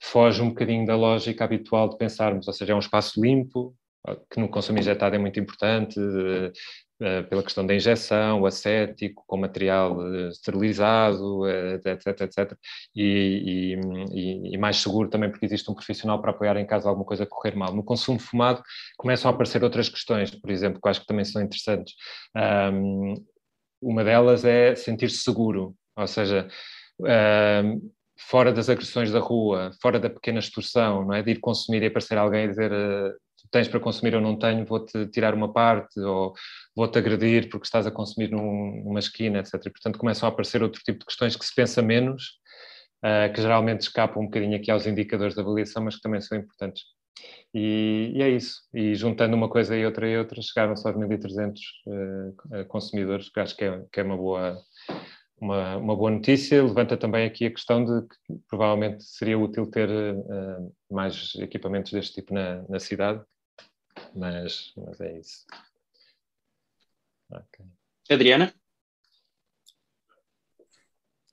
foge 0.00 0.40
um 0.40 0.50
bocadinho 0.50 0.86
da 0.86 0.96
lógica 0.96 1.44
habitual 1.44 1.88
de 1.88 1.98
pensarmos, 1.98 2.46
ou 2.46 2.54
seja, 2.54 2.72
é 2.72 2.76
um 2.76 2.80
espaço 2.80 3.20
limpo, 3.20 3.74
que 4.30 4.40
no 4.40 4.48
consumo 4.48 4.78
injetado 4.78 5.14
é 5.14 5.18
muito 5.18 5.38
importante, 5.38 5.98
pela 7.28 7.42
questão 7.42 7.66
da 7.66 7.74
injeção, 7.74 8.40
o 8.40 8.46
acético, 8.46 9.24
com 9.26 9.36
material 9.36 10.00
eh, 10.14 10.28
esterilizado, 10.28 11.48
etc, 11.48 12.06
eh, 12.06 12.24
etc, 12.24 12.58
e, 12.94 13.76
e, 14.12 14.54
e, 14.54 14.58
mais 14.58 14.76
seguro 14.76 15.08
também 15.08 15.30
porque 15.30 15.44
existe 15.44 15.70
um 15.70 15.74
profissional 15.74 16.20
para 16.20 16.30
apoiar 16.30 16.56
em 16.56 16.66
caso 16.66 16.88
alguma 16.88 17.04
coisa 17.04 17.26
correr 17.26 17.56
mal. 17.56 17.74
No 17.74 17.82
consumo 17.82 18.18
fumado 18.20 18.62
começam 18.96 19.30
a 19.30 19.34
aparecer 19.34 19.62
outras 19.64 19.88
questões, 19.88 20.30
por 20.30 20.50
exemplo, 20.50 20.80
que 20.80 20.88
acho 20.88 21.00
que 21.00 21.06
também 21.06 21.24
são 21.24 21.42
interessantes. 21.42 21.94
Um, 22.36 23.14
uma 23.80 24.04
delas 24.04 24.44
é 24.44 24.74
sentir-se 24.76 25.18
seguro, 25.18 25.74
ou 25.96 26.06
seja, 26.06 26.46
um, 27.64 27.90
fora 28.16 28.52
das 28.52 28.68
agressões 28.68 29.10
da 29.10 29.18
rua, 29.18 29.72
fora 29.82 29.98
da 29.98 30.08
pequena 30.08 30.38
extorsão, 30.38 31.04
não 31.04 31.14
é? 31.14 31.22
De 31.22 31.32
ir 31.32 31.40
consumir 31.40 31.82
e 31.82 31.86
aparecer 31.86 32.16
alguém 32.16 32.44
e 32.44 32.48
dizer 32.48 32.70
tens 33.52 33.68
para 33.68 33.78
consumir 33.78 34.14
ou 34.14 34.20
não 34.20 34.36
tenho, 34.36 34.64
vou-te 34.64 35.06
tirar 35.08 35.34
uma 35.34 35.52
parte 35.52 36.00
ou 36.00 36.32
vou-te 36.74 36.98
agredir 36.98 37.48
porque 37.50 37.66
estás 37.66 37.86
a 37.86 37.90
consumir 37.90 38.30
num, 38.30 38.82
numa 38.84 38.98
esquina, 38.98 39.38
etc. 39.38 39.62
Portanto, 39.64 39.98
começam 39.98 40.28
a 40.28 40.32
aparecer 40.32 40.62
outro 40.62 40.82
tipo 40.82 41.00
de 41.00 41.06
questões 41.06 41.36
que 41.36 41.44
se 41.44 41.54
pensa 41.54 41.82
menos, 41.82 42.40
uh, 43.04 43.32
que 43.32 43.40
geralmente 43.40 43.82
escapam 43.82 44.22
um 44.22 44.26
bocadinho 44.26 44.56
aqui 44.56 44.70
aos 44.70 44.86
indicadores 44.86 45.34
de 45.34 45.40
avaliação, 45.40 45.84
mas 45.84 45.96
que 45.96 46.02
também 46.02 46.20
são 46.20 46.36
importantes. 46.38 46.82
E, 47.54 48.12
e 48.14 48.22
é 48.22 48.30
isso. 48.30 48.62
E 48.74 48.94
juntando 48.94 49.36
uma 49.36 49.48
coisa 49.48 49.76
e 49.76 49.84
outra 49.84 50.08
e 50.08 50.16
outra, 50.16 50.40
chegaram-se 50.40 50.86
aos 50.86 50.96
1.300 50.96 51.58
uh, 51.86 52.66
consumidores, 52.66 53.28
que 53.28 53.38
acho 53.38 53.56
que 53.56 53.64
é, 53.64 53.84
que 53.92 54.00
é 54.00 54.02
uma 54.02 54.16
boa 54.16 54.58
uma, 55.42 55.76
uma, 55.76 55.96
boa 55.96 56.10
notícia. 56.10 56.62
Levanta 56.62 56.96
também 56.96 57.26
aqui 57.26 57.46
a 57.46 57.50
questão 57.50 57.84
de 57.84 58.06
que 58.06 58.16
provavelmente 58.48 59.02
seria 59.02 59.38
útil 59.38 59.66
ter 59.66 59.90
uh, 59.90 60.72
mais 60.90 61.34
equipamentos 61.36 61.92
deste 61.92 62.14
tipo 62.14 62.32
na, 62.32 62.62
na 62.68 62.78
cidade, 62.78 63.20
mas, 64.14 64.72
mas 64.76 65.00
é 65.00 65.18
isso. 65.18 65.46
Okay. 67.30 67.66
Adriana? 68.10 68.54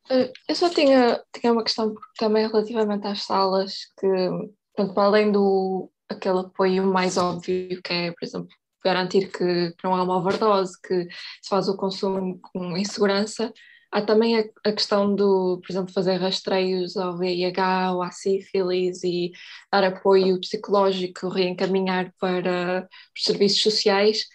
Eh, 0.10 0.32
eu 0.48 0.56
só 0.56 0.70
tinha, 0.70 1.24
tinha 1.34 1.54
uma 1.54 1.64
questão 1.64 1.94
também 2.18 2.48
relativamente 2.48 3.06
às 3.08 3.24
salas, 3.24 3.86
que 4.00 4.08
pronto, 4.76 4.94
para 4.94 5.04
além 5.04 5.32
do 5.32 5.92
aquele 6.08 6.40
apoio 6.40 6.84
mais 6.86 7.18
óbvio 7.18 7.82
que 7.84 7.94
é, 7.94 8.12
por 8.12 8.26
exemplo, 8.26 8.48
garantir 8.84 9.32
que 9.32 9.76
não 9.84 9.94
há 9.94 10.04
uma 10.04 10.18
overdose, 10.18 10.80
que 10.82 11.04
se 11.42 11.50
faz 11.50 11.68
o 11.68 11.78
consumo 11.78 12.40
com 12.42 12.76
insegurança, 12.78 13.54
Há 13.92 14.02
também 14.02 14.38
a, 14.40 14.44
a, 14.66 14.72
questão 14.72 15.16
do, 15.16 15.60
por 15.62 15.72
exemplo, 15.72 15.94
fazer 15.94 16.18
rastreios 16.18 16.96
ao 16.96 17.18
VIH 17.18 17.94
ou 17.94 18.04
à 18.04 18.12
sífilis 18.12 19.04
e 19.04 19.32
dar 19.72 19.84
apoio 19.84 20.40
psicológico, 20.40 21.28
reencaminhar 21.28 22.14
para 22.20 22.88
os 23.18 23.24
serviços 23.24 23.62
sociais. 23.62 24.26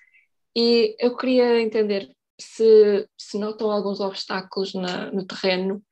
E 0.56 0.96
eu 0.98 1.16
queria 1.16 1.60
entender 1.60 2.10
se, 2.40 3.08
se 3.16 3.38
notam 3.38 3.70
alguns 3.70 4.00
obstáculos 4.00 4.74
na, 4.74 5.10
no 5.12 5.24
terreno 5.26 5.82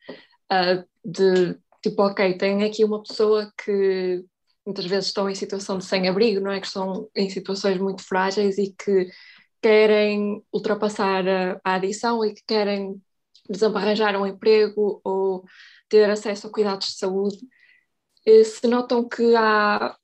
uh, 0.53 0.85
de 1.05 1.57
tipo, 1.83 2.03
ok, 2.03 2.37
tem 2.39 2.65
aqui 2.65 2.85
uma 2.85 3.03
pessoa 3.03 3.53
que 3.65 4.25
muitas 4.65 4.87
vezes 4.87 5.07
estão 5.07 5.29
em 5.29 5.35
situação 5.35 5.79
de 5.79 5.85
sem-abrigo, 5.85 6.41
não 6.41 6.51
é? 6.53 6.61
Que 6.61 6.67
estão 6.67 7.09
em 7.15 7.29
situações 7.31 7.79
muito 7.79 8.03
frágeis 8.03 8.59
e 8.59 8.73
que 8.73 9.09
querem 9.61 10.43
ultrapassar 10.53 11.27
a, 11.29 11.61
a 11.65 11.75
adição 11.75 12.25
e 12.25 12.35
que 12.35 12.43
querem 12.47 13.01
por 13.47 13.55
exemplo, 13.55 13.79
arranjar 13.79 14.17
um 14.17 14.27
emprego 14.27 15.01
ou 15.05 15.45
ter 15.89 16.09
acesso 16.11 16.47
a 16.47 16.51
cuidados 16.51 16.89
de 16.89 16.99
saúde, 16.99 17.39
eh, 18.27 18.45
se 18.45 18.67
notam 18.67 19.09
que 19.09 19.35
há, 19.35 19.97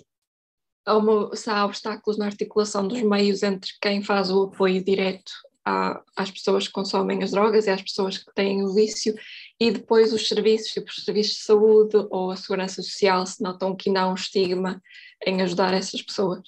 há 0.85 0.97
uma, 0.97 1.35
se 1.37 1.49
há 1.51 1.65
obstáculos 1.65 2.19
na 2.19 2.27
articulação 2.27 2.87
dos 2.87 3.03
meios 3.03 3.43
entre 3.43 3.71
quem 3.81 4.03
faz 4.03 4.31
o 4.31 4.45
apoio 4.45 4.85
direto 4.85 5.33
à, 5.65 6.03
às 6.17 6.31
pessoas 6.31 6.67
que 6.67 6.73
consomem 6.73 7.23
as 7.23 7.31
drogas 7.31 7.67
e 7.67 7.71
às 7.71 7.83
pessoas 7.83 8.19
que 8.19 8.33
têm 8.35 8.63
o 8.65 8.75
vício, 8.75 9.15
e 9.61 9.71
depois 9.71 10.13
os 10.13 10.29
serviços, 10.29 10.73
tipo 10.73 10.89
os 10.89 11.05
serviços 11.05 11.39
de 11.39 11.43
saúde 11.45 11.97
ou 12.11 12.31
a 12.31 12.37
segurança 12.37 12.83
social, 12.83 13.27
se 13.27 13.43
notam 13.43 13.77
que 13.77 13.89
ainda 13.89 14.03
há 14.03 14.09
um 14.09 14.15
estigma 14.15 14.83
em 15.27 15.43
ajudar 15.43 15.75
essas 15.75 16.03
pessoas, 16.03 16.41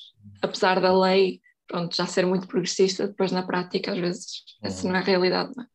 apesar 0.42 0.80
da 0.80 0.96
lei 0.98 1.40
pronto, 1.66 1.94
já 1.94 2.04
ser 2.04 2.26
muito 2.26 2.48
progressista, 2.48 3.06
depois 3.06 3.30
na 3.30 3.44
prática 3.44 3.92
às 3.92 3.98
vezes 3.98 4.44
uhum. 4.60 4.68
essa 4.68 4.88
não 4.88 4.96
é 4.96 4.98
a 4.98 5.02
realidade. 5.02 5.52
Não 5.56 5.62
é? 5.62 5.66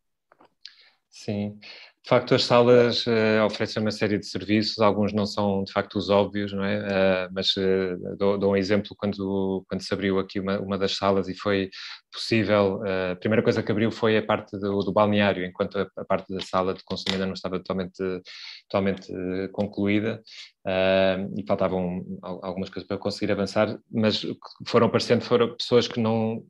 Sim, 1.18 1.57
de 2.03 2.09
facto, 2.09 2.36
as 2.36 2.43
salas 2.43 3.07
uh, 3.07 3.45
oferecem 3.45 3.82
uma 3.82 3.89
série 3.89 4.20
de 4.20 4.26
serviços, 4.26 4.80
alguns 4.80 5.13
não 5.13 5.26
são 5.26 5.63
de 5.63 5.72
facto 5.72 5.95
os 5.95 6.09
óbvios, 6.09 6.51
não 6.51 6.63
é? 6.66 6.80
Uh, 6.82 7.30
mas 7.34 7.55
uh, 7.55 8.18
dou, 8.18 8.38
dou, 8.38 8.51
um 8.51 8.57
exemplo 8.57 8.93
quando, 8.97 9.66
quando 9.70 9.82
se 9.82 9.93
abriu 9.93 10.20
aqui 10.20 10.41
uma, 10.41 10.59
uma 10.59 10.78
das 10.78 10.97
salas 10.97 11.30
e 11.30 11.34
foi 11.34 11.70
possível, 12.11 12.82
a 13.11 13.16
primeira 13.16 13.41
coisa 13.41 13.63
que 13.63 13.72
abriu 13.72 13.91
foi 13.91 14.18
a 14.18 14.26
parte 14.26 14.59
do, 14.59 14.80
do 14.80 14.91
balneário, 14.91 15.45
enquanto 15.45 15.80
a, 15.80 15.88
a, 15.97 16.03
parte 16.03 16.34
da 16.34 16.41
sala 16.41 16.74
de 16.74 16.84
consumo 16.84 17.13
ainda 17.13 17.26
não 17.26 17.34
estava 17.34 17.59
totalmente, 17.59 18.03
totalmente 18.70 19.07
concluída 19.53 20.22
e 21.38 21.45
faltavam 21.47 22.05
algumas 22.22 22.70
coisas 22.70 22.88
para 22.88 22.97
conseguir 22.97 23.32
avançar, 23.32 23.80
mas 23.89 24.26
foram 24.68 24.88
aparecendo 24.88 25.22
foram 25.22 25.55
pessoas 25.55 25.88
que 25.88 25.99
não 25.99 26.45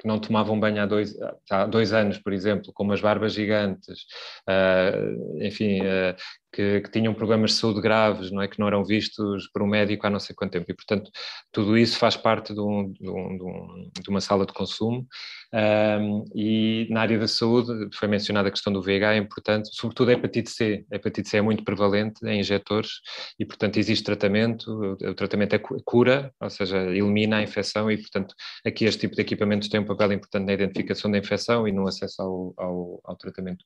que 0.00 0.08
não 0.08 0.18
tomavam 0.18 0.58
banho 0.58 0.82
há 0.82 0.86
dois, 0.86 1.14
há 1.50 1.66
dois 1.66 1.92
anos, 1.92 2.16
por 2.16 2.32
exemplo, 2.32 2.72
com 2.72 2.84
umas 2.84 3.02
barbas 3.02 3.34
gigantes, 3.34 4.06
uh, 4.48 5.44
enfim, 5.44 5.80
uh, 5.82 6.16
que, 6.52 6.80
que, 6.80 6.90
tinham 6.90 7.14
problemas 7.14 7.52
de 7.52 7.58
saúde 7.58 7.80
graves, 7.80 8.30
não 8.30 8.42
é? 8.42 8.48
que 8.48 8.58
não 8.58 8.66
eram 8.66 8.84
vistos 8.84 9.48
por 9.52 9.62
um 9.62 9.66
médico 9.66 10.06
há 10.06 10.10
não 10.10 10.18
sei 10.18 10.34
quanto 10.34 10.52
tempo. 10.52 10.66
E, 10.68 10.74
portanto, 10.74 11.10
tudo 11.52 11.76
isso 11.78 11.98
faz 11.98 12.16
parte 12.16 12.52
de, 12.52 12.60
um, 12.60 12.92
de, 12.92 13.08
um, 13.08 13.90
de 14.02 14.08
uma 14.08 14.20
sala 14.20 14.44
de 14.44 14.52
consumo. 14.52 15.06
Um, 15.52 16.24
e 16.34 16.86
na 16.90 17.02
área 17.02 17.18
da 17.18 17.28
saúde, 17.28 17.88
foi 17.94 18.08
mencionada 18.08 18.48
a 18.48 18.50
questão 18.50 18.72
do 18.72 18.82
VIH, 18.82 19.14
é 19.14 19.18
importante, 19.18 19.68
sobretudo 19.72 20.10
a 20.10 20.12
hepatite 20.12 20.50
C. 20.50 20.84
A 20.92 20.96
hepatite 20.96 21.28
C 21.28 21.38
é 21.38 21.42
muito 21.42 21.64
prevalente 21.64 22.24
em 22.26 22.40
injetores 22.40 22.90
e, 23.38 23.44
portanto, 23.44 23.76
existe 23.76 24.04
tratamento. 24.04 24.70
O, 24.70 25.10
o 25.10 25.14
tratamento 25.14 25.54
é 25.54 25.58
cura, 25.58 26.32
ou 26.40 26.50
seja, 26.50 26.78
elimina 26.78 27.38
a 27.38 27.42
infecção 27.42 27.90
e, 27.90 27.96
portanto, 27.96 28.34
aqui 28.64 28.84
este 28.84 29.00
tipo 29.00 29.14
de 29.14 29.22
equipamentos 29.22 29.68
tem 29.68 29.80
papel 29.96 30.12
importante 30.12 30.46
na 30.46 30.52
identificação 30.52 31.10
da 31.10 31.18
infecção 31.18 31.66
e 31.66 31.72
no 31.72 31.86
acesso 31.86 32.22
ao, 32.22 32.54
ao, 32.56 33.00
ao 33.04 33.16
tratamento. 33.16 33.64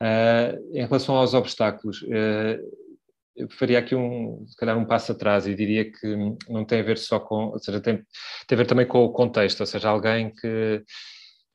Uh, 0.00 0.76
em 0.76 0.84
relação 0.84 1.16
aos 1.16 1.34
obstáculos, 1.34 2.02
uh, 2.02 2.58
eu 3.36 3.48
faria 3.50 3.78
aqui 3.78 3.94
um, 3.94 4.44
se 4.46 4.56
calhar 4.56 4.76
um 4.76 4.84
passo 4.84 5.12
atrás 5.12 5.46
e 5.46 5.54
diria 5.54 5.90
que 5.90 6.16
não 6.48 6.64
tem 6.64 6.80
a 6.80 6.82
ver 6.82 6.98
só 6.98 7.18
com, 7.18 7.46
ou 7.46 7.58
seja, 7.58 7.80
tem, 7.80 7.96
tem 8.46 8.56
a 8.56 8.58
ver 8.58 8.66
também 8.66 8.86
com 8.86 9.04
o 9.04 9.12
contexto, 9.12 9.60
ou 9.60 9.66
seja, 9.66 9.88
alguém 9.88 10.30
que, 10.30 10.82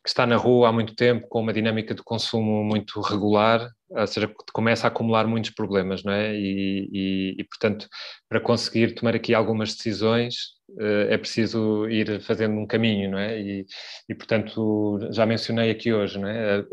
que 0.03 0.09
está 0.09 0.25
na 0.25 0.35
rua 0.35 0.69
há 0.69 0.71
muito 0.71 0.95
tempo 0.95 1.27
com 1.27 1.41
uma 1.41 1.53
dinâmica 1.53 1.93
de 1.93 2.01
consumo 2.03 2.63
muito 2.63 2.99
regular, 3.01 3.69
ou 3.89 4.07
seja, 4.07 4.29
começa 4.53 4.87
a 4.87 4.89
acumular 4.89 5.27
muitos 5.27 5.51
problemas, 5.51 6.03
não 6.03 6.11
é? 6.11 6.35
E, 6.35 6.89
e, 6.91 7.35
e 7.39 7.43
portanto, 7.45 7.87
para 8.27 8.39
conseguir 8.39 8.93
tomar 8.95 9.15
aqui 9.15 9.33
algumas 9.33 9.73
decisões, 9.75 10.57
eh, 10.79 11.13
é 11.13 11.17
preciso 11.17 11.87
ir 11.89 12.21
fazendo 12.21 12.55
um 12.57 12.67
caminho, 12.67 13.11
não 13.11 13.17
é? 13.19 13.39
E, 13.39 13.65
e 14.09 14.15
portanto, 14.15 14.99
já 15.11 15.25
mencionei 15.25 15.71
aqui 15.71 15.93
hoje, 15.93 16.19
não 16.19 16.27
é? 16.27 16.65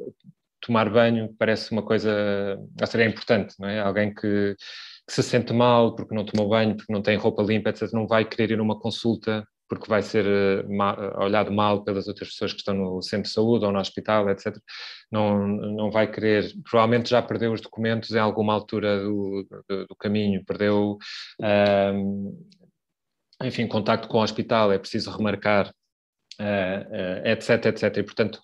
Tomar 0.60 0.90
banho 0.90 1.34
parece 1.38 1.70
uma 1.72 1.82
coisa, 1.82 2.10
a 2.80 2.86
ser, 2.86 3.00
é 3.00 3.06
importante, 3.06 3.54
não 3.58 3.68
é? 3.68 3.80
Alguém 3.80 4.12
que, 4.12 4.56
que 5.06 5.12
se 5.12 5.22
sente 5.22 5.52
mal 5.52 5.94
porque 5.94 6.14
não 6.14 6.24
tomou 6.24 6.48
banho, 6.48 6.76
porque 6.76 6.92
não 6.92 7.02
tem 7.02 7.16
roupa 7.16 7.42
limpa, 7.42 7.70
etc., 7.70 7.92
não 7.92 8.06
vai 8.06 8.24
querer 8.24 8.52
ir 8.52 8.58
a 8.60 8.62
uma 8.62 8.78
consulta 8.78 9.46
porque 9.74 9.90
vai 9.90 10.02
ser 10.02 10.24
uh, 10.26 11.22
olhado 11.22 11.52
mal 11.52 11.82
pelas 11.82 12.06
outras 12.08 12.30
pessoas 12.30 12.52
que 12.52 12.58
estão 12.58 12.74
no 12.74 13.02
centro 13.02 13.28
de 13.28 13.34
saúde 13.34 13.64
ou 13.64 13.72
no 13.72 13.78
hospital, 13.78 14.30
etc. 14.30 14.56
Não, 15.10 15.46
não 15.46 15.90
vai 15.90 16.10
querer, 16.10 16.52
provavelmente 16.68 17.10
já 17.10 17.20
perdeu 17.20 17.52
os 17.52 17.60
documentos 17.60 18.10
em 18.12 18.18
alguma 18.18 18.52
altura 18.52 19.00
do, 19.00 19.46
do, 19.68 19.86
do 19.86 19.96
caminho, 19.96 20.44
perdeu, 20.44 20.98
uh, 21.40 22.46
enfim, 23.42 23.66
contacto 23.66 24.08
com 24.08 24.18
o 24.18 24.22
hospital, 24.22 24.72
é 24.72 24.78
preciso 24.78 25.10
remarcar, 25.10 25.68
uh, 26.40 27.26
etc, 27.28 27.66
etc. 27.66 27.96
E, 27.98 28.02
portanto, 28.02 28.40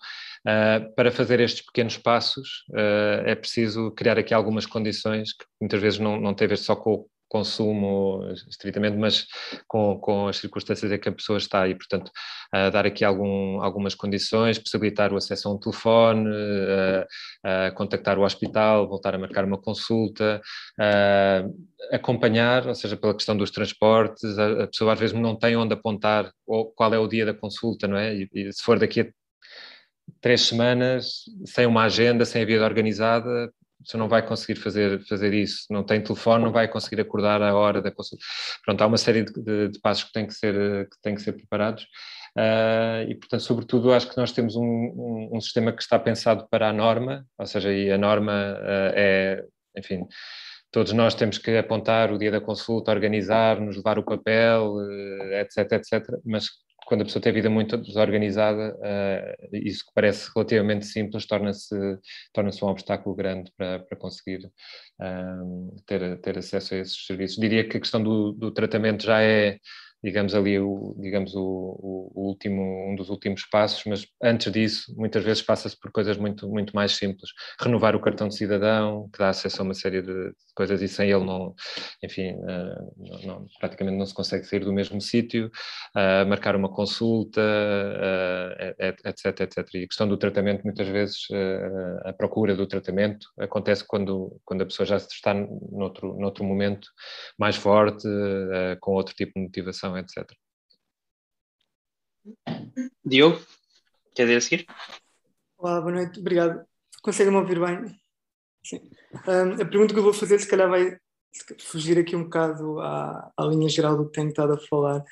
para 0.95 1.11
fazer 1.11 1.39
estes 1.39 1.63
pequenos 1.63 1.99
passos, 1.99 2.63
é 3.27 3.35
preciso 3.35 3.91
criar 3.91 4.17
aqui 4.17 4.33
algumas 4.33 4.65
condições 4.65 5.33
que 5.33 5.45
muitas 5.61 5.79
vezes 5.79 5.99
não, 5.99 6.19
não 6.19 6.31
a 6.31 6.33
ver 6.33 6.57
só 6.57 6.75
com 6.75 7.05
consumo 7.31 8.29
estritamente, 8.49 8.97
mas 8.97 9.25
com, 9.65 9.97
com 9.99 10.27
as 10.27 10.35
circunstâncias 10.35 10.91
em 10.91 10.99
que 10.99 11.07
a 11.07 11.13
pessoa 11.13 11.37
está 11.37 11.65
e, 11.65 11.73
portanto, 11.73 12.11
uh, 12.53 12.69
dar 12.69 12.85
aqui 12.85 13.05
algum, 13.05 13.61
algumas 13.61 13.95
condições, 13.95 14.59
possibilitar 14.59 15.13
o 15.13 15.15
acesso 15.15 15.47
a 15.47 15.53
um 15.53 15.57
telefone, 15.57 16.27
uh, 16.27 17.03
uh, 17.47 17.73
contactar 17.73 18.19
o 18.19 18.23
hospital, 18.23 18.85
voltar 18.85 19.15
a 19.15 19.17
marcar 19.17 19.45
uma 19.45 19.57
consulta, 19.57 20.41
acompanhar, 21.93 22.67
ou 22.67 22.75
seja, 22.75 22.97
pela 22.97 23.13
questão 23.13 23.37
dos 23.37 23.49
transportes, 23.49 24.37
a, 24.37 24.63
a, 24.63 24.67
pessoa 24.67 24.91
às 24.91 24.99
vezes 24.99 25.15
não 25.17 25.37
tem 25.37 25.55
onde 25.55 25.73
apontar 25.73 26.29
ou 26.45 26.65
qual 26.73 26.93
é 26.93 26.99
o 26.99 27.07
dia 27.07 27.25
da 27.25 27.33
consulta, 27.33 27.87
não 27.87 27.95
é? 27.97 28.13
E, 28.13 28.29
e 28.33 28.51
se 28.51 28.61
for 28.61 28.77
daqui 28.77 29.01
a 29.01 29.07
três 30.19 30.41
semanas, 30.41 31.23
sem 31.45 31.65
uma 31.65 31.83
agenda, 31.83 32.25
sem 32.25 32.41
a 32.41 32.45
vida 32.45 32.65
organizada, 32.65 33.51
você 33.83 33.97
não 33.97 34.07
vai 34.07 34.25
conseguir 34.25 34.59
fazer, 34.59 35.05
fazer 35.07 35.33
isso, 35.33 35.65
não 35.69 35.83
tem 35.83 36.01
telefone, 36.01 36.43
não 36.43 36.51
vai 36.51 36.67
conseguir 36.67 37.01
acordar 37.01 37.41
a 37.41 37.55
hora 37.55 37.81
da 37.81 37.91
consulta. 37.91 38.23
Pronto, 38.65 38.81
há 38.81 38.87
uma 38.87 38.97
série 38.97 39.23
de, 39.23 39.33
de, 39.33 39.69
de 39.69 39.79
passos 39.79 40.03
que 40.05 40.13
têm 40.13 40.27
que 40.27 40.33
ser, 40.33 40.89
que 40.89 41.01
têm 41.01 41.15
que 41.15 41.21
ser 41.21 41.33
preparados. 41.33 41.85
Uh, 42.37 43.09
e, 43.09 43.15
portanto, 43.15 43.41
sobretudo, 43.41 43.91
acho 43.91 44.09
que 44.09 44.17
nós 44.17 44.31
temos 44.31 44.55
um, 44.55 44.63
um, 44.63 45.29
um, 45.33 45.41
sistema 45.41 45.73
que 45.73 45.81
está 45.81 45.99
pensado 45.99 46.47
para 46.49 46.69
a 46.69 46.73
norma, 46.73 47.25
ou 47.37 47.45
seja, 47.45 47.69
a 47.93 47.97
norma 47.97 48.31
uh, 48.31 48.93
é, 48.95 49.43
enfim, 49.77 50.07
todos 50.71 50.93
nós 50.93 51.13
temos 51.13 51.37
que 51.37 51.57
apontar 51.57 52.11
o 52.11 52.17
dia 52.17 52.31
da 52.31 52.39
consulta, 52.39 52.91
organizar-nos, 52.91 53.75
levar 53.75 53.99
o 53.99 54.03
papel, 54.03 54.75
uh, 54.75 55.33
etc, 55.41 55.73
etc, 55.73 56.07
mas 56.25 56.47
quando 56.85 57.01
a 57.01 57.05
pessoa 57.05 57.21
tem 57.21 57.31
a 57.31 57.35
vida 57.35 57.49
muito 57.49 57.77
desorganizada, 57.77 58.75
uh, 58.75 59.55
isso 59.55 59.85
que 59.85 59.91
parece 59.93 60.29
relativamente 60.35 60.85
simples 60.85 61.25
torna-se 61.25 61.75
torna 62.33 62.51
um 62.61 62.67
obstáculo 62.67 63.15
grande 63.15 63.51
para, 63.55 63.79
para 63.79 63.97
conseguir 63.97 64.45
uh, 64.45 65.75
ter, 65.85 66.19
ter 66.19 66.37
acesso 66.37 66.73
a 66.73 66.77
esses 66.77 67.05
serviços. 67.05 67.37
Diria 67.37 67.67
que 67.67 67.77
a 67.77 67.79
questão 67.79 68.01
do, 68.01 68.33
do 68.33 68.51
tratamento 68.51 69.03
já 69.03 69.21
é 69.21 69.57
digamos 70.03 70.33
ali 70.33 70.59
o, 70.59 70.95
digamos 70.99 71.35
o, 71.35 71.41
o, 72.15 72.27
último 72.27 72.91
um 72.91 72.95
dos 72.95 73.09
últimos 73.09 73.45
passos, 73.45 73.83
mas 73.85 74.07
antes 74.23 74.51
disso 74.51 74.93
muitas 74.95 75.23
vezes 75.23 75.43
passa-se 75.43 75.79
por 75.79 75.91
coisas 75.91 76.17
muito 76.17 76.47
muito 76.49 76.75
mais 76.75 76.93
simples, 76.93 77.31
renovar 77.59 77.95
o 77.95 78.01
cartão 78.01 78.27
de 78.27 78.35
cidadão 78.35 79.09
que 79.11 79.19
dá 79.19 79.29
acesso 79.29 79.61
a 79.61 79.65
uma 79.65 79.73
série 79.73 80.01
de 80.01 80.33
coisas 80.55 80.81
e 80.81 80.87
sem 80.87 81.09
ele 81.09 81.23
não, 81.23 81.55
enfim, 82.03 82.33
uh, 82.33 82.93
não, 82.97 83.21
não, 83.21 83.47
praticamente 83.59 83.97
não 83.97 84.05
se 84.05 84.13
consegue 84.13 84.45
sair 84.45 84.59
do 84.59 84.73
mesmo 84.73 84.99
sítio, 85.01 85.47
uh, 85.95 86.27
marcar 86.27 86.55
uma 86.55 86.69
consulta, 86.69 87.41
uh, 87.41 89.07
etc, 89.07 89.41
etc. 89.41 89.57
E 89.75 89.83
a 89.83 89.87
questão 89.87 90.07
do 90.07 90.17
tratamento 90.17 90.63
muitas 90.63 90.87
vezes 90.87 91.27
a 92.05 92.13
procura 92.13 92.55
do 92.55 92.67
tratamento 92.67 93.27
acontece 93.39 93.85
quando 93.85 94.39
quando 94.45 94.61
a 94.61 94.65
pessoa 94.65 94.85
já 94.85 94.97
está 94.97 95.33
noutro 95.33 96.17
noutro 96.19 96.43
momento 96.43 96.87
mais 97.37 97.55
forte, 97.55 98.07
com 98.79 98.93
outro 98.93 99.15
tipo 99.15 99.33
de 99.35 99.41
motivação 99.41 99.90
etc. 99.97 100.25
Diogo, 103.03 103.39
quer 104.15 104.23
dizer 104.23 104.37
a 104.37 104.41
seguir? 104.41 104.65
Olá, 105.57 105.81
boa 105.81 105.93
noite, 105.93 106.19
obrigado. 106.19 106.65
Consegue-me 107.01 107.37
ouvir 107.37 107.59
bem? 107.59 107.95
Sim. 108.63 108.81
Um, 109.27 109.53
a 109.61 109.65
pergunta 109.65 109.93
que 109.93 109.99
eu 109.99 110.03
vou 110.03 110.13
fazer, 110.13 110.39
se 110.39 110.47
calhar, 110.47 110.69
vai 110.69 110.97
fugir 111.59 111.97
aqui 111.97 112.15
um 112.15 112.23
bocado 112.23 112.79
à, 112.79 113.31
à 113.37 113.45
linha 113.45 113.69
geral 113.69 113.97
do 113.97 114.05
que 114.05 114.13
tenho 114.13 114.29
estado 114.29 114.53
a 114.53 114.57
falar. 114.57 115.03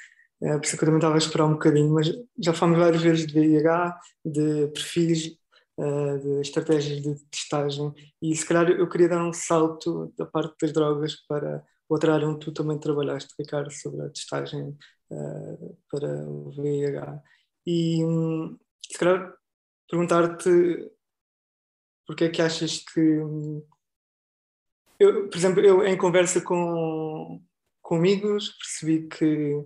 É, 0.42 0.58
por 0.58 0.66
isso 0.66 0.78
que 0.78 0.84
eu 0.84 0.88
também 0.88 1.00
estava 1.00 1.16
a 1.16 1.18
esperar 1.18 1.46
um 1.46 1.54
bocadinho, 1.54 1.94
mas 1.94 2.08
já 2.42 2.54
falamos 2.54 2.80
várias 2.80 3.02
vezes 3.02 3.28
de 3.28 3.34
VIH, 3.34 4.00
de 4.24 4.68
perfis, 4.68 5.38
uh, 5.78 6.20
de 6.20 6.42
estratégias 6.42 7.02
de 7.02 7.16
testagem, 7.30 7.94
e 8.22 8.36
se 8.36 8.46
calhar 8.46 8.70
eu 8.70 8.88
queria 8.88 9.10
dar 9.10 9.24
um 9.24 9.34
salto 9.34 10.14
da 10.18 10.26
parte 10.26 10.56
das 10.62 10.72
drogas 10.72 11.16
para 11.28 11.64
outra 11.90 12.14
área 12.14 12.28
onde 12.28 12.40
tu 12.40 12.54
também 12.54 12.80
trabalhaste, 12.80 13.34
Ricardo, 13.38 13.72
sobre 13.72 14.06
a 14.06 14.10
testagem 14.10 14.78
uh, 15.10 15.78
para 15.90 16.30
o 16.30 16.52
VIH. 16.52 17.22
E 17.66 18.06
um, 18.06 18.58
se 18.90 18.98
calhar 18.98 19.36
perguntar-te 19.90 20.92
porque 22.06 22.24
é 22.24 22.30
que 22.30 22.42
achas 22.42 22.80
que. 22.80 23.00
Eu, 25.00 25.30
por 25.30 25.38
exemplo, 25.38 25.62
eu 25.62 25.86
em 25.86 25.98
conversa 25.98 26.42
com, 26.42 27.42
com 27.82 27.96
amigos 27.96 28.50
percebi 28.58 29.08
que 29.08 29.64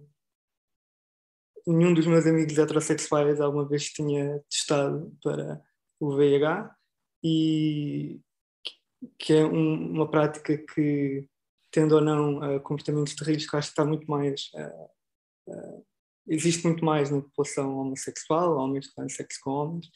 nenhum 1.65 1.93
dos 1.93 2.05
meus 2.05 2.25
amigos 2.25 2.57
heterossexuais 2.57 3.39
alguma 3.39 3.67
vez 3.67 3.85
tinha 3.85 4.43
testado 4.49 5.15
para 5.23 5.61
o 5.99 6.15
VIH 6.15 6.75
e 7.23 8.19
que 9.17 9.33
é 9.33 9.45
um, 9.45 9.91
uma 9.91 10.11
prática 10.11 10.57
que 10.57 11.27
tendo 11.73 11.95
ou 11.95 12.01
não 12.01 12.37
uh, 12.37 12.61
comportamentos 12.61 13.15
de 13.15 13.23
risco, 13.25 13.57
acho 13.57 13.69
que 13.69 13.71
está 13.73 13.83
muito 13.83 14.09
mais. 14.09 14.51
Uh, 14.53 15.51
uh, 15.51 15.85
existe 16.27 16.63
muito 16.65 16.85
mais 16.85 17.09
na 17.09 17.21
população 17.21 17.77
homossexual, 17.77 18.57
homens 18.57 18.87
que 18.87 18.95
têm 18.95 19.09
sexo 19.09 19.39
com 19.43 19.51
homens, 19.51 19.89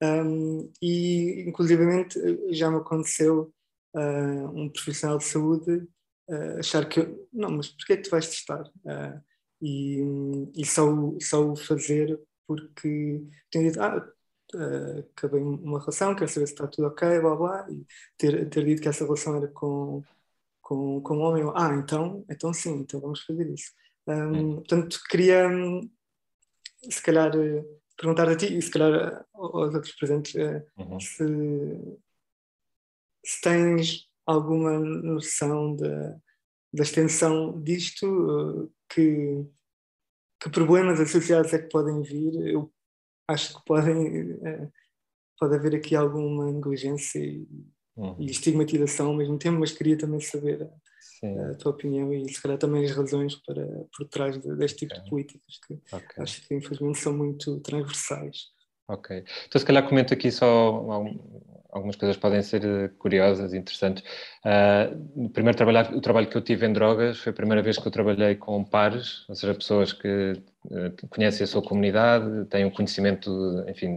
Um, 0.00 0.72
e, 0.80 1.44
inclusivamente, 1.48 2.20
já 2.50 2.70
me 2.70 2.76
aconteceu 2.76 3.52
uh, 3.94 4.48
um 4.54 4.68
profissional 4.70 5.18
de 5.18 5.24
saúde 5.24 5.88
uh, 6.30 6.58
achar 6.60 6.88
que, 6.88 7.00
eu, 7.00 7.28
não, 7.32 7.50
mas 7.50 7.68
porquê 7.68 7.94
é 7.94 7.96
que 7.96 8.04
tu 8.04 8.10
vais 8.10 8.28
testar? 8.28 8.62
Uh, 8.84 9.20
e, 9.60 10.00
e 10.56 10.64
só, 10.64 10.86
só 11.20 11.50
o 11.50 11.56
fazer 11.56 12.20
porque 12.46 13.22
tenho 13.50 13.66
dito, 13.70 13.82
ah, 13.82 14.02
acabei 15.16 15.42
uma 15.42 15.80
relação, 15.80 16.14
quero 16.14 16.30
saber 16.30 16.46
se 16.46 16.54
está 16.54 16.66
tudo 16.66 16.88
ok, 16.88 17.20
blá 17.20 17.36
blá, 17.36 17.66
e 17.70 17.84
ter, 18.16 18.48
ter 18.48 18.64
dito 18.64 18.80
que 18.80 18.88
essa 18.88 19.04
relação 19.04 19.36
era 19.36 19.48
com, 19.48 20.02
com, 20.68 21.00
com 21.00 21.16
um 21.16 21.22
homem, 21.22 21.50
ah, 21.54 21.74
então, 21.74 22.22
então 22.28 22.52
sim, 22.52 22.80
então 22.80 23.00
vamos 23.00 23.22
fazer 23.22 23.50
isso. 23.50 23.72
Um, 24.06 24.56
portanto, 24.56 25.00
queria 25.08 25.48
se 26.90 27.02
calhar 27.02 27.32
perguntar 27.96 28.28
a 28.28 28.36
ti 28.36 28.54
e 28.54 28.60
se 28.60 28.70
calhar 28.70 29.24
aos 29.32 29.74
outros 29.74 29.94
presentes 29.94 30.34
uhum. 30.76 31.00
se, 31.00 31.24
se 33.24 33.40
tens 33.40 34.10
alguma 34.26 34.78
noção 34.78 35.74
da, 35.74 36.20
da 36.74 36.82
extensão 36.82 37.58
disto, 37.62 38.70
que, 38.90 39.46
que 40.38 40.50
problemas 40.50 41.00
associados 41.00 41.54
é 41.54 41.60
que 41.60 41.70
podem 41.70 42.02
vir. 42.02 42.34
Eu 42.46 42.70
acho 43.26 43.56
que 43.56 43.64
podem, 43.64 44.38
pode 45.38 45.54
haver 45.54 45.76
aqui 45.76 45.96
alguma 45.96 46.52
negligência 46.52 47.20
e, 47.20 47.48
uhum. 47.98 48.16
e 48.18 48.26
estigmatização 48.26 49.08
ao 49.08 49.14
mesmo 49.14 49.38
tempo, 49.38 49.58
mas 49.58 49.72
queria 49.72 49.98
também 49.98 50.20
saber 50.20 50.68
Sim. 51.00 51.38
a 51.38 51.54
tua 51.54 51.72
opinião 51.72 52.12
e 52.12 52.28
se 52.32 52.40
calhar 52.40 52.56
também 52.56 52.84
as 52.84 52.92
razões 52.92 53.34
para, 53.34 53.66
por 53.94 54.06
trás 54.08 54.40
de, 54.40 54.54
deste 54.56 54.78
tipo 54.78 54.94
okay. 54.94 55.04
de 55.04 55.10
políticas 55.10 55.60
que 55.66 55.74
okay. 55.92 56.22
acho 56.22 56.46
que 56.46 56.54
infelizmente 56.54 56.98
são 56.98 57.12
muito 57.12 57.58
transversais. 57.60 58.46
Ok. 58.88 59.24
Então 59.46 59.58
se 59.58 59.66
calhar 59.66 59.86
comento 59.86 60.14
aqui 60.14 60.30
só 60.30 60.86
algumas 61.70 61.96
coisas 61.96 62.16
podem 62.16 62.42
ser 62.42 62.64
eh, 62.64 62.88
curiosas 62.98 63.52
e 63.52 63.58
interessantes. 63.58 64.02
Uh, 64.44 65.26
o 65.26 65.30
primeiro 65.30 65.56
trabalho, 65.56 65.96
o 65.96 66.00
trabalho 66.00 66.26
que 66.26 66.36
eu 66.36 66.42
tive 66.42 66.66
em 66.66 66.72
drogas 66.72 67.18
foi 67.18 67.30
a 67.30 67.34
primeira 67.34 67.62
vez 67.62 67.78
que 67.78 67.86
eu 67.86 67.92
trabalhei 67.92 68.34
com 68.34 68.64
pares, 68.64 69.28
ou 69.28 69.34
seja, 69.34 69.54
pessoas 69.54 69.92
que 69.92 70.42
conhecem 71.10 71.44
a 71.44 71.46
sua 71.46 71.62
comunidade, 71.62 72.44
têm 72.46 72.64
um 72.64 72.70
conhecimento, 72.70 73.64
enfim, 73.68 73.96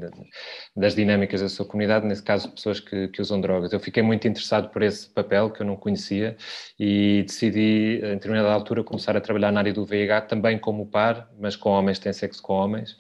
das 0.75 0.95
dinâmicas 0.95 1.41
da 1.41 1.49
sua 1.49 1.65
comunidade, 1.65 2.05
nesse 2.05 2.23
caso, 2.23 2.49
pessoas 2.51 2.79
que, 2.79 3.09
que, 3.09 3.21
usam 3.21 3.41
drogas. 3.41 3.73
Eu 3.73 3.79
fiquei 3.79 4.01
muito 4.01 4.27
interessado 4.27 4.69
por 4.69 4.81
esse 4.81 5.09
papel 5.09 5.49
que 5.49 5.61
eu 5.61 5.65
não 5.65 5.75
conhecia 5.75 6.37
e 6.79 7.23
decidi, 7.27 7.97
em 7.97 8.15
determinada 8.15 8.51
altura, 8.51 8.83
começar 8.83 9.15
a 9.17 9.21
trabalhar 9.21 9.51
na 9.51 9.59
área 9.59 9.73
do 9.73 9.85
VIH, 9.85 10.21
também 10.21 10.57
como 10.57 10.85
par, 10.85 11.29
mas 11.39 11.55
com 11.55 11.69
homens 11.69 11.97
que 11.97 12.05
têm 12.05 12.13
sexo 12.13 12.41
com 12.41 12.53
homens, 12.53 12.91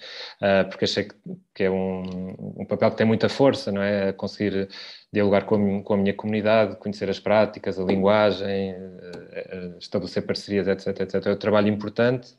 uh, 0.41 0.67
porque 0.69 0.85
achei 0.85 1.05
que, 1.05 1.15
que 1.55 1.63
é 1.63 1.71
um, 1.71 2.35
um, 2.57 2.65
papel 2.65 2.91
que 2.91 2.97
tem 2.97 3.07
muita 3.07 3.29
força, 3.29 3.71
não 3.71 3.81
é? 3.81 4.11
Conseguir 4.11 4.67
dialogar 5.11 5.45
com 5.45 5.83
com 5.83 5.93
a, 5.93 5.97
minha 5.97 6.13
comunidade, 6.13 6.77
conhecer 6.77 7.09
as 7.09 7.19
práticas, 7.19 7.79
a 7.79 7.83
linguagem, 7.83 8.71
eh, 8.71 9.47
eh, 9.51 9.71
estabelecer 9.79 10.25
parcerias, 10.25 10.67
etc, 10.67 11.01
etc. 11.01 11.25
É 11.25 11.31
um 11.31 11.35
trabalho 11.35 11.67
importante 11.67 12.33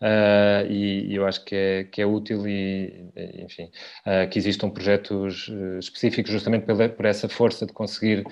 uh, 0.00 0.66
e, 0.68 1.12
e, 1.12 1.14
eu 1.16 1.26
acho 1.26 1.44
que 1.44 1.54
é, 1.54 1.84
que 1.84 2.00
é 2.00 2.06
útil 2.06 2.46
e, 2.48 3.10
enfim, 3.42 3.70
uh, 4.06 4.28
que 4.30 4.38
existam 4.38 4.70
projetos 4.70 5.50
específicos 5.78 6.32
justamente 6.32 6.64
pela, 6.64 6.88
por 6.88 7.04
essa 7.04 7.28
força 7.28 7.66
de 7.66 7.72
conseguir 7.72 8.24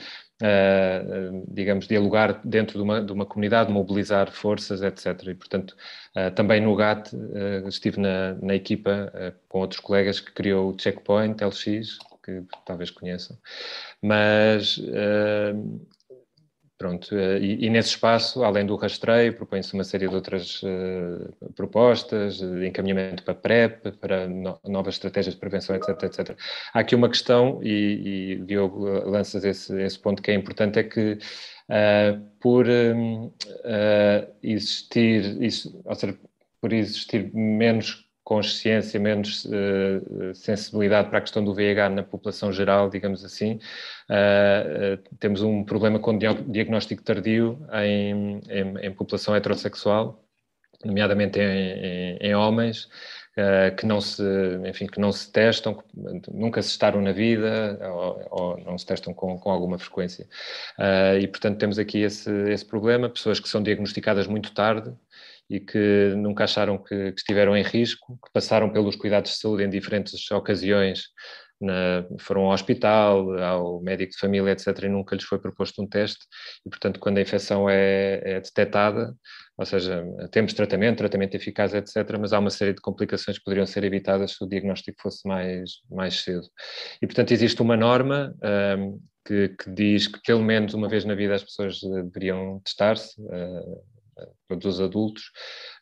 Uh, 0.43 1.45
digamos, 1.47 1.87
dialogar 1.87 2.41
dentro 2.45 2.77
de 2.77 2.83
uma, 2.83 3.01
de 3.01 3.13
uma 3.13 3.25
comunidade, 3.25 3.71
mobilizar 3.71 4.29
forças, 4.33 4.83
etc. 4.83 5.29
E, 5.29 5.35
portanto, 5.37 5.77
uh, 6.17 6.35
também 6.35 6.61
no 6.61 6.75
GAT 6.75 7.13
uh, 7.13 7.69
estive 7.69 8.01
na, 8.01 8.35
na 8.43 8.57
equipa 8.57 9.13
com 9.49 9.61
outros 9.61 9.79
colegas 9.79 10.19
que 10.19 10.33
criou 10.33 10.71
o 10.71 10.77
Checkpoint 10.77 11.45
LX, 11.45 12.01
que 12.23 12.43
talvez 12.65 12.91
conheçam. 12.91 13.37
Mas, 14.01 14.79
uh, 14.79 15.87
pronto, 16.79 17.15
uh, 17.15 17.37
e, 17.39 17.69
nesse 17.69 17.91
espaço, 17.91 18.45
além 18.45 18.65
do 18.65 18.77
rastreio, 18.77 19.35
propõe-se 19.35 19.75
uma 19.75 19.85
série 19.85 20.09
de 20.09 20.15
outras 20.15 20.63
uh, 20.63 21.53
propostas, 21.55 22.39
de 22.39 22.67
encaminhamento 22.67 23.25
para 23.25 23.35
PrEP, 23.35 23.93
para 23.99 24.29
no, 24.29 24.59
novas 24.65 24.95
estratégias 24.95 25.35
de 25.35 25.41
prevenção, 25.41 25.77
etc, 25.77 26.03
etc. 26.05 26.37
Há 26.73 26.81
aqui 26.81 26.95
uma 26.95 27.09
questão, 27.09 27.61
e, 27.63 28.35
e 28.35 28.45
Diogo 28.45 28.85
lanças 29.09 29.45
esse, 29.45 29.81
esse 29.83 29.99
ponto 29.99 30.23
que 30.23 30.31
é 30.31 30.35
importante, 30.35 30.79
é 30.79 30.85
que 30.85 31.19
por 32.39 32.67
existir, 34.43 35.39
ou 35.85 35.95
seja, 35.95 36.19
por 36.61 36.73
existir 36.73 37.33
menos 37.35 38.12
consciência, 38.25 39.01
menos 39.01 39.45
uh, 39.47 40.35
sensibilidade 40.35 41.09
para 41.09 41.19
a 41.19 41.21
questão 41.21 41.45
do 41.45 41.55
VIH 41.55 41.89
na 41.89 42.03
população 42.03 42.53
geral, 42.53 42.89
digamos 42.89 43.25
assim. 43.25 43.59
Uh, 44.09 44.97
temos 45.19 45.43
um 45.43 45.65
problema 45.65 45.99
com 45.99 46.17
diagnóstico 46.17 47.03
tardio 47.03 47.59
em, 47.73 48.41
em, 48.49 48.87
em 48.87 48.93
população 48.93 49.35
heterossexual, 49.35 50.25
nomeadamente 50.85 51.41
em, 51.41 51.43
em, 51.43 52.17
em 52.21 52.35
homens, 52.35 52.89
que 53.79 53.87
não 53.87 53.99
se, 53.99 54.23
enfim, 54.69 54.87
que 54.87 55.01
não 55.01 55.11
se 55.11 55.33
testam, 55.33 55.83
nunca 56.31 56.61
se 56.61 56.69
testaram 56.69 57.01
na 57.01 57.13
vida 57.13 57.79
ou, 57.81 58.27
ou 58.31 58.59
não 58.59 58.77
se 58.77 58.85
testam 58.85 59.15
com, 59.15 59.39
com 59.39 59.51
alguma 59.51 59.79
frequência. 59.79 60.29
e, 61.19 61.27
portanto, 61.29 61.57
temos 61.57 61.79
aqui 61.79 62.01
esse, 62.03 62.31
esse 62.51 62.65
problema, 62.67 63.09
pessoas 63.09 63.41
que 63.41 63.49
são 63.49 63.63
diagnosticadas 63.63 64.27
muito 64.27 64.53
tarde, 64.53 64.93
e 65.53 65.61
que 65.61 66.15
nunca 66.17 66.45
acharam 66.45 66.79
que, 66.79 67.13
que, 67.13 67.19
estiveram 67.19 67.55
em 67.55 67.63
risco, 67.63 68.19
que 68.25 68.33
passaram 68.33 68.73
pelos 68.73 68.97
cuidados 68.97 69.33
de 69.33 69.37
saúde 69.37 69.63
em 69.63 69.69
diferentes 69.69 70.31
ocasiões, 70.31 71.09
na, 71.61 72.07
foram 72.19 72.47
ao 72.47 72.53
hospital, 72.53 73.39
ao 73.39 73.83
médico 73.83 74.13
de 74.13 74.19
família, 74.19 74.53
etc., 74.53 74.85
e 74.85 74.89
nunca 74.89 75.15
lhes 75.15 75.27
foi 75.27 75.39
proposto 75.39 75.83
um 75.83 75.87
teste, 75.87 76.25
e 76.65 76.71
portanto, 76.71 76.99
quando 76.99 77.19
a 77.19 77.21
infecção 77.21 77.69
é, 77.69 78.23
é 78.25 78.41
detectada, 78.41 79.15
ou 79.59 79.67
seja, 79.67 80.03
temos 80.31 80.55
tratamento, 80.55 80.97
tratamento 80.97 81.35
eficaz, 81.35 81.75
etc., 81.75 82.17
mas 82.19 82.33
há 82.33 82.39
uma 82.39 82.49
série 82.49 82.73
de 82.73 82.81
complicações 82.81 83.37
que 83.37 83.45
poderiam 83.45 83.67
ser 83.67 83.85
evitadas 83.85 84.33
se 84.33 84.43
o 84.43 84.49
diagnóstico 84.49 85.03
fosse 85.03 85.29
mais, 85.29 85.83
mais 85.91 86.23
cedo. 86.23 86.49
E 87.03 87.07
portanto, 87.07 87.31
existe 87.31 87.61
uma 87.61 87.77
norma 87.77 88.35
um, 88.79 88.99
que, 89.23 89.51
que, 89.51 89.71
diz 89.71 90.09
que 90.09 90.19
pelo 90.23 90.43
menos 90.43 90.73
uma 90.73 90.89
vez 90.89 91.05
na 91.05 91.15
vida 91.15 91.35
as 91.35 91.45
pessoas 91.45 91.79
deveriam 91.81 92.59
testar-se. 92.65 93.21
Uh, 93.21 93.92
todos 94.49 94.67
os 94.67 94.81
adultos, 94.81 95.25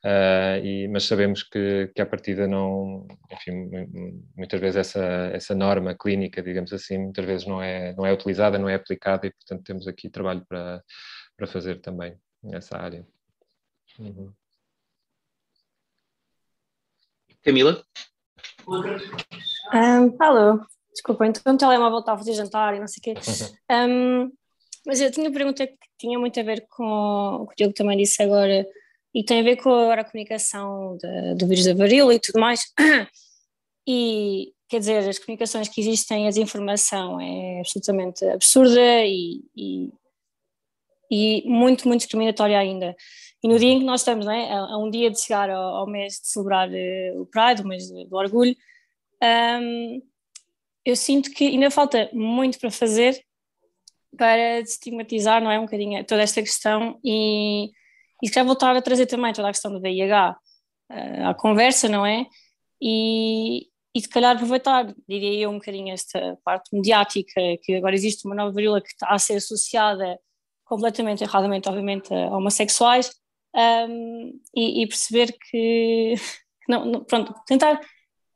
uh, 0.04 0.64
e, 0.64 0.88
mas 0.88 1.04
sabemos 1.04 1.42
que, 1.42 1.90
que 1.94 2.00
à 2.00 2.06
partida 2.06 2.46
não, 2.46 3.06
enfim, 3.30 3.68
muitas 4.36 4.60
vezes 4.60 4.76
essa, 4.76 5.04
essa 5.32 5.54
norma 5.54 5.94
clínica, 5.94 6.42
digamos 6.42 6.72
assim, 6.72 6.98
muitas 6.98 7.24
vezes 7.24 7.46
não 7.46 7.62
é, 7.62 7.94
não 7.94 8.06
é 8.06 8.12
utilizada, 8.12 8.58
não 8.58 8.68
é 8.68 8.74
aplicada 8.74 9.26
e, 9.26 9.32
portanto, 9.32 9.64
temos 9.64 9.88
aqui 9.88 10.08
trabalho 10.08 10.44
para, 10.48 10.82
para 11.36 11.46
fazer 11.46 11.80
também 11.80 12.16
nessa 12.42 12.76
área. 12.78 13.06
Uhum. 13.98 14.32
Camila? 17.42 17.84
Um, 18.68 20.22
alô, 20.22 20.64
desculpa, 20.92 21.26
então 21.26 21.54
o 21.54 21.58
telemóvel 21.58 22.00
estava 22.00 22.16
a 22.16 22.18
fazer 22.18 22.34
jantar 22.34 22.74
e 22.74 22.80
não 22.80 22.86
sei 22.86 23.00
o 23.00 23.02
quê. 23.02 23.20
Um, 23.70 24.30
Mas 24.86 25.00
eu 25.00 25.10
tinha 25.10 25.26
uma 25.28 25.34
pergunta 25.34 25.66
que 25.66 25.76
tinha 25.98 26.18
muito 26.18 26.38
a 26.40 26.42
ver 26.42 26.66
com 26.68 27.42
o 27.42 27.46
que 27.46 27.52
o 27.52 27.56
Diogo 27.56 27.74
também 27.74 27.98
disse 27.98 28.22
agora, 28.22 28.66
e 29.14 29.24
tem 29.24 29.40
a 29.40 29.42
ver 29.42 29.56
com 29.56 29.70
agora 29.70 30.02
a 30.02 30.04
comunicação 30.04 30.96
do 31.36 31.46
vírus 31.46 31.64
da 31.64 31.74
varíola 31.74 32.14
e 32.14 32.20
tudo 32.20 32.40
mais. 32.40 32.64
E, 33.88 34.52
quer 34.68 34.78
dizer, 34.78 35.08
as 35.08 35.18
comunicações 35.18 35.68
que 35.68 35.80
existem, 35.80 36.26
a 36.26 36.28
desinformação 36.28 37.20
é 37.20 37.58
absolutamente 37.58 38.24
absurda 38.26 39.04
e, 39.04 39.42
e, 39.56 39.90
e, 41.10 41.42
muito, 41.48 41.88
muito 41.88 42.02
discriminatória 42.02 42.56
ainda. 42.56 42.94
E 43.42 43.48
no 43.48 43.58
dia 43.58 43.70
em 43.70 43.80
que 43.80 43.84
nós 43.84 44.02
estamos, 44.02 44.26
não 44.26 44.32
é, 44.32 44.52
a, 44.52 44.76
um 44.76 44.90
dia 44.90 45.10
de 45.10 45.20
chegar 45.20 45.50
ao, 45.50 45.76
ao 45.76 45.86
mês 45.88 46.20
de 46.20 46.28
celebrar 46.28 46.68
uh, 46.68 47.20
o 47.20 47.26
Pride, 47.26 47.62
o 47.62 47.66
mês 47.66 47.90
do 47.90 48.14
orgulho, 48.14 48.54
um, 49.60 50.02
eu 50.84 50.94
sinto 50.94 51.30
que 51.30 51.46
ainda 51.48 51.70
falta 51.70 52.08
muito 52.12 52.60
para 52.60 52.70
fazer 52.70 53.20
para 54.16 54.62
desestigmatizar, 54.62 55.42
não 55.42 55.50
é, 55.50 55.58
um 55.58 55.64
bocadinho 55.64 56.04
toda 56.04 56.22
esta 56.22 56.42
questão 56.42 56.98
e, 57.04 57.70
e 58.22 58.26
se 58.26 58.32
quer 58.32 58.44
voltar 58.44 58.76
a 58.76 58.82
trazer 58.82 59.06
também 59.06 59.32
toda 59.32 59.48
a 59.48 59.52
questão 59.52 59.72
do 59.72 59.80
VIH 59.80 60.30
uh, 60.32 60.94
eh, 60.94 61.24
à 61.24 61.34
conversa, 61.34 61.88
não 61.88 62.04
é? 62.04 62.26
E, 62.80 63.68
e 63.94 64.00
se 64.00 64.08
calhar 64.08 64.34
aproveitar, 64.34 64.94
diria 65.08 65.40
eu, 65.40 65.50
um 65.50 65.54
bocadinho 65.58 65.92
esta 65.92 66.38
parte 66.44 66.74
mediática, 66.74 67.40
que 67.62 67.74
agora 67.74 67.94
existe 67.94 68.26
uma 68.26 68.34
nova 68.34 68.52
varíola 68.52 68.80
que 68.80 68.88
está 68.88 69.08
a 69.08 69.18
ser 69.18 69.34
associada 69.34 70.18
completamente 70.64 71.24
erradamente, 71.24 71.68
obviamente, 71.68 72.12
a 72.14 72.36
homossexuais, 72.36 73.12
um, 73.54 74.40
e, 74.54 74.82
e, 74.82 74.86
perceber 74.86 75.36
que 75.50 76.14
não, 76.68 76.84
não, 76.84 77.04
pronto, 77.04 77.34
tentar, 77.46 77.80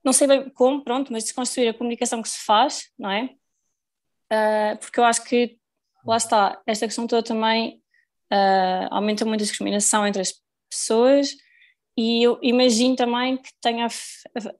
não 0.02 0.12
sei 0.12 0.26
bem 0.26 0.50
como, 0.50 0.82
pronto, 0.82 1.12
mas 1.12 1.24
desconstruir 1.24 1.68
a 1.68 1.74
comunicação 1.74 2.20
que 2.20 2.28
se 2.28 2.44
faz, 2.44 2.90
não 2.98 3.10
é? 3.10 3.30
Uh, 4.32 4.76
porque 4.80 4.98
eu 4.98 5.04
acho 5.04 5.22
que 5.24 5.56
lá 6.06 6.16
está, 6.16 6.60
esta 6.66 6.86
questão 6.86 7.06
toda 7.06 7.22
também 7.22 7.80
uh, 8.32 8.88
aumenta 8.90 9.24
muito 9.24 9.40
a 9.40 9.44
discriminação 9.44 10.06
entre 10.06 10.22
as 10.22 10.34
pessoas 10.70 11.36
e 11.96 12.22
eu 12.24 12.38
imagino 12.42 12.96
também 12.96 13.36
que 13.36 13.50
tenha 13.60 13.86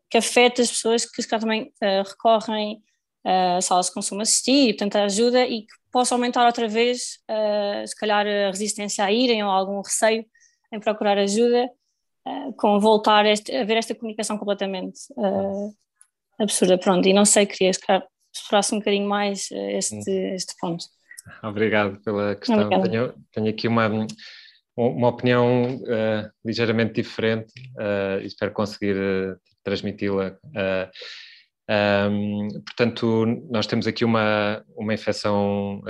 que 0.08 0.18
afeta 0.18 0.62
as 0.62 0.70
pessoas 0.70 1.04
que 1.04 1.20
se 1.20 1.28
calhar 1.28 1.40
também 1.40 1.72
uh, 1.82 2.08
recorrem 2.08 2.82
uh, 3.24 3.60
salas 3.60 3.86
de 3.86 3.92
consumo 3.92 4.22
assistir 4.22 4.76
tanta 4.76 5.02
ajuda 5.02 5.44
e 5.46 5.62
que 5.62 5.74
possa 5.90 6.14
aumentar 6.14 6.46
outra 6.46 6.68
vez, 6.68 7.18
uh, 7.28 7.86
se 7.86 7.96
calhar, 7.96 8.26
a 8.26 8.50
resistência 8.50 9.04
a 9.04 9.10
irem 9.10 9.42
ou 9.42 9.50
algum 9.50 9.80
receio 9.80 10.24
em 10.72 10.80
procurar 10.80 11.18
ajuda, 11.18 11.70
uh, 12.26 12.52
com 12.54 12.78
voltar 12.78 13.24
a, 13.24 13.30
este, 13.30 13.54
a 13.56 13.64
ver 13.64 13.78
esta 13.78 13.94
comunicação 13.94 14.36
completamente 14.38 15.00
absurda. 16.38 16.78
Pronto, 16.78 17.08
e 17.08 17.12
não 17.12 17.24
sei, 17.24 17.46
queria 17.46 17.70
explorasse 17.70 18.74
um 18.74 18.78
bocadinho 18.78 19.08
mais 19.08 19.48
este, 19.50 19.94
hum. 19.94 20.34
este 20.34 20.54
ponto. 20.60 20.84
Obrigado 21.42 22.00
pela 22.02 22.34
questão. 22.34 22.68
Tenho, 22.82 23.14
tenho, 23.32 23.48
aqui 23.48 23.68
uma, 23.68 23.88
uma 24.76 25.08
opinião 25.08 25.76
uh, 25.76 26.30
ligeiramente 26.44 26.94
diferente 26.94 27.52
uh, 27.76 28.20
e 28.22 28.26
espero 28.26 28.52
conseguir 28.52 28.96
uh, 28.96 29.36
transmiti-la. 29.62 30.36
Um, 32.10 32.48
portanto, 32.66 33.24
nós 33.50 33.66
temos 33.66 33.86
aqui 33.86 34.04
uma, 34.04 34.62
uma 34.76 34.92
infecção 34.92 35.82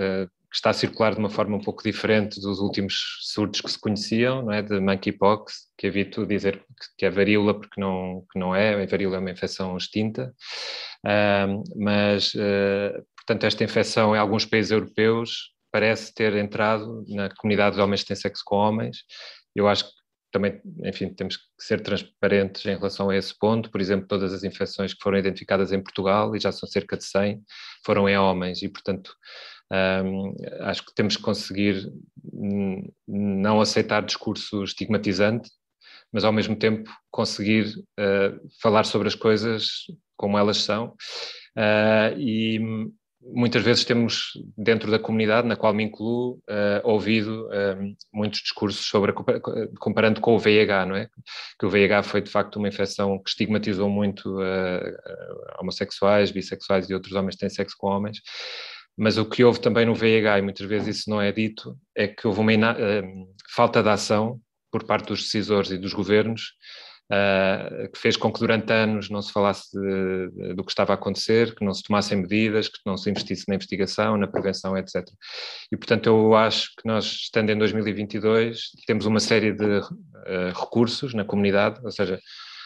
que 0.54 0.58
está 0.58 0.70
a 0.70 0.72
circular 0.72 1.14
de 1.14 1.18
uma 1.18 1.28
forma 1.28 1.56
um 1.56 1.60
pouco 1.60 1.82
diferente 1.82 2.40
dos 2.40 2.60
últimos 2.60 2.94
surtos 3.22 3.60
que 3.60 3.68
se 3.72 3.80
conheciam, 3.80 4.40
não 4.40 4.52
é? 4.52 4.62
de 4.62 4.78
monkeypox, 4.78 5.66
que 5.76 5.88
evito 5.88 6.24
dizer 6.24 6.64
que 6.96 7.04
é 7.04 7.10
varíola 7.10 7.58
porque 7.58 7.80
não, 7.80 8.24
que 8.32 8.38
não 8.38 8.54
é, 8.54 8.80
a 8.80 8.86
varíola 8.86 9.16
é 9.16 9.18
uma 9.18 9.32
infecção 9.32 9.76
extinta, 9.76 10.32
um, 11.04 11.64
mas, 11.74 12.34
uh, 12.34 13.04
portanto, 13.26 13.44
esta 13.44 13.64
infecção 13.64 14.14
em 14.14 14.18
alguns 14.18 14.44
países 14.44 14.70
europeus 14.70 15.52
parece 15.72 16.14
ter 16.14 16.34
entrado 16.36 17.04
na 17.08 17.28
comunidade 17.34 17.76
de 17.76 17.82
homens 17.82 18.02
que 18.02 18.08
têm 18.08 18.16
sexo 18.16 18.42
com 18.44 18.56
homens, 18.56 18.98
eu 19.54 19.68
acho 19.68 19.84
que 19.84 20.04
também, 20.32 20.60
enfim, 20.84 21.14
temos 21.14 21.36
que 21.36 21.44
ser 21.60 21.80
transparentes 21.80 22.66
em 22.66 22.74
relação 22.76 23.08
a 23.08 23.16
esse 23.16 23.36
ponto. 23.38 23.70
Por 23.70 23.80
exemplo, 23.80 24.08
todas 24.08 24.32
as 24.32 24.42
infecções 24.42 24.92
que 24.92 25.00
foram 25.00 25.16
identificadas 25.16 25.70
em 25.70 25.80
Portugal, 25.80 26.34
e 26.34 26.40
já 26.40 26.50
são 26.50 26.68
cerca 26.68 26.96
de 26.96 27.04
100, 27.04 27.40
foram 27.86 28.08
em 28.08 28.18
homens, 28.18 28.60
e 28.60 28.68
portanto 28.68 29.14
um, 29.72 30.34
acho 30.60 30.84
que 30.84 30.94
temos 30.94 31.16
que 31.16 31.22
conseguir 31.22 31.88
não 33.06 33.60
aceitar 33.60 34.04
discurso 34.04 34.64
estigmatizante, 34.64 35.50
mas 36.12 36.24
ao 36.24 36.32
mesmo 36.32 36.56
tempo 36.56 36.90
conseguir 37.10 37.66
uh, 37.98 38.48
falar 38.60 38.84
sobre 38.84 39.08
as 39.08 39.14
coisas 39.14 39.86
como 40.16 40.38
elas 40.38 40.58
são. 40.58 40.94
Uh, 41.56 42.18
e 42.18 42.60
muitas 43.32 43.62
vezes 43.62 43.84
temos 43.84 44.32
dentro 44.56 44.90
da 44.90 44.98
comunidade 44.98 45.46
na 45.46 45.56
qual 45.56 45.72
me 45.72 45.84
incluo 45.84 46.34
uh, 46.48 46.80
ouvido 46.82 47.48
muitos 48.12 48.40
discursos 48.40 48.86
sobre 48.86 49.12
a, 49.12 49.14
comparando 49.78 50.20
com 50.20 50.34
o 50.34 50.38
VIH, 50.38 50.86
não 50.86 50.96
é? 50.96 51.08
Que 51.58 51.66
o 51.66 51.70
VIH 51.70 52.02
foi 52.02 52.20
de 52.20 52.30
facto 52.30 52.56
uma 52.56 52.68
infecção 52.68 53.18
que 53.18 53.30
estigmatizou 53.30 53.88
muito 53.88 54.38
homossexuais, 55.58 56.30
bissexuais 56.30 56.88
e 56.88 56.94
outros 56.94 57.14
homens 57.14 57.34
que 57.34 57.40
têm 57.40 57.50
sexo 57.50 57.76
com 57.78 57.88
homens. 57.88 58.18
Mas 58.96 59.18
o 59.18 59.24
que 59.24 59.42
houve 59.42 59.60
também 59.60 59.86
no 59.86 59.94
VIH, 59.94 60.38
e 60.38 60.42
muitas 60.42 60.66
vezes 60.66 60.98
isso 60.98 61.10
não 61.10 61.20
é 61.20 61.32
dito, 61.32 61.76
é 61.96 62.06
que 62.06 62.26
houve 62.26 62.40
uma 62.40 62.52
uh, 62.52 63.34
falta 63.54 63.82
de 63.82 63.88
ação 63.88 64.40
por 64.70 64.84
parte 64.84 65.08
dos 65.08 65.22
decisores 65.22 65.70
e 65.70 65.78
dos 65.78 65.92
governos, 65.92 66.52
uh, 67.10 67.90
que 67.90 67.98
fez 67.98 68.16
com 68.16 68.32
que 68.32 68.40
durante 68.40 68.72
anos 68.72 69.10
não 69.10 69.20
se 69.20 69.32
falasse 69.32 69.70
de, 69.78 70.30
de, 70.30 70.54
do 70.54 70.64
que 70.64 70.70
estava 70.70 70.92
a 70.92 70.94
acontecer, 70.94 71.54
que 71.54 71.64
não 71.64 71.74
se 71.74 71.82
tomassem 71.82 72.18
medidas, 72.18 72.68
que 72.68 72.78
não 72.86 72.96
se 72.96 73.10
investisse 73.10 73.44
na 73.48 73.54
investigação, 73.54 74.16
na 74.16 74.26
prevenção, 74.26 74.76
etc. 74.76 75.06
E, 75.70 75.76
portanto, 75.76 76.06
eu 76.06 76.34
acho 76.34 76.70
que 76.76 76.86
nós, 76.86 77.04
estando 77.04 77.50
em 77.50 77.58
2022, 77.58 78.70
temos 78.86 79.06
uma 79.06 79.20
série 79.20 79.52
de 79.52 79.78
uh, 79.78 80.52
recursos 80.54 81.14
na 81.14 81.24
comunidade, 81.24 81.80
ou 81.84 81.90
seja, 81.90 82.18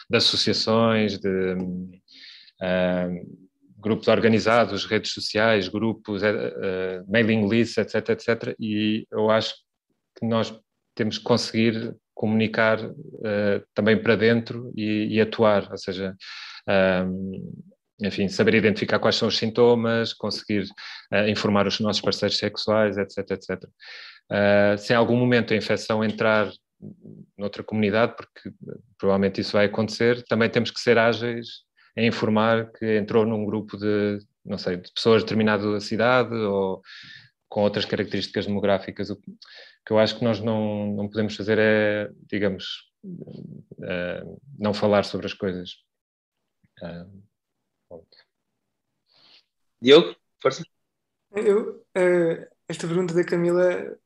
de 0.09 0.17
associações, 0.17 1.17
de. 1.17 1.53
Uh, 2.61 3.49
grupos 3.81 4.09
organizados, 4.09 4.83
redes 4.83 5.13
sociais, 5.13 5.69
grupos, 5.69 6.21
mailing 7.07 7.47
lists, 7.47 7.77
etc, 7.77 8.09
etc. 8.09 8.53
E 8.59 9.07
eu 9.09 9.31
acho 9.31 9.55
que 10.19 10.25
nós 10.25 10.53
temos 10.93 11.17
que 11.17 11.23
conseguir 11.23 11.95
comunicar 12.19 12.83
uh, 12.83 13.65
também 13.73 13.97
para 13.97 14.17
dentro 14.17 14.73
e, 14.75 15.07
e 15.15 15.21
atuar, 15.21 15.71
ou 15.71 15.77
seja, 15.77 16.13
um, 17.07 17.63
enfim, 18.01 18.27
saber 18.27 18.55
identificar 18.55 18.99
quais 18.99 19.15
são 19.15 19.29
os 19.29 19.37
sintomas, 19.37 20.11
conseguir 20.11 20.63
uh, 21.13 21.29
informar 21.29 21.65
os 21.65 21.79
nossos 21.79 22.01
parceiros 22.01 22.37
sexuais, 22.37 22.97
etc, 22.97 23.19
etc. 23.31 23.63
Uh, 24.29 24.77
se 24.77 24.91
em 24.91 24.97
algum 24.97 25.15
momento 25.15 25.53
a 25.53 25.57
infecção 25.57 26.03
entrar 26.03 26.51
noutra 27.37 27.63
comunidade, 27.63 28.15
porque 28.17 28.51
provavelmente 28.97 29.39
isso 29.39 29.53
vai 29.53 29.67
acontecer, 29.67 30.21
também 30.23 30.49
temos 30.49 30.71
que 30.71 30.79
ser 30.81 30.97
ágeis 30.97 31.47
a 31.97 32.01
informar 32.01 32.69
que 32.73 32.97
entrou 32.97 33.25
num 33.25 33.45
grupo 33.45 33.77
de, 33.77 34.19
não 34.43 34.57
sei, 34.57 34.75
de 34.75 34.91
pessoas 34.91 35.21
de 35.21 35.25
determinada 35.25 35.79
cidade 35.79 36.35
ou 36.35 36.81
com 37.47 37.61
outras 37.61 37.85
características 37.85 38.45
demográficas. 38.45 39.09
O 39.89 39.91
que 39.91 39.93
eu 39.93 39.99
acho 39.99 40.19
que 40.19 40.23
nós 40.23 40.39
não, 40.39 40.85
não 40.93 41.09
podemos 41.09 41.35
fazer 41.35 41.57
é, 41.57 42.11
digamos, 42.27 42.91
uh, 43.03 44.39
não 44.55 44.71
falar 44.71 45.03
sobre 45.03 45.25
as 45.25 45.33
coisas. 45.33 45.77
Uh, 46.79 48.05
Diogo, 49.81 50.15
força. 50.39 50.63
Eu, 51.31 51.79
uh, 51.97 52.47
esta 52.67 52.85
pergunta 52.85 53.15
da 53.15 53.25
Camila 53.25 53.97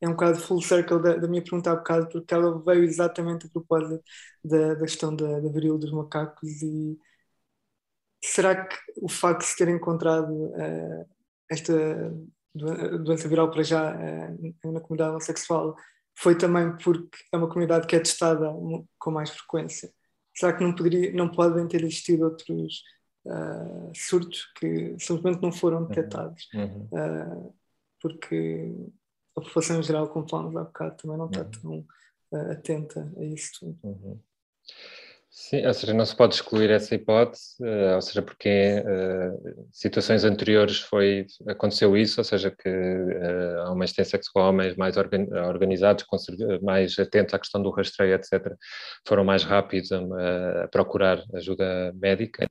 é 0.00 0.08
um 0.08 0.14
bocado 0.14 0.40
full 0.40 0.60
circle 0.60 1.00
da, 1.00 1.16
da, 1.16 1.28
minha 1.28 1.44
pergunta 1.44 1.70
há 1.70 1.76
bocado, 1.76 2.08
porque 2.08 2.34
ela 2.34 2.60
veio 2.64 2.82
exatamente 2.82 3.46
a 3.46 3.50
propósito 3.50 4.02
da, 4.44 4.74
da 4.74 4.80
questão 4.80 5.14
da, 5.14 5.38
da 5.38 5.48
varíola 5.48 5.78
dos 5.78 5.92
macacos 5.92 6.60
e 6.60 6.98
será 8.20 8.66
que 8.66 8.76
o 9.00 9.08
facto 9.08 9.42
de 9.42 9.46
se 9.46 9.56
ter 9.56 9.68
encontrado 9.68 10.32
uh, 10.32 11.08
esta 11.48 11.72
doença 12.54 13.28
viral 13.28 13.50
para 13.50 13.62
já 13.62 13.96
na 14.64 14.80
comunidade 14.80 15.10
homossexual 15.10 15.76
foi 16.14 16.36
também 16.36 16.76
porque 16.76 17.18
é 17.32 17.36
uma 17.36 17.48
comunidade 17.48 17.86
que 17.86 17.96
é 17.96 18.00
testada 18.00 18.52
com 18.98 19.10
mais 19.10 19.30
frequência? 19.30 19.90
Será 20.34 20.52
que 20.52 20.62
não, 20.62 20.74
poderia, 20.74 21.12
não 21.12 21.30
podem 21.30 21.66
ter 21.68 21.82
existido 21.82 22.24
outros 22.24 22.82
uh, 23.26 23.92
surtos 23.94 24.50
que 24.58 24.96
simplesmente 24.98 25.42
não 25.42 25.52
foram 25.52 25.82
uhum. 25.82 25.88
detectados? 25.88 26.48
Uhum. 26.54 26.88
Uh, 26.92 27.54
porque 28.00 28.72
a 29.36 29.40
população 29.40 29.78
em 29.78 29.82
geral, 29.82 30.08
como 30.08 30.28
falamos 30.28 30.56
há 30.56 30.64
bocado, 30.64 30.96
também 30.96 31.18
não 31.18 31.26
está 31.26 31.42
uhum. 31.42 31.50
tão 31.50 32.40
uh, 32.40 32.52
atenta 32.52 33.12
a 33.16 33.24
isso 33.24 33.52
tudo. 33.60 33.78
Uhum. 33.82 34.20
Sim, 35.34 35.66
ou 35.66 35.72
seja, 35.72 35.94
não 35.94 36.04
se 36.04 36.14
pode 36.14 36.34
excluir 36.34 36.70
essa 36.70 36.94
hipótese, 36.94 37.54
uh, 37.62 37.94
ou 37.94 38.02
seja, 38.02 38.20
porque 38.20 38.82
uh, 38.84 39.66
situações 39.72 40.24
anteriores 40.24 40.78
foi, 40.80 41.26
aconteceu 41.48 41.96
isso, 41.96 42.20
ou 42.20 42.24
seja, 42.24 42.50
que 42.50 42.68
uh, 42.68 43.70
homens 43.70 43.94
têm 43.94 44.04
sexo 44.04 44.30
com 44.30 44.40
homens 44.40 44.76
mais 44.76 44.98
organ, 44.98 45.26
organizados, 45.48 46.04
mais 46.62 46.98
atentos 46.98 47.32
à 47.32 47.38
questão 47.38 47.62
do 47.62 47.70
rastreio, 47.70 48.14
etc., 48.14 48.54
foram 49.08 49.24
mais 49.24 49.42
rápidos 49.42 49.90
a, 49.90 50.64
a 50.64 50.68
procurar 50.68 51.24
ajuda 51.32 51.94
médica. 51.94 52.46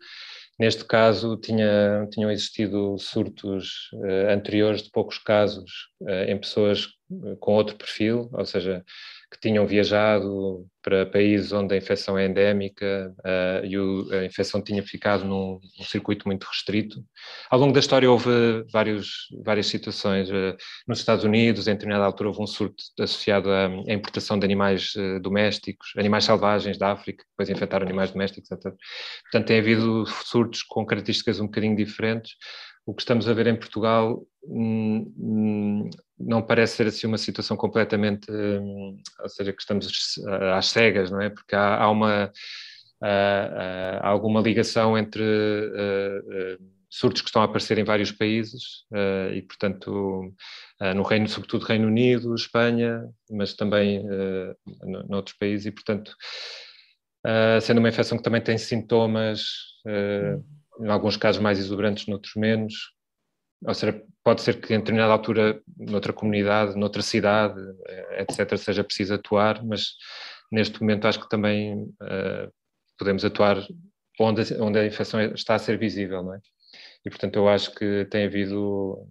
Neste 0.62 0.86
caso, 0.86 1.38
tinha, 1.38 2.08
tinham 2.12 2.30
existido 2.32 2.96
surtos 3.00 3.90
uh, 3.94 4.32
anteriores 4.32 4.84
de 4.84 4.92
poucos 4.92 5.18
casos 5.18 5.72
uh, 6.02 6.30
em 6.30 6.40
pessoas 6.40 6.88
eh, 7.12 7.36
com 7.40 7.54
outro 7.54 7.76
perfil, 7.76 8.30
ou 8.32 8.46
seja, 8.46 8.84
que 9.32 9.40
tinham 9.40 9.66
viajado 9.66 10.68
para 10.82 11.06
países 11.06 11.54
onde 11.54 11.74
a 11.74 11.78
infecção 11.78 12.18
é 12.18 12.26
endémica 12.26 13.16
uh, 13.20 13.66
e 13.66 13.78
o, 13.78 14.12
a 14.12 14.26
infecção 14.26 14.62
tinha 14.62 14.84
ficado 14.84 15.24
num, 15.24 15.60
circuito 15.84 16.28
muito 16.28 16.44
restrito. 16.44 17.02
Ao 17.50 17.58
longo 17.58 17.72
da 17.72 17.80
história 17.80 18.12
houve 18.12 18.30
vários, 18.72 19.28
várias 19.46 19.68
situações. 19.68 20.30
Uh, 20.30 20.58
nos 20.86 21.00
Estados 21.00 21.24
Unidos, 21.24 21.68
em 21.68 21.74
determinada 21.74 22.04
altura, 22.04 22.30
houve 22.30 22.42
um 22.42 22.48
surto 22.48 22.84
associado 23.00 23.50
à, 23.50 23.68
à 23.68 23.94
importação 23.94 24.38
de 24.38 24.44
animais 24.44 24.94
uh, 24.96 25.20
domésticos, 25.22 25.94
animais 25.96 26.26
selvagens 26.26 26.78
da 26.78 26.92
África, 26.92 27.24
que 27.24 27.30
depois 27.30 27.50
infectaram 27.50 27.86
animais 27.86 28.12
domésticos, 28.12 28.52
etc. 28.52 28.74
Portanto, 29.24 29.48
tem 29.48 29.60
havido 29.60 30.06
surtos 30.26 30.62
com 30.64 30.86
características 30.86 31.40
um 31.40 31.46
bocadinho 31.46 31.76
diferentes 31.76 32.34
o 32.86 32.94
que 32.94 33.02
estamos 33.02 33.28
a 33.28 33.34
ver 33.34 33.48
em 33.48 33.56
Portugal 33.56 34.26
hum, 34.44 35.14
hum, 35.18 35.90
não 36.20 36.42
parece 36.42 36.78
ser 36.78 36.88
assim 36.88 37.08
uma 37.08 37.18
situação 37.18 37.56
completamente, 37.58 38.32
hum, 38.32 38.98
ou 39.20 39.30
seja, 39.30 39.54
que 39.54 39.62
estamos 39.62 39.88
às 40.56 40.68
cegas, 40.68 41.12
não 41.12 41.22
é? 41.22 41.30
Porque 41.30 41.56
há, 41.56 41.78
há 41.78 41.90
uma 41.90 42.32
há, 43.02 44.00
há 44.02 44.08
alguma 44.08 44.40
ligação 44.42 44.98
entre 44.98 45.24
uh, 45.24 46.58
uh, 46.60 46.72
surtos 46.90 47.22
que 47.22 47.30
estão 47.30 47.42
a 47.42 47.46
aparecer 47.46 47.78
em 47.78 47.84
vários 47.84 48.12
países 48.12 48.86
uh, 48.92 49.34
e, 49.34 49.42
portanto, 49.42 50.34
no 50.96 51.04
Reino, 51.04 51.28
sobretudo 51.28 51.66
Reino 51.66 51.88
Unido, 51.88 52.34
Espanha, 52.34 53.08
mas 53.30 53.54
também 53.54 54.04
noutros 55.08 55.38
países 55.38 55.68
e, 55.68 55.72
portanto, 55.72 56.16
sendo 57.62 57.78
uma 57.78 57.90
infecção 57.90 58.18
que 58.18 58.24
também 58.24 58.42
tem 58.42 58.58
sintomas 58.58 59.44
em 60.82 60.90
alguns 60.90 61.18
casos 61.18 61.42
mais 61.42 61.60
exuberantes, 61.60 62.08
noutros 62.08 62.36
menos. 62.36 62.92
Ou 63.66 63.74
seja, 63.74 64.04
pode 64.24 64.42
ser 64.42 64.60
que 64.60 64.74
em 64.74 64.80
determinada 64.80 65.14
altura, 65.14 65.62
noutra 65.78 66.12
comunidade, 66.12 66.78
noutra 66.78 67.02
cidade, 67.02 67.60
eh, 67.88 68.24
etc., 68.24 68.58
seja 68.58 68.84
preciso 68.84 69.14
atuar, 69.14 69.64
mas 69.64 69.94
neste 70.52 70.82
momento 70.82 71.08
acho 71.08 71.20
que 71.20 71.30
também 71.30 71.84
uh, 71.84 72.52
podemos 72.98 73.24
atuar 73.24 73.58
onde, 74.20 74.54
onde 74.60 74.80
a 74.80 74.86
infecção 74.86 75.22
está 75.22 75.56
a 75.56 75.60
ser 75.60 75.78
visível, 75.78 76.24
não 76.24 76.34
é? 76.34 76.40
e 77.06 77.10
portanto 77.10 77.36
eu 77.36 77.48
acho 77.48 77.74
que 77.74 78.06
tem 78.06 78.26
havido, 78.26 79.08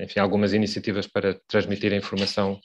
enfim, 0.00 0.20
algumas 0.20 0.52
iniciativas 0.52 1.06
para 1.06 1.38
transmitir 1.46 1.92
a 1.92 1.96
informação 1.96 2.60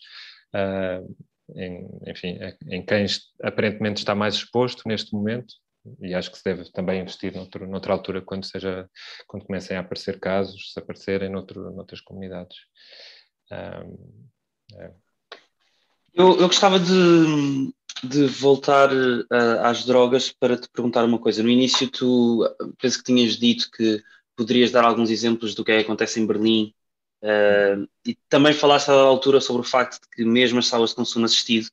em, 1.56 1.88
enfim, 2.08 2.40
em 2.70 2.84
quem 2.84 3.06
aparentemente 3.44 4.00
está 4.00 4.16
mais 4.16 4.36
exposto 4.36 4.88
neste 4.88 5.14
momento, 5.14 5.54
e 6.00 6.14
acho 6.14 6.32
que 6.32 6.38
se 6.38 6.44
deve 6.44 6.72
também 6.72 7.02
investir 7.02 7.34
noutro, 7.36 7.68
noutra 7.68 7.94
altura 7.94 8.22
quando 8.22 8.46
seja 8.46 8.90
quando 9.28 9.46
comecem 9.46 9.78
a 9.78 9.82
aparecer 9.82 10.20
casos, 10.20 10.74
se 10.74 10.80
aparecerem 10.80 11.30
noutro, 11.30 11.72
noutras 11.72 12.02
comunidades. 12.02 12.58
Um, 13.52 14.28
é. 14.78 14.92
eu, 16.14 16.40
eu 16.40 16.48
gostava 16.48 16.80
de, 16.80 17.74
de 18.04 18.26
voltar 18.26 18.92
uh, 18.92 19.62
às 19.64 19.86
drogas 19.86 20.32
para 20.32 20.58
te 20.58 20.68
perguntar 20.70 21.06
uma 21.06 21.20
coisa. 21.20 21.44
No 21.44 21.50
início 21.50 21.90
tu 21.90 22.44
penso 22.80 22.98
que 22.98 23.04
tinhas 23.04 23.38
dito 23.38 23.70
que 23.70 24.04
poderias 24.36 24.72
dar 24.72 24.84
alguns 24.84 25.10
exemplos 25.10 25.54
do 25.54 25.64
que 25.64 25.72
é 25.72 25.78
que 25.78 25.84
acontece 25.84 26.20
em 26.20 26.26
Berlim 26.26 26.74
uh, 27.22 27.88
e 28.06 28.16
também 28.28 28.54
falaste 28.54 28.90
à 28.90 28.94
altura 28.94 29.40
sobre 29.40 29.62
o 29.62 29.70
facto 29.70 30.02
de 30.02 30.10
que 30.10 30.26
mesmo 30.26 30.60
as 30.60 30.68
salas 30.68 30.90
de 30.90 30.96
consumo 30.96 31.26
assistido 31.26 31.70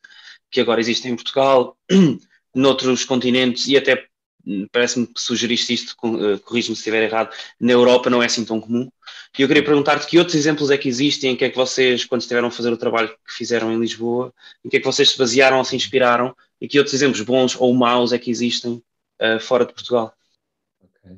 que 0.50 0.60
agora 0.60 0.80
existem 0.80 1.12
em 1.12 1.16
Portugal 1.16 1.76
noutros 2.54 3.04
continentes 3.04 3.66
e 3.68 3.76
até 3.76 4.06
hum, 4.46 4.66
parece-me 4.70 5.06
que 5.06 5.20
sugeriste 5.20 5.72
isto, 5.72 5.96
uh, 6.04 6.38
corrijo-me 6.40 6.76
se 6.76 6.80
estiver 6.80 7.02
errado, 7.02 7.34
na 7.60 7.72
Europa 7.72 8.10
não 8.10 8.22
é 8.22 8.26
assim 8.26 8.44
tão 8.44 8.60
comum. 8.60 8.90
E 9.38 9.42
eu 9.42 9.48
queria 9.48 9.64
perguntar-te 9.64 10.06
que 10.06 10.18
outros 10.18 10.34
exemplos 10.34 10.70
é 10.70 10.76
que 10.76 10.88
existem, 10.88 11.32
em 11.32 11.36
que 11.36 11.44
é 11.44 11.50
que 11.50 11.56
vocês, 11.56 12.04
quando 12.04 12.20
estiveram 12.20 12.48
a 12.48 12.50
fazer 12.50 12.72
o 12.72 12.76
trabalho 12.76 13.08
que 13.08 13.32
fizeram 13.32 13.72
em 13.72 13.80
Lisboa, 13.80 14.32
em 14.64 14.68
que 14.68 14.76
é 14.76 14.80
que 14.80 14.86
vocês 14.86 15.10
se 15.10 15.18
basearam 15.18 15.58
ou 15.58 15.64
se 15.64 15.74
inspiraram, 15.74 16.34
e 16.60 16.68
que 16.68 16.78
outros 16.78 16.94
exemplos 16.94 17.20
bons 17.22 17.56
ou 17.58 17.72
maus 17.74 18.12
é 18.12 18.18
que 18.18 18.30
existem 18.30 18.82
uh, 19.20 19.40
fora 19.40 19.64
de 19.64 19.72
Portugal? 19.72 20.14
Ok, 20.82 21.16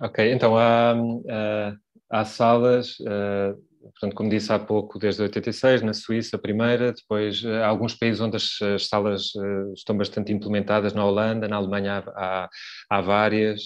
okay 0.00 0.32
então 0.32 0.58
há, 0.58 0.94
uh, 0.94 1.78
há 2.10 2.24
salas 2.24 2.98
uh, 3.00 3.56
portanto, 3.92 4.14
como 4.14 4.30
disse 4.30 4.52
há 4.52 4.58
pouco, 4.58 4.98
desde 4.98 5.22
86, 5.22 5.82
na 5.82 5.92
Suíça, 5.92 6.36
a 6.36 6.38
primeira, 6.38 6.92
depois 6.92 7.44
há 7.44 7.48
eh, 7.48 7.64
alguns 7.64 7.94
países 7.94 8.20
onde 8.20 8.36
as, 8.36 8.60
as 8.62 8.86
salas 8.86 9.34
uh, 9.34 9.72
estão 9.74 9.96
bastante 9.96 10.32
implementadas, 10.32 10.92
na 10.92 11.04
Holanda, 11.04 11.48
na 11.48 11.56
Alemanha 11.56 12.04
há, 12.14 12.48
há 12.90 13.00
várias, 13.00 13.62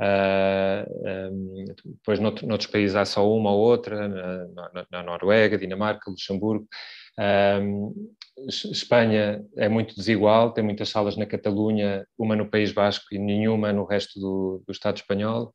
uh, 0.00 1.32
um, 1.32 1.64
depois 1.84 2.18
noutro, 2.20 2.46
noutros 2.46 2.70
países 2.70 2.96
há 2.96 3.04
só 3.04 3.28
uma 3.30 3.50
ou 3.50 3.60
outra, 3.60 4.08
na, 4.08 4.70
na, 4.72 4.86
na 4.90 5.02
Noruega, 5.02 5.58
Dinamarca, 5.58 6.10
Luxemburgo. 6.10 6.66
Um, 7.18 7.92
Espanha 8.48 9.44
é 9.56 9.68
muito 9.68 9.94
desigual, 9.94 10.52
tem 10.52 10.64
muitas 10.64 10.88
salas 10.88 11.16
na 11.16 11.24
Catalunha, 11.24 12.04
uma 12.18 12.34
no 12.34 12.50
País 12.50 12.72
Basco 12.72 13.06
e 13.12 13.18
nenhuma 13.18 13.72
no 13.72 13.84
resto 13.84 14.18
do, 14.18 14.62
do 14.66 14.72
Estado 14.72 14.96
espanhol. 14.96 15.52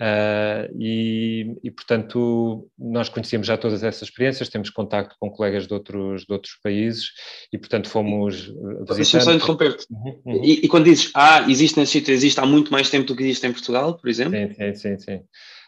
Uh, 0.00 0.70
e, 0.78 1.56
e, 1.64 1.70
portanto, 1.72 2.70
nós 2.78 3.08
conhecemos 3.08 3.48
já 3.48 3.56
todas 3.56 3.82
essas 3.82 4.02
experiências, 4.08 4.48
temos 4.48 4.70
contacto 4.70 5.16
com 5.18 5.28
colegas 5.28 5.66
de 5.66 5.74
outros, 5.74 6.24
de 6.24 6.32
outros 6.32 6.54
países 6.62 7.10
e, 7.52 7.58
portanto, 7.58 7.88
fomos. 7.88 8.52
Deixa-me 8.94 9.24
só 9.24 9.32
interromper-te. 9.32 9.86
Uhum, 9.90 10.22
uhum. 10.24 10.44
E, 10.44 10.64
e, 10.64 10.68
quando 10.68 10.84
dizes, 10.84 11.10
ah, 11.14 11.44
existe 11.48 11.78
nesse 11.78 11.92
sítio, 11.92 12.14
existe 12.14 12.38
há 12.38 12.46
muito 12.46 12.70
mais 12.70 12.88
tempo 12.88 13.06
do 13.08 13.16
que 13.16 13.24
existe 13.24 13.46
em 13.46 13.52
Portugal, 13.52 13.98
por 13.98 14.08
exemplo? 14.08 14.38
Sim, 14.38 14.54
sim, 14.54 14.74
sim. 14.74 14.98
sim. 14.98 15.20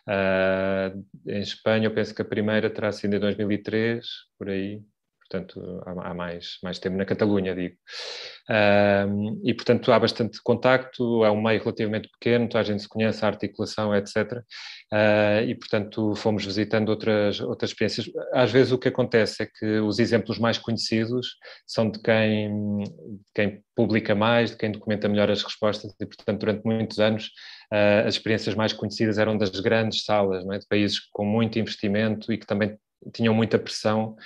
Uh, 0.08 1.04
em 1.28 1.40
Espanha, 1.40 1.86
eu 1.86 1.94
penso 1.94 2.14
que 2.14 2.22
a 2.22 2.24
primeira 2.24 2.70
terá 2.70 2.92
sido 2.92 3.16
em 3.16 3.20
2003, 3.20 4.06
por 4.38 4.48
aí 4.48 4.80
portanto 5.30 5.82
há, 5.86 6.12
mais, 6.12 6.58
mais 6.62 6.78
tempo 6.78 6.96
na 6.96 7.04
Catalunha, 7.04 7.54
digo. 7.54 7.76
Um, 8.50 9.40
e, 9.44 9.54
portanto, 9.54 9.92
há 9.92 9.98
bastante 9.98 10.42
contacto, 10.42 11.24
é 11.24 11.30
um 11.30 11.40
meio 11.40 11.60
relativamente 11.60 12.08
pequeno, 12.08 12.48
a 12.52 12.62
gente 12.64 12.82
se 12.82 12.88
conhece, 12.88 13.24
a 13.24 13.28
articulação, 13.28 13.94
etc. 13.94 14.16
Uh, 14.16 14.44
ah, 14.92 15.42
e, 15.42 15.54
portanto, 15.54 16.14
fomos 16.16 16.44
visitando 16.44 16.88
outras, 16.88 17.40
outras 17.40 17.70
experiências. 17.70 18.10
Às 18.32 18.50
vezes 18.50 18.72
o 18.72 18.78
que 18.78 18.88
acontece 18.88 19.44
é 19.44 19.46
que 19.46 19.78
os 19.78 20.00
exemplos 20.00 20.38
mais 20.38 20.58
conhecidos 20.58 21.36
são 21.64 21.88
de 21.88 22.00
quem, 22.00 22.82
de 22.82 23.30
quem 23.32 23.62
publica 23.76 24.14
mais, 24.14 24.50
de 24.50 24.56
quem 24.56 24.72
documenta 24.72 25.08
melhor 25.08 25.30
as 25.30 25.44
respostas, 25.44 25.94
e, 26.00 26.06
portanto, 26.06 26.40
durante 26.40 26.64
muitos 26.64 26.98
anos 26.98 27.26
uh, 27.72 28.06
as 28.06 28.14
experiências 28.14 28.56
mais 28.56 28.72
conhecidas 28.72 29.16
eram 29.16 29.38
das 29.38 29.50
grandes 29.50 30.04
salas, 30.04 30.44
é? 30.44 30.58
de 30.58 30.66
países 30.66 30.98
com 31.12 31.24
muito 31.24 31.58
investimento 31.58 32.32
e 32.32 32.38
que 32.38 32.46
também 32.46 32.76
tinham 33.14 33.32
muita 33.32 33.58
pressão 33.58 34.16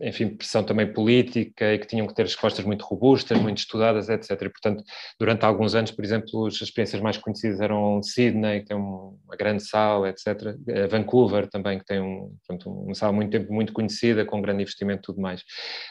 enfim, 0.00 0.28
pressão 0.28 0.64
também 0.64 0.90
política 0.90 1.74
e 1.74 1.78
que 1.78 1.86
tinham 1.86 2.06
que 2.06 2.14
ter 2.14 2.22
respostas 2.22 2.64
muito 2.64 2.84
robustas, 2.84 3.38
muito 3.38 3.58
estudadas, 3.58 4.08
etc. 4.08 4.30
E, 4.30 4.48
portanto, 4.48 4.82
durante 5.18 5.44
alguns 5.44 5.74
anos, 5.74 5.90
por 5.90 6.04
exemplo, 6.04 6.46
as 6.46 6.60
experiências 6.60 7.00
mais 7.02 7.16
conhecidas 7.18 7.60
eram 7.60 8.02
Sydney, 8.02 8.60
que 8.60 8.66
tem 8.66 8.76
uma 8.76 9.36
grande 9.38 9.62
sala, 9.62 10.08
etc. 10.08 10.26
Uh, 10.26 10.88
Vancouver 10.90 11.48
também, 11.48 11.78
que 11.78 11.84
tem 11.84 12.00
um, 12.00 12.34
uma 12.66 12.94
sala 12.94 13.12
muito 13.12 13.30
tempo 13.30 13.52
muito 13.52 13.72
conhecida, 13.72 14.24
com 14.24 14.40
grande 14.40 14.62
investimento 14.62 15.00
e 15.00 15.06
tudo 15.06 15.20
mais. 15.20 15.42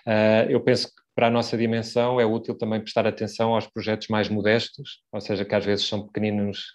Uh, 0.08 0.50
eu 0.50 0.60
penso 0.62 0.88
que 0.88 1.00
para 1.16 1.28
a 1.28 1.32
nossa 1.32 1.58
dimensão 1.58 2.20
é 2.20 2.26
útil 2.26 2.58
também 2.58 2.80
prestar 2.80 3.06
atenção 3.06 3.54
aos 3.54 3.68
projetos 3.68 4.08
mais 4.08 4.30
modestos, 4.30 5.02
ou 5.12 5.20
seja, 5.20 5.44
que 5.44 5.54
às 5.54 5.66
vezes 5.66 5.86
são 5.86 6.08
pequeninos 6.08 6.68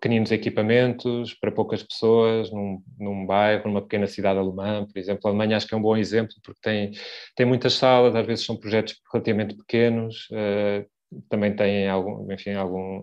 pequeninos 0.00 0.30
equipamentos 0.30 1.34
para 1.34 1.50
poucas 1.50 1.82
pessoas, 1.82 2.50
num, 2.52 2.80
num 2.98 3.26
bairro, 3.26 3.68
numa 3.68 3.82
pequena 3.82 4.06
cidade 4.06 4.38
alemã, 4.38 4.86
por 4.86 4.98
exemplo. 4.98 5.20
A 5.24 5.28
Alemanha 5.28 5.56
acho 5.56 5.66
que 5.66 5.74
é 5.74 5.76
um 5.76 5.82
bom 5.82 5.96
exemplo 5.96 6.34
porque 6.42 6.60
tem, 6.62 6.92
tem 7.36 7.44
muitas 7.44 7.74
salas, 7.74 8.14
às 8.14 8.24
vezes 8.24 8.46
são 8.46 8.56
projetos 8.56 8.96
relativamente 9.12 9.56
pequenos, 9.56 10.28
uh, 10.30 10.86
também 11.28 11.54
tem 11.54 11.88
algum, 11.88 12.32
enfim, 12.32 12.52
algum, 12.52 13.02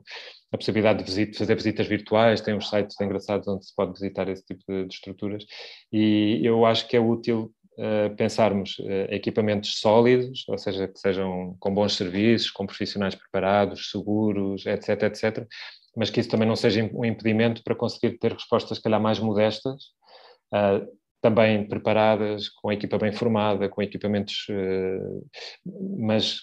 a 0.52 0.58
possibilidade 0.58 1.00
de, 1.00 1.06
visita, 1.06 1.38
fazer 1.38 1.56
visitas 1.56 1.88
virtuais, 1.88 2.42
tem 2.42 2.56
uns 2.56 2.70
sites 2.70 3.00
engraçados 3.02 3.48
onde 3.48 3.66
se 3.66 3.76
pode 3.76 3.92
visitar 3.94 4.30
esse 4.30 4.46
tipo 4.46 4.64
de, 4.68 4.86
de 4.86 4.94
estruturas 4.94 5.46
e 5.92 6.40
eu 6.44 6.66
acho 6.66 6.88
que 6.88 6.96
é 6.98 7.00
útil 7.00 7.52
Uh, 7.78 8.16
pensarmos 8.16 8.80
uh, 8.80 9.08
equipamentos 9.10 9.82
sólidos, 9.82 10.46
ou 10.48 10.58
seja, 10.58 10.88
que 10.88 10.98
sejam 10.98 11.58
com 11.60 11.74
bons 11.74 11.98
serviços, 11.98 12.50
com 12.50 12.66
profissionais 12.66 13.16
preparados, 13.16 13.92
seguros, 13.92 14.66
etc., 14.66 15.04
etc., 15.04 15.46
mas 15.96 16.10
que 16.10 16.20
isso 16.20 16.30
também 16.30 16.48
não 16.48 16.56
seja 16.56 16.90
um 16.94 17.06
impedimento 17.06 17.64
para 17.64 17.76
conseguir 17.76 18.18
ter 18.18 18.34
respostas, 18.34 18.78
se 18.78 18.84
calhar, 18.84 19.02
mais 19.02 19.20
modestas, 19.20 19.84
uh, 20.54 20.86
também 21.22 21.68
preparadas, 21.68 22.50
com 22.50 22.70
a 22.70 22.74
equipa 22.74 22.98
bem 22.98 23.12
formada, 23.12 23.70
com 23.70 23.82
equipamentos, 23.82 24.46
uh, 24.50 25.28
mas, 25.98 26.42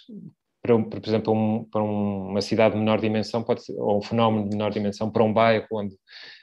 para, 0.63 0.79
por 0.79 1.07
exemplo, 1.07 1.33
um, 1.33 1.65
para 1.65 1.83
uma 1.83 2.41
cidade 2.41 2.75
de 2.75 2.81
menor 2.81 3.01
dimensão, 3.01 3.43
pode 3.43 3.65
ser, 3.65 3.75
ou 3.79 3.99
um 3.99 4.03
fenómeno 4.03 4.49
de 4.49 4.57
menor 4.57 4.71
dimensão, 4.71 5.11
para 5.11 5.23
um 5.23 5.33
bairro 5.33 5.67
onde, 5.73 5.95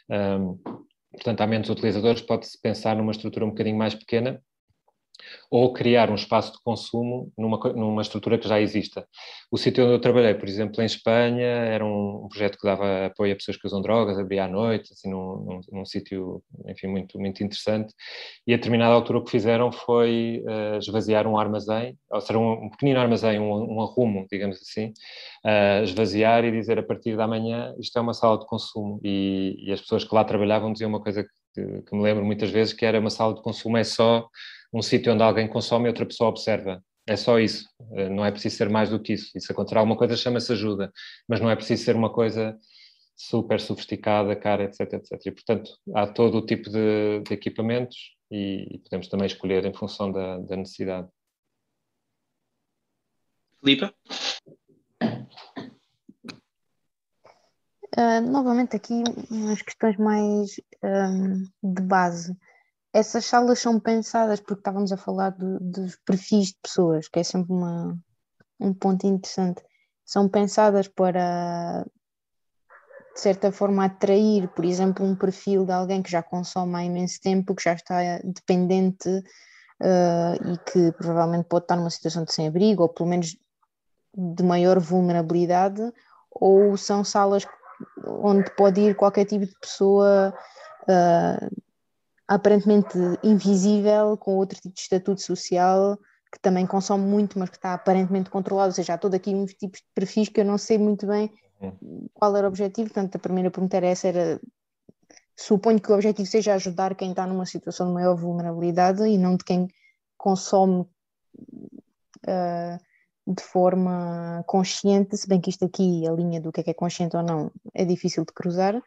um, 0.09 0.59
ah, 0.65 0.77
portanto, 1.11 1.41
há 1.41 1.47
menos 1.47 1.69
utilizadores, 1.69 2.21
pode-se 2.21 2.59
pensar 2.61 2.95
numa 2.95 3.11
estrutura 3.11 3.45
um 3.45 3.49
bocadinho 3.49 3.77
mais 3.77 3.95
pequena, 3.95 4.41
ou 5.49 5.73
criar 5.73 6.09
um 6.09 6.15
espaço 6.15 6.53
de 6.53 6.59
consumo 6.63 7.31
numa, 7.37 7.57
numa 7.73 8.01
estrutura 8.01 8.37
que 8.37 8.47
já 8.47 8.59
exista. 8.59 9.07
O 9.51 9.57
sítio 9.57 9.83
onde 9.83 9.93
eu 9.93 9.99
trabalhei, 9.99 10.33
por 10.35 10.47
exemplo, 10.47 10.81
em 10.81 10.85
Espanha, 10.85 11.45
era 11.45 11.83
um, 11.83 12.25
um 12.25 12.27
projeto 12.29 12.57
que 12.57 12.67
dava 12.67 13.07
apoio 13.07 13.33
a 13.33 13.35
pessoas 13.35 13.57
que 13.57 13.65
usam 13.65 13.81
drogas, 13.81 14.17
abria 14.17 14.45
à 14.45 14.47
noite, 14.47 14.93
assim, 14.93 15.09
num, 15.09 15.37
num, 15.37 15.61
num 15.71 15.85
sítio, 15.85 16.43
enfim, 16.67 16.87
muito, 16.87 17.19
muito 17.19 17.43
interessante, 17.43 17.93
e 18.45 18.53
a 18.53 18.57
determinada 18.57 18.93
altura 18.93 19.19
o 19.19 19.23
que 19.23 19.31
fizeram 19.31 19.71
foi 19.71 20.43
uh, 20.45 20.77
esvaziar 20.77 21.27
um 21.27 21.37
armazém, 21.37 21.97
ou 22.11 22.21
seja, 22.21 22.37
um, 22.37 22.65
um 22.65 22.69
pequenino 22.69 22.99
armazém, 22.99 23.39
um, 23.39 23.73
um, 23.73 23.81
arrumo, 23.81 24.27
digamos 24.31 24.57
assim, 24.57 24.93
uh, 25.45 25.83
esvaziar 25.83 26.45
e 26.45 26.51
dizer 26.51 26.77
a 26.77 26.83
partir 26.83 27.17
da 27.17 27.27
manhã 27.27 27.73
isto 27.79 27.97
é 27.97 28.01
uma 28.01 28.13
sala 28.13 28.37
de 28.37 28.45
consumo, 28.45 28.99
e, 29.03 29.55
e 29.59 29.71
as 29.71 29.81
pessoas 29.81 30.03
que 30.03 30.13
lá 30.13 30.23
trabalhavam 30.23 30.71
diziam 30.71 30.89
uma 30.89 31.01
coisa 31.01 31.25
que, 31.53 31.81
que 31.81 31.95
me 31.95 32.03
lembro 32.03 32.23
muitas 32.23 32.49
vezes, 32.49 32.73
que 32.73 32.85
era 32.85 32.99
uma 32.99 33.09
sala 33.09 33.33
de 33.33 33.41
consumo 33.41 33.77
é 33.77 33.83
só 33.83 34.27
um 34.73 34.81
sítio 34.81 35.13
onde 35.13 35.23
alguém 35.23 35.47
consome 35.47 35.85
e 35.85 35.89
outra 35.89 36.05
pessoa 36.05 36.29
observa. 36.29 36.83
É 37.07 37.15
só 37.15 37.39
isso, 37.39 37.67
eh, 37.93 38.09
não 38.09 38.23
é 38.23 38.31
preciso 38.31 38.55
ser 38.55 38.69
mais 38.69 38.89
do 38.89 38.99
que 38.99 39.13
isso. 39.13 39.31
E 39.35 39.41
se 39.41 39.51
acontecer 39.51 39.77
alguma 39.77 39.97
coisa, 39.97 40.15
chama-se 40.15 40.51
ajuda, 40.51 40.91
mas 41.27 41.39
não 41.39 41.49
é 41.49 41.55
preciso 41.55 41.83
ser 41.83 41.95
uma 41.95 42.11
coisa 42.11 42.57
super 43.15 43.59
sofisticada, 43.59 44.35
cara, 44.35 44.63
etc, 44.63 44.93
etc. 44.93 45.25
E, 45.25 45.31
portanto, 45.31 45.71
há 45.95 46.07
todo 46.07 46.37
o 46.37 46.45
tipo 46.45 46.69
de, 46.69 47.21
de 47.21 47.33
equipamentos 47.33 48.15
e, 48.31 48.75
e, 48.75 48.79
podemos 48.79 49.07
também 49.07 49.25
escolher 49.25 49.65
em 49.65 49.73
função 49.73 50.11
da, 50.11 50.37
da 50.37 50.55
necessidade. 50.55 51.09
Filipa? 53.59 53.93
Uh, 57.97 58.21
novamente 58.21 58.75
aqui 58.75 59.03
umas 59.29 59.61
questões 59.61 59.97
mais 59.97 60.61
um, 60.81 61.43
de 61.73 61.81
base 61.81 62.37
essas 62.93 63.25
salas 63.25 63.59
são 63.59 63.79
pensadas, 63.79 64.39
porque 64.39 64.61
estávamos 64.61 64.91
a 64.91 64.97
falar 64.97 65.31
do, 65.31 65.59
dos 65.59 65.95
perfis 66.05 66.47
de 66.47 66.57
pessoas, 66.61 67.07
que 67.07 67.19
é 67.19 67.23
sempre 67.23 67.53
uma, 67.53 67.97
um 68.59 68.73
ponto 68.73 69.05
interessante, 69.05 69.63
são 70.03 70.27
pensadas 70.27 70.87
para, 70.87 71.85
de 73.13 73.19
certa 73.19 73.51
forma, 73.51 73.85
atrair, 73.85 74.47
por 74.49 74.65
exemplo, 74.65 75.05
um 75.05 75.15
perfil 75.15 75.65
de 75.65 75.71
alguém 75.71 76.01
que 76.01 76.09
já 76.09 76.23
consome 76.23 76.75
há 76.75 76.83
imenso 76.83 77.21
tempo, 77.21 77.53
que 77.53 77.63
já 77.63 77.73
está 77.73 78.19
dependente 78.23 79.07
uh, 79.09 80.51
e 80.51 80.57
que 80.71 80.91
provavelmente 80.93 81.45
pode 81.47 81.65
estar 81.65 81.75
numa 81.75 81.91
situação 81.91 82.23
de 82.23 82.33
sem-abrigo, 82.33 82.83
ou 82.83 82.89
pelo 82.89 83.09
menos 83.09 83.37
de 84.17 84.43
maior 84.43 84.79
vulnerabilidade, 84.79 85.93
ou 86.31 86.75
são 86.75 87.03
salas 87.03 87.45
onde 88.03 88.49
pode 88.55 88.81
ir 88.81 88.95
qualquer 88.95 89.25
tipo 89.25 89.45
de 89.45 89.55
pessoa 89.59 90.33
uh, 90.83 91.68
aparentemente 92.29 92.95
invisível, 93.23 94.15
com 94.15 94.35
outro 94.35 94.61
tipo 94.61 94.75
de 94.75 94.81
estatuto 94.81 95.19
social, 95.19 95.97
que 96.31 96.39
também 96.39 96.67
consome 96.67 97.03
muito, 97.03 97.39
mas 97.39 97.49
que 97.49 97.55
está 97.55 97.73
aparentemente 97.73 98.29
controlado, 98.29 98.69
ou 98.69 98.75
seja, 98.75 98.93
há 98.93 98.97
todo 98.99 99.15
aqui 99.15 99.33
uns 99.33 99.55
tipos 99.55 99.79
de 99.79 99.87
perfis 99.95 100.29
que 100.29 100.39
eu 100.39 100.45
não 100.45 100.55
sei 100.55 100.77
muito 100.77 101.07
bem 101.07 101.31
uhum. 101.59 102.07
qual 102.13 102.37
era 102.37 102.45
o 102.45 102.49
objetivo, 102.49 102.89
portanto 102.89 103.15
a 103.15 103.19
primeira 103.19 103.49
pergunta 103.49 103.77
era 103.77 103.87
essa, 103.87 104.09
era 104.09 104.39
suponho 105.35 105.81
que 105.81 105.91
o 105.91 105.95
objetivo 105.95 106.29
seja 106.29 106.53
ajudar 106.53 106.93
quem 106.93 107.09
está 107.09 107.25
numa 107.25 107.47
situação 107.47 107.87
de 107.87 107.93
maior 107.93 108.15
vulnerabilidade 108.15 109.01
e 109.07 109.17
não 109.17 109.35
de 109.35 109.43
quem 109.43 109.67
consome 110.15 110.81
uh, 112.27 112.77
de 113.25 113.41
forma 113.41 114.43
consciente, 114.45 115.17
se 115.17 115.27
bem 115.27 115.41
que 115.41 115.49
isto 115.49 115.65
aqui, 115.65 116.07
a 116.07 116.11
linha 116.11 116.39
do 116.39 116.51
que 116.51 116.59
é 116.59 116.63
que 116.63 116.69
é 116.69 116.75
consciente 116.75 117.17
ou 117.17 117.23
não, 117.23 117.51
é 117.73 117.83
difícil 117.83 118.23
de 118.23 118.33
cruzar. 118.33 118.79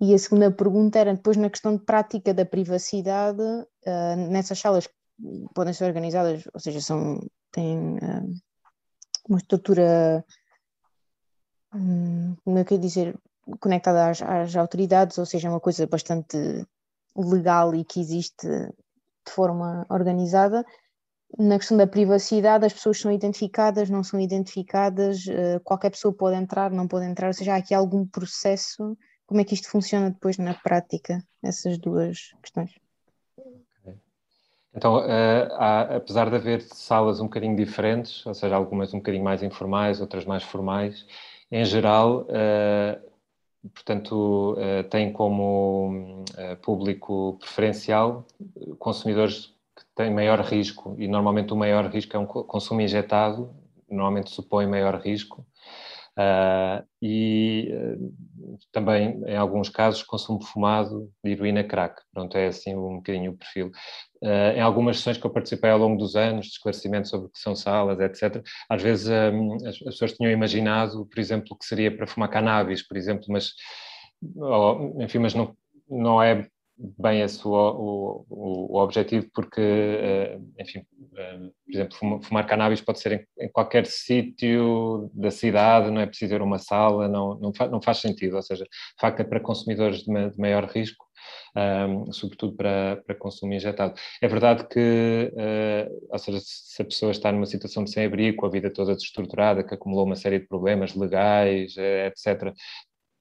E 0.00 0.14
a 0.14 0.18
segunda 0.18 0.50
pergunta 0.50 0.98
era 0.98 1.14
depois 1.14 1.36
na 1.36 1.50
questão 1.50 1.76
de 1.76 1.84
prática 1.84 2.32
da 2.32 2.46
privacidade, 2.46 3.42
uh, 3.42 4.16
nessas 4.30 4.58
salas 4.58 4.88
podem 5.54 5.74
ser 5.74 5.84
organizadas, 5.84 6.48
ou 6.54 6.58
seja, 6.58 6.80
são, 6.80 7.20
têm 7.52 7.96
uh, 7.96 8.34
uma 9.28 9.36
estrutura, 9.36 10.24
um, 11.74 12.34
como 12.42 12.58
é 12.58 12.64
que 12.64 12.72
eu 12.72 12.78
dizer, 12.78 13.14
conectada 13.60 14.08
às, 14.08 14.22
às, 14.22 14.56
autoridades, 14.56 15.18
ou 15.18 15.26
seja, 15.26 15.48
é 15.48 15.50
uma 15.50 15.60
coisa 15.60 15.86
bastante 15.86 16.38
legal 17.14 17.74
e 17.74 17.84
que 17.84 18.00
existe 18.00 18.46
de 18.46 19.32
forma 19.32 19.84
organizada. 19.90 20.64
Na 21.38 21.58
questão 21.58 21.76
da 21.76 21.86
privacidade, 21.86 22.64
as 22.64 22.72
pessoas 22.72 22.98
são 22.98 23.12
identificadas, 23.12 23.90
não 23.90 24.02
são 24.02 24.18
identificadas, 24.18 25.26
uh, 25.26 25.60
qualquer 25.62 25.90
pessoa 25.90 26.14
pode 26.14 26.36
entrar, 26.36 26.70
não 26.70 26.88
pode 26.88 27.04
entrar, 27.04 27.26
ou 27.26 27.34
seja, 27.34 27.52
há 27.52 27.56
aqui 27.56 27.74
algum 27.74 28.06
processo 28.06 28.96
como 29.30 29.40
é 29.40 29.44
que 29.44 29.54
isto 29.54 29.70
funciona 29.70 30.10
depois 30.10 30.36
na 30.38 30.54
prática, 30.54 31.22
essas 31.40 31.78
duas 31.78 32.34
questões? 32.42 32.72
Então, 34.74 34.96
uh, 34.96 35.52
há, 35.52 35.82
apesar 35.98 36.28
de 36.28 36.34
haver 36.34 36.62
salas 36.62 37.20
um 37.20 37.26
bocadinho 37.26 37.54
diferentes, 37.54 38.26
ou 38.26 38.34
seja, 38.34 38.56
algumas 38.56 38.92
um 38.92 38.98
bocadinho 38.98 39.22
mais 39.22 39.40
informais, 39.44 40.00
outras 40.00 40.24
mais 40.24 40.42
formais, 40.42 41.06
em 41.48 41.64
geral, 41.64 42.22
uh, 42.22 43.70
portanto, 43.72 44.56
uh, 44.58 44.82
tem 44.90 45.12
como 45.12 46.24
público 46.60 47.36
preferencial 47.38 48.26
consumidores 48.80 49.54
que 49.76 49.84
têm 49.94 50.12
maior 50.12 50.40
risco, 50.40 50.96
e 50.98 51.06
normalmente 51.06 51.52
o 51.52 51.56
maior 51.56 51.86
risco 51.86 52.16
é 52.16 52.18
um 52.18 52.26
consumo 52.26 52.80
injetado, 52.80 53.54
normalmente 53.88 54.30
supõe 54.30 54.66
maior 54.66 54.96
risco, 55.00 55.46
Uh, 56.18 56.84
e 57.00 57.72
uh, 57.72 58.58
também, 58.72 59.22
em 59.26 59.36
alguns 59.36 59.68
casos, 59.68 60.02
consumo 60.02 60.42
fumado 60.42 61.10
de 61.24 61.30
heroína 61.30 61.64
crack. 61.64 62.02
Pronto, 62.12 62.36
é 62.36 62.48
assim 62.48 62.74
um 62.74 62.96
bocadinho 62.96 63.32
o 63.32 63.36
perfil. 63.36 63.70
Uh, 64.22 64.56
em 64.56 64.60
algumas 64.60 64.98
sessões 64.98 65.16
que 65.16 65.26
eu 65.26 65.30
participei 65.30 65.70
ao 65.70 65.78
longo 65.78 65.96
dos 65.96 66.16
anos, 66.16 66.46
de 66.46 66.52
esclarecimento 66.52 67.08
sobre 67.08 67.28
o 67.28 67.30
que 67.30 67.38
são 67.38 67.54
salas, 67.54 68.00
etc., 68.00 68.42
às 68.68 68.82
vezes 68.82 69.08
um, 69.08 69.54
as, 69.66 69.74
as, 69.74 69.78
pessoas 69.78 70.12
tinham 70.12 70.30
imaginado, 70.30 71.06
por 71.06 71.18
exemplo, 71.18 71.56
que 71.56 71.64
seria 71.64 71.94
para 71.94 72.06
fumar 72.06 72.28
cannabis, 72.28 72.86
por 72.86 72.96
exemplo, 72.96 73.24
mas, 73.28 73.54
enfim, 75.00 75.18
mas 75.18 75.34
não, 75.34 75.56
não 75.88 76.22
é 76.22 76.46
bem 76.98 77.20
esse 77.20 77.46
o, 77.46 78.24
o, 78.28 78.76
o 78.76 78.82
objetivo, 78.82 79.28
porque, 79.34 79.60
eh, 79.60 80.38
enfim, 80.58 80.82
eh, 81.16 81.38
por 81.64 81.72
exemplo, 81.72 82.22
fumar 82.22 82.46
cannabis 82.46 82.80
pode 82.80 83.00
ser 83.00 83.12
em, 83.12 83.44
em 83.46 83.48
qualquer 83.50 83.86
sítio 83.86 85.10
da 85.12 85.30
cidade, 85.30 85.90
não 85.90 86.00
é 86.00 86.06
preciso 86.06 86.34
a 86.36 86.42
uma 86.42 86.58
sala, 86.58 87.06
não, 87.08 87.38
não, 87.38 87.52
faz, 87.52 87.70
não 87.70 87.82
faz 87.82 87.98
sentido, 87.98 88.36
ou 88.36 88.42
seja, 88.42 88.64
de 88.64 89.00
facto 89.00 89.20
é 89.20 89.24
para 89.24 89.40
consumidores 89.40 89.98
de, 90.02 90.30
de 90.30 90.38
maior 90.38 90.64
risco, 90.64 91.04
um, 91.54 91.60
ehm, 91.60 92.12
sobretudo 92.12 92.56
para, 92.56 93.02
para 93.06 93.14
consumo 93.14 93.52
injetado. 93.52 93.94
É 94.22 94.28
verdade 94.28 94.66
que, 94.68 95.32
uh, 95.34 96.08
ou 96.10 96.18
seja, 96.18 96.38
se 96.42 96.80
a 96.80 96.84
pessoa 96.84 97.10
está 97.12 97.30
numa 97.30 97.46
situação 97.46 97.84
de 97.84 97.90
sem-abrigo, 97.90 98.38
com 98.38 98.46
a 98.46 98.50
vida 98.50 98.72
toda 98.72 98.94
desestruturada, 98.94 99.62
que 99.62 99.74
acumulou 99.74 100.06
uma 100.06 100.16
série 100.16 100.38
de 100.38 100.46
problemas 100.46 100.94
legais, 100.94 101.74
etc., 101.76 102.54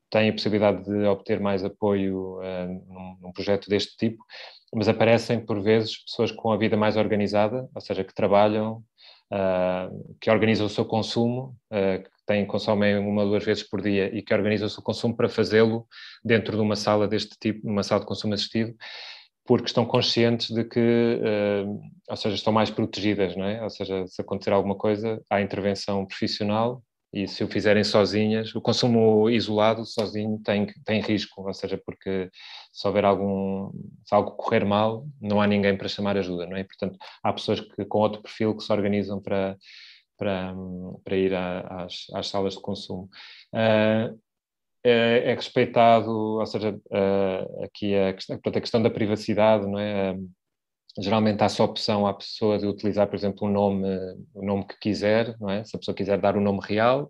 têm 0.09 0.29
a 0.29 0.33
possibilidade 0.33 0.83
de 0.83 1.05
obter 1.05 1.39
mais 1.39 1.63
apoio 1.63 2.39
uh, 2.39 2.67
num, 2.87 3.17
num, 3.21 3.31
projeto 3.31 3.69
deste 3.69 3.95
tipo, 3.95 4.23
mas 4.73 4.87
aparecem 4.87 5.39
por 5.39 5.61
vezes 5.61 6.03
pessoas 6.03 6.31
com 6.31 6.51
a 6.51 6.57
vida 6.57 6.75
mais 6.75 6.97
organizada, 6.97 7.69
ou 7.73 7.81
seja, 7.81 8.03
que 8.03 8.13
trabalham, 8.13 8.83
uh, 9.31 10.15
que 10.19 10.29
organizam 10.29 10.65
o 10.65 10.69
seu 10.69 10.85
consumo, 10.85 11.55
uh, 11.71 12.03
que 12.03 12.09
têm, 12.25 12.45
consomem 12.45 12.97
uma 12.97 13.23
ou 13.23 13.29
duas 13.29 13.43
vezes 13.43 13.63
por 13.63 13.81
dia 13.81 14.15
e 14.15 14.21
que 14.21 14.33
organizam 14.33 14.67
o 14.67 14.69
seu 14.69 14.83
consumo 14.83 15.15
para 15.15 15.29
fazê-lo 15.29 15.87
dentro 16.23 16.55
de 16.55 16.61
uma 16.61 16.75
sala 16.75 17.07
deste 17.07 17.35
tipo, 17.39 17.67
uma 17.67 17.83
sala 17.83 18.01
de 18.01 18.07
consumo 18.07 18.33
assistido, 18.33 18.75
porque 19.45 19.65
estão 19.65 19.83
conscientes 19.83 20.51
de 20.51 20.63
que, 20.63 21.19
ou 22.07 22.15
seja, 22.15 22.35
estão 22.35 22.53
mais 22.53 22.69
protegidas, 22.69 23.35
não 23.35 23.45
é? 23.45 23.63
Ou 23.63 23.69
seja, 23.71 24.05
se 24.05 24.21
acontecer 24.21 24.51
alguma 24.53 24.75
coisa, 24.75 25.19
há 25.27 25.41
intervenção 25.41 26.05
profissional 26.05 26.83
e 27.11 27.27
se 27.27 27.43
o 27.43 27.47
fizerem 27.47 27.83
sozinhas, 27.83 28.53
o 28.53 28.61
consumo 28.61 29.29
isolado 29.29 29.85
sozinho 29.85 30.39
tem, 30.43 30.67
tem 30.85 31.01
risco, 31.01 31.41
ou 31.45 31.53
seja, 31.53 31.81
porque 31.83 32.29
se 32.71 32.87
houver 32.87 33.03
algum, 33.03 33.71
se 34.05 34.13
algo 34.13 34.31
correr 34.31 34.63
mal, 34.63 35.07
não 35.19 35.41
há 35.41 35.47
ninguém 35.47 35.75
para 35.75 35.87
chamar 35.87 36.17
ajuda, 36.17 36.45
não 36.45 36.55
é? 36.55 36.63
Portanto, 36.63 36.97
há 37.23 37.33
pessoas 37.33 37.59
que, 37.61 37.85
com 37.85 37.99
outro 37.99 38.21
perfil 38.21 38.55
que 38.55 38.63
se 38.63 38.71
organizam 38.71 39.19
para, 39.21 39.57
para, 40.17 40.53
para 41.03 41.15
ir 41.15 41.33
a, 41.33 41.85
às, 41.85 42.05
às 42.13 42.27
salas 42.27 42.53
de 42.53 42.61
consumo. 42.61 43.09
Uh, 43.53 44.19
é, 44.83 45.31
é, 45.31 45.33
respeitado, 45.35 46.09
ou 46.11 46.45
seja, 46.45 46.73
uh, 46.73 47.63
aqui 47.65 47.95
a, 47.95 48.09
a 48.09 48.61
questão 48.61 48.81
da 48.81 48.89
privacidade, 48.89 49.65
não 49.65 49.77
é? 49.79 50.13
Uh, 50.13 50.29
geralmente 50.99 51.41
há 51.41 51.45
essa 51.45 51.63
opção 51.63 52.05
à 52.05 52.13
pessoa 52.13 52.57
de 52.57 52.67
utilizar, 52.67 53.07
por 53.07 53.15
exemplo, 53.15 53.47
o 53.47 53.51
nome, 53.51 53.87
o 54.33 54.45
nome 54.45 54.65
que 54.67 54.77
quiser, 54.79 55.35
não 55.39 55.49
é? 55.49 55.63
Se 55.63 55.75
a 55.75 55.79
pessoa 55.79 55.95
quiser 55.95 56.19
dar 56.19 56.35
o 56.37 56.41
nome 56.41 56.59
real, 56.63 57.07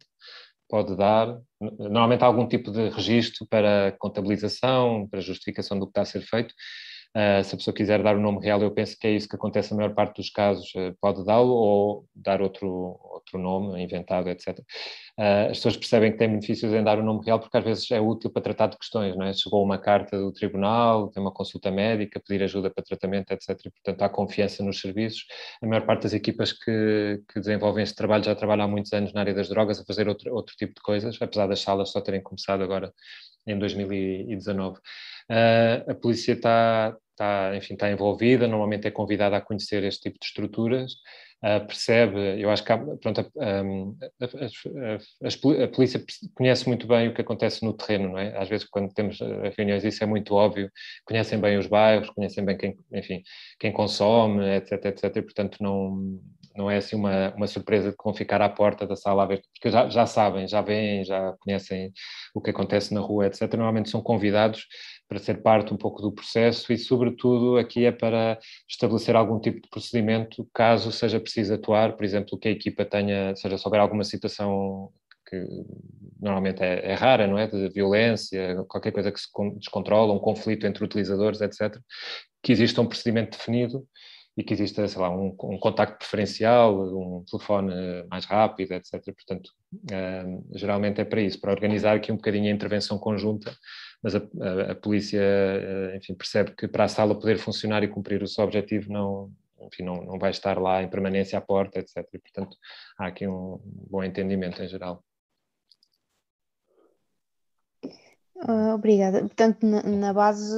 pode 0.69 0.95
dar. 0.95 1.39
Normalmente 1.59 2.23
há 2.23 2.27
algum 2.27 2.47
tipo 2.47 2.71
de 2.71 2.89
registro 2.89 3.47
para 3.47 3.95
contabilização, 3.99 5.07
para 5.09 5.19
justificação 5.19 5.79
do 5.79 5.85
que 5.85 5.91
está 5.91 6.01
a 6.01 6.05
ser 6.05 6.21
feito, 6.21 6.53
Uh, 7.17 7.43
se 7.43 7.55
a 7.55 7.57
pessoa 7.57 7.73
quiser 7.73 8.03
dar 8.03 8.15
o 8.15 8.21
nome 8.21 8.39
real, 8.39 8.61
eu 8.61 8.69
penso 8.69 8.95
que 8.99 9.07
é 9.07 9.11
isso 9.11 9.27
que 9.27 9.35
acontece 9.35 9.71
na 9.71 9.77
maior 9.77 9.95
parte 9.95 10.17
dos 10.17 10.29
casos, 10.29 10.69
uh, 10.75 10.95
pode 11.01 11.25
dá-lo 11.25 11.49
ou 11.49 12.05
dar 12.13 12.39
outro, 12.39 12.99
outro 13.01 13.39
nome, 13.39 13.81
inventado, 13.81 14.29
etc. 14.29 14.59
Ah, 15.21 15.47
as 15.47 15.57
pessoas 15.57 15.75
percebem 15.75 16.13
que 16.13 16.17
têm 16.17 16.29
benefícios 16.29 16.73
em 16.73 16.81
dar 16.81 16.97
o 16.97 17.03
nome 17.03 17.25
real 17.25 17.41
porque 17.41 17.57
às 17.57 17.63
vezes 17.63 17.91
é 17.91 17.99
útil 17.99 18.29
para 18.29 18.41
tratar 18.41 18.67
de 18.67 18.77
questões, 18.77 19.17
não 19.17 19.25
é? 19.25 19.33
Chegou 19.33 19.61
uma 19.61 19.77
carta 19.77 20.17
do 20.17 20.31
tribunal, 20.31 21.09
tem 21.09 21.21
uma 21.21 21.31
consulta 21.33 21.69
médica, 21.69 22.21
pedir 22.25 22.41
ajuda 22.41 22.69
para 22.69 22.81
tratamento, 22.81 23.31
etc. 23.31 23.49
E, 23.65 23.69
portanto, 23.69 24.01
há 24.01 24.07
confiança 24.07 24.63
nos 24.63 24.79
serviços. 24.79 25.25
A 25.61 25.67
maior 25.67 25.85
parte 25.85 26.03
das 26.03 26.13
equipas 26.13 26.53
que, 26.53 27.21
que 27.33 27.39
desenvolvem 27.41 27.83
este 27.83 27.95
trabalho 27.97 28.23
já 28.23 28.33
trabalham 28.33 28.63
há 28.63 28.67
muitos 28.69 28.93
anos 28.93 29.11
na 29.11 29.19
área 29.19 29.33
das 29.33 29.49
drogas 29.49 29.81
a 29.81 29.83
fazer 29.83 30.07
outro, 30.07 30.33
outro 30.33 30.55
tipo 30.55 30.73
de 30.73 30.81
coisas, 30.81 31.17
apesar 31.21 31.47
das 31.47 31.59
salas 31.59 31.89
só 31.91 31.99
terem 31.99 32.23
começado 32.23 32.63
agora 32.63 32.93
em 33.45 33.59
2019. 33.59 34.77
Uh, 35.29 35.91
a 35.91 35.95
polícia 35.95 36.31
está, 36.31 36.95
está, 37.11 37.57
enfim, 37.57 37.73
está 37.73 37.91
envolvida, 37.91 38.47
normalmente 38.47 38.87
é 38.87 38.91
convidada 38.91 39.35
a 39.35 39.41
conhecer 39.41 39.83
este 39.83 40.03
tipo 40.03 40.17
de 40.19 40.25
estruturas, 40.27 40.93
uh, 41.43 41.65
percebe, 41.65 42.41
eu 42.41 42.49
acho 42.49 42.63
que 42.63 42.71
há, 42.71 42.77
pronto, 42.77 43.21
a, 43.21 43.23
a, 43.45 43.61
a, 45.27 45.63
a, 45.63 45.67
polícia 45.67 46.03
conhece 46.35 46.67
muito 46.67 46.87
bem 46.87 47.09
o 47.09 47.13
que 47.13 47.21
acontece 47.21 47.63
no 47.63 47.73
terreno, 47.73 48.09
não 48.09 48.17
é? 48.17 48.37
Às 48.37 48.49
vezes 48.49 48.67
quando 48.67 48.93
temos 48.93 49.19
eh, 49.21 49.53
reuniões 49.57 49.83
isso 49.83 50.03
é 50.03 50.07
muito 50.07 50.33
óbvio, 50.33 50.71
conhecem 51.05 51.39
bem 51.39 51.57
os 51.57 51.67
bairros, 51.67 52.09
conhecem 52.11 52.43
bem 52.43 52.57
quem, 52.57 52.77
enfim, 52.93 53.23
quem 53.59 53.71
consome, 53.71 54.45
etc, 54.55 54.85
etc, 54.85 55.15
e 55.15 55.21
portanto 55.21 55.57
não, 55.61 56.19
não 56.55 56.69
é 56.69 56.77
assim 56.77 56.95
uma, 56.95 57.33
uma 57.35 57.47
surpresa 57.47 57.91
de 57.91 57.95
vão 58.03 58.13
ficar 58.13 58.41
à 58.41 58.49
porta 58.49 58.85
da 58.85 58.95
sala 58.95 59.23
a 59.23 59.25
ver, 59.25 59.41
porque 59.53 59.71
já, 59.71 59.89
já 59.89 60.05
sabem, 60.05 60.47
já 60.47 60.61
veem, 60.61 61.05
já 61.05 61.33
conhecem 61.39 61.91
o 62.33 62.41
que 62.41 62.49
acontece 62.49 62.93
na 62.93 62.99
rua, 62.99 63.27
etc. 63.27 63.41
Normalmente 63.53 63.89
são 63.89 64.01
convidados 64.01 64.65
para 65.09 65.17
ser 65.17 65.41
parte 65.41 65.73
um 65.73 65.77
pouco 65.77 66.03
do 66.03 66.11
processo 66.11 66.71
e, 66.71 66.77
sobretudo, 66.77 67.57
aqui 67.57 67.83
é 67.83 67.91
para 67.91 68.37
estabelecer 68.69 69.15
algum 69.15 69.39
tipo 69.39 69.59
de 69.59 69.67
procedimento 69.67 70.47
caso 70.53 70.91
seja 70.91 71.19
preciso 71.19 71.55
atuar, 71.55 71.97
por 71.97 72.05
exemplo, 72.05 72.37
que 72.37 72.47
a 72.47 72.51
equipa 72.51 72.85
tenha, 72.85 73.35
seja, 73.35 73.57
se 73.57 73.67
houver 73.67 73.81
alguma 73.81 74.03
situação 74.03 74.91
que 75.27 75.43
normalmente 76.19 76.61
é, 76.61 76.91
é, 76.91 76.93
rara, 76.93 77.25
não 77.25 77.39
é? 77.39 77.47
De 77.47 77.69
violência, 77.69 78.63
qualquer 78.67 78.91
coisa 78.91 79.11
que 79.11 79.19
se 79.19 79.27
descontrola, 79.57 80.13
um 80.13 80.19
conflito 80.19 80.67
entre 80.67 80.83
utilizadores, 80.83 81.41
etc., 81.41 81.79
que 82.43 82.51
exista 82.51 82.79
um 82.79 82.85
procedimento 82.85 83.37
definido 83.37 83.87
e 84.37 84.43
que 84.43 84.53
exista, 84.53 84.87
sei 84.87 85.01
lá, 85.01 85.09
um, 85.09 85.35
um 85.43 85.57
contacto 85.57 85.97
preferencial, 85.97 86.79
um 86.81 87.25
telefone 87.29 87.73
mais 88.09 88.25
rápido, 88.25 88.73
etc. 88.73 89.03
Portanto, 89.03 89.51
uh, 89.73 90.57
geralmente 90.57 91.01
é 91.01 91.05
para 91.05 91.19
isso, 91.19 91.41
para 91.41 91.51
organizar 91.51 91.95
aqui 91.95 92.11
um 92.11 92.15
bocadinho 92.15 92.47
a 92.47 92.53
intervenção 92.53 92.97
conjunta, 92.97 93.51
mas 94.01 94.15
a, 94.15 94.19
a, 94.19 94.71
a 94.71 94.75
polícia, 94.75 95.21
uh, 95.21 95.95
enfim, 95.95 96.13
percebe 96.15 96.55
que 96.55 96.67
para 96.67 96.85
a 96.85 96.87
sala 96.87 97.17
poder 97.17 97.37
funcionar 97.37 97.83
e 97.83 97.87
cumprir 97.87 98.23
o 98.23 98.27
seu 98.27 98.43
objetivo 98.43 98.91
não, 98.91 99.31
enfim, 99.61 99.83
não, 99.83 99.95
não 100.03 100.19
vai 100.19 100.31
estar 100.31 100.59
lá 100.59 100.81
em 100.81 100.89
permanência 100.89 101.37
à 101.37 101.41
porta, 101.41 101.79
etc. 101.79 101.97
E, 102.13 102.19
portanto, 102.19 102.57
há 102.97 103.07
aqui 103.07 103.27
um 103.27 103.59
bom 103.63 104.03
entendimento 104.03 104.61
em 104.61 104.67
geral. 104.67 105.03
Uh, 108.35 108.73
obrigada. 108.73 109.19
Portanto, 109.19 109.65
na, 109.65 109.83
na, 109.83 110.13
base, 110.13 110.55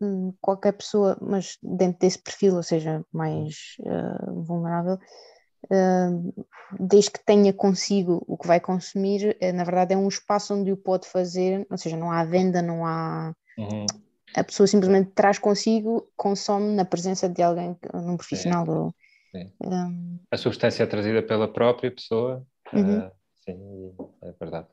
hum, 0.00 0.34
qualquer 0.40 0.72
pessoa, 0.72 1.16
mas 1.22 1.56
dentro 1.62 2.00
desse 2.00 2.18
perfil, 2.18 2.56
ou 2.56 2.62
seja, 2.62 3.02
mais 3.10 3.76
uh, 3.80 4.42
vulnerável, 4.42 4.98
uh, 5.64 6.44
desde 6.78 7.10
que 7.10 7.24
tenha 7.24 7.52
consigo 7.52 8.24
o 8.26 8.36
que 8.36 8.46
vai 8.46 8.60
consumir, 8.60 9.36
eh, 9.40 9.52
na 9.52 9.64
verdade 9.64 9.94
é 9.94 9.96
um 9.96 10.08
espaço 10.08 10.54
onde 10.54 10.72
o 10.72 10.76
pode 10.76 11.06
fazer, 11.06 11.66
ou 11.70 11.76
seja, 11.76 11.96
não 11.96 12.10
há 12.10 12.24
venda, 12.24 12.62
não 12.62 12.86
há. 12.86 13.34
Uhum. 13.58 13.86
A 14.34 14.42
pessoa 14.42 14.66
simplesmente 14.66 15.10
traz 15.14 15.38
consigo, 15.38 16.08
consome 16.16 16.74
na 16.74 16.84
presença 16.84 17.28
de 17.28 17.42
alguém, 17.42 17.76
num 17.92 18.16
profissional. 18.16 18.68
Ou, 18.68 18.94
um... 19.62 20.18
A 20.30 20.36
substância 20.36 20.82
é 20.82 20.86
trazida 20.86 21.22
pela 21.22 21.46
própria 21.46 21.90
pessoa. 21.90 22.44
Uhum. 22.72 23.10
sim, 23.44 23.94
é 24.22 24.32
verdade. 24.32 24.68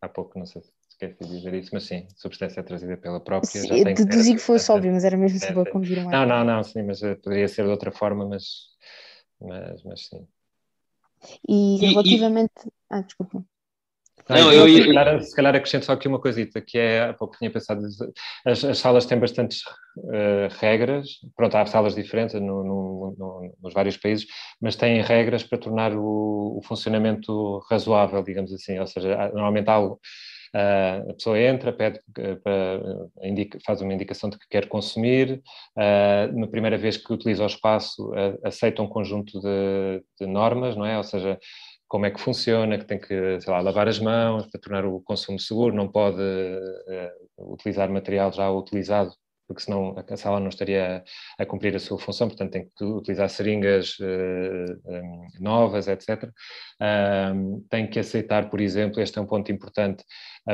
Há 0.00 0.08
pouco, 0.08 0.38
não 0.38 0.46
sei 0.46 0.62
se 0.62 0.72
esqueci 0.88 1.24
de 1.24 1.36
dizer 1.36 1.54
isso, 1.54 1.70
mas 1.72 1.84
sim, 1.84 2.06
substância 2.16 2.60
é 2.60 2.62
trazida 2.62 2.96
pela 2.96 3.20
própria. 3.20 3.60
Sim, 3.60 3.68
já 3.68 3.84
deduzi 3.92 4.30
que, 4.30 4.36
que 4.36 4.42
fosse 4.42 4.70
óbvio, 4.70 4.92
mas 4.92 5.04
era 5.04 5.16
mesmo 5.16 5.38
só 5.38 5.52
para 5.52 5.70
confirmar. 5.70 6.12
Não, 6.12 6.26
não, 6.26 6.44
não, 6.44 6.62
sim, 6.62 6.82
mas 6.82 7.02
eh, 7.02 7.14
poderia 7.16 7.48
ser 7.48 7.64
de 7.64 7.70
outra 7.70 7.90
forma, 7.90 8.26
mas, 8.26 8.44
mas, 9.44 9.82
mas 9.84 10.06
sim. 10.06 10.26
E 11.48 11.78
relativamente. 11.80 12.52
E, 12.64 12.68
e... 12.68 12.72
Ah, 12.90 13.00
desculpa. 13.02 13.44
Não, 14.28 14.52
eu, 14.52 14.68
se, 14.68 14.84
calhar, 14.86 15.22
se 15.22 15.34
calhar 15.36 15.56
acrescento 15.56 15.84
só 15.84 15.92
aqui 15.92 16.06
uma 16.06 16.20
coisita, 16.20 16.60
que 16.60 16.78
é, 16.78 17.08
há 17.08 17.12
pouco 17.12 17.36
tinha 17.36 17.50
pensado, 17.50 17.82
as, 18.46 18.64
as 18.64 18.78
salas 18.78 19.04
têm 19.04 19.18
bastantes 19.18 19.62
uh, 19.96 20.48
regras, 20.60 21.08
pronto, 21.36 21.56
há 21.56 21.66
salas 21.66 21.94
diferentes 21.94 22.34
no, 22.40 22.62
no, 22.62 23.16
no, 23.18 23.56
nos 23.60 23.74
vários 23.74 23.96
países, 23.96 24.26
mas 24.60 24.76
têm 24.76 25.02
regras 25.02 25.42
para 25.42 25.58
tornar 25.58 25.92
o, 25.96 26.56
o 26.56 26.62
funcionamento 26.62 27.58
razoável, 27.68 28.22
digamos 28.22 28.52
assim, 28.52 28.78
ou 28.78 28.86
seja, 28.86 29.16
normalmente 29.32 29.68
há 29.68 29.72
algo 29.72 30.00
Uh, 30.54 31.10
a 31.10 31.14
pessoa 31.14 31.40
entra, 31.40 31.72
pede, 31.72 31.98
uh, 31.98 33.10
indica, 33.22 33.58
faz 33.64 33.80
uma 33.80 33.94
indicação 33.94 34.28
de 34.28 34.38
que 34.38 34.46
quer 34.50 34.68
consumir, 34.68 35.42
uh, 35.78 36.38
na 36.38 36.46
primeira 36.46 36.76
vez 36.76 36.98
que 36.98 37.12
utiliza 37.12 37.42
o 37.42 37.46
espaço, 37.46 38.12
aceita 38.44 38.82
um 38.82 38.88
conjunto 38.88 39.40
de, 39.40 40.04
de, 40.20 40.26
normas, 40.26 40.76
não 40.76 40.84
é? 40.84 40.98
Ou 40.98 41.04
seja, 41.04 41.38
como 41.88 42.04
é 42.06 42.10
que 42.10 42.20
funciona, 42.20 42.78
que 42.78 42.84
tem 42.84 42.98
que, 43.00 43.40
sei 43.40 43.52
lá, 43.52 43.60
lavar 43.60 43.88
as 43.88 43.98
mãos 43.98 44.46
para 44.46 44.60
tornar 44.60 44.84
o 44.84 45.00
consumo 45.00 45.38
seguro, 45.38 45.74
não 45.74 45.88
pode 45.88 46.22
utilizar 47.38 47.90
material 47.90 48.32
já 48.32 48.50
utilizado 48.50 49.12
porque 49.52 49.62
senão 49.62 49.94
a 49.96 50.16
sala 50.16 50.40
não 50.40 50.48
estaria 50.48 51.04
a, 51.38 51.46
cumprir 51.46 51.74
a 51.76 51.78
sua 51.78 51.98
função, 51.98 52.28
portanto 52.28 52.52
tem 52.52 52.70
que 52.76 52.84
utilizar 52.84 53.28
seringas 53.28 53.98
uh, 53.98 54.80
um, 54.86 55.26
novas, 55.40 55.88
etc. 55.88 56.30
Um, 56.80 57.60
tem 57.68 57.86
que 57.88 57.98
aceitar, 57.98 58.48
por 58.48 58.60
exemplo, 58.60 59.00
este 59.00 59.18
é 59.18 59.22
um 59.22 59.26
ponto 59.26 59.52
importante, 59.52 60.02
uh, 60.02 60.06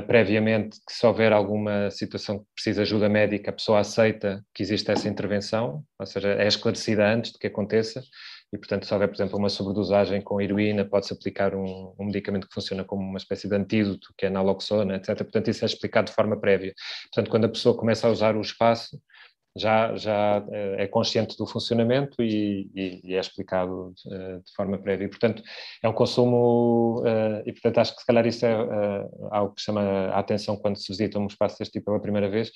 previamente 0.07 0.79
que 0.87 0.93
se 0.93 1.07
houver 1.07 1.33
alguma 1.33 1.91
situação 1.91 2.41
que 2.41 2.45
precisa 2.55 2.83
ajuda 2.83 3.09
médica, 3.09 3.51
a 3.51 3.55
pessoa 3.55 3.81
aceita 3.81 4.45
que 4.55 4.63
existe 4.63 4.91
essa 4.91 5.09
intervenção, 5.09 5.83
ou 5.99 6.07
seja, 6.07 6.35
é 6.35 6.47
esclarecida 6.47 7.07
antes 7.07 7.33
de 7.33 7.39
que 7.39 7.47
aconteça, 7.47 8.03
e, 8.53 8.57
portanto, 8.57 8.87
se 8.87 8.95
houver, 8.95 9.09
por 9.09 9.15
exemplo, 9.15 9.39
uma 9.39 9.51
sobredosagem 9.51 10.23
com 10.23 10.41
heroína, 10.41 10.85
pode-se 10.85 11.13
aplicar 11.13 11.55
um, 11.55 11.95
um, 11.99 12.07
medicamento 12.07 12.49
que 12.49 12.55
funciona 12.55 12.83
como 12.83 13.03
uma 13.03 13.19
espécie 13.19 13.47
de 13.47 13.55
antídoto, 13.55 14.09
que 14.17 14.25
é 14.25 14.31
naloxona, 14.31 14.97
etc. 14.97 15.17
Portanto, 15.19 15.49
isso 15.49 15.65
é 15.65 15.67
explicado 15.67 16.09
de 16.09 16.15
forma 16.15 16.39
prévia. 16.41 16.73
Portanto, 17.13 17.31
quando 17.31 17.45
a 17.45 17.49
pessoa 17.51 17.77
começa 17.77 18.07
a 18.07 18.11
usar 18.11 18.37
o 18.37 18.41
espaço, 18.41 18.99
já, 19.59 19.95
já 19.97 20.45
eh, 20.51 20.85
é 20.85 20.87
consciente 20.87 21.37
do 21.37 21.47
funcionamento 21.47 22.23
e, 22.23 22.71
e, 22.75 23.01
e 23.05 23.15
é 23.15 23.21
explicado 23.21 23.95
uh, 24.07 24.43
de 24.45 24.55
forma 24.55 24.79
prévia. 24.79 25.05
E, 25.07 25.09
portanto, 25.09 25.43
é 25.83 25.89
um 25.89 25.93
consumo, 25.93 27.01
uh, 27.01 27.43
e, 27.47 27.53
portanto, 27.53 27.79
acho 27.79 27.95
que 27.95 28.01
se 28.01 28.07
calhar 28.07 28.27
isso 28.27 28.47
é 28.47 28.55
algo 29.31 29.55
que 29.55 29.63
chama 29.63 29.81
a 29.81 30.19
atenção 30.19 30.57
quando 30.57 30.77
se 30.77 30.89
visita 30.89 31.19
um 31.19 31.27
espaço 31.27 31.59
deste 31.59 31.73
tipo 31.73 31.87
pela 31.87 32.01
primeira 32.01 32.29
vez, 32.29 32.51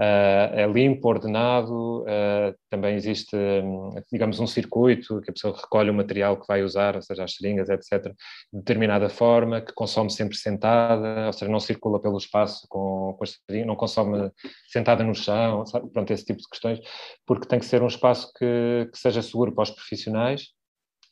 é 0.00 0.66
limpo, 0.66 1.08
ordenado, 1.08 2.02
uh, 2.02 2.54
também 2.68 2.96
existe, 2.96 3.36
um, 3.36 3.90
digamos, 4.10 4.40
um 4.40 4.46
circuito 4.46 5.20
que 5.20 5.30
a 5.30 5.32
pessoa 5.32 5.56
recolhe 5.56 5.90
o 5.90 5.94
material 5.94 6.40
que 6.40 6.46
vai 6.46 6.62
usar, 6.62 6.96
ou 6.96 7.02
seja, 7.02 7.24
as 7.24 7.34
seringas, 7.34 7.68
etc., 7.68 8.12
de 8.52 8.58
determinada 8.58 9.08
forma, 9.08 9.60
que 9.60 9.72
consome 9.72 10.10
sempre 10.10 10.36
sentada, 10.36 11.26
ou 11.26 11.32
seja, 11.32 11.50
não 11.50 11.60
circula 11.60 12.00
pelo 12.00 12.18
espaço 12.18 12.66
com, 12.68 13.14
com 13.16 13.24
as 13.24 13.38
seringas, 13.46 13.68
não 13.68 13.76
consome 13.76 14.30
sentada 14.68 15.04
no 15.04 15.14
chão, 15.14 15.64
sabe? 15.66 15.88
pronto, 15.90 16.12
esse 16.12 16.24
tipo 16.24 16.40
de 16.40 16.48
questões, 16.48 16.80
porque 17.26 17.46
tem 17.46 17.58
que 17.58 17.66
ser 17.66 17.82
um 17.82 17.86
espaço 17.86 18.32
que, 18.36 18.88
que 18.92 18.98
seja 18.98 19.22
seguro 19.22 19.52
para 19.52 19.62
os 19.62 19.70
profissionais 19.70 20.53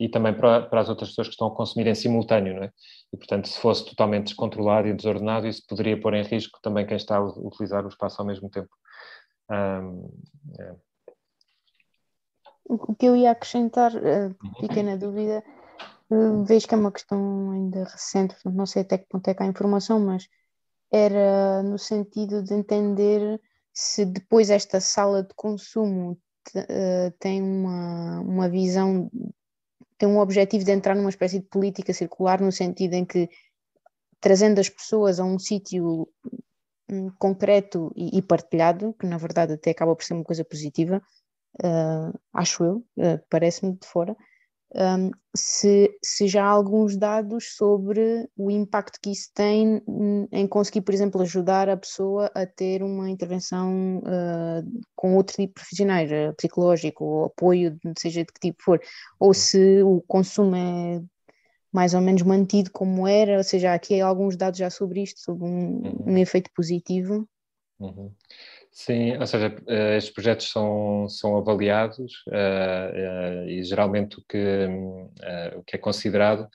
e 0.03 0.09
também 0.09 0.35
para, 0.35 0.63
para, 0.63 0.81
as 0.81 0.89
outras 0.89 1.11
pessoas 1.11 1.29
que 1.29 1.35
estão 1.35 1.47
a 1.47 1.55
consumir 1.55 1.87
em 1.87 1.95
simultâneo, 1.95 2.57
não 2.57 2.65
é? 2.65 2.73
E, 3.13 3.17
portanto, 3.17 3.47
se 3.47 3.57
fosse 3.61 3.87
totalmente 3.87 4.25
descontrolado 4.25 4.89
e 4.89 4.93
desordenado, 4.93 5.47
isso 5.47 5.63
poderia 5.69 6.01
pôr 6.01 6.15
em 6.15 6.25
risco 6.25 6.59
também 6.61 6.85
quem 6.85 6.97
está 6.97 7.19
a 7.19 7.25
utilizar 7.25 7.85
o 7.85 7.89
espaço 7.89 8.21
ao 8.21 8.27
mesmo 8.27 8.51
tempo. 8.51 8.69
Um, 9.49 10.11
é. 10.59 10.75
O 12.65 12.97
que 12.97 13.07
eu 13.07 13.15
ia 13.15 13.31
acrescentar, 13.31 13.93
uh, 13.95 14.35
fiquei 14.59 14.83
na 14.83 14.97
dúvida, 14.97 15.45
uh, 16.11 16.45
vejo 16.45 16.67
que 16.67 16.75
é 16.75 16.79
uma 16.79 16.91
questão 16.91 17.53
ainda 17.53 17.85
recente, 17.85 18.35
não 18.45 18.67
sei 18.67 18.83
até 18.83 18.99
que 18.99 19.07
ponto 19.09 19.29
é 19.29 19.35
que 19.35 19.43
há 19.45 19.47
informação, 19.47 20.01
mas 20.01 20.27
era 20.91 21.63
no 21.63 21.79
sentido 21.79 22.43
de 22.43 22.55
entender 22.55 23.41
se 23.73 24.05
depois 24.05 24.51
esta 24.51 24.81
sala 24.81 25.23
de 25.23 25.33
consumo 25.37 26.19
uh, 26.57 27.11
tem 27.21 27.41
uma, 27.41 28.21
uma 28.21 28.49
visão 28.49 29.09
tem 30.03 30.09
um 30.09 30.19
objetivo 30.19 30.65
de 30.65 30.73
entrar 30.73 30.97
numa 30.97 31.11
espécie 31.11 31.39
de 31.39 31.47
política 31.47 31.93
circular, 31.93 32.41
no 32.41 32.51
sentido 32.51 32.95
em 32.95 33.05
que, 33.05 33.31
trazendo 34.21 34.59
as 34.59 34.69
pessoas 34.69 35.21
a 35.21 35.25
um 35.25 35.39
sítio 35.39 36.09
hum, 36.91 37.09
concreto 37.21 37.93
e, 37.95 38.19
e, 38.19 38.21
partilhado, 38.21 38.97
que 38.99 39.07
na 39.07 39.17
verdade 39.17 39.53
até 39.53 39.71
acaba 39.71 39.95
por 39.95 40.03
ser 40.03 40.15
uma 40.15 40.25
coisa 40.25 40.45
positiva, 40.45 41.01
uh, 41.63 42.19
acho 42.35 42.65
eu, 42.65 42.77
uh, 42.99 43.21
parece-me 43.31 43.79
de 43.79 43.87
fora, 43.87 44.17
um, 44.75 45.11
se, 45.37 45.95
se 46.03 46.27
já 46.27 46.45
há 46.45 46.49
alguns 46.49 46.97
dados 46.97 47.57
sobre 47.57 48.29
o 48.37 48.51
impacto 48.51 48.99
que 49.01 49.11
isso 49.11 49.31
tem 49.35 49.83
em 50.31 50.47
conseguir, 50.47 50.83
por 50.83 50.95
exemplo, 50.95 51.21
ajudar 51.21 51.69
a 51.69 51.77
pessoa 51.77 52.31
a 52.35 52.47
ter 52.47 52.83
uma 52.83 53.11
intervenção 53.11 53.99
uh, 53.99 54.83
com 54.95 55.15
outro 55.17 55.37
tipo 55.37 55.49
de 55.49 55.55
profissionais, 55.55 56.11
uh, 56.11 56.35
psicológico 56.37 57.05
ou 57.05 57.25
apoio, 57.27 57.79
seja 57.99 58.25
de 58.25 58.33
que 58.33 58.41
tipo 58.41 58.63
for, 58.63 58.81
ou 59.19 59.35
se 59.35 59.83
o 59.83 60.03
consumo 60.07 60.57
é 60.57 61.03
mais 61.73 61.95
ou 61.95 62.01
menos 62.01 62.23
mantido 62.23 62.71
como 62.71 63.09
era, 63.09 63.39
ou 63.39 63.45
seja, 63.45 63.73
aqui 63.73 64.01
há 64.01 64.07
alguns 64.07 64.37
dados 64.37 64.59
já 64.59 64.69
sobre 64.69 65.03
isto, 65.03 65.21
sobre 65.21 65.45
um, 65.45 65.83
uhum. 65.83 66.05
um 66.07 66.19
efeito 66.19 66.51
positivo. 66.55 67.27
Uhum. 67.81 68.13
Sim, 68.75 69.19
ou 69.19 69.27
seja, 69.27 69.55
uh, 69.69 69.97
estes 69.99 70.15
projetos 70.15 70.51
são, 70.51 71.07
são 71.07 71.37
avaliados 71.37 72.25
uh, 72.29 73.45
uh, 73.45 73.49
e 73.49 73.63
geralmente 73.63 74.19
o 74.19 74.25
que, 74.27 74.67
o 75.57 75.63
que 75.63 75.77
é 75.77 75.79
considerado, 75.79 76.49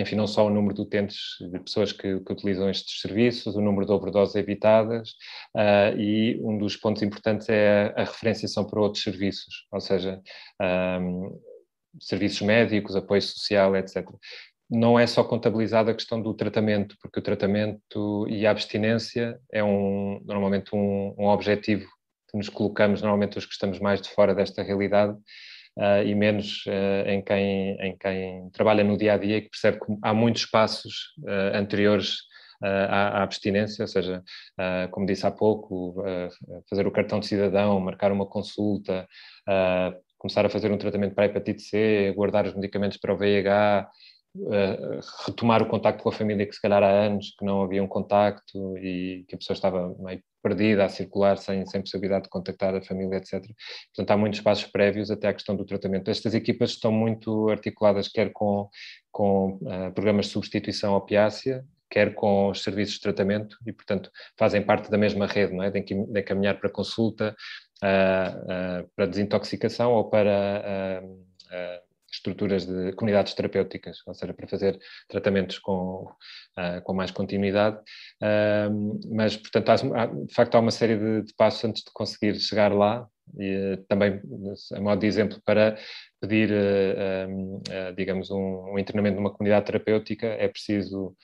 enfim, 0.00 0.16
não 0.16 0.26
só 0.26 0.46
o 0.46 0.50
número 0.50 0.74
de 0.74 0.80
utentes, 0.80 1.18
de 1.40 1.58
pessoas 1.58 1.92
que, 1.92 2.20
que 2.20 2.32
utilizam 2.32 2.70
estes 2.70 3.02
serviços, 3.02 3.54
o 3.54 3.60
número 3.60 3.84
de 3.84 3.92
overdoses 3.92 4.34
evitadas 4.34 5.10
e 5.98 6.40
um 6.42 6.56
dos 6.56 6.76
pontos 6.76 7.02
importantes 7.02 7.48
é 7.50 7.92
a, 7.96 8.02
a 8.02 8.04
referenciação 8.04 8.64
para 8.64 8.80
outros 8.80 9.02
serviços, 9.02 9.66
ou 9.70 9.80
seja, 9.80 10.22
um, 11.00 11.38
serviços 12.00 12.40
médicos, 12.40 12.96
apoio 12.96 13.20
social, 13.20 13.76
etc 13.76 14.06
não 14.72 14.98
é 14.98 15.06
só 15.06 15.22
contabilizada 15.22 15.90
a 15.90 15.94
questão 15.94 16.20
do 16.20 16.32
tratamento, 16.32 16.96
porque 17.02 17.20
o 17.20 17.22
tratamento 17.22 18.26
e 18.26 18.46
a 18.46 18.50
abstinência 18.50 19.38
é 19.52 19.62
um, 19.62 20.18
normalmente 20.24 20.74
um, 20.74 21.14
um 21.18 21.26
objetivo 21.26 21.86
que 22.30 22.38
nos 22.38 22.48
colocamos, 22.48 23.02
normalmente 23.02 23.36
os 23.36 23.44
que 23.44 23.52
estamos 23.52 23.78
mais 23.78 24.00
de 24.00 24.08
fora 24.08 24.34
desta 24.34 24.62
realidade, 24.62 25.12
uh, 25.76 26.02
e 26.06 26.14
menos 26.14 26.64
uh, 26.66 27.06
em, 27.06 27.22
quem, 27.22 27.76
em 27.80 27.96
quem 27.98 28.48
trabalha 28.50 28.82
no 28.82 28.96
dia 28.96 29.12
a 29.12 29.18
dia, 29.18 29.42
que 29.42 29.50
percebe 29.50 29.78
que 29.78 29.94
há 30.00 30.14
muitos 30.14 30.46
passos 30.46 31.12
uh, 31.18 31.54
anteriores 31.54 32.20
à, 32.62 33.18
à, 33.18 33.22
abstinência, 33.24 33.82
ou 33.82 33.88
seja, 33.88 34.22
como 34.92 35.04
disse 35.04 35.26
há 35.26 35.32
pouco, 35.32 35.96
fazer 36.70 36.86
o 36.86 36.92
cartão 36.92 37.18
de 37.18 37.26
cidadão, 37.26 37.80
marcar 37.80 38.12
uma 38.12 38.24
consulta, 38.24 39.04
começar 40.16 40.46
a 40.46 40.48
fazer 40.48 40.70
um 40.70 40.78
tratamento 40.78 41.12
para 41.12 41.24
a 41.24 41.26
hepatite 41.26 41.60
C, 41.60 42.12
guardar 42.14 42.46
os 42.46 42.54
medicamentos 42.54 42.98
para 42.98 43.12
o 43.12 43.18
VIH, 43.18 43.90
retomar 45.26 45.62
o 45.62 45.68
contacto 45.68 46.02
com 46.02 46.08
a 46.08 46.12
família 46.12 46.46
que 46.46 46.54
se 46.54 46.60
calhar 46.60 46.82
há 46.82 46.90
anos 46.90 47.34
que 47.38 47.44
não 47.44 47.62
havia 47.62 47.82
um 47.82 47.88
contacto 47.88 48.78
e 48.78 49.24
que 49.28 49.34
a 49.34 49.38
pessoa 49.38 49.54
estava 49.54 49.94
meio 49.98 50.22
perdida 50.42 50.84
a 50.84 50.88
circular 50.88 51.38
sem, 51.38 51.64
sem 51.66 51.80
possibilidade 51.80 52.24
de 52.24 52.30
contactar 52.30 52.74
a 52.74 52.82
família, 52.82 53.16
etc. 53.16 53.44
Portanto, 53.94 54.10
há 54.10 54.16
muitos 54.16 54.40
passos 54.40 54.64
prévios 54.64 55.10
até 55.10 55.28
à 55.28 55.32
questão 55.32 55.54
do 55.54 55.64
tratamento. 55.64 56.10
Estas 56.10 56.34
equipas 56.34 56.70
estão 56.70 56.90
muito 56.90 57.48
articuladas 57.48 58.08
quer 58.08 58.32
com, 58.32 58.68
com 59.10 59.60
uh, 59.62 59.92
programas 59.94 60.26
de 60.26 60.32
substituição 60.32 60.94
opiácea, 60.94 61.64
quer 61.88 62.14
com 62.14 62.48
os 62.48 62.62
serviços 62.62 62.94
de 62.94 63.02
tratamento 63.02 63.56
e, 63.66 63.72
portanto, 63.72 64.10
fazem 64.36 64.62
parte 64.62 64.90
da 64.90 64.98
mesma 64.98 65.26
rede, 65.26 65.52
não 65.52 65.62
é? 65.62 65.70
De, 65.70 65.80
de 65.82 66.22
caminhar 66.22 66.58
para 66.58 66.70
consulta, 66.70 67.36
uh, 67.84 68.90
para 68.96 69.06
desintoxicação 69.06 69.92
ou 69.92 70.10
para 70.10 71.04
estruturas 72.22 72.64
de 72.64 72.92
comunidades 72.92 73.34
terapêuticas, 73.34 73.98
ou 74.06 74.14
seja, 74.14 74.32
para 74.32 74.46
fazer 74.46 74.78
tratamentos 75.08 75.58
com, 75.58 76.06
uh, 76.56 76.80
com 76.84 76.94
mais 76.94 77.10
continuidade. 77.10 77.78
Uh, 78.22 79.00
mas, 79.12 79.36
portanto, 79.36 79.68
há, 79.70 80.06
de 80.06 80.34
facto, 80.34 80.54
há 80.54 80.60
uma 80.60 80.70
série 80.70 80.96
de, 80.96 81.22
de, 81.22 81.34
passos 81.34 81.64
antes 81.64 81.82
de 81.82 81.90
conseguir 81.92 82.36
chegar 82.36 82.72
lá. 82.72 83.06
E 83.38 83.78
também, 83.88 84.20
a 84.74 84.80
modo 84.80 85.00
de 85.00 85.06
exemplo, 85.06 85.40
para 85.44 85.78
pedir, 86.20 86.50
digamos, 87.96 88.30
um, 88.30 88.72
um, 88.72 88.78
internamento 88.78 89.16
numa 89.16 89.32
comunidade 89.32 89.64
terapêutica, 89.64 90.26
é 90.26 90.48
preciso 90.48 91.16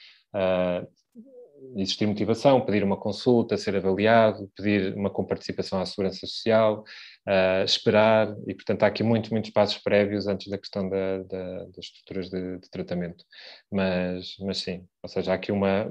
existir 1.77 2.07
motivação, 2.07 2.61
pedir 2.61 2.83
uma 2.83 2.97
consulta, 2.97 3.57
ser 3.57 3.77
avaliado, 3.77 4.51
pedir 4.57 4.95
uma 4.95 5.11
comparticipação 5.11 5.81
à 5.81 5.87
segurança 5.87 6.19
social, 6.21 6.85
uh, 7.29 7.65
esperar, 7.65 8.35
e 8.47 8.55
portanto 8.55 8.83
há 8.83 8.87
aqui 8.87 9.03
muitos, 9.03 9.31
muitos 9.31 9.51
passos 9.51 9.79
prévios 9.79 10.27
antes 10.27 10.49
da 10.49 10.59
questão 10.59 10.89
da, 10.89 11.23
da, 11.25 11.65
das 11.67 11.85
estruturas 11.85 12.31
de, 12.31 12.59
de, 12.59 12.71
tratamento. 12.71 13.25
Mas, 13.71 14.37
mas 14.41 14.59
sim, 14.59 14.87
ou 15.03 15.09
seja, 15.09 15.33
há 15.33 15.35
aqui 15.35 15.53
uma, 15.53 15.91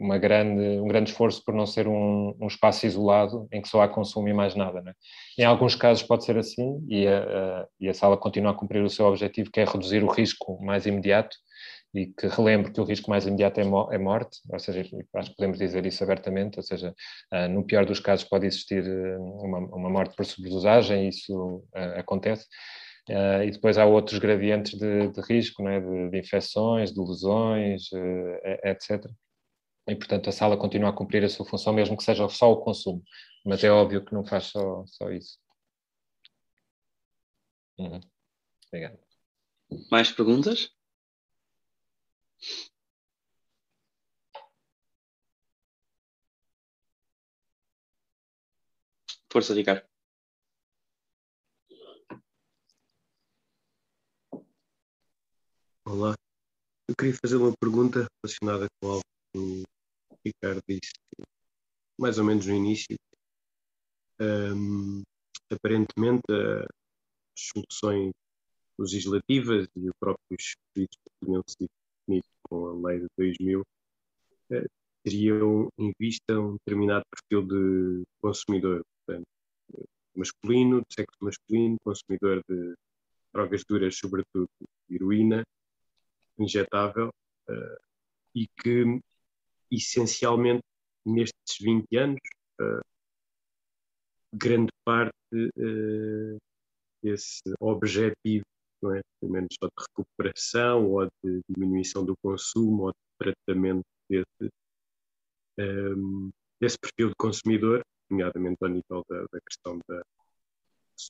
uma 0.00 0.16
grande, 0.16 0.80
um 0.80 0.88
grande 0.88 1.10
esforço 1.10 1.44
por 1.44 1.54
não 1.54 1.66
ser 1.66 1.86
um, 1.86 2.34
um 2.40 2.46
espaço 2.46 2.86
isolado 2.86 3.46
em 3.52 3.60
que 3.60 3.68
só 3.68 3.82
há 3.82 3.88
consumo 3.88 4.28
e 4.28 4.32
mais 4.32 4.54
nada. 4.54 4.80
Né? 4.80 4.94
Em 5.38 5.44
alguns 5.44 5.74
casos 5.74 6.02
pode 6.02 6.24
ser 6.24 6.38
assim 6.38 6.82
e 6.88 7.06
a, 7.06 7.18
a, 7.18 7.66
e 7.78 7.88
a 7.88 7.94
sala 7.94 8.16
continua 8.16 8.52
a 8.52 8.54
cumprir 8.54 8.82
o 8.82 8.88
seu 8.88 9.04
objetivo, 9.06 9.50
que 9.50 9.60
é 9.60 9.64
reduzir 9.64 10.02
o 10.02 10.10
risco 10.10 10.58
mais 10.64 10.86
imediato, 10.86 11.36
e 11.92 12.06
que 12.06 12.26
relembro 12.28 12.72
que 12.72 12.80
o 12.80 12.84
risco 12.84 13.10
mais 13.10 13.26
imediato 13.26 13.60
é, 13.60 13.64
é 13.64 13.98
morte, 13.98 14.38
ou 14.48 14.58
seja, 14.58 14.80
acho 15.14 15.30
que 15.30 15.36
podemos 15.36 15.58
dizer 15.58 15.84
isso 15.86 16.02
abertamente, 16.04 16.58
ou 16.58 16.62
seja, 16.62 16.94
uh, 17.32 17.48
no 17.48 17.64
pior 17.64 17.84
dos 17.84 17.98
casos 17.98 18.24
pode 18.24 18.46
existir 18.46 18.84
ah, 18.84 19.18
uma, 19.18 19.58
uma 19.58 19.90
morte 19.90 20.14
por 20.14 20.24
sobredosagem, 20.24 21.08
isso 21.08 21.64
uh, 21.74 21.98
acontece, 21.98 22.46
e 23.44 23.50
depois 23.50 23.76
há 23.76 23.84
outros 23.84 24.20
gradientes 24.20 24.78
de, 24.78 25.08
de 25.08 25.20
risco, 25.22 25.64
né, 25.64 25.80
de, 25.80 26.10
de, 26.10 26.18
infecções, 26.18 26.92
de 26.92 27.00
lesões, 27.00 27.88
etc. 28.62 29.04
E, 29.88 29.96
portanto, 29.96 30.28
a 30.28 30.32
sala 30.32 30.56
continua 30.56 30.90
a 30.90 30.92
cumprir 30.92 31.24
a 31.24 31.28
sua 31.28 31.44
função, 31.44 31.72
mesmo 31.72 31.96
que 31.96 32.04
seja 32.04 32.28
só 32.28 32.52
o 32.52 32.60
consumo, 32.60 33.02
mas 33.44 33.64
é 33.64 33.70
óbvio 33.70 34.04
que 34.04 34.14
não 34.14 34.24
faz 34.24 34.44
só, 34.44 34.84
só 34.86 35.10
isso. 35.10 35.38
Uhum. 37.78 38.00
Obrigado. 38.68 38.98
Mais 39.90 40.12
perguntas? 40.12 40.70
Força, 49.32 49.54
Ricardo. 49.54 49.86
Olá, 55.84 56.14
eu 56.88 56.96
queria 56.96 57.14
fazer 57.22 57.36
uma 57.36 57.52
pergunta 57.60 58.06
relacionada 58.22 58.66
com 58.80 58.88
algo 58.88 59.02
que 59.32 59.38
o 59.38 59.64
Ricardo 60.24 60.60
disse 60.68 60.92
mais 61.98 62.18
ou 62.18 62.24
menos 62.24 62.46
no 62.46 62.54
início. 62.54 62.96
Um, 64.20 65.02
aparentemente, 65.50 66.22
as 66.28 66.66
soluções 67.36 68.12
legislativas 68.78 69.68
e 69.76 69.88
o 69.90 69.94
próprio 70.00 70.36
espírito 70.38 70.98
que 71.04 71.26
tinham 71.26 71.42
sido 71.46 71.79
com 72.42 72.66
a 72.66 72.88
lei 72.88 73.00
de 73.00 73.06
2000, 73.16 73.62
eh, 74.50 74.66
teriam 75.02 75.68
em 75.78 75.92
vista 75.98 76.38
um 76.38 76.54
determinado 76.54 77.04
perfil 77.10 77.46
de 77.46 78.04
consumidor, 78.20 78.84
portanto, 79.06 79.26
masculino, 80.14 80.80
de 80.80 80.94
sexo 80.94 81.16
masculino, 81.20 81.76
consumidor 81.82 82.42
de 82.48 82.74
drogas 83.32 83.64
duras, 83.64 83.96
sobretudo 83.96 84.48
heroína, 84.90 85.44
injetável, 86.38 87.10
uh, 87.48 87.76
e 88.34 88.46
que 88.48 89.00
essencialmente 89.70 90.62
nestes 91.04 91.58
20 91.60 91.96
anos, 91.96 92.20
uh, 92.60 92.80
grande 94.32 94.70
parte 94.84 95.12
desse 97.02 97.42
objetivo 97.58 98.44
não 98.82 98.94
é? 98.94 99.02
pelo 99.20 99.32
menos 99.32 99.56
ou 99.60 99.68
de 99.68 99.84
recuperação, 99.88 100.90
ou 100.90 101.06
de 101.22 101.40
diminuição 101.48 102.04
do 102.04 102.16
consumo, 102.22 102.84
ou 102.84 102.92
de 102.92 102.98
tratamento 103.18 103.84
desse, 104.08 104.52
um, 105.58 106.30
desse 106.60 106.78
perfil 106.78 107.08
de 107.08 107.14
consumidor, 107.16 107.84
nomeadamente 108.10 108.58
ao 108.62 108.68
nível 108.68 109.04
da, 109.08 109.20
da 109.32 109.40
questão 109.40 109.78
da, 109.88 110.02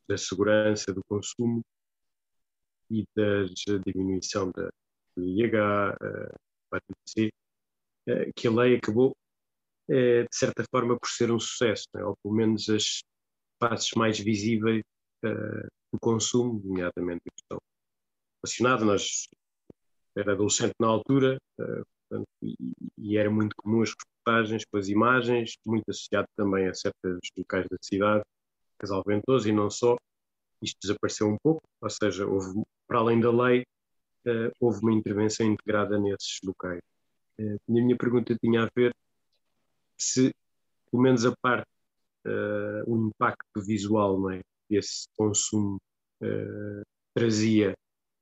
da, 0.09 0.17
segurança 0.17 0.93
do 0.93 1.03
consumo 1.09 1.63
e 2.91 3.05
da 3.17 3.45
diminuição 3.87 4.51
da 4.51 4.69
IH, 5.17 5.97
hepatite 6.67 7.01
C, 7.07 7.31
uh, 8.09 8.33
que 8.35 8.49
a 8.49 8.51
lei 8.51 8.77
acabou, 8.77 9.11
uh, 9.91 10.23
de 10.23 10.37
certa 10.37 10.65
forma, 10.71 10.99
por 10.99 11.09
ser 11.09 11.31
um 11.31 11.39
sucesso, 11.39 11.87
é? 11.97 12.05
ou 12.05 12.17
pelo 12.23 12.35
menos 12.35 12.69
as 12.69 13.03
faces 13.61 13.91
mais 13.95 14.19
visíveis 14.19 14.83
uh, 15.25 15.99
consumo, 16.01 16.61
nomeadamente 16.65 17.23
questão 17.31 17.59
relacionada. 18.43 18.85
Nós 18.85 19.29
era 20.17 20.33
adolescente 20.33 20.75
na 20.79 20.89
altura 20.89 21.39
uh, 21.61 21.85
portanto, 22.11 22.29
e, 22.43 22.57
e, 22.99 23.17
era 23.17 23.31
muito 23.31 23.55
comum 23.57 23.83
as 23.83 23.91
reportagens 23.91 24.65
com 24.65 24.77
as 24.77 24.89
imagens, 24.89 25.57
muito 25.65 25.89
associado 25.89 26.27
também 26.37 26.67
a 26.69 26.75
certos 26.75 27.31
locais 27.37 27.67
da 27.71 27.77
cidade, 27.81 28.25
Casal 28.79 29.03
Ventoso 29.07 29.49
e 29.49 29.53
não 29.53 29.71
só. 29.71 29.97
Isto 30.63 30.79
desapareceu 30.83 31.29
um 31.29 31.39
pouco, 31.43 31.63
ou 31.81 31.89
seja, 31.89 32.27
houve, 32.27 32.63
para 32.87 32.99
além 32.99 33.21
da 33.21 33.31
lei, 33.31 33.63
uh, 34.27 34.53
houve 34.61 34.81
uma 34.83 34.93
intervenção 34.93 35.47
integrada 35.47 35.99
nesses 35.99 36.41
locais. 36.45 36.83
Uh, 37.39 37.55
a 37.55 37.73
minha 37.73 37.97
pergunta 37.97 38.37
tinha 38.37 38.65
a 38.65 38.69
ver 38.75 38.95
se, 39.97 40.35
pelo 40.91 41.03
menos 41.03 41.25
a 41.25 41.33
parte, 41.41 41.67
o 42.87 43.09
impacto 43.09 43.63
visual 43.63 44.21
não 44.21 44.31
é, 44.31 44.43
desse 44.71 45.07
consumo 45.17 45.79
trazia 47.15 47.75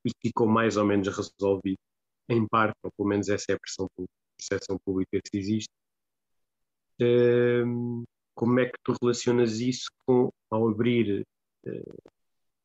e 0.04 0.10
ficou 0.22 0.46
mais 0.46 0.76
ou 0.76 0.84
menos 0.84 1.08
resolvido, 1.08 1.78
em 2.28 2.46
parte, 2.46 2.76
ou 2.82 2.90
pelo 2.96 3.08
menos 3.08 3.28
essa 3.28 3.52
é 3.52 3.54
a 3.54 3.58
percepção 3.58 4.78
pública 4.84 5.20
que 5.22 5.38
existe. 5.38 5.72
Um, 7.00 8.04
como 8.34 8.60
é 8.60 8.66
que 8.66 8.78
tu 8.82 8.94
relacionas 9.00 9.60
isso 9.60 9.88
com, 10.06 10.30
ao 10.50 10.68
abrir, 10.68 11.24
uh, 11.66 12.12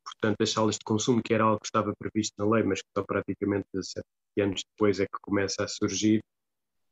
portanto, 0.04 0.40
as 0.40 0.50
salas 0.50 0.76
de 0.76 0.84
consumo, 0.84 1.22
que 1.22 1.34
era 1.34 1.44
algo 1.44 1.60
que 1.60 1.66
estava 1.66 1.94
previsto 1.98 2.34
na 2.38 2.50
lei, 2.50 2.62
mas 2.62 2.80
que 2.80 2.88
só 2.96 3.04
praticamente 3.04 3.66
17 3.72 4.06
anos 4.40 4.62
depois 4.70 5.00
é 5.00 5.06
que 5.06 5.18
começa 5.20 5.64
a 5.64 5.68
surgir, 5.68 6.20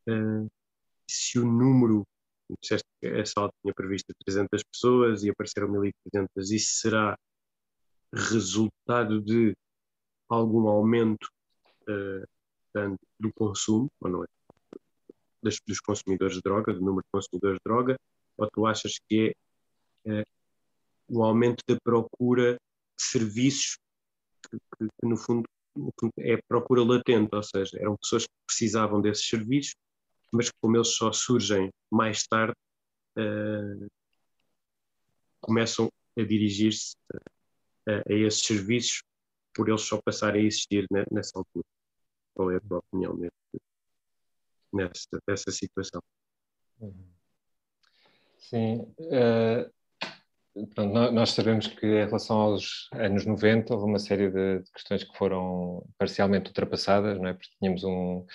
uh, 0.09 0.49
se 1.09 1.39
o 1.39 1.45
número, 1.45 2.05
disseste 2.61 2.87
que 3.01 3.07
a 3.09 3.25
sala 3.25 3.51
tinha 3.63 3.75
previsto 3.75 4.13
300 4.25 4.63
pessoas 4.65 5.23
e 5.23 5.31
apareceram 5.31 5.69
1.300, 5.69 6.29
isso 6.51 6.81
será 6.81 7.17
resultado 8.13 9.21
de 9.23 9.55
algum 10.29 10.69
aumento 10.69 11.27
uh, 11.89 12.97
do 13.19 13.33
consumo, 13.35 13.89
ou 14.01 14.11
não 14.11 14.25
é? 14.25 14.27
Das, 15.43 15.59
dos 15.67 15.81
consumidores 15.81 16.37
de 16.37 16.43
droga, 16.43 16.73
do 16.73 16.81
número 16.81 17.03
de 17.03 17.11
consumidores 17.13 17.57
de 17.57 17.65
droga, 17.65 17.97
ou 18.37 18.49
tu 18.51 18.67
achas 18.67 18.93
que 19.09 19.35
é 20.07 20.21
uh, 20.21 20.25
um 21.09 21.23
aumento 21.23 21.63
da 21.69 21.77
procura 21.83 22.55
de 22.55 23.05
serviços 23.05 23.77
que, 24.43 24.57
que, 24.57 24.89
que 24.89 25.07
no, 25.07 25.17
fundo, 25.17 25.45
é 26.19 26.39
procura 26.49 26.83
latente, 26.83 27.35
ou 27.35 27.43
seja, 27.43 27.79
eram 27.79 27.97
pessoas 27.97 28.25
que 28.25 28.33
precisavam 28.47 29.01
desses 29.01 29.29
serviços, 29.29 29.75
mas 30.33 30.51
como 30.61 30.77
eles 30.77 30.95
só 30.97 31.13
surgem 31.13 31.71
mais 31.91 32.27
tarde, 32.27 32.55
uh, 33.19 33.87
começam 35.41 35.91
a 36.19 36.23
dirigir-se 36.23 36.97
a, 37.87 37.93
a 38.09 38.15
esses 38.15 38.45
serviços 38.45 39.03
por 39.55 39.69
eles 39.69 39.83
só 39.83 40.01
passarem 40.01 40.43
a 40.43 40.47
existir 40.47 40.87
nessa 41.11 41.39
altura. 41.39 41.67
Qual 42.35 42.51
é 42.51 42.57
a 42.57 42.61
tua 42.61 42.79
opinião 42.79 43.15
nesse, 43.15 43.63
nessa, 44.73 45.23
nessa 45.29 45.51
situação? 45.51 46.03
Sim. 48.39 48.87
Uh, 48.99 50.67
pronto, 50.75 51.13
nós 51.13 51.31
sabemos 51.31 51.67
que 51.67 51.87
em 51.87 52.07
relação 52.07 52.41
aos 52.41 52.89
anos 52.93 53.27
90 53.27 53.75
houve 53.75 53.87
uma 53.87 53.99
série 53.99 54.31
de, 54.31 54.61
de 54.61 54.73
questões 54.73 55.05
que 55.05 55.17
foram 55.17 55.87
parcialmente 55.99 56.49
ultrapassadas, 56.49 57.19
não 57.19 57.29
é? 57.29 57.35
porque 57.35 57.51
tínhamos 57.59 57.85
um, 57.85 58.27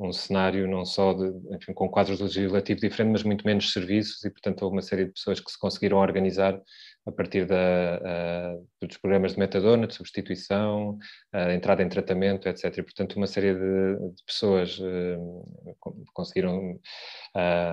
um 0.00 0.12
cenário 0.12 0.66
não 0.66 0.84
só 0.84 1.12
de, 1.12 1.30
enfim, 1.54 1.74
com 1.74 1.88
quadros 1.88 2.20
legislativos 2.20 2.80
diferentes, 2.80 3.12
mas 3.12 3.22
muito 3.22 3.46
menos 3.46 3.72
serviços 3.72 4.24
e, 4.24 4.30
portanto, 4.30 4.62
houve 4.62 4.76
uma 4.76 4.82
série 4.82 5.04
de 5.04 5.12
pessoas 5.12 5.40
que 5.40 5.50
se 5.50 5.58
conseguiram 5.58 5.98
organizar 5.98 6.58
a 7.06 7.12
partir 7.12 7.46
da, 7.46 8.56
uh, 8.56 8.86
dos 8.86 8.96
programas 8.96 9.32
de 9.32 9.38
metadona, 9.38 9.86
de 9.86 9.94
substituição, 9.94 10.98
uh, 11.34 11.50
entrada 11.50 11.82
em 11.82 11.88
tratamento, 11.88 12.48
etc. 12.48 12.78
E, 12.78 12.82
portanto, 12.82 13.16
uma 13.16 13.26
série 13.26 13.54
de, 13.54 13.96
de 14.14 14.24
pessoas 14.26 14.78
uh, 14.78 15.76
conseguiram 16.14 16.80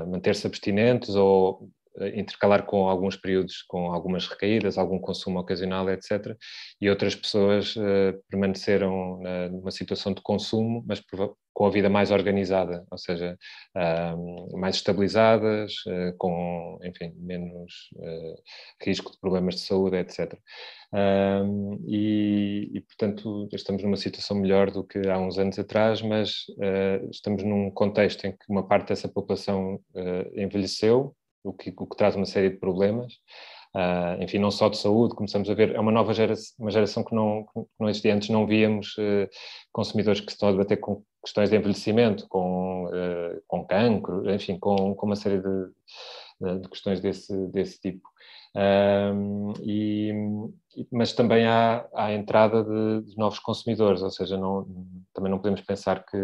manter-se 0.08 0.46
abstinentes 0.46 1.16
ou 1.16 1.70
intercalar 2.14 2.66
com 2.66 2.88
alguns 2.88 3.16
períodos 3.16 3.64
com 3.64 3.92
algumas 3.92 4.28
recaídas, 4.28 4.78
algum 4.78 5.00
consumo 5.00 5.40
ocasional, 5.40 5.90
etc. 5.90 6.36
E 6.80 6.90
outras 6.90 7.16
pessoas 7.16 7.76
uh, 7.76 8.14
permaneceram 8.30 9.20
numa 9.52 9.72
situação 9.72 10.14
de 10.14 10.22
consumo, 10.22 10.84
mas 10.88 11.02
com 11.54 11.66
a 11.66 11.72
vida 11.72 11.90
mais 11.90 12.12
organizada, 12.12 12.86
ou 12.92 13.00
seja, 13.00 13.36
uh, 13.76 14.58
mais 14.60 14.76
estabilizadas, 14.76 15.74
uh, 15.88 16.16
com, 16.16 16.78
enfim, 16.84 17.12
menos 17.18 17.90
risco 18.80 19.12
de 19.12 19.20
problemas 19.20 19.56
de 19.56 19.62
saúde, 19.62 19.98
etc. 19.98 20.38
E, 21.88 22.70
e, 22.74 22.82
portanto, 22.82 23.50
estamos 23.52 23.82
numa 23.84 23.98
situação 23.98 24.38
melhor 24.38 24.70
do 24.70 24.84
que 24.84 25.00
há 25.10 25.18
uns 25.18 25.38
anos 25.38 25.58
atrás, 25.60 26.02
mas 26.02 26.46
estamos 27.12 27.44
num 27.44 27.70
contexto 27.72 28.26
em 28.26 28.32
que 28.32 28.46
uma 28.48 28.66
parte 28.66 28.90
dessa 28.90 29.10
população 29.10 29.80
envelheceu, 30.34 31.16
o 31.48 31.54
que, 31.54 31.74
o 31.76 31.86
que 31.86 31.98
traz 31.98 32.16
uma 32.16 32.26
série 32.26 32.50
de 32.50 32.58
problemas. 32.58 33.14
Uh, 33.76 34.24
enfim, 34.24 34.40
não 34.40 34.50
só 34.50 34.70
de 34.70 34.78
saúde, 34.78 35.14
começamos 35.14 35.50
a 35.50 35.54
ver, 35.54 35.76
é 35.76 35.80
uma 35.80 35.92
nova 35.92 36.14
geração, 36.14 36.56
uma 36.58 36.72
geração 36.72 37.04
que 37.04 37.14
não, 37.14 37.44
que 37.44 37.62
não 37.80 37.90
existia 37.90 38.16
antes, 38.16 38.30
não 38.30 38.48
víamos 38.48 38.96
uh, 38.98 39.30
consumidores 39.72 40.22
que 40.22 40.32
estão 40.32 40.50
a 40.50 40.52
debater 40.52 40.80
com 40.80 41.04
questões 41.24 41.50
de 41.50 41.58
envelhecimento, 41.58 42.28
com, 42.28 42.86
uh, 42.86 43.42
com 43.46 43.66
cancro, 43.66 44.32
enfim, 44.34 44.58
com, 44.58 44.96
com 44.96 45.06
uma 45.06 45.16
série 45.16 45.40
de, 45.40 46.62
de 46.62 46.70
questões 46.70 47.02
desse, 47.02 47.36
desse 47.50 47.80
tipo. 47.80 48.10
e, 49.62 50.12
mas 50.92 51.14
também 51.14 51.46
há, 51.46 51.86
há 51.94 52.06
a 52.06 52.14
entrada 52.14 52.64
de, 52.64 53.12
de, 53.12 53.18
novos 53.18 53.40
consumidores, 53.40 54.02
ou 54.02 54.10
seja, 54.10 54.38
não, 54.38 54.66
também 55.14 55.30
não 55.30 55.38
podemos 55.38 55.62
pensar 55.62 56.04
que 56.04 56.18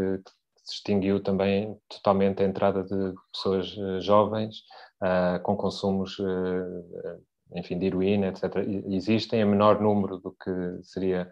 se 0.64 0.76
extinguiu 0.76 1.22
também 1.22 1.78
totalmente 1.90 2.42
a 2.42 2.46
entrada 2.46 2.84
de 2.84 3.14
pessoas 3.32 3.68
jovens 4.04 4.64
uh, 5.04 5.42
com 5.44 5.56
consumos, 5.58 6.18
uh, 6.20 7.22
enfim, 7.56 7.78
de 7.78 7.88
heroína, 7.88 8.28
etc. 8.28 8.44
Existem 8.88 9.42
em 9.42 9.46
menor 9.46 9.82
número 9.82 10.18
do 10.18 10.32
que 10.32 10.52
seria 10.84 11.30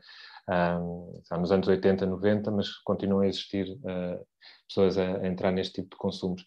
um, 0.80 1.22
nos 1.40 1.52
anos 1.52 1.68
80, 1.68 2.06
90, 2.06 2.52
mas 2.52 2.78
continuam 2.80 3.22
a 3.22 3.28
existir 3.28 3.68
uh, 3.70 4.26
pessoas 4.68 4.98
a, 4.98 5.18
a, 5.18 5.28
entrar 5.28 5.52
neste 5.52 5.82
tipo 5.82 5.92
de 5.92 5.98
consumos. 5.98 6.46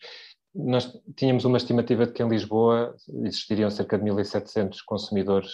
Nós 0.54 0.92
tínhamos 1.16 1.44
uma 1.44 1.56
estimativa 1.56 2.06
de 2.06 2.12
que 2.12 2.22
em 2.22 2.28
Lisboa 2.28 2.94
existiriam 3.24 3.70
cerca 3.70 3.98
de 3.98 4.04
1.700 4.04 4.76
consumidores 4.86 5.50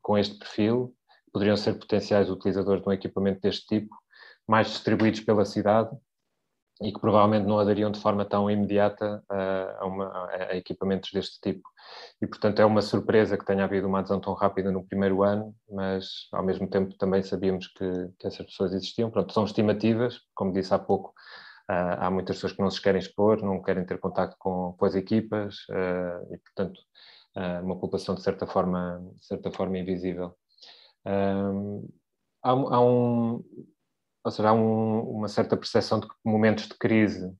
com 0.00 0.16
este 0.16 0.38
perfil, 0.38 0.94
poderiam 1.30 1.54
ser 1.54 1.74
potenciais 1.78 2.30
utilizadores 2.30 2.82
de 2.82 2.88
um 2.88 2.92
equipamento 2.92 3.42
deste 3.42 3.66
tipo, 3.66 3.94
mais 4.48 4.68
distribuídos 4.68 5.20
pela 5.20 5.44
cidade, 5.44 5.90
e 6.80 6.92
que 6.92 7.00
provavelmente 7.00 7.46
não 7.46 7.58
aderiam 7.58 7.90
de 7.90 8.00
forma 8.00 8.24
tão 8.24 8.50
imediata 8.50 9.22
a, 9.28 9.86
uma, 9.86 10.28
a, 10.28 10.56
equipamentos 10.56 11.10
deste 11.10 11.40
tipo. 11.40 11.66
E, 12.20 12.26
portanto, 12.26 12.60
é 12.60 12.66
uma 12.66 12.82
surpresa 12.82 13.38
que 13.38 13.46
tenha 13.46 13.64
havido 13.64 13.86
uma 13.86 14.00
adesão 14.00 14.20
tão 14.20 14.34
rápida 14.34 14.70
no 14.70 14.84
primeiro 14.86 15.22
ano, 15.22 15.54
mas, 15.70 16.28
ao 16.32 16.44
mesmo 16.44 16.68
tempo, 16.68 16.94
também 16.98 17.22
sabíamos 17.22 17.68
que, 17.68 18.08
que 18.18 18.26
essas 18.26 18.44
pessoas 18.46 18.72
existiam. 18.74 19.10
Pronto, 19.10 19.32
são 19.32 19.44
estimativas, 19.44 20.20
como 20.34 20.52
disse 20.52 20.74
há 20.74 20.78
pouco, 20.78 21.10
uh, 21.70 21.96
há 21.98 22.10
muitas 22.10 22.36
pessoas 22.36 22.52
que 22.52 22.62
não 22.62 22.70
se 22.70 22.82
querem 22.82 23.00
expor, 23.00 23.42
não 23.42 23.62
querem 23.62 23.86
ter 23.86 23.98
contato 23.98 24.36
com, 24.38 24.74
com 24.78 24.84
as 24.84 24.94
equipas, 24.94 25.56
uh, 25.70 26.34
e, 26.34 26.38
portanto, 26.38 26.78
uh, 27.36 27.64
uma 27.64 27.78
população, 27.78 28.14
de 28.14 28.22
certa 28.22 28.46
forma, 28.46 29.02
de 29.18 29.26
certa 29.26 29.50
forma 29.50 29.78
invisível. 29.78 30.36
há, 32.42 32.50
há 32.50 32.80
um 32.80 33.42
ou 34.26 34.32
seja, 34.32 34.48
há 34.48 34.52
um, 34.52 35.02
uma 35.02 35.28
certa 35.28 35.56
percepção 35.56 36.00
de 36.00 36.08
que 36.08 36.14
momentos 36.24 36.66
de 36.66 36.74
crise 36.74 37.32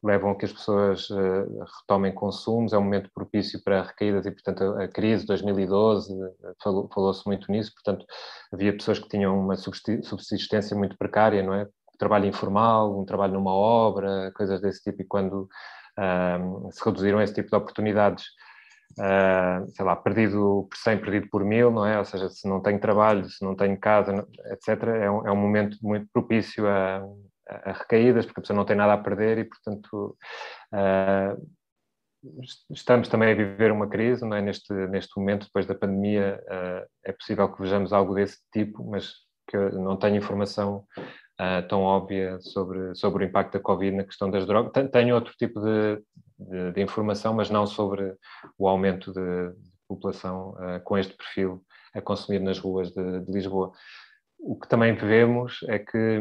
levam 0.00 0.30
a 0.30 0.36
que 0.36 0.44
as 0.44 0.52
pessoas 0.52 1.10
uh, 1.10 1.64
retomem 1.80 2.14
consumos, 2.14 2.72
é 2.72 2.78
um 2.78 2.84
momento 2.84 3.10
propício 3.12 3.60
para 3.64 3.82
recaídas 3.82 4.24
e, 4.24 4.30
portanto, 4.30 4.62
a, 4.62 4.84
a 4.84 4.88
crise 4.88 5.22
de 5.22 5.26
2012 5.26 6.12
eh, 6.14 6.52
falou-se 6.62 6.94
falou 6.94 7.14
muito 7.26 7.50
nisso, 7.50 7.72
portanto, 7.74 8.06
havia 8.52 8.72
pessoas 8.72 9.00
que 9.00 9.08
tinham 9.08 9.36
uma 9.36 9.56
subsistência 9.56 10.76
muito 10.76 10.96
precária, 10.96 11.42
não 11.42 11.54
é? 11.54 11.66
Trabalho 11.98 12.26
informal, 12.26 12.96
um 12.96 13.04
trabalho 13.04 13.32
numa 13.32 13.52
obra, 13.52 14.30
coisas 14.36 14.60
desse 14.60 14.80
tipo, 14.84 15.02
e 15.02 15.04
quando 15.04 15.48
uh, 15.98 16.70
se 16.70 16.84
reduziram 16.84 17.20
esse 17.20 17.34
tipo 17.34 17.50
de 17.50 17.56
oportunidades, 17.56 18.26
uh, 18.92 19.70
sei 19.74 19.84
lá, 19.84 19.96
perdido 19.96 20.66
por 20.70 20.76
100, 20.76 20.98
perdido 20.98 21.28
por 21.30 21.44
mil, 21.44 21.70
não 21.70 21.84
é? 21.84 21.98
Ou 21.98 22.04
seja, 22.04 22.28
se 22.28 22.48
não 22.48 22.60
tenho 22.60 22.80
trabalho, 22.80 23.28
se 23.28 23.44
não 23.44 23.54
tenho 23.54 23.78
casa, 23.78 24.26
etc., 24.46 24.82
é 24.88 25.10
um, 25.10 25.26
é 25.26 25.32
um 25.32 25.36
momento 25.36 25.76
muito 25.82 26.08
propício 26.12 26.66
a, 26.66 27.02
a, 27.48 27.72
recaídas, 27.72 28.24
porque 28.24 28.40
a 28.40 28.42
pessoa 28.42 28.56
não 28.56 28.64
tem 28.64 28.76
nada 28.76 28.92
a 28.94 28.98
perder 28.98 29.38
e, 29.38 29.44
portanto, 29.44 30.16
uh, 30.74 31.48
estamos 32.70 33.08
também 33.08 33.32
a 33.32 33.34
viver 33.34 33.70
uma 33.72 33.88
crise, 33.88 34.24
não 34.24 34.36
é? 34.36 34.42
Neste, 34.42 34.72
neste 34.72 35.18
momento, 35.18 35.46
depois 35.46 35.66
da 35.66 35.74
pandemia, 35.74 36.42
uh, 36.44 36.88
é 37.04 37.12
possível 37.12 37.52
que 37.52 37.62
vejamos 37.62 37.92
algo 37.92 38.14
desse 38.14 38.38
tipo, 38.52 38.84
mas 38.84 39.12
que 39.48 39.56
eu 39.56 39.72
não 39.72 39.96
tenho 39.96 40.16
informação 40.16 40.84
uh, 41.40 41.66
tão 41.68 41.82
óbvia 41.82 42.38
sobre, 42.40 42.94
sobre 42.94 43.24
o 43.24 43.28
impacto 43.28 43.54
da 43.54 43.60
Covid 43.60 43.96
na 43.96 44.04
questão 44.04 44.30
das 44.30 44.46
drogas. 44.46 44.72
Tenho 44.90 45.14
outro 45.14 45.34
tipo 45.36 45.60
de, 45.60 46.02
de, 46.38 46.72
de 46.72 46.82
informação, 46.82 47.32
mas 47.34 47.50
não 47.50 47.66
sobre 47.66 48.14
o 48.58 48.68
aumento 48.68 49.12
de, 49.12 49.52
de 49.52 49.70
população 49.88 50.50
uh, 50.50 50.80
com 50.84 50.98
este 50.98 51.14
perfil 51.16 51.64
a 51.94 52.00
consumir 52.00 52.40
nas 52.40 52.58
ruas 52.58 52.90
de, 52.90 53.20
de, 53.20 53.32
Lisboa. 53.32 53.72
O 54.38 54.58
que 54.58 54.68
também 54.68 54.94
vemos 54.94 55.60
é 55.68 55.78
que 55.78 56.20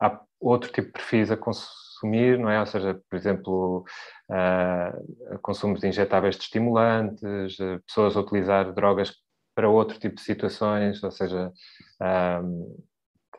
há 0.00 0.20
outro 0.40 0.70
tipo 0.70 0.88
de 0.88 0.92
perfis 0.92 1.30
a 1.30 1.36
consumir, 1.36 2.38
não 2.38 2.50
é? 2.50 2.60
Ou 2.60 2.66
seja, 2.66 3.00
por 3.08 3.16
exemplo, 3.16 3.84
uh, 4.30 5.38
consumos 5.40 5.80
de 5.80 5.88
injetáveis 5.88 6.36
de 6.36 6.42
estimulantes, 6.42 7.56
pessoas 7.86 8.16
a 8.16 8.20
utilizar 8.20 8.72
drogas 8.72 9.12
para 9.56 9.68
outro 9.68 9.98
tipo 9.98 10.14
de 10.14 10.22
situações, 10.22 11.02
ou 11.02 11.10
seja, 11.10 11.52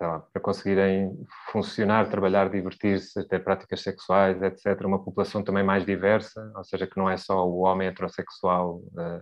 lá, 0.07 0.19
para 0.19 0.41
conseguirem 0.41 1.11
funcionar, 1.51 2.09
trabalhar, 2.09 2.49
divertir-se, 2.49 3.27
ter 3.27 3.43
práticas 3.43 3.81
sexuais, 3.81 4.41
etc. 4.41 4.81
Uma 4.85 5.03
população 5.03 5.43
também 5.43 5.63
mais 5.63 5.85
diversa, 5.85 6.51
ou 6.55 6.63
seja, 6.63 6.87
que 6.87 6.97
não 6.97 7.09
é 7.09 7.17
só 7.17 7.47
o 7.47 7.59
homem 7.59 7.87
heterossexual. 7.87 8.77
Uh, 8.93 9.21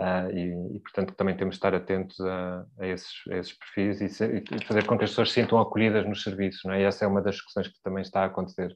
uh, 0.00 0.30
e, 0.30 0.76
e, 0.76 0.80
portanto, 0.80 1.14
também 1.14 1.36
temos 1.36 1.54
de 1.54 1.58
estar 1.58 1.74
atentos 1.74 2.20
a, 2.20 2.64
a, 2.78 2.86
esses, 2.86 3.12
a 3.30 3.36
esses, 3.36 3.52
perfis 3.58 4.00
e, 4.00 4.08
ser, 4.08 4.44
e, 4.52 4.64
fazer 4.64 4.86
com 4.86 4.96
que 4.96 5.04
as 5.04 5.10
pessoas 5.10 5.28
se 5.28 5.40
sintam 5.40 5.58
acolhidas 5.58 6.06
nos 6.06 6.22
serviços. 6.22 6.62
Não 6.64 6.74
é? 6.74 6.82
E 6.82 6.84
essa 6.84 7.04
é 7.04 7.08
uma 7.08 7.22
das 7.22 7.34
discussões 7.34 7.68
que 7.68 7.82
também 7.82 8.02
está 8.02 8.22
a 8.22 8.26
acontecer 8.26 8.70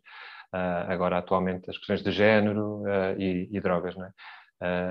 uh, 0.55 0.90
agora, 0.90 1.19
atualmente, 1.19 1.70
as 1.70 1.78
questões 1.78 2.02
de 2.02 2.10
género 2.10 2.82
e, 3.16 3.48
e, 3.51 3.60
drogas. 3.60 3.97
Não 3.97 4.06
é? 4.06 4.12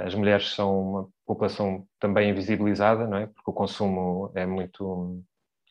as 0.06 0.16
mulheres 0.16 0.56
são 0.56 0.80
uma 0.80 1.10
população 1.26 1.86
também 2.00 2.30
invisibilizada, 2.30 3.06
não 3.06 3.18
é? 3.18 3.28
porque 3.28 3.52
o 3.52 3.54
consumo 3.54 4.32
é 4.34 4.46
muito 4.46 5.22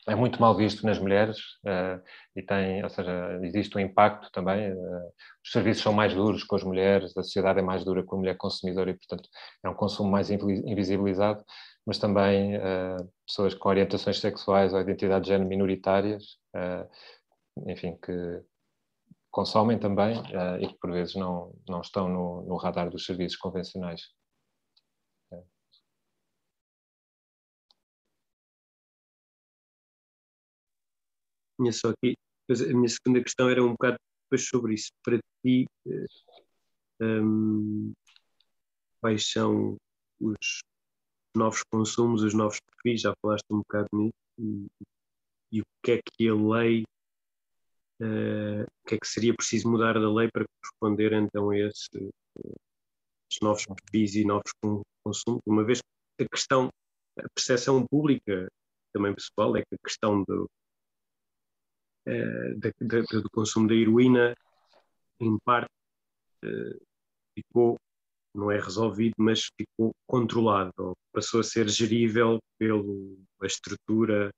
é 0.09 0.15
muito 0.15 0.41
mal 0.41 0.55
visto 0.57 0.87
nas 0.87 0.99
mulheres 0.99 1.39
uh, 1.67 2.01
e 2.35 2.43
tem, 2.43 2.83
ou 2.83 2.89
seja, 2.89 3.39
existe 3.43 3.77
um 3.77 3.81
impacto 3.81 4.31
também. 4.31 4.73
Uh, 4.73 5.13
os 5.45 5.51
serviços 5.51 5.83
são 5.83 5.93
mais 5.93 6.15
duros 6.15 6.45
com 6.45 6.55
as 6.55 6.63
mulheres, 6.63 7.17
a 7.17 7.23
sociedade 7.23 7.59
é 7.59 7.63
mais 7.63 7.85
dura 7.85 8.05
com 8.05 8.17
a 8.17 8.19
mulher 8.19 8.37
consumidora 8.37 8.91
e, 8.91 8.95
portanto, 8.95 9.29
é 9.65 9.69
um 9.69 9.75
consumo 9.75 10.11
mais 10.11 10.31
invisibilizado, 10.31 11.45
mas 11.85 11.99
também 11.99 12.57
uh, 12.57 13.11
pessoas 13.27 13.55
com 13.55 13.69
orientações 13.69 14.21
sexuais 14.21 14.73
ou 14.73 14.81
identidade 14.81 15.25
de 15.25 15.31
género 15.31 15.49
minoritárias, 15.49 16.39
enfim, 17.67 17.99
que 18.03 18.43
consomem 19.31 19.79
também 19.79 20.23
e 20.61 20.69
que 20.69 20.79
por 20.79 20.91
vezes 20.91 21.15
não, 21.15 21.55
não 21.69 21.83
estão 21.83 22.09
no, 22.09 22.43
no 22.43 22.57
radar 22.57 22.89
dos 22.89 23.05
serviços 23.05 23.37
convencionais. 23.37 24.01
Tinha 31.57 31.73
só 31.73 31.91
aqui. 31.91 32.15
a 32.51 32.75
minha 32.75 32.89
segunda 32.89 33.23
questão 33.23 33.49
era 33.49 33.63
um 33.63 33.73
bocado 33.73 33.97
depois 34.25 34.49
sobre 34.49 34.75
isso. 34.75 34.91
Para 35.05 35.19
ti, 35.45 35.67
um, 37.01 37.93
quais 39.01 39.31
são 39.31 39.77
os 40.21 40.61
novos 41.37 41.63
consumos, 41.71 42.23
os 42.23 42.35
novos 42.35 42.59
perfis? 42.61 43.03
Já 43.03 43.15
falaste 43.23 43.45
um 43.51 43.59
bocado 43.59 43.89
nisso. 43.93 44.13
E, 44.39 44.67
e 45.53 45.61
o 45.61 45.65
que 45.83 45.93
é 45.93 46.01
que 46.03 46.29
a 46.29 46.35
lei, 46.35 46.83
uh, 48.01 48.63
o 48.63 48.89
que 48.89 48.95
é 48.95 48.99
que 48.99 49.07
seria 49.09 49.35
preciso 49.35 49.71
mudar 49.71 49.95
da 49.95 50.13
lei 50.13 50.29
para 50.31 50.45
corresponder 50.45 51.13
então 51.13 51.51
a 51.51 51.59
esses, 51.59 51.89
esses 51.93 53.41
novos 53.43 53.65
perfis 53.67 54.15
e 54.17 54.25
novos 54.25 54.53
consumos? 55.05 55.41
Uma 55.47 55.65
vez 55.65 55.81
que 56.19 56.25
a 56.25 56.29
questão, 56.29 56.69
a 57.19 57.29
percepção 57.35 57.87
pública, 57.87 58.49
também 58.93 59.15
pessoal, 59.15 59.57
é 59.57 59.61
que 59.61 59.75
a 59.75 59.87
questão 59.87 60.25
do, 60.25 60.49
uh, 62.07 63.23
do 63.23 63.31
consumo 63.31 63.69
da 63.69 63.75
heroína, 63.75 64.35
em 65.21 65.39
parte, 65.45 65.71
uh, 66.45 66.81
ficou, 67.35 67.79
não 68.35 68.51
é 68.51 68.59
resolvido, 68.59 69.15
mas 69.19 69.49
ficou 69.57 69.93
controlado, 70.07 70.73
ou 70.79 70.97
passou 71.13 71.41
a 71.41 71.45
ser 71.45 71.69
gerível 71.69 72.39
pela 72.59 72.83
estrutura 73.45 74.31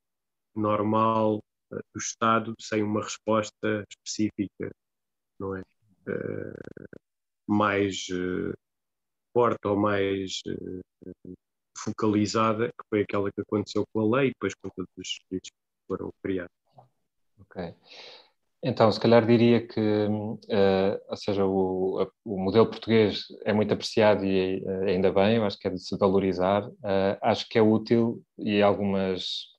normal 0.54 1.38
uh, 1.72 1.76
do 1.94 1.98
Estado, 1.98 2.54
sem 2.60 2.82
uma 2.82 3.02
resposta 3.02 3.84
específica, 3.90 4.70
não 5.38 5.56
é? 5.56 5.62
mais 7.46 8.06
forte 9.34 9.66
ou 9.66 9.76
mais 9.76 10.40
focalizada, 11.76 12.68
que 12.68 12.88
foi 12.88 13.02
aquela 13.02 13.30
que 13.30 13.40
aconteceu 13.42 13.84
com 13.92 14.00
a 14.00 14.18
lei 14.18 14.28
depois 14.28 14.54
com 14.54 14.68
todos 14.70 14.90
os 14.96 15.16
serviços 15.16 15.50
que 15.50 15.86
foram 15.86 16.10
criados. 16.22 16.57
Ok. 17.40 17.74
Então, 18.62 18.90
se 18.90 18.98
calhar 18.98 19.24
diria 19.24 19.64
que, 19.64 19.80
uh, 19.80 21.00
ou 21.08 21.16
seja, 21.16 21.46
o, 21.46 22.10
o, 22.24 22.38
modelo 22.38 22.66
português 22.66 23.22
é 23.44 23.52
muito 23.52 23.72
apreciado 23.72 24.24
e 24.24 24.64
uh, 24.64 24.84
ainda 24.88 25.12
bem, 25.12 25.36
eu 25.36 25.44
acho 25.44 25.56
que 25.58 25.68
é 25.68 25.70
de 25.70 25.78
se 25.78 25.96
valorizar. 25.96 26.66
Uh, 26.68 27.16
acho 27.22 27.48
que 27.48 27.56
é 27.56 27.62
útil, 27.62 28.22
e 28.38 28.60
algumas 28.62 29.56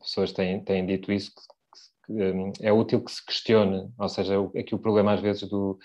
pessoas 0.00 0.32
têm, 0.32 0.62
têm 0.62 0.84
dito 0.84 1.10
isso, 1.10 1.32
que, 1.34 2.12
que 2.12 2.22
um, 2.22 2.52
é 2.60 2.70
útil 2.70 3.02
que 3.02 3.10
se 3.10 3.24
questione, 3.24 3.90
ou 3.98 4.08
seja, 4.08 4.34
aqui 4.56 4.74
o 4.74 4.78
problema 4.78 5.14
às 5.14 5.20
vezes 5.20 5.48
do, 5.48 5.78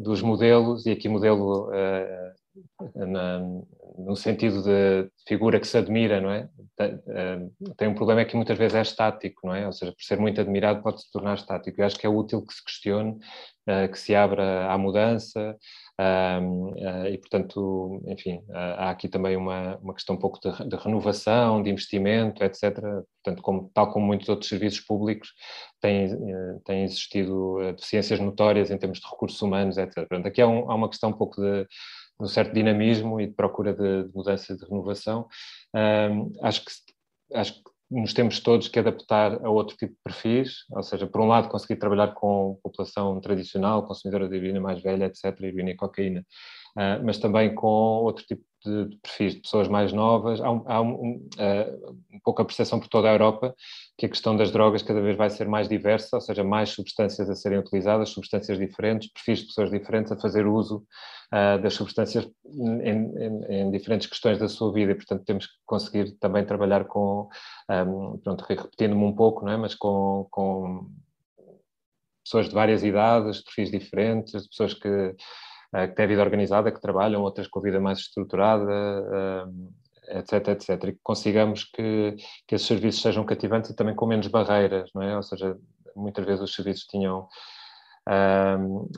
dos 0.00 0.22
modelos, 0.22 0.86
e 0.86 0.90
aqui 0.90 1.06
modelo 1.06 1.70
na, 2.94 3.40
no 3.98 4.14
sentido 4.16 4.62
de 4.62 5.10
figura 5.26 5.58
que 5.58 5.66
se 5.66 5.76
admira, 5.76 6.20
não 6.20 6.30
é? 6.30 6.48
Eh, 6.80 7.38
tem 7.76 7.88
um 7.88 7.94
problema 7.94 8.20
é 8.20 8.24
que 8.24 8.36
muitas 8.36 8.56
vezes 8.56 8.76
é 8.76 8.82
estático, 8.82 9.46
não 9.46 9.54
é? 9.54 9.66
Ou 9.66 9.72
seja, 9.72 9.92
por 9.92 10.02
ser 10.02 10.18
muito 10.18 10.40
admirado 10.40 10.82
pode 10.82 11.02
se 11.02 11.10
tornar 11.10 11.34
estático. 11.34 11.80
Eu 11.80 11.86
acho 11.86 11.98
que 11.98 12.06
é 12.06 12.08
útil 12.08 12.44
que 12.46 12.54
se 12.54 12.64
questione, 12.64 13.18
eh, 13.66 13.88
que 13.88 13.98
se 13.98 14.14
abra 14.14 14.70
à 14.72 14.78
mudança 14.78 15.56
eh, 16.00 17.10
e, 17.12 17.18
portanto, 17.18 18.00
enfim, 18.06 18.40
há 18.52 18.90
aqui 18.90 19.08
também 19.08 19.36
uma, 19.36 19.76
uma 19.78 19.94
questão 19.94 20.14
um 20.14 20.18
pouco 20.18 20.38
de, 20.40 20.68
de 20.68 20.76
renovação, 20.76 21.62
de 21.62 21.70
investimento, 21.70 22.44
etc. 22.44 22.80
Portanto, 23.22 23.42
como, 23.42 23.70
tal 23.74 23.92
como 23.92 24.06
muitos 24.06 24.28
outros 24.28 24.48
serviços 24.48 24.80
públicos, 24.80 25.32
têm, 25.80 26.08
têm 26.64 26.84
existido 26.84 27.58
deficiências 27.74 28.20
notórias 28.20 28.70
em 28.70 28.78
termos 28.78 29.00
de 29.00 29.06
recursos 29.08 29.40
humanos, 29.42 29.76
etc. 29.76 29.94
Portanto, 29.94 30.26
aqui 30.26 30.40
há, 30.40 30.46
um, 30.46 30.70
há 30.70 30.74
uma 30.74 30.88
questão 30.88 31.10
um 31.10 31.14
pouco 31.14 31.40
de 31.40 31.66
um 32.20 32.26
certo 32.26 32.52
dinamismo 32.52 33.20
e 33.20 33.26
de 33.26 33.32
procura 33.32 33.72
de, 33.72 34.04
de 34.04 34.14
mudança 34.14 34.56
de 34.56 34.64
renovação. 34.64 35.28
Um, 35.74 36.32
acho, 36.42 36.64
que, 36.64 36.72
acho 37.34 37.54
que 37.54 37.60
nos 37.90 38.12
temos 38.12 38.40
todos 38.40 38.68
que 38.68 38.78
adaptar 38.78 39.44
a 39.44 39.50
outro 39.50 39.76
tipo 39.76 39.92
de 39.92 40.00
perfis, 40.04 40.64
ou 40.70 40.82
seja, 40.82 41.06
por 41.06 41.20
um 41.20 41.26
lado 41.28 41.48
conseguir 41.48 41.76
trabalhar 41.76 42.08
com 42.14 42.58
população 42.62 43.20
tradicional, 43.20 43.86
consumidora 43.86 44.28
de 44.28 44.36
heroína 44.36 44.60
mais 44.60 44.82
velha, 44.82 45.06
etc., 45.06 45.24
heroína 45.40 45.70
e 45.70 45.76
cocaína, 45.76 46.24
uh, 46.78 47.04
mas 47.04 47.18
também 47.18 47.52
com 47.54 47.66
outro 47.66 48.24
tipo 48.24 48.42
de, 48.64 48.86
de, 48.86 48.96
perfis, 48.98 49.34
de 49.34 49.40
pessoas 49.40 49.68
mais 49.68 49.92
novas. 49.92 50.40
Há, 50.40 50.50
um, 50.50 50.62
há 50.66 50.80
um, 50.80 51.16
uh, 51.38 51.96
um, 52.12 52.18
pouco 52.24 52.42
a 52.42 52.44
percepção 52.44 52.78
por 52.78 52.88
toda 52.88 53.08
a 53.08 53.12
Europa 53.12 53.54
que 53.96 54.06
a 54.06 54.08
questão 54.08 54.36
das 54.36 54.50
drogas 54.50 54.82
cada 54.82 55.00
vez 55.00 55.16
vai 55.16 55.30
ser 55.30 55.48
mais 55.48 55.68
diversa, 55.68 56.16
ou 56.16 56.20
seja, 56.20 56.44
mais 56.44 56.70
substâncias 56.70 57.28
a 57.28 57.34
serem 57.34 57.58
utilizadas, 57.58 58.10
substâncias 58.10 58.58
diferentes, 58.58 59.10
perfis 59.12 59.40
de 59.40 59.46
pessoas 59.46 59.70
diferentes 59.70 60.12
a 60.12 60.16
fazer 60.16 60.46
uso 60.46 60.84
uh, 61.32 61.60
das 61.60 61.74
substâncias 61.74 62.28
em, 62.46 62.82
em, 62.82 63.44
em, 63.48 63.70
diferentes 63.70 64.08
questões 64.08 64.38
da 64.38 64.48
sua 64.48 64.72
vida 64.72 64.92
e, 64.92 64.94
portanto, 64.94 65.24
temos 65.24 65.46
que 65.46 65.52
conseguir 65.66 66.12
também 66.18 66.44
trabalhar 66.44 66.84
com, 66.84 67.28
um, 67.70 68.18
pronto, 68.18 68.44
repetindo-me 68.48 69.04
um 69.04 69.14
pouco, 69.14 69.44
não 69.44 69.52
é? 69.52 69.56
mas 69.56 69.74
com, 69.74 70.26
com 70.30 70.88
pessoas 72.24 72.48
de 72.48 72.54
várias 72.54 72.84
idades, 72.84 73.42
perfis 73.42 73.70
diferentes, 73.70 74.46
pessoas 74.48 74.74
que 74.74 75.14
que 75.70 75.94
têm 75.94 76.04
a 76.04 76.08
vida 76.08 76.22
organizada, 76.22 76.72
que 76.72 76.80
trabalham, 76.80 77.22
outras 77.22 77.46
com 77.46 77.58
a 77.58 77.62
vida 77.62 77.80
mais 77.80 77.98
estruturada, 77.98 78.72
etc, 80.08 80.48
etc. 80.48 80.70
E 80.70 80.92
que 80.92 81.00
consigamos 81.02 81.64
que, 81.64 82.16
que 82.46 82.54
esses 82.54 82.66
serviços 82.66 83.02
sejam 83.02 83.24
cativantes 83.24 83.70
e 83.70 83.76
também 83.76 83.94
com 83.94 84.06
menos 84.06 84.26
barreiras, 84.28 84.90
não 84.94 85.02
é? 85.02 85.16
Ou 85.16 85.22
seja, 85.22 85.56
muitas 85.94 86.24
vezes 86.24 86.42
os 86.42 86.54
serviços 86.54 86.86
tinham, 86.86 87.28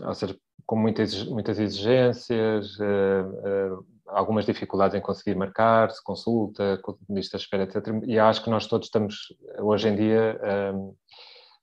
ou 0.07 0.15
seja, 0.15 0.37
com 0.71 0.77
muitas, 0.77 1.25
muitas 1.25 1.59
exigências, 1.59 2.79
uh, 2.79 3.75
uh, 3.75 3.87
algumas 4.07 4.47
dificuldades 4.47 4.97
em 4.97 5.01
conseguir 5.01 5.35
marcar-se, 5.35 6.01
consulta, 6.03 6.81
lista 7.09 7.37
de 7.37 7.43
espera, 7.43 7.65
etc. 7.65 7.89
E 8.07 8.21
acho 8.21 8.45
que 8.45 8.51
nós 8.51 8.69
todos 8.69 8.87
estamos, 8.87 9.35
hoje 9.59 9.89
em 9.89 9.97
dia, 9.97 10.41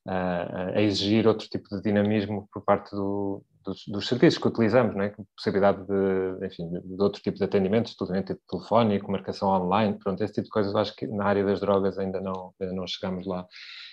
a 0.06 0.82
exigir 0.82 1.26
outro 1.26 1.48
tipo 1.48 1.70
de 1.70 1.82
dinamismo 1.82 2.50
por 2.52 2.64
parte 2.64 2.92
do, 2.92 3.42
dos, 3.68 3.84
dos, 3.88 4.08
serviços 4.08 4.40
que 4.40 4.48
utilizamos, 4.48 4.96
não 4.96 5.04
é? 5.04 5.14
possibilidade 5.36 5.86
de, 5.86 6.46
enfim, 6.46 6.70
de 6.70 7.02
outro 7.02 7.22
tipo 7.22 7.38
de 7.38 7.44
atendimentos, 7.44 7.96
tudo 7.96 8.14
tipo 8.24 8.40
telefónico, 8.50 9.12
marcação 9.12 9.50
online, 9.50 10.00
pronto, 10.00 10.24
esse 10.24 10.34
tipo 10.34 10.46
de 10.46 10.52
coisas 10.52 10.74
acho 10.76 10.96
que 10.96 11.06
na 11.06 11.26
área 11.26 11.44
das 11.44 11.60
drogas 11.60 12.00
ainda 12.00 12.22
não, 12.22 12.54
ainda 12.60 12.74
não 12.74 12.88
chegamos 12.88 13.28
lá. 13.28 13.46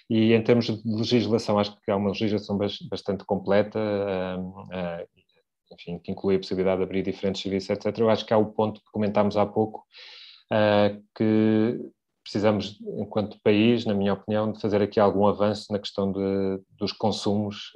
E 0.08 0.32
em 0.32 0.42
termos 0.42 0.66
de 0.66 0.80
legislação, 0.84 1.58
acho 1.58 1.76
que 1.80 1.90
há 1.90 1.96
uma 1.96 2.10
legislação 2.10 2.56
bastante 2.90 3.24
completa, 3.24 3.78
enfim, 5.72 5.98
que 5.98 6.12
inclui 6.12 6.36
a 6.36 6.38
possibilidade 6.38 6.78
de 6.78 6.84
abrir 6.84 7.02
diferentes 7.02 7.42
serviços, 7.42 7.70
etc. 7.70 7.98
Eu 7.98 8.10
acho 8.10 8.24
que 8.24 8.32
há 8.32 8.38
o 8.38 8.52
ponto 8.52 8.80
que 8.80 8.90
comentámos 8.92 9.36
há 9.36 9.44
pouco, 9.44 9.84
que 11.16 11.80
precisamos, 12.22 12.78
enquanto 12.98 13.40
país, 13.42 13.84
na 13.84 13.94
minha 13.94 14.12
opinião, 14.12 14.52
de 14.52 14.60
fazer 14.60 14.80
aqui 14.80 15.00
algum 15.00 15.26
avanço 15.26 15.72
na 15.72 15.78
questão 15.78 16.12
de, 16.12 16.60
dos 16.78 16.92
consumos 16.92 17.70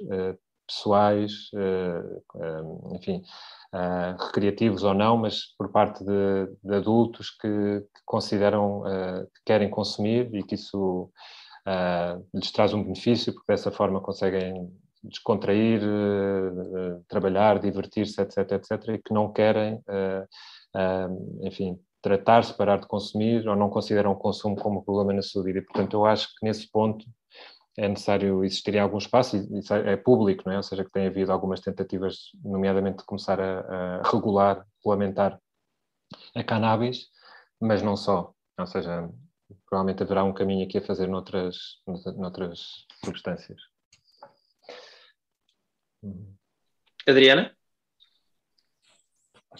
pessoais, 0.69 1.49
eh, 1.55 2.21
eh, 2.35 2.95
enfim, 2.95 3.23
eh, 3.73 4.15
recreativos 4.27 4.83
ou 4.83 4.93
não, 4.93 5.17
mas 5.17 5.55
por 5.57 5.69
parte 5.71 6.03
de, 6.05 6.47
de 6.63 6.75
adultos 6.75 7.31
que, 7.31 7.47
que 7.47 8.01
consideram 8.05 8.83
que 9.33 9.41
querem 9.45 9.69
consumir 9.69 10.33
e 10.33 10.43
que 10.43 10.55
isso 10.55 11.11
lhes 12.33 12.51
traz 12.51 12.73
um 12.73 12.83
benefício, 12.83 13.33
porque 13.33 13.51
dessa 13.51 13.71
forma 13.71 14.01
conseguem 14.01 14.71
descontrair, 15.03 15.81
trabalhar, 17.07 17.59
divertir-se, 17.59 18.19
etc, 18.21 18.53
etc, 18.53 18.71
e 18.89 18.97
que 18.97 19.13
não 19.13 19.31
querem, 19.31 19.81
enfim, 21.43 21.79
tratar-se, 22.01 22.57
parar 22.57 22.77
de 22.79 22.87
consumir 22.87 23.47
ou 23.47 23.55
não 23.55 23.69
consideram 23.69 24.11
o 24.11 24.15
consumo 24.15 24.55
como 24.55 24.83
problema 24.83 25.13
na 25.13 25.21
sua 25.21 25.43
vida. 25.43 25.59
E, 25.59 25.61
portanto, 25.61 25.93
eu 25.93 26.05
acho 26.05 26.27
que 26.29 26.45
nesse 26.45 26.69
ponto 26.71 27.05
é 27.79 27.87
necessário 27.87 28.43
existir 28.43 28.77
algum 28.77 28.97
espaço, 28.97 29.37
e 29.37 29.59
isso 29.59 29.73
é 29.73 29.95
público, 29.95 30.43
não 30.45 30.53
é? 30.53 30.57
ou 30.57 30.63
seja, 30.63 30.83
que 30.83 30.91
tem 30.91 31.07
havido 31.07 31.31
algumas 31.31 31.61
tentativas, 31.61 32.31
nomeadamente 32.43 32.97
de 32.97 33.05
começar 33.05 33.39
a, 33.39 34.01
a 34.01 34.11
regular, 34.11 34.65
regulamentar 34.79 35.39
a 36.35 36.43
cannabis, 36.43 37.07
mas 37.59 37.81
não 37.81 37.95
só, 37.95 38.33
ou 38.59 38.67
seja, 38.67 39.09
provavelmente 39.65 40.03
haverá 40.03 40.25
um 40.25 40.33
caminho 40.33 40.65
aqui 40.65 40.77
a 40.77 40.81
fazer 40.85 41.07
noutras, 41.07 41.55
noutras 42.17 42.85
substâncias. 43.05 43.61
Adriana? 47.07 47.55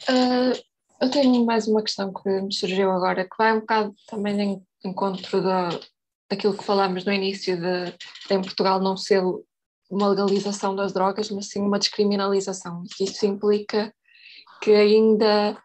Uh, 0.09 0.59
eu 1.01 1.09
tenho 1.09 1.45
mais 1.45 1.69
uma 1.69 1.81
questão 1.81 2.11
que 2.11 2.29
me 2.41 2.53
surgiu 2.53 2.91
agora, 2.91 3.23
que 3.23 3.37
vai 3.37 3.53
um 3.53 3.61
bocado 3.61 3.95
também 4.07 4.41
em 4.41 4.67
encontro 4.83 5.41
da, 5.41 5.69
daquilo 6.29 6.57
que 6.57 6.63
falámos 6.63 7.05
no 7.05 7.11
início 7.11 7.55
de, 7.57 7.91
de 7.91 8.33
em 8.33 8.41
Portugal 8.41 8.79
não 8.79 8.95
ser 8.95 9.23
uma 9.89 10.09
legalização 10.09 10.75
das 10.75 10.93
drogas, 10.93 11.31
mas 11.31 11.47
sim 11.47 11.61
uma 11.61 11.79
descriminalização. 11.79 12.83
Isso 12.99 13.25
implica 13.25 13.93
que 14.61 14.71
ainda 14.71 15.57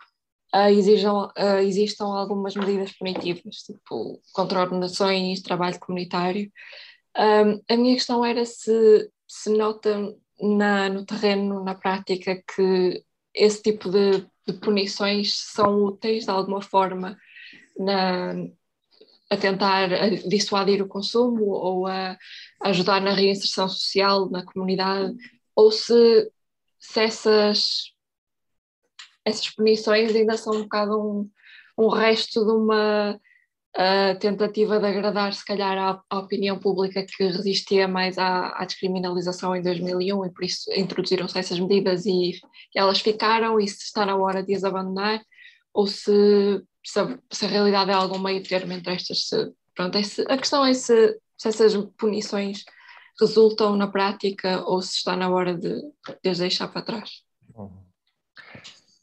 uh, 0.55 0.69
exijam, 0.71 1.27
uh, 1.27 1.59
existam 1.61 2.07
algumas 2.07 2.55
medidas 2.55 2.93
punitivas, 2.93 3.57
tipo 3.57 4.21
contra 4.33 4.61
organizações, 4.61 5.43
trabalho 5.43 5.79
comunitário. 5.79 6.51
Um, 7.17 7.61
a 7.73 7.77
minha 7.77 7.95
questão 7.95 8.25
era 8.25 8.45
se 8.47 9.11
se 9.27 9.51
nota 9.51 10.15
na, 10.41 10.89
no 10.89 11.05
terreno, 11.05 11.63
na 11.63 11.75
prática, 11.75 12.43
que 12.55 13.03
esse 13.35 13.63
tipo 13.63 13.91
de, 13.91 14.27
de 14.47 14.53
punições 14.61 15.35
são 15.37 15.85
úteis 15.85 16.25
de 16.25 16.31
alguma 16.31 16.63
forma 16.63 17.19
na, 17.77 18.35
a 19.35 19.39
tentar 19.39 19.89
dissuadir 20.27 20.83
o 20.83 20.89
consumo 20.89 21.45
ou 21.45 21.87
a 21.87 22.17
ajudar 22.63 23.01
na 23.01 23.13
reinserção 23.13 23.69
social 23.69 24.31
na 24.31 24.45
comunidade, 24.45 25.15
ou 25.55 25.71
se, 25.71 26.31
se 26.79 27.01
essas, 27.01 27.93
essas 29.25 29.51
punições 29.51 30.15
ainda 30.15 30.37
são 30.37 30.55
um 30.55 30.63
bocado 30.63 30.99
um, 30.99 31.31
um 31.79 31.89
resto 31.89 32.45
de 32.45 32.53
uma 32.53 33.21
uh, 33.77 34.19
tentativa 34.19 34.79
de 34.79 34.87
agradar, 34.87 35.33
se 35.33 35.45
calhar, 35.45 35.77
à, 35.77 36.03
à, 36.09 36.19
opinião 36.19 36.59
pública 36.59 37.05
que 37.05 37.25
resistia 37.25 37.87
mais 37.87 38.19
à, 38.19 38.49
à, 38.57 38.65
descriminalização 38.65 39.55
em 39.55 39.63
2001 39.63 40.27
e 40.27 40.31
por 40.31 40.45
isso 40.45 40.73
introduziram-se 40.73 41.39
essas 41.39 41.59
medidas 41.59 42.07
e, 42.07 42.31
e 42.31 42.41
elas 42.75 43.01
ficaram 43.01 43.61
e 43.61 43.69
se 43.69 43.85
está 43.85 44.07
na 44.07 44.17
hora 44.17 44.43
de 44.43 44.55
as 44.55 44.65
abandonar, 44.65 45.21
ou 45.73 45.87
se 45.87 46.63
se 46.85 47.01
a, 47.01 47.19
se 47.31 47.45
a 47.47 47.49
realidade 47.49 47.91
é 47.91 47.95
algum 47.95 48.19
meio 48.19 48.43
termo 48.43 48.73
entre 48.73 48.95
estas. 48.95 49.27
Se, 49.29 49.53
pronto, 49.75 49.97
é 49.97 50.03
se, 50.03 50.23
a 50.29 50.37
questão 50.37 50.65
é 50.65 50.75
se, 50.75 51.19
se 51.37 51.49
essas 51.49 51.75
punições 51.97 52.65
resultam 53.21 53.77
na 53.77 53.87
prática 53.87 54.63
ou 54.67 54.83
se 54.83 54.97
está 54.97 55.17
na 55.17 55.31
hora 55.31 55.55
de, 55.57 55.81
de 56.23 56.31
as 56.31 56.39
deixar 56.39 56.69
para 56.69 56.83
trás. 56.83 57.23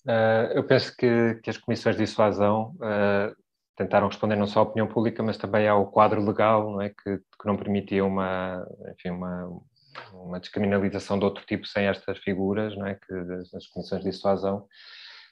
Uh, 0.03 0.49
eu 0.55 0.63
penso 0.63 0.95
que, 0.97 1.35
que, 1.43 1.49
as 1.49 1.57
comissões 1.57 1.95
de 1.95 2.03
dissuasão 2.03 2.75
uh, 2.77 3.35
tentaram 3.77 4.07
responder 4.07 4.35
não 4.35 4.47
só 4.47 4.59
à 4.59 4.63
opinião 4.63 4.87
pública, 4.87 5.21
mas 5.21 5.37
também 5.37 5.67
ao 5.67 5.91
quadro 5.91 6.25
legal, 6.25 6.71
não 6.71 6.81
é? 6.81 6.89
que, 6.89 7.17
que 7.17 7.45
não 7.45 7.55
permitia 7.55 8.03
uma, 8.03 8.65
enfim, 8.91 9.11
uma, 9.11 9.61
uma 10.11 10.39
descriminalização 10.39 11.19
de 11.19 11.25
outro 11.25 11.45
tipo 11.45 11.67
sem 11.67 11.85
estas 11.85 12.17
figuras, 12.17 12.75
não 12.75 12.87
é? 12.87 12.95
que, 12.95 13.13
as 13.55 13.67
comissões 13.67 14.03
de 14.03 14.09
dissuasão. 14.09 14.67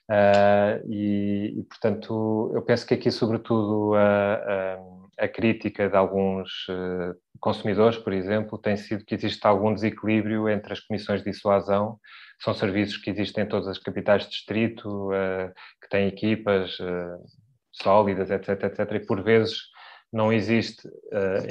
Uh, 0.10 0.82
e, 0.92 1.60
e, 1.60 1.64
portanto, 1.66 2.52
eu 2.56 2.64
penso 2.64 2.84
que 2.84 2.96
aqui, 2.96 3.12
sobretudo, 3.12 3.94
a, 3.94 4.34
a, 5.20 5.26
a 5.26 5.28
crítica 5.28 5.88
de 5.88 5.96
alguns 5.96 6.50
uh, 6.68 7.16
consumidores, 7.40 7.96
por 8.00 8.12
exemplo, 8.12 8.58
tem 8.58 8.76
sido 8.76 9.06
que 9.06 9.14
existe 9.14 9.46
algum 9.46 9.72
desequilíbrio 9.72 10.50
entre 10.50 10.74
as 10.74 10.80
comissões 10.80 11.24
de 11.24 11.30
dissuasão, 11.30 12.00
são 12.42 12.56
serviços 12.56 12.98
que 12.98 13.12
existem 13.12 13.44
em 13.44 13.48
todas 13.48 13.68
as 13.68 13.78
capitais 13.78 14.24
de 14.24 14.30
distrito, 14.32 15.12
uh, 15.12 15.54
que 15.80 15.90
têm 15.90 16.08
equipas 16.08 16.76
sólidas, 17.72 18.32
etc, 18.32 18.64
etc, 18.64 18.92
e 18.94 19.06
por 19.06 19.22
vezes 19.24 19.58
não 20.12 20.34
existe 20.34 20.90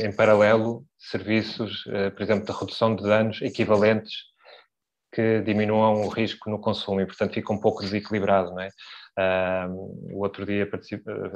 em 0.03 0.15
paralelo 0.15 0.85
serviços, 0.99 1.85
por 2.15 2.23
exemplo, 2.23 2.45
de 2.45 2.59
redução 2.59 2.97
de 2.97 3.05
danos 3.05 3.41
equivalentes 3.41 4.29
que 5.13 5.41
diminuam 5.41 6.03
o 6.03 6.09
risco 6.09 6.51
no 6.51 6.61
consumo 6.61 7.01
e, 7.01 7.07
portanto, 7.07 7.35
fica 7.35 7.53
um 7.53 7.61
pouco 7.61 7.83
desequilibrado, 7.83 8.51
não 8.51 8.61
é? 8.61 8.69
Uh, 9.19 10.15
o 10.15 10.23
outro 10.23 10.47
dia 10.47 10.69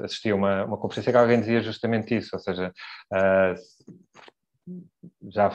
assisti 0.04 0.30
a 0.30 0.36
uma, 0.36 0.64
uma 0.64 0.78
conferência 0.78 1.10
que 1.10 1.18
alguém 1.18 1.40
dizia 1.40 1.60
justamente 1.60 2.16
isso, 2.16 2.30
ou 2.34 2.38
seja, 2.38 2.72
uh, 3.12 3.54
já 5.28 5.50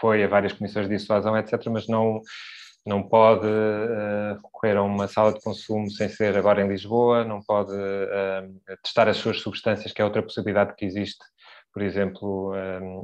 foi 0.00 0.22
a 0.22 0.28
várias 0.28 0.52
comissões 0.52 0.88
de 0.88 0.96
dissuasão, 0.96 1.36
etc., 1.36 1.66
mas 1.66 1.88
não, 1.88 2.20
não 2.86 3.02
pode 3.02 3.46
uh, 3.46 4.34
recorrer 4.36 4.76
a 4.76 4.82
uma 4.82 5.08
sala 5.08 5.32
de 5.32 5.40
consumo 5.40 5.90
sem 5.90 6.08
ser 6.08 6.36
agora 6.36 6.62
em 6.62 6.68
Lisboa, 6.68 7.24
não 7.24 7.42
pode 7.42 7.72
testar 8.84 9.08
as 9.08 9.16
suas 9.16 9.40
substâncias, 9.40 9.92
que 9.92 10.00
é 10.00 10.04
outra 10.04 10.22
possibilidade 10.22 10.76
que 10.76 10.84
existe 10.84 11.24
por 11.70 11.82
exemplo, 11.82 12.52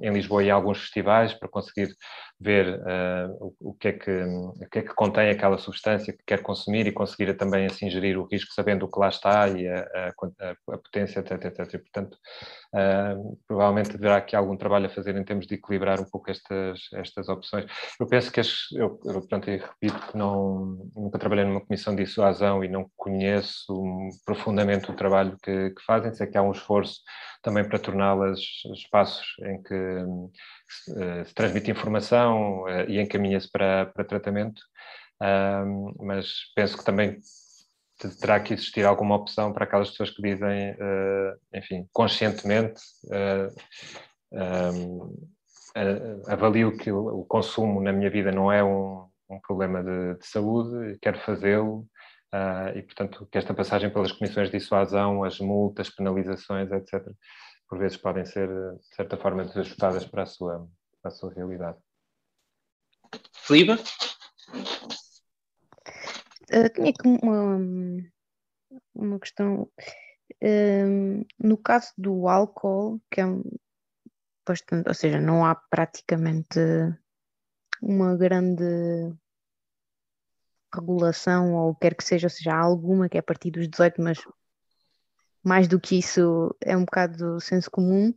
em 0.03 0.11
Lisboa 0.13 0.43
e 0.43 0.51
alguns 0.51 0.81
festivais 0.81 1.33
para 1.33 1.49
conseguir 1.49 1.95
ver 2.41 2.81
uh, 2.81 3.55
o, 3.61 3.75
que 3.75 3.89
é 3.89 3.93
que, 3.93 4.11
o 4.11 4.69
que 4.71 4.81
é 4.81 4.83
que 4.83 4.95
contém 4.95 5.31
aquela 5.31 5.57
substância 5.57 6.13
que 6.13 6.23
quer 6.27 6.43
consumir 6.43 6.87
e 6.87 6.93
conseguir 6.93 7.33
também 7.35 7.67
assim 7.67 7.89
gerir 7.89 8.19
o 8.19 8.27
risco 8.27 8.53
sabendo 8.53 8.85
o 8.85 8.91
que 8.91 8.99
lá 8.99 9.09
está 9.09 9.49
e 9.49 9.69
a, 9.69 10.13
a, 10.41 10.75
a 10.75 10.79
potência, 10.79 11.21
etc, 11.21 11.45
etc. 11.45 11.75
E, 11.75 11.79
portanto, 11.79 12.19
uh, 12.75 13.39
provavelmente 13.47 13.95
haverá 13.95 14.17
aqui 14.17 14.35
algum 14.35 14.57
trabalho 14.57 14.87
a 14.87 14.91
fazer 14.91 15.17
em 15.17 15.25
termos 15.25 15.47
de 15.47 15.55
equilibrar 15.55 16.01
um 16.01 16.11
pouco 16.11 16.31
estas, 16.31 16.81
estas 16.95 17.29
opções. 17.29 17.67
Eu 17.99 18.07
penso 18.07 18.31
que, 18.33 18.41
as, 18.41 18.71
eu, 18.73 19.01
eu 19.05 19.21
portanto, 19.21 19.49
eu 19.49 19.61
repito 19.61 20.07
que 20.11 20.19
não, 20.19 20.91
nunca 20.95 21.19
trabalhei 21.19 21.45
numa 21.45 21.65
comissão 21.65 21.95
de 21.95 22.05
dissuasão 22.05 22.65
e 22.65 22.69
não 22.69 22.91
conheço 22.97 23.73
profundamente 24.25 24.91
o 24.91 24.95
trabalho 24.95 25.37
que, 25.43 25.71
que 25.71 25.83
fazem, 25.85 26.13
sei 26.13 26.27
que 26.27 26.37
há 26.37 26.43
um 26.43 26.53
esforço 26.53 27.01
também 27.43 27.63
para 27.63 27.79
torná-las 27.79 28.41
espaços 28.75 29.37
em 29.43 29.63
que 29.63 30.05
se 31.25 31.35
transmite 31.35 31.71
informação 31.71 32.65
uh, 32.65 32.89
e 32.89 33.01
encaminha-se 33.01 33.51
para, 33.51 33.87
para 33.87 34.05
tratamento, 34.05 34.63
mas 36.01 36.53
penso 36.55 36.77
que 36.77 36.85
também 36.85 37.19
terá 38.21 38.41
que 38.41 38.53
existir 38.53 38.85
alguma 38.85 39.15
opção 39.15 39.53
para 39.53 39.65
aquelas 39.65 39.91
pessoas 39.91 40.11
que 40.11 40.21
dizem, 40.21 40.77
eh, 40.79 41.35
enfim, 41.55 41.89
conscientemente 41.93 42.83
avalio 46.27 46.77
que 46.77 46.91
o, 46.91 47.25
consumo 47.25 47.81
na 47.81 47.93
minha 47.93 48.11
vida 48.11 48.33
não 48.33 48.53
é 48.53 48.63
um, 48.63 49.09
um 49.31 49.41
problema 49.41 49.83
de, 49.83 50.19
de 50.19 50.27
saúde, 50.27 50.99
quero 51.01 51.19
fazê-lo, 51.21 51.87
Uh, 52.35 52.77
e, 52.77 52.83
portanto, 52.83 53.29
que 53.31 53.39
esta 53.39 53.55
passagem 53.55 53.91
pelas 53.91 54.11
comissões 54.11 54.51
de 54.51 54.59
dissuasão, 54.59 55.23
as 55.23 55.39
multas, 55.39 55.89
penalizações, 55.89 56.69
etc., 56.73 57.07
por 57.75 57.81
vezes 57.81 57.97
podem 57.97 58.25
ser, 58.25 58.49
de 58.77 58.95
certa 58.95 59.17
forma, 59.17 59.45
desajustadas 59.45 60.07
para 60.07 60.23
a 60.23 60.27
sua, 60.27 60.71
para 61.03 61.11
a 61.11 61.11
sua 61.11 61.35
realidade. 61.35 61.77
Filipe? 63.33 63.83
Uh, 66.53 66.69
tinha 66.73 66.91
aqui 66.91 67.09
uma, 67.21 67.59
uma 68.95 69.19
questão. 69.19 69.69
Uh, 70.41 71.27
no 71.37 71.59
caso 71.59 71.93
do 71.99 72.29
álcool, 72.29 73.03
que 73.11 73.21
é 73.21 73.25
bastante, 74.47 74.87
ou 74.87 74.95
seja, 74.95 75.21
não 75.21 75.45
há 75.45 75.57
praticamente 75.57 76.61
uma 77.83 78.17
grande 78.17 78.63
regulação 80.73 81.55
ou 81.55 81.75
quer 81.75 81.97
que 81.97 82.05
seja, 82.05 82.27
ou 82.27 82.31
seja, 82.31 82.53
há 82.53 82.61
alguma 82.61 83.09
que 83.09 83.17
é 83.17 83.21
a 83.21 83.25
partir 83.25 83.51
dos 83.51 83.69
18, 83.69 84.01
mas 84.01 84.19
mais 85.45 85.69
do 85.69 85.79
que 85.79 85.99
isso 85.99 86.55
é 86.61 86.77
um 86.77 86.85
bocado 86.85 87.17
do 87.19 87.41
senso 87.41 87.71
comum. 87.71 88.13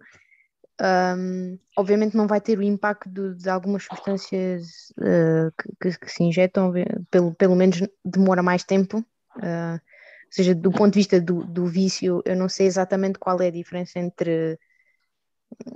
Um, 0.80 1.58
obviamente 1.76 2.16
não 2.16 2.28
vai 2.28 2.40
ter 2.40 2.58
o 2.58 2.64
impacto 2.64 3.10
de, 3.10 3.36
de 3.36 3.49
algumas 3.49 3.84
substâncias 3.84 4.94
uh, 4.99 5.52
que, 5.82 5.98
que, 5.98 6.12
se 6.12 6.24
injetam, 6.24 6.72
pelo, 7.10 7.34
pelo 7.34 7.56
menos 7.56 7.82
demora 8.06 8.41
mais 8.41 8.64
tempo. 8.64 8.99
Uh, 9.38 9.74
ou 9.76 10.32
seja, 10.32 10.56
do 10.56 10.72
ponto 10.72 10.94
de 10.94 10.99
vista 10.99 11.20
do, 11.20 11.44
do 11.45 11.66
vício, 11.66 12.22
eu 12.26 12.36
não 12.36 12.48
sei 12.48 12.68
exatamente 12.68 13.20
qual 13.20 13.41
é 13.41 13.48
a 13.48 13.52
diferença 13.52 13.99
entre 13.99 14.60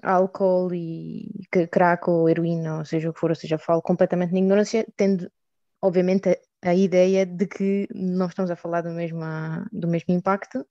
álcool 0.03 0.73
e 0.73 1.30
crack 1.72 2.10
ou 2.10 2.30
heroína, 2.30 2.80
ou 2.80 2.86
seja, 2.86 3.10
o 3.10 3.14
que 3.14 3.19
for, 3.19 3.32
ou 3.32 3.36
seja, 3.36 3.57
falo 3.57 3.82
completamente 3.82 4.34
na 4.34 4.40
ignorância, 4.40 4.86
tendo 4.95 5.32
obviamente 5.82 6.30
a, 6.30 6.69
a 6.69 6.76
ideia 6.76 7.26
de 7.26 7.48
que 7.48 7.88
não 7.94 8.28
estamos 8.28 8.52
a 8.52 8.56
falar 8.56 8.82
do 8.82 8.91
mesmo, 8.91 9.22
do 9.72 9.88
mesmo 9.88 10.14
impacto, 10.14 10.65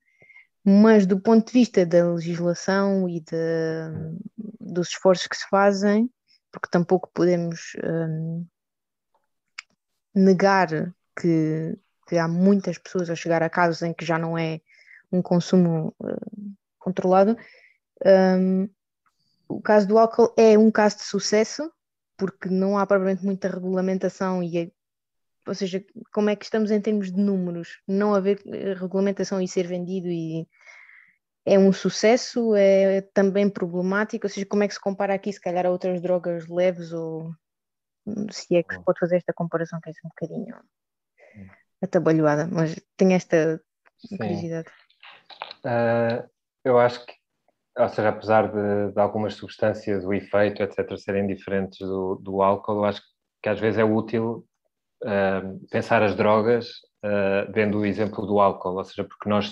mas 0.65 1.07
do 1.07 1.21
ponto 1.21 1.47
de 1.47 1.53
vista 1.53 1.87
da 1.87 2.13
legislação 2.13 3.09
e 3.09 3.21
de, 3.21 3.35
dos 4.61 4.89
esforços 4.89 5.27
que 5.27 5.37
se 5.37 5.49
fazem, 5.49 6.11
porque 6.53 6.69
tampouco 6.71 7.11
podemos 7.15 7.73
um, 7.83 8.47
negar 10.15 10.69
que, 11.19 11.79
que, 12.07 12.19
há 12.19 12.29
muitas 12.29 12.77
pessoas 12.79 13.09
a 13.09 13.15
chegar 13.15 13.43
a 13.43 13.51
casos 13.51 13.83
em 13.83 13.93
que 13.93 14.05
já 14.05 14.19
não 14.19 14.37
é 14.37 14.61
um 15.11 15.23
consumo 15.23 15.95
uh, 16.01 16.55
controlado. 16.79 17.37
Um, 18.05 18.69
o 19.49 19.61
caso 19.61 19.87
do 19.87 19.99
álcool 19.99 20.33
é 20.37 20.57
um 20.59 20.71
caso 20.71 20.99
de 20.99 21.03
sucesso, 21.05 21.71
porque 22.17 22.49
não 22.49 22.79
há 22.79 22.87
propriamente 22.87 23.25
muita 23.25 23.49
regulamentação 23.49 24.43
e 24.43 24.59
é 24.59 24.71
ou 25.51 25.55
seja, 25.55 25.85
como 26.13 26.31
é 26.31 26.37
que 26.37 26.45
estamos 26.45 26.71
em 26.71 26.81
termos 26.81 27.11
de 27.11 27.21
números? 27.21 27.83
Não 27.85 28.15
haver 28.15 28.41
eh, 28.47 28.73
regulamentação 28.75 29.43
e 29.43 29.49
ser 29.49 29.67
vendido 29.67 30.07
e 30.07 30.47
é 31.45 31.59
um 31.59 31.73
sucesso, 31.73 32.55
é 32.55 33.01
também 33.13 33.51
problemático, 33.51 34.27
ou 34.27 34.31
seja, 34.31 34.47
como 34.47 34.63
é 34.63 34.69
que 34.69 34.75
se 34.75 34.81
compara 34.81 35.13
aqui 35.13 35.33
se 35.33 35.41
calhar 35.41 35.67
a 35.67 35.71
outras 35.71 36.01
drogas 36.01 36.47
leves 36.47 36.93
ou 36.93 37.35
se 38.31 38.55
é 38.55 38.63
que 38.63 38.77
se 38.77 38.85
pode 38.85 39.01
fazer 39.01 39.17
esta 39.17 39.33
comparação 39.33 39.81
que 39.81 39.91
é 39.91 39.93
um 40.05 40.09
bocadinho 40.09 40.57
hum. 41.35 41.49
atabalhoada, 41.83 42.47
mas 42.47 42.81
tenho 42.97 43.15
esta 43.15 43.61
curiosidade. 44.17 44.69
Uh, 45.65 46.31
eu 46.65 46.79
acho 46.79 47.05
que, 47.05 47.13
ou 47.77 47.89
seja, 47.89 48.11
apesar 48.11 48.53
de, 48.53 48.93
de, 48.93 49.01
algumas 49.01 49.35
substâncias, 49.35 50.05
o 50.05 50.15
efeito, 50.15 50.63
etc., 50.63 50.97
serem 50.97 51.27
diferentes 51.27 51.81
do, 51.81 52.15
do 52.23 52.41
álcool, 52.41 52.77
eu 52.77 52.85
acho 52.85 53.03
que 53.43 53.49
às 53.49 53.59
vezes 53.59 53.81
é 53.81 53.85
útil 53.85 54.47
pensar 55.71 56.03
as 56.03 56.15
drogas 56.15 56.69
uh, 57.05 57.53
vendo 57.53 57.79
o 57.79 57.87
exemplo 57.87 58.27
do 58.27 58.41
álcool, 58.41 58.77
ou 58.77 58.85
seja, 58.85 59.05
porque 59.05 59.29
nós 59.29 59.51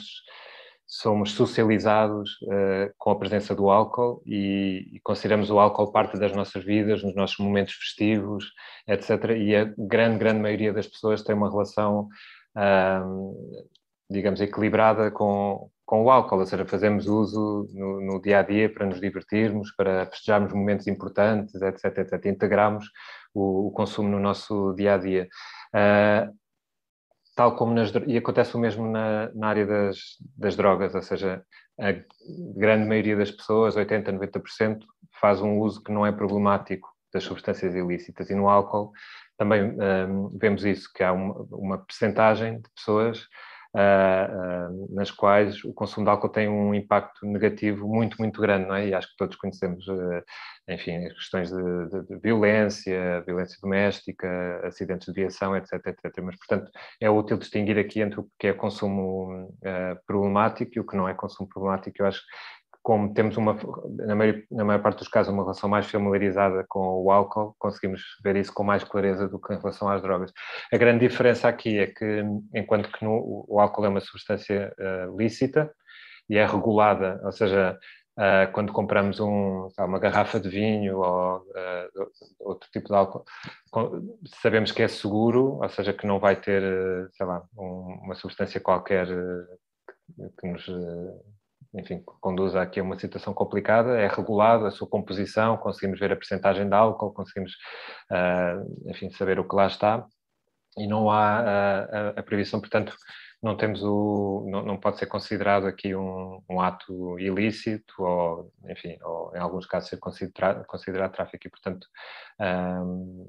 somos 0.87 1.33
socializados 1.33 2.31
uh, 2.43 2.93
com 2.97 3.11
a 3.11 3.19
presença 3.19 3.55
do 3.55 3.69
álcool 3.69 4.23
e, 4.25 4.89
e, 4.95 5.01
consideramos 5.01 5.51
o 5.51 5.59
álcool 5.59 5.93
parte 5.93 6.19
das 6.19 6.33
nossas 6.33 6.65
vidas, 6.65 7.03
nos 7.03 7.15
nossos 7.15 7.39
momentos 7.39 7.75
festivos, 7.75 8.47
etc. 8.87 9.37
E 9.37 9.55
a 9.55 9.65
grande, 9.77 10.19
grande 10.19 10.41
maioria 10.41 10.73
das 10.73 10.87
pessoas 10.87 11.23
tem 11.23 11.35
uma 11.35 11.51
relação, 11.51 12.09
uh, 12.57 13.69
digamos, 14.11 14.41
equilibrada 14.41 15.11
com, 15.11 15.71
com 15.85 16.05
o 16.05 16.11
álcool, 16.11 16.39
ou 16.39 16.47
seja, 16.47 16.65
fazemos 16.65 17.07
uso 17.07 17.69
no, 17.73 18.01
no, 18.01 18.21
dia 18.21 18.41
a 18.41 18.43
dia 18.43 18.73
para 18.73 18.87
nos 18.87 19.01
divertirmos, 19.01 19.71
para 19.77 20.07
festejarmos 20.07 20.53
momentos 20.53 20.87
importantes, 20.87 21.55
etc. 21.55 21.99
etc. 21.99 22.27
Integramos 22.27 22.87
o, 23.35 23.69
o 23.69 23.71
consumo 23.71 24.09
no 24.09 24.19
nosso 24.19 24.75
dia 24.75 24.95
a 24.95 24.99
dia. 24.99 25.29
Uh, 25.75 26.35
tal 27.37 27.55
como 27.55 27.73
nas 27.73 27.93
e 28.07 28.17
acontece 28.17 28.57
o 28.57 28.59
mesmo 28.59 28.91
na, 28.91 29.31
na 29.35 29.49
área 29.49 29.67
das, 29.67 29.99
das 30.37 30.57
drogas, 30.57 30.95
ou 30.95 31.03
seja, 31.03 31.45
a 31.79 31.93
grande 32.57 32.89
maioria 32.89 33.17
das 33.17 33.31
pessoas, 33.31 33.77
80, 33.77 34.13
90%, 34.13 34.79
faz 35.21 35.41
um 35.41 35.59
uso 35.59 35.83
que 35.83 35.93
não 35.93 36.05
é 36.05 36.11
problemático 36.11 36.89
das 37.13 37.23
substâncias 37.25 37.75
ilícitas 37.75 38.29
e 38.29 38.35
no 38.35 38.49
álcool 38.49 38.93
também 39.39 39.71
um, 39.71 40.37
vemos 40.37 40.65
isso, 40.65 40.93
que 40.93 41.03
há 41.03 41.13
uma, 41.13 41.47
uma 41.53 41.79
percentagem 41.79 42.61
de 42.61 42.69
pessoas 42.75 43.29
uh, 43.79 44.71
uh, 44.71 44.95
nas 44.95 45.11
quais 45.11 45.63
o 45.65 45.73
consumo 45.73 46.05
de 46.05 46.11
álcool 46.11 46.29
tem 46.29 46.49
um 46.49 46.75
impacto 46.75 47.25
negativo 47.25 47.87
muito, 47.87 48.17
muito 48.19 48.41
grande, 48.41 48.67
não 48.67 48.75
é? 48.75 48.89
E 48.89 48.95
acho 48.95 49.09
que 49.09 49.17
todos 49.17 49.37
conhecemos, 49.37 49.87
uh, 49.87 50.23
enfim, 50.69 51.07
as 51.07 51.13
questões 51.15 51.51
de, 51.51 51.89
de, 51.89 52.07
de, 52.09 52.19
violência, 52.19 53.23
violência 53.25 53.57
doméstica, 53.63 54.61
acidentes 54.65 55.07
de 55.07 55.13
viação, 55.13 55.57
etc, 55.57 55.75
etc. 55.87 56.13
Mas, 56.23 56.37
portanto, 56.37 56.71
é 57.01 57.09
útil 57.09 57.39
distinguir 57.39 57.79
aqui 57.79 58.01
entre 58.01 58.21
o 58.21 58.29
que 58.39 58.49
é 58.49 58.53
consumo 58.53 59.57
problemático 60.07 60.73
e 60.77 60.81
o 60.81 60.87
que 60.87 60.97
não 60.97 61.09
é 61.09 61.15
consumo 61.15 61.49
problemático. 61.49 62.03
Eu 62.03 62.07
acho 62.07 62.23
como 62.89 63.13
temos 63.13 63.37
uma, 63.37 63.55
na 63.99 64.15
maior, 64.15 64.43
na 64.51 64.65
maior, 64.65 64.81
parte 64.81 65.01
dos 65.01 65.09
casos, 65.09 65.31
uma 65.31 65.43
relação 65.43 65.69
mais 65.69 65.87
familiarizada 65.91 66.65
com 66.67 67.03
o 67.05 67.11
álcool, 67.11 67.55
conseguimos 67.59 68.01
ver 68.25 68.35
isso 68.37 68.51
com 68.55 68.65
mais 68.65 68.83
clareza 68.83 69.29
do 69.29 69.39
que 69.39 69.53
em 69.53 69.59
relação 69.59 69.91
às 69.91 70.01
drogas. 70.01 70.33
A 70.73 70.77
grande 70.79 71.07
diferença 71.07 71.49
aqui 71.49 71.79
é 71.79 71.87
que, 71.87 72.25
enquanto 72.55 72.91
que 72.91 73.05
no, 73.05 73.45
o 73.47 73.61
álcool 73.61 73.85
é 73.85 73.91
uma 73.91 74.01
substância 74.01 74.73
uh, 74.81 75.15
lícita 75.19 75.71
e 76.31 76.39
é 76.39 76.47
regulada, 76.47 77.21
ou 77.25 77.31
seja, 77.31 77.79
uh, 78.19 78.51
quando 78.53 78.73
compramos 78.73 79.21
um, 79.21 79.69
uma 79.79 79.99
garrafa 79.99 80.41
de 80.41 80.49
vinho 80.49 80.97
ou 80.97 81.41
uh, 81.41 82.11
outro 82.41 82.71
tipo 82.73 82.89
de 82.89 82.95
álcool, 82.95 83.23
sabemos 84.41 84.73
que 84.73 84.83
é 84.83 84.89
seguro, 84.89 85.59
ou 85.63 85.69
seja, 85.69 85.93
que 85.93 86.07
não 86.07 86.19
vai 86.19 86.37
ter, 86.37 86.63
sei 87.13 87.27
lá, 87.27 87.43
um, 87.55 87.99
uma 88.03 88.15
substância 88.15 88.59
qualquer 88.59 89.07
que 90.41 90.49
nos 90.49 90.67
enfim, 91.75 92.03
conduz 92.21 92.55
aqui 92.57 92.81
a 92.81 92.83
uma 92.83 92.99
situação 92.99 93.35
complicada, 93.35 93.99
é 93.99 94.09
regulado 94.09 94.67
a 94.67 94.71
sua 94.71 94.89
composição, 94.89 95.57
conseguimos 95.57 96.01
ver 96.01 96.13
a 96.13 96.17
percentagem 96.17 96.69
de 96.69 96.75
álcool, 96.75 97.13
conseguimos, 97.13 97.53
uh, 98.11 98.91
enfim, 98.91 99.11
saber 99.11 99.39
o 99.39 99.47
que 99.47 99.55
lá 99.55 99.67
está, 99.67 100.07
e 100.77 100.87
não 100.87 101.11
há 101.11 101.41
a, 101.41 101.79
a, 101.81 102.09
a 102.17 102.23
previsão, 102.23 102.61
portanto, 102.61 102.95
não 103.43 103.57
temos 103.57 103.83
o, 103.83 104.47
não, 104.51 104.65
não 104.65 104.77
pode 104.81 104.99
ser 104.99 105.07
considerado 105.07 105.67
aqui 105.67 105.95
um, 105.95 106.43
um, 106.51 106.61
ato 106.61 107.19
ilícito 107.21 107.95
ou, 108.03 108.53
enfim, 108.69 108.97
ou 109.03 109.35
em 109.37 109.39
alguns 109.39 109.67
casos 109.67 109.89
ser 109.91 109.99
considerado, 109.99 110.65
considerado 110.67 111.13
tráfico 111.13 111.47
e, 111.47 111.51
portanto, 111.51 111.87
um, 112.41 113.27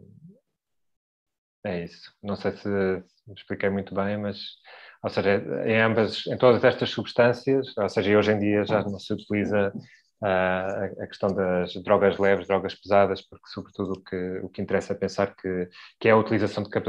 ah, 1.63 1.69
é 1.69 1.83
isso. 1.83 2.13
Não 2.23 2.35
sei 2.35 2.51
se 2.53 2.69
expliquei 3.35 3.69
muito 3.69 3.93
bem, 3.93 4.17
mas 4.17 4.39
ou 5.01 5.09
seja, 5.09 5.41
em 5.65 5.79
ambas, 5.81 6.27
em 6.27 6.37
todas 6.37 6.63
estas 6.63 6.89
substâncias, 6.89 7.75
ou 7.77 7.89
seja, 7.89 8.17
hoje 8.17 8.31
em 8.31 8.39
dia 8.39 8.65
já 8.65 8.81
não 8.83 8.99
se 8.99 9.13
utiliza 9.13 9.71
uh, 10.21 11.01
a 11.03 11.07
questão 11.07 11.33
das 11.33 11.73
drogas 11.83 12.17
leves, 12.17 12.47
drogas 12.47 12.75
pesadas, 12.75 13.21
porque 13.21 13.47
sobretudo 13.47 13.93
o 13.93 14.03
que, 14.03 14.39
o 14.43 14.49
que 14.49 14.61
interessa 14.61 14.93
é 14.93 14.95
pensar 14.97 15.35
que, 15.35 15.69
que 15.99 16.07
é 16.09 16.11
a 16.11 16.17
utilização 16.17 16.63
de 16.63 16.69
que 16.69 16.77
a 16.77 16.83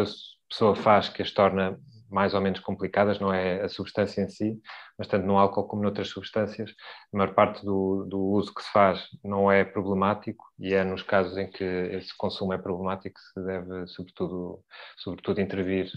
pessoa 0.49 0.75
faz 0.75 1.09
que 1.09 1.23
as 1.23 1.31
torna 1.31 1.79
mais 2.11 2.35
ou 2.35 2.41
menos 2.41 2.61
complicadas, 2.61 3.21
não 3.21 3.33
é 3.33 3.63
a 3.63 3.69
substância 3.69 4.21
em 4.21 4.29
si, 4.29 4.61
mas 4.99 5.07
tanto 5.07 5.27
no 5.27 5.39
álcool 5.39 5.67
como 5.67 5.83
noutras 5.83 6.09
substâncias, 6.09 6.75
a 7.13 7.17
maior 7.17 7.35
parte 7.35 7.65
do, 7.65 8.05
do 8.07 8.21
uso 8.21 8.53
que 8.53 8.63
se 8.63 8.71
faz 8.73 9.09
não 9.23 9.51
é 9.51 9.65
problemático 9.65 10.45
e 10.59 10.75
é 10.75 10.83
nos 10.83 11.03
casos 11.03 11.39
em 11.39 11.49
que 11.49 11.65
esse 11.65 12.15
consumo 12.17 12.53
é 12.53 12.59
problemático 12.59 13.15
que 13.15 13.41
se 13.41 13.47
deve, 13.47 13.87
sobretudo, 13.87 14.65
sobretudo 14.99 15.41
intervir 15.41 15.91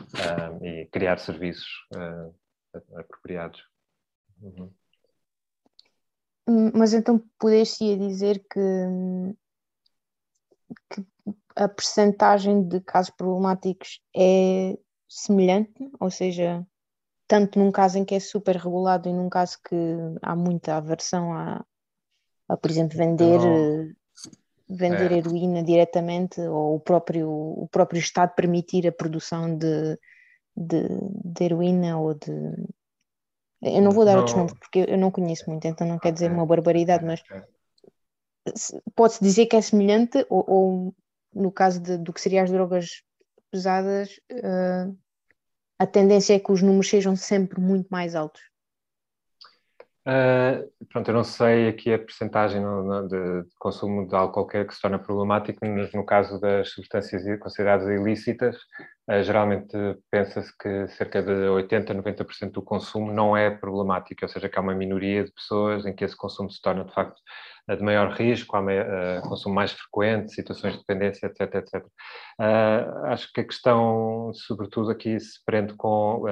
uh, 0.00 0.64
e 0.64 0.86
criar 0.86 1.18
serviços 1.18 1.68
uh, 1.94 2.98
apropriados. 2.98 3.62
Uhum. 4.40 4.72
Mas 6.74 6.94
então 6.94 7.22
poder-se 7.38 7.96
dizer 7.96 8.44
que, 8.50 8.60
que 10.90 11.06
a 11.54 11.68
percentagem 11.68 12.66
de 12.66 12.80
casos 12.80 13.10
problemáticos 13.10 14.00
é 14.16 14.76
semelhante, 15.10 15.90
ou 15.98 16.08
seja, 16.08 16.64
tanto 17.26 17.58
num 17.58 17.72
caso 17.72 17.98
em 17.98 18.04
que 18.04 18.14
é 18.14 18.20
super 18.20 18.54
regulado 18.54 19.08
e 19.08 19.12
num 19.12 19.28
caso 19.28 19.58
que 19.68 19.76
há 20.22 20.36
muita 20.36 20.76
aversão 20.76 21.32
a, 21.32 21.64
a 22.48 22.56
por 22.56 22.70
exemplo, 22.70 22.96
vender, 22.96 23.40
eh, 23.40 23.92
vender 24.68 25.10
é. 25.10 25.16
heroína 25.16 25.64
diretamente 25.64 26.40
ou 26.40 26.76
o 26.76 26.80
próprio, 26.80 27.28
o 27.28 27.68
próprio 27.72 27.98
Estado 27.98 28.36
permitir 28.36 28.86
a 28.86 28.92
produção 28.92 29.58
de, 29.58 29.98
de, 30.56 30.88
de 31.24 31.44
heroína 31.44 31.98
ou 31.98 32.14
de. 32.14 32.30
Eu 33.62 33.82
não 33.82 33.90
vou 33.90 34.04
dar 34.04 34.12
não. 34.12 34.18
outros 34.18 34.36
nomes 34.36 34.54
porque 34.54 34.86
eu 34.88 34.96
não 34.96 35.10
conheço 35.10 35.50
muito, 35.50 35.66
então 35.66 35.86
não 35.86 35.98
quer 35.98 36.12
dizer 36.12 36.30
uma 36.30 36.46
barbaridade, 36.46 37.04
mas 37.04 37.20
pode-se 38.94 39.22
dizer 39.22 39.46
que 39.46 39.56
é 39.56 39.60
semelhante 39.60 40.24
ou, 40.30 40.44
ou 40.48 40.94
no 41.34 41.50
caso 41.50 41.80
de, 41.80 41.98
do 41.98 42.12
que 42.12 42.20
seriam 42.20 42.44
as 42.44 42.50
drogas 42.50 43.02
pesadas, 43.50 44.20
uh, 44.32 44.96
a 45.78 45.86
tendência 45.86 46.34
é 46.34 46.38
que 46.38 46.52
os 46.52 46.62
números 46.62 46.88
sejam 46.88 47.16
sempre 47.16 47.60
muito 47.60 47.88
mais 47.88 48.14
altos? 48.14 48.49
Uh, 50.06 50.66
pronto, 50.88 51.08
eu 51.10 51.14
não 51.14 51.24
sei 51.24 51.68
aqui 51.68 51.92
a 51.92 51.98
percentagem 51.98 52.62
de, 53.06 53.42
de, 53.42 53.48
consumo 53.58 54.08
de 54.08 54.14
álcool 54.14 54.46
que, 54.46 54.56
é 54.56 54.64
que 54.64 54.74
se 54.74 54.80
torna 54.80 54.98
problemático, 54.98 55.58
mas 55.66 55.92
no 55.92 56.06
caso 56.06 56.40
das 56.40 56.70
substâncias 56.70 57.22
consideradas 57.38 57.86
ilícitas, 57.86 58.56
uh, 59.10 59.22
geralmente 59.22 59.76
pensa-se 60.10 60.56
que 60.56 60.88
cerca 60.88 61.22
de 61.22 61.30
80% 61.30 61.90
a 61.90 61.94
90% 61.94 62.50
do 62.50 62.62
consumo 62.62 63.12
não 63.12 63.36
é 63.36 63.50
problemático, 63.50 64.24
ou 64.24 64.28
seja, 64.30 64.48
que 64.48 64.58
há 64.58 64.62
uma 64.62 64.74
minoria 64.74 65.22
de 65.22 65.32
pessoas 65.32 65.84
em 65.84 65.94
que 65.94 66.02
esse 66.02 66.16
consumo 66.16 66.50
se 66.50 66.62
torna 66.62 66.84
de 66.84 66.94
facto 66.94 67.20
de 67.68 67.82
maior 67.82 68.10
risco, 68.12 68.56
há 68.56 68.60
uh, 68.62 69.28
consumo 69.28 69.54
mais 69.54 69.70
frequente, 69.72 70.32
situações 70.32 70.72
de 70.72 70.80
dependência, 70.80 71.26
etc. 71.26 71.54
etc. 71.56 71.86
Acho 73.04 73.30
que 73.34 73.42
a 73.42 73.44
questão, 73.44 74.32
sobretudo 74.32 74.90
aqui, 74.90 75.20
se 75.20 75.44
prende 75.44 75.74
com 75.74 76.22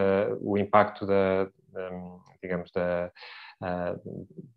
o 0.40 0.56
impacto 0.56 1.06
da, 1.06 1.44
da 1.70 1.90
digamos, 2.42 2.70
da, 2.72 3.10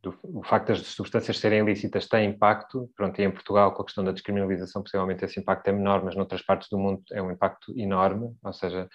do, 0.01 0.15
o 0.23 0.43
facto 0.43 0.67
das 0.67 0.79
substâncias 0.87 1.39
serem 1.39 1.59
ilícitas 1.59 2.07
tem 2.07 2.29
impacto, 2.29 2.89
pronto, 2.95 3.19
e 3.19 3.23
em 3.23 3.31
Portugal 3.31 3.73
com 3.73 3.81
a 3.81 3.85
questão 3.85 4.03
da 4.03 4.11
descriminalização 4.11 4.83
possivelmente 4.83 5.25
esse 5.25 5.39
impacto 5.39 5.67
é 5.67 5.71
menor, 5.71 6.03
mas 6.03 6.15
noutras 6.15 6.41
partes 6.41 6.69
do 6.69 6.77
mundo 6.77 7.01
é 7.11 7.21
um 7.21 7.31
impacto 7.31 7.73
enorme, 7.77 8.35
ou 8.43 8.53
seja, 8.53 8.87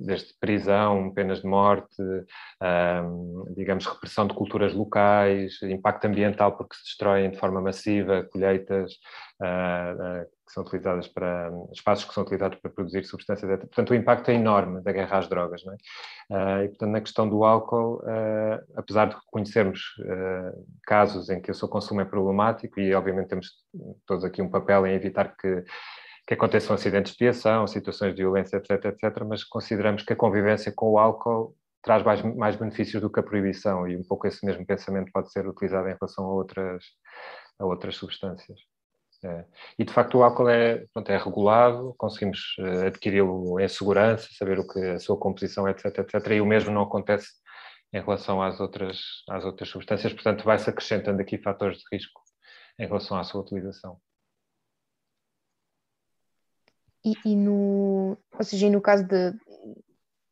desde 0.00 0.34
prisão, 0.40 1.12
penas 1.12 1.42
de 1.42 1.46
morte, 1.46 2.02
uh, 2.02 3.54
digamos, 3.54 3.84
repressão 3.84 4.26
de 4.26 4.34
culturas 4.34 4.72
locais, 4.72 5.60
impacto 5.62 6.06
ambiental 6.06 6.56
porque 6.56 6.74
se 6.74 6.84
destroem 6.84 7.30
de 7.30 7.38
forma 7.38 7.60
massiva 7.60 8.26
colheitas 8.32 8.92
uh, 9.42 10.24
que 10.46 10.52
são 10.52 10.62
utilizadas 10.62 11.08
para 11.08 11.50
espaços 11.72 12.04
que 12.06 12.14
são 12.14 12.22
utilizados 12.22 12.58
para 12.60 12.70
produzir 12.70 13.04
substâncias. 13.04 13.50
Etc. 13.50 13.66
Portanto, 13.66 13.90
o 13.90 13.94
impacto 13.94 14.30
é 14.30 14.34
enorme 14.34 14.80
da 14.80 14.92
guerra 14.92 15.18
às 15.18 15.28
drogas. 15.28 15.62
Não 15.64 15.74
é? 15.74 16.64
e, 16.64 16.68
portanto, 16.68 16.90
na 16.90 17.00
questão 17.00 17.28
do 17.28 17.44
álcool, 17.44 18.00
apesar 18.76 19.08
de 19.08 19.16
conhecermos 19.26 19.80
casos 20.84 21.30
em 21.30 21.40
que 21.40 21.50
o 21.50 21.54
seu 21.54 21.68
consumo 21.68 22.00
é 22.00 22.04
problemático, 22.04 22.78
e 22.78 22.94
obviamente 22.94 23.28
temos 23.28 23.48
todos 24.06 24.24
aqui 24.24 24.40
um 24.40 24.48
papel 24.48 24.86
em 24.86 24.94
evitar 24.94 25.36
que 25.36 25.64
que 26.26 26.34
aconteçam 26.34 26.74
acidentes 26.74 27.12
de 27.12 27.24
viação, 27.24 27.66
situações 27.66 28.14
de 28.14 28.22
violência, 28.22 28.56
etc, 28.56 28.84
etc, 28.86 29.24
mas 29.28 29.44
consideramos 29.44 30.02
que 30.02 30.12
a 30.12 30.16
convivência 30.16 30.72
com 30.74 30.92
o 30.92 30.98
álcool 30.98 31.54
traz 31.82 32.02
mais, 32.02 32.20
mais 32.22 32.56
benefícios 32.56 33.00
do 33.00 33.10
que 33.10 33.20
a 33.20 33.22
proibição 33.22 33.86
e 33.86 33.96
um 33.96 34.02
pouco 34.02 34.26
esse 34.26 34.44
mesmo 34.44 34.66
pensamento 34.66 35.12
pode 35.12 35.30
ser 35.30 35.46
utilizado 35.46 35.88
em 35.88 35.94
relação 35.94 36.24
a 36.24 36.32
outras, 36.34 36.84
a 37.60 37.64
outras 37.64 37.96
substâncias. 37.96 38.58
É. 39.24 39.44
E 39.78 39.84
de 39.84 39.92
facto 39.92 40.18
o 40.18 40.22
álcool 40.22 40.48
é, 40.48 40.84
pronto, 40.92 41.10
é 41.10 41.16
regulado, 41.16 41.94
conseguimos 41.96 42.54
uh, 42.58 42.86
adquiri-lo 42.86 43.58
em 43.58 43.68
segurança, 43.68 44.28
saber 44.32 44.58
o 44.58 44.66
que 44.66 44.78
a 44.78 44.98
sua 44.98 45.16
composição, 45.16 45.68
etc, 45.68 45.86
etc, 45.98 46.32
e 46.32 46.40
o 46.40 46.46
mesmo 46.46 46.70
não 46.72 46.82
acontece 46.82 47.28
em 47.92 48.00
relação 48.00 48.42
às 48.42 48.60
outras, 48.60 49.00
às 49.30 49.44
outras 49.44 49.68
substâncias, 49.68 50.12
portanto 50.12 50.44
vai-se 50.44 50.68
acrescentando 50.68 51.22
aqui 51.22 51.38
fatores 51.38 51.78
de 51.78 51.84
risco 51.90 52.20
em 52.78 52.86
relação 52.86 53.16
à 53.16 53.24
sua 53.24 53.40
utilização. 53.40 53.98
E, 57.06 57.14
e, 57.24 57.36
no, 57.36 58.18
ou 58.32 58.42
seja, 58.42 58.68
no 58.68 58.80
caso 58.80 59.04
de, 59.04 59.30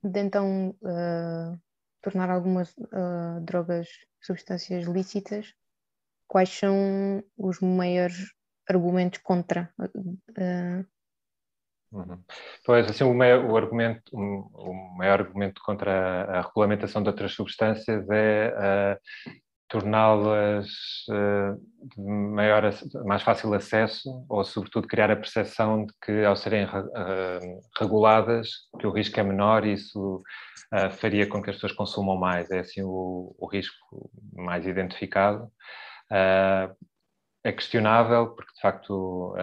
de 0.02 0.20
então 0.20 0.70
uh, 0.82 1.56
tornar 2.02 2.28
algumas 2.28 2.72
uh, 2.72 3.40
drogas 3.42 3.88
substâncias 4.20 4.84
lícitas, 4.84 5.54
quais 6.26 6.48
são 6.48 7.22
os 7.38 7.60
maiores 7.60 8.32
argumentos 8.68 9.20
contra? 9.20 9.72
Uh... 9.78 10.84
Uhum. 11.92 12.24
Pois, 12.66 12.90
assim, 12.90 13.04
o 13.04 13.14
maior, 13.14 13.44
o, 13.44 13.56
argumento, 13.56 14.02
o 14.12 14.96
maior 14.96 15.20
argumento 15.20 15.62
contra 15.64 16.24
a 16.24 16.40
regulamentação 16.40 17.00
de 17.00 17.08
outras 17.08 17.34
substâncias 17.34 18.04
é 18.10 18.98
torná-las 19.68 20.68
uh, 21.08 21.60
de 21.96 23.04
mais 23.04 23.22
fácil 23.22 23.52
acesso 23.54 24.24
ou, 24.28 24.44
sobretudo, 24.44 24.86
criar 24.86 25.10
a 25.10 25.16
percepção 25.16 25.86
de 25.86 25.92
que, 26.04 26.24
ao 26.24 26.36
serem 26.36 26.64
uh, 26.64 27.60
reguladas, 27.78 28.48
que 28.78 28.86
o 28.86 28.90
risco 28.90 29.18
é 29.18 29.22
menor 29.22 29.66
e 29.66 29.72
isso 29.72 30.22
uh, 30.72 30.90
faria 30.92 31.26
com 31.26 31.42
que 31.42 31.50
as 31.50 31.56
pessoas 31.56 31.72
consumam 31.72 32.16
mais. 32.16 32.50
É 32.50 32.60
assim 32.60 32.82
o, 32.82 33.34
o 33.38 33.46
risco 33.46 34.10
mais 34.32 34.66
identificado. 34.66 35.50
é 36.10 37.52
questionável 37.52 38.34
porque, 38.34 38.52
de 38.54 38.60
facto, 38.60 39.34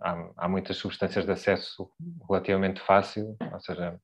há, 0.00 0.30
há 0.36 0.48
muitas 0.48 0.76
substâncias 0.76 1.24
de 1.24 1.32
acesso 1.32 1.90
relativamente 2.28 2.80
fácil, 2.80 3.36
ou 3.52 3.60
seja, 3.60 3.98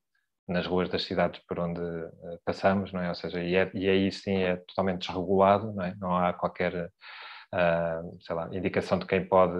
nas 0.47 0.65
ruas 0.67 0.89
das 0.89 1.03
cidades 1.03 1.41
por 1.47 1.59
onde 1.59 1.81
uh, 1.81 2.39
passamos, 2.45 2.91
não 2.91 3.01
é? 3.01 3.09
Ou 3.09 3.15
seja, 3.15 3.41
e, 3.41 3.55
é, 3.55 3.69
e 3.73 3.89
aí 3.89 4.11
sim 4.11 4.37
é 4.37 4.57
totalmente 4.57 5.07
desregulado, 5.07 5.73
não 5.73 5.83
é? 5.83 5.95
Não 5.99 6.17
há 6.17 6.33
qualquer, 6.33 6.85
uh, 6.85 8.17
sei 8.21 8.35
lá, 8.35 8.49
indicação 8.53 8.99
de 8.99 9.05
quem 9.05 9.27
pode 9.27 9.57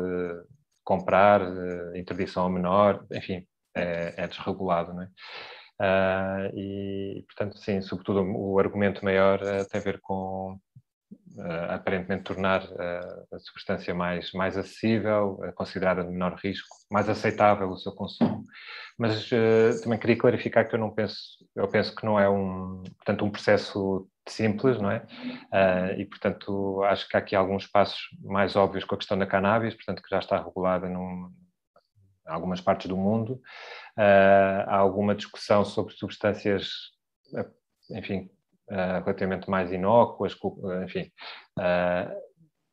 comprar, 0.84 1.41
uh, 1.41 1.95
interdição 1.95 2.43
ao 2.43 2.49
menor, 2.49 3.05
enfim, 3.11 3.45
é, 3.76 4.14
é 4.18 4.27
desregulado, 4.27 4.93
não 4.93 5.03
é? 5.03 5.10
e, 6.55 7.23
portanto, 7.26 7.57
sim, 7.57 7.81
sobretudo 7.81 8.22
o 8.22 8.57
argumento 8.57 9.03
maior 9.03 9.39
tem 9.69 9.81
a 9.81 9.84
ver 9.84 9.99
com 10.01 10.57
aparentemente 11.69 12.23
tornar 12.23 12.61
a 13.31 13.39
substância 13.39 13.93
mais, 13.93 14.31
mais 14.34 14.57
acessível, 14.57 15.39
considerada 15.55 16.03
de 16.03 16.10
menor 16.10 16.35
risco, 16.35 16.68
mais 16.91 17.10
aceitável 17.10 17.69
o 17.69 17.77
seu 17.77 17.91
consumo. 17.93 18.45
Mas 18.97 19.30
também 19.81 19.97
queria 19.97 20.18
clarificar 20.18 20.68
que 20.68 20.76
eu 20.76 20.80
não 20.80 20.91
penso, 20.91 21.19
eu 21.55 21.68
penso 21.68 21.95
que 21.95 22.05
não 22.05 22.19
é 22.19 22.30
um, 22.30 22.84
portanto, 22.97 23.26
um 23.26 23.31
processo 23.31 24.07
simples, 24.30 24.80
não 24.80 24.91
é? 24.91 25.05
E, 25.97 26.05
portanto, 26.05 26.84
acho 26.84 27.10
que 27.10 27.18
há 27.18 27.19
aqui 27.19 27.35
alguns 27.35 27.65
passos 27.65 28.01
mais 28.22 28.55
óbvios 28.55 28.85
com 28.85 28.95
a 28.95 28.97
questão 28.97 29.18
da 29.18 29.26
cannabis, 29.26 29.73
portanto, 29.73 30.01
que 30.01 30.10
já 30.10 30.19
está 30.19 30.38
regulada 30.38 30.88
num, 30.88 31.31
em 32.27 32.31
algumas 32.31 32.61
partes 32.61 32.88
do 32.88 32.95
mundo. 32.95 33.41
Há 33.97 34.76
alguma 34.76 35.15
discussão 35.15 35.65
sobre 35.65 35.93
substâncias, 35.95 36.69
enfim, 37.89 38.30
uh, 38.72 39.03
relativamente 39.03 39.49
mais 39.49 39.72
inócuas, 39.72 40.35
enfim. 40.84 41.11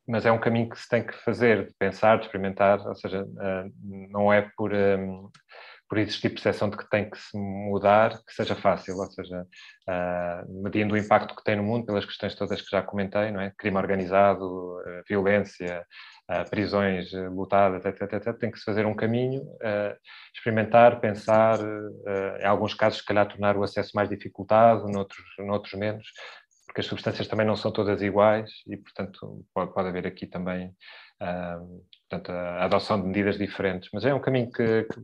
mas 0.07 0.25
é 0.25 0.31
um 0.31 0.39
caminho 0.39 0.69
que 0.69 0.79
se 0.79 0.89
tem 0.89 1.05
que 1.05 1.13
fazer, 1.23 1.67
de 1.67 1.73
pensar, 1.77 2.17
de 2.17 2.25
experimentar, 2.25 2.85
ou 2.85 2.95
seja, 2.95 3.25
não 4.09 4.31
é 4.31 4.49
por... 4.55 4.73
Um, 4.73 5.29
por 5.91 5.97
existir 5.97 6.29
percepção 6.29 6.69
de 6.69 6.77
que 6.77 6.89
tem 6.89 7.09
que 7.09 7.19
se 7.19 7.37
mudar, 7.37 8.11
que 8.25 8.33
seja 8.33 8.55
fácil, 8.55 8.95
ou 8.95 9.11
seja, 9.11 9.45
uh, 9.89 10.63
medindo 10.63 10.93
o 10.93 10.97
impacto 10.97 11.35
que 11.35 11.43
tem 11.43 11.57
no 11.57 11.63
mundo 11.63 11.85
pelas 11.85 12.05
questões 12.05 12.33
todas 12.33 12.61
que 12.61 12.71
já 12.71 12.81
comentei, 12.81 13.29
não 13.29 13.41
é? 13.41 13.51
Crime 13.57 13.75
organizado, 13.75 14.45
uh, 14.45 15.03
violência, 15.05 15.85
uh, 16.31 16.49
prisões 16.49 17.11
lutadas, 17.11 17.85
etc, 17.85 18.13
etc, 18.13 18.37
tem 18.37 18.51
que 18.51 18.59
se 18.59 18.65
fazer 18.65 18.85
um 18.85 18.95
caminho, 18.95 19.43
experimentar, 20.33 20.99
pensar, 20.99 21.59
em 22.39 22.45
alguns 22.45 22.73
casos, 22.73 22.99
se 22.99 23.05
calhar, 23.05 23.27
tornar 23.27 23.57
o 23.57 23.63
acesso 23.63 23.91
mais 23.93 24.09
dificultado, 24.09 24.87
noutros, 24.87 25.25
noutros 25.39 25.73
menos, 25.73 26.07
porque 26.65 26.81
as 26.81 26.87
substâncias 26.87 27.27
também 27.27 27.45
não 27.45 27.55
são 27.55 27.71
todas 27.71 28.01
iguais 28.01 28.49
e, 28.67 28.77
portanto, 28.77 29.45
pode, 29.53 29.73
pode 29.73 29.89
haver 29.89 30.07
aqui 30.07 30.25
também 30.25 30.73
portanto, 32.09 32.31
a 32.31 32.65
adoção 32.65 32.99
de 32.99 33.07
medidas 33.07 33.37
diferentes. 33.37 33.89
Mas 33.93 34.05
é 34.05 34.13
um 34.13 34.19
caminho 34.19 34.51
que, 34.51 34.83
que 34.83 35.01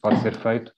pode 0.00 0.20
ser 0.20 0.34
feito. 0.36 0.72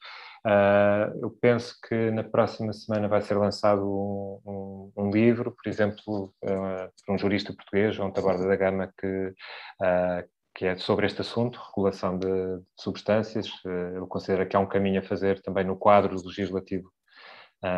Uh, 0.44 1.22
eu 1.22 1.30
penso 1.40 1.76
que 1.88 2.10
na 2.10 2.24
próxima 2.24 2.72
semana 2.72 3.06
vai 3.06 3.22
ser 3.22 3.36
lançado 3.36 3.84
um, 3.84 4.40
um, 4.44 4.92
um 4.96 5.10
livro, 5.10 5.52
por 5.52 5.68
exemplo, 5.68 6.34
uh, 6.42 6.90
por 7.06 7.14
um 7.14 7.18
jurista 7.18 7.54
português, 7.54 7.94
João 7.94 8.10
Taborda 8.10 8.48
da 8.48 8.56
Gama, 8.56 8.92
que, 8.98 9.06
uh, 9.06 10.28
que 10.52 10.66
é 10.66 10.76
sobre 10.76 11.06
este 11.06 11.20
assunto, 11.20 11.60
regulação 11.74 12.18
de, 12.18 12.26
de 12.26 12.64
substâncias. 12.80 13.48
ele 13.64 14.06
considera 14.08 14.44
que 14.44 14.56
há 14.56 14.60
um 14.60 14.66
caminho 14.66 15.00
a 15.00 15.04
fazer 15.04 15.40
também 15.42 15.64
no 15.64 15.76
quadro 15.76 16.14
legislativo 16.14 16.90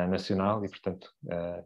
nacional 0.09 0.65
e, 0.65 0.69
portanto, 0.69 1.11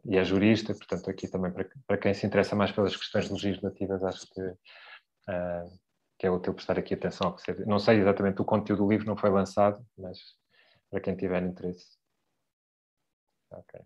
e 0.04 0.18
é 0.18 0.24
jurista, 0.24 0.74
portanto, 0.74 1.08
aqui 1.08 1.28
também 1.28 1.52
para, 1.52 1.68
para 1.86 1.96
quem 1.96 2.12
se 2.12 2.26
interessa 2.26 2.56
mais 2.56 2.72
pelas 2.72 2.96
questões 2.96 3.30
legislativas, 3.30 4.02
acho 4.02 4.26
que 4.34 4.42
que 6.18 6.26
é 6.26 6.30
útil 6.30 6.52
prestar 6.52 6.78
aqui 6.78 6.94
atenção. 6.94 7.36
Não 7.64 7.78
sei 7.78 8.00
exatamente 8.00 8.42
o 8.42 8.44
conteúdo 8.44 8.82
do 8.82 8.90
livro, 8.90 9.06
não 9.06 9.16
foi 9.16 9.30
lançado, 9.30 9.80
mas 9.96 10.18
para 10.90 11.00
quem 11.00 11.16
tiver 11.16 11.42
interesse. 11.42 11.98
Ok. 13.50 13.80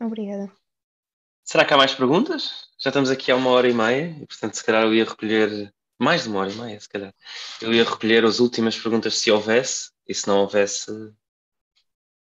Obrigada. 0.00 0.52
Será 1.42 1.64
que 1.64 1.74
há 1.74 1.76
mais 1.76 1.94
perguntas? 1.94 2.70
Já 2.78 2.90
estamos 2.90 3.10
aqui 3.10 3.30
há 3.30 3.36
uma 3.36 3.50
hora 3.50 3.68
e 3.68 3.74
meia 3.74 4.16
e, 4.20 4.26
portanto, 4.26 4.54
se 4.54 4.64
calhar 4.64 4.84
eu 4.84 4.94
ia 4.94 5.04
recolher 5.04 5.72
mais 5.98 6.22
de 6.22 6.28
uma 6.28 6.40
hora 6.40 6.50
e 6.50 6.54
meia, 6.54 6.80
se 6.80 6.88
calhar. 6.88 7.14
Eu 7.60 7.72
ia 7.72 7.84
recolher 7.84 8.24
as 8.24 8.40
últimas 8.40 8.78
perguntas 8.78 9.16
se 9.18 9.30
houvesse, 9.30 9.90
e 10.08 10.14
se 10.14 10.26
não 10.26 10.40
houvesse, 10.40 10.90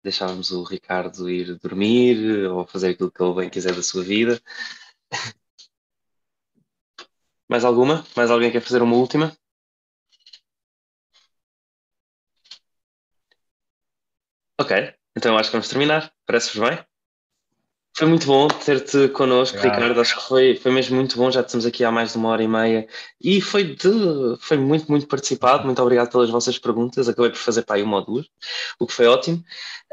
deixávamos 0.03 0.51
o 0.51 0.63
Ricardo 0.63 1.29
ir 1.29 1.57
dormir 1.59 2.47
ou 2.47 2.65
fazer 2.65 2.89
aquilo 2.89 3.11
que 3.11 3.21
ele 3.21 3.35
bem 3.35 3.49
quiser 3.49 3.73
da 3.73 3.83
sua 3.83 4.03
vida. 4.03 4.41
Mais 7.49 7.63
alguma? 7.63 8.05
Mais 8.15 8.29
alguém 8.29 8.51
quer 8.51 8.61
fazer 8.61 8.81
uma 8.81 8.95
última? 8.95 9.35
Ok, 14.59 14.93
então 15.15 15.37
acho 15.37 15.49
que 15.49 15.55
vamos 15.55 15.69
terminar. 15.69 16.11
Parece-vos 16.25 16.69
bem? 16.69 16.79
Foi 17.97 18.07
muito 18.07 18.27
bom 18.27 18.47
ter-te 18.47 19.09
connosco, 19.09 19.57
Obrigado. 19.57 19.79
Ricardo. 19.79 20.01
Acho 20.01 20.15
que 20.17 20.27
foi, 20.27 20.55
foi 20.55 20.71
mesmo 20.71 20.95
muito 20.95 21.17
bom. 21.17 21.31
Já 21.31 21.41
estamos 21.41 21.65
aqui 21.65 21.83
há 21.83 21.91
mais 21.91 22.11
de 22.11 22.17
uma 22.17 22.29
hora 22.29 22.43
e 22.43 22.47
meia 22.47 22.87
e 23.19 23.41
foi, 23.41 23.75
de, 23.75 23.89
foi 24.39 24.57
muito, 24.57 24.89
muito 24.89 25.07
participado. 25.07 25.65
Muito 25.65 25.81
obrigado 25.81 26.11
pelas 26.11 26.29
vossas 26.29 26.59
perguntas. 26.59 27.09
Acabei 27.09 27.31
por 27.31 27.39
fazer 27.39 27.63
para 27.63 27.77
aí 27.77 27.83
uma 27.83 27.97
ou 27.97 28.05
duas, 28.05 28.27
o 28.79 28.85
que 28.85 28.93
foi 28.93 29.07
ótimo. 29.07 29.43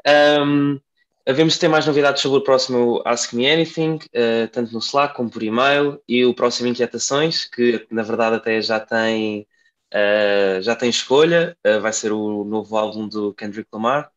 Um, 0.07 0.79
Havemos 1.27 1.55
de 1.55 1.61
ter 1.61 1.69
mais 1.69 1.87
novidades 1.87 2.21
sobre 2.21 2.39
o 2.39 2.45
próximo 2.45 3.01
Ask 3.03 3.33
Me 3.33 3.51
Anything, 3.51 3.95
uh, 3.95 4.47
tanto 4.53 4.75
no 4.75 4.79
Slack 4.79 5.15
como 5.15 5.31
por 5.31 5.43
e-mail, 5.43 5.99
e 6.07 6.23
o 6.27 6.35
próximo 6.35 6.69
Inquietações, 6.69 7.47
que 7.47 7.87
na 7.91 8.03
verdade 8.03 8.37
até 8.37 8.61
já 8.61 8.79
tem, 8.79 9.47
uh, 9.95 10.61
já 10.61 10.77
tem 10.77 10.91
escolha, 10.91 11.57
uh, 11.67 11.81
vai 11.81 11.95
ser 11.95 12.13
o 12.13 12.45
novo 12.45 12.77
álbum 12.77 13.09
do 13.09 13.33
Kendrick 13.33 13.71
Lamar, 13.73 14.13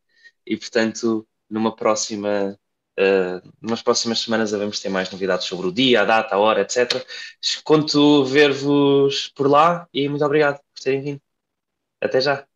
e 0.48 0.56
portanto, 0.56 1.26
numa 1.50 1.74
próxima, 1.74 2.58
numas 3.60 3.82
próximas 3.82 4.20
semanas 4.20 4.50
devemos 4.50 4.80
ter 4.80 4.88
mais 4.88 5.10
novidades 5.10 5.46
sobre 5.46 5.68
o 5.68 5.72
dia, 5.72 6.02
a 6.02 6.04
data, 6.04 6.34
a 6.34 6.38
hora, 6.38 6.62
etc. 6.62 7.04
Conto 7.64 8.24
ver-vos 8.24 9.28
por 9.28 9.48
lá 9.48 9.88
e 9.92 10.08
muito 10.08 10.24
obrigado 10.24 10.58
por 10.74 10.82
terem 10.82 11.02
vindo. 11.02 11.20
Até 12.02 12.20
já! 12.20 12.48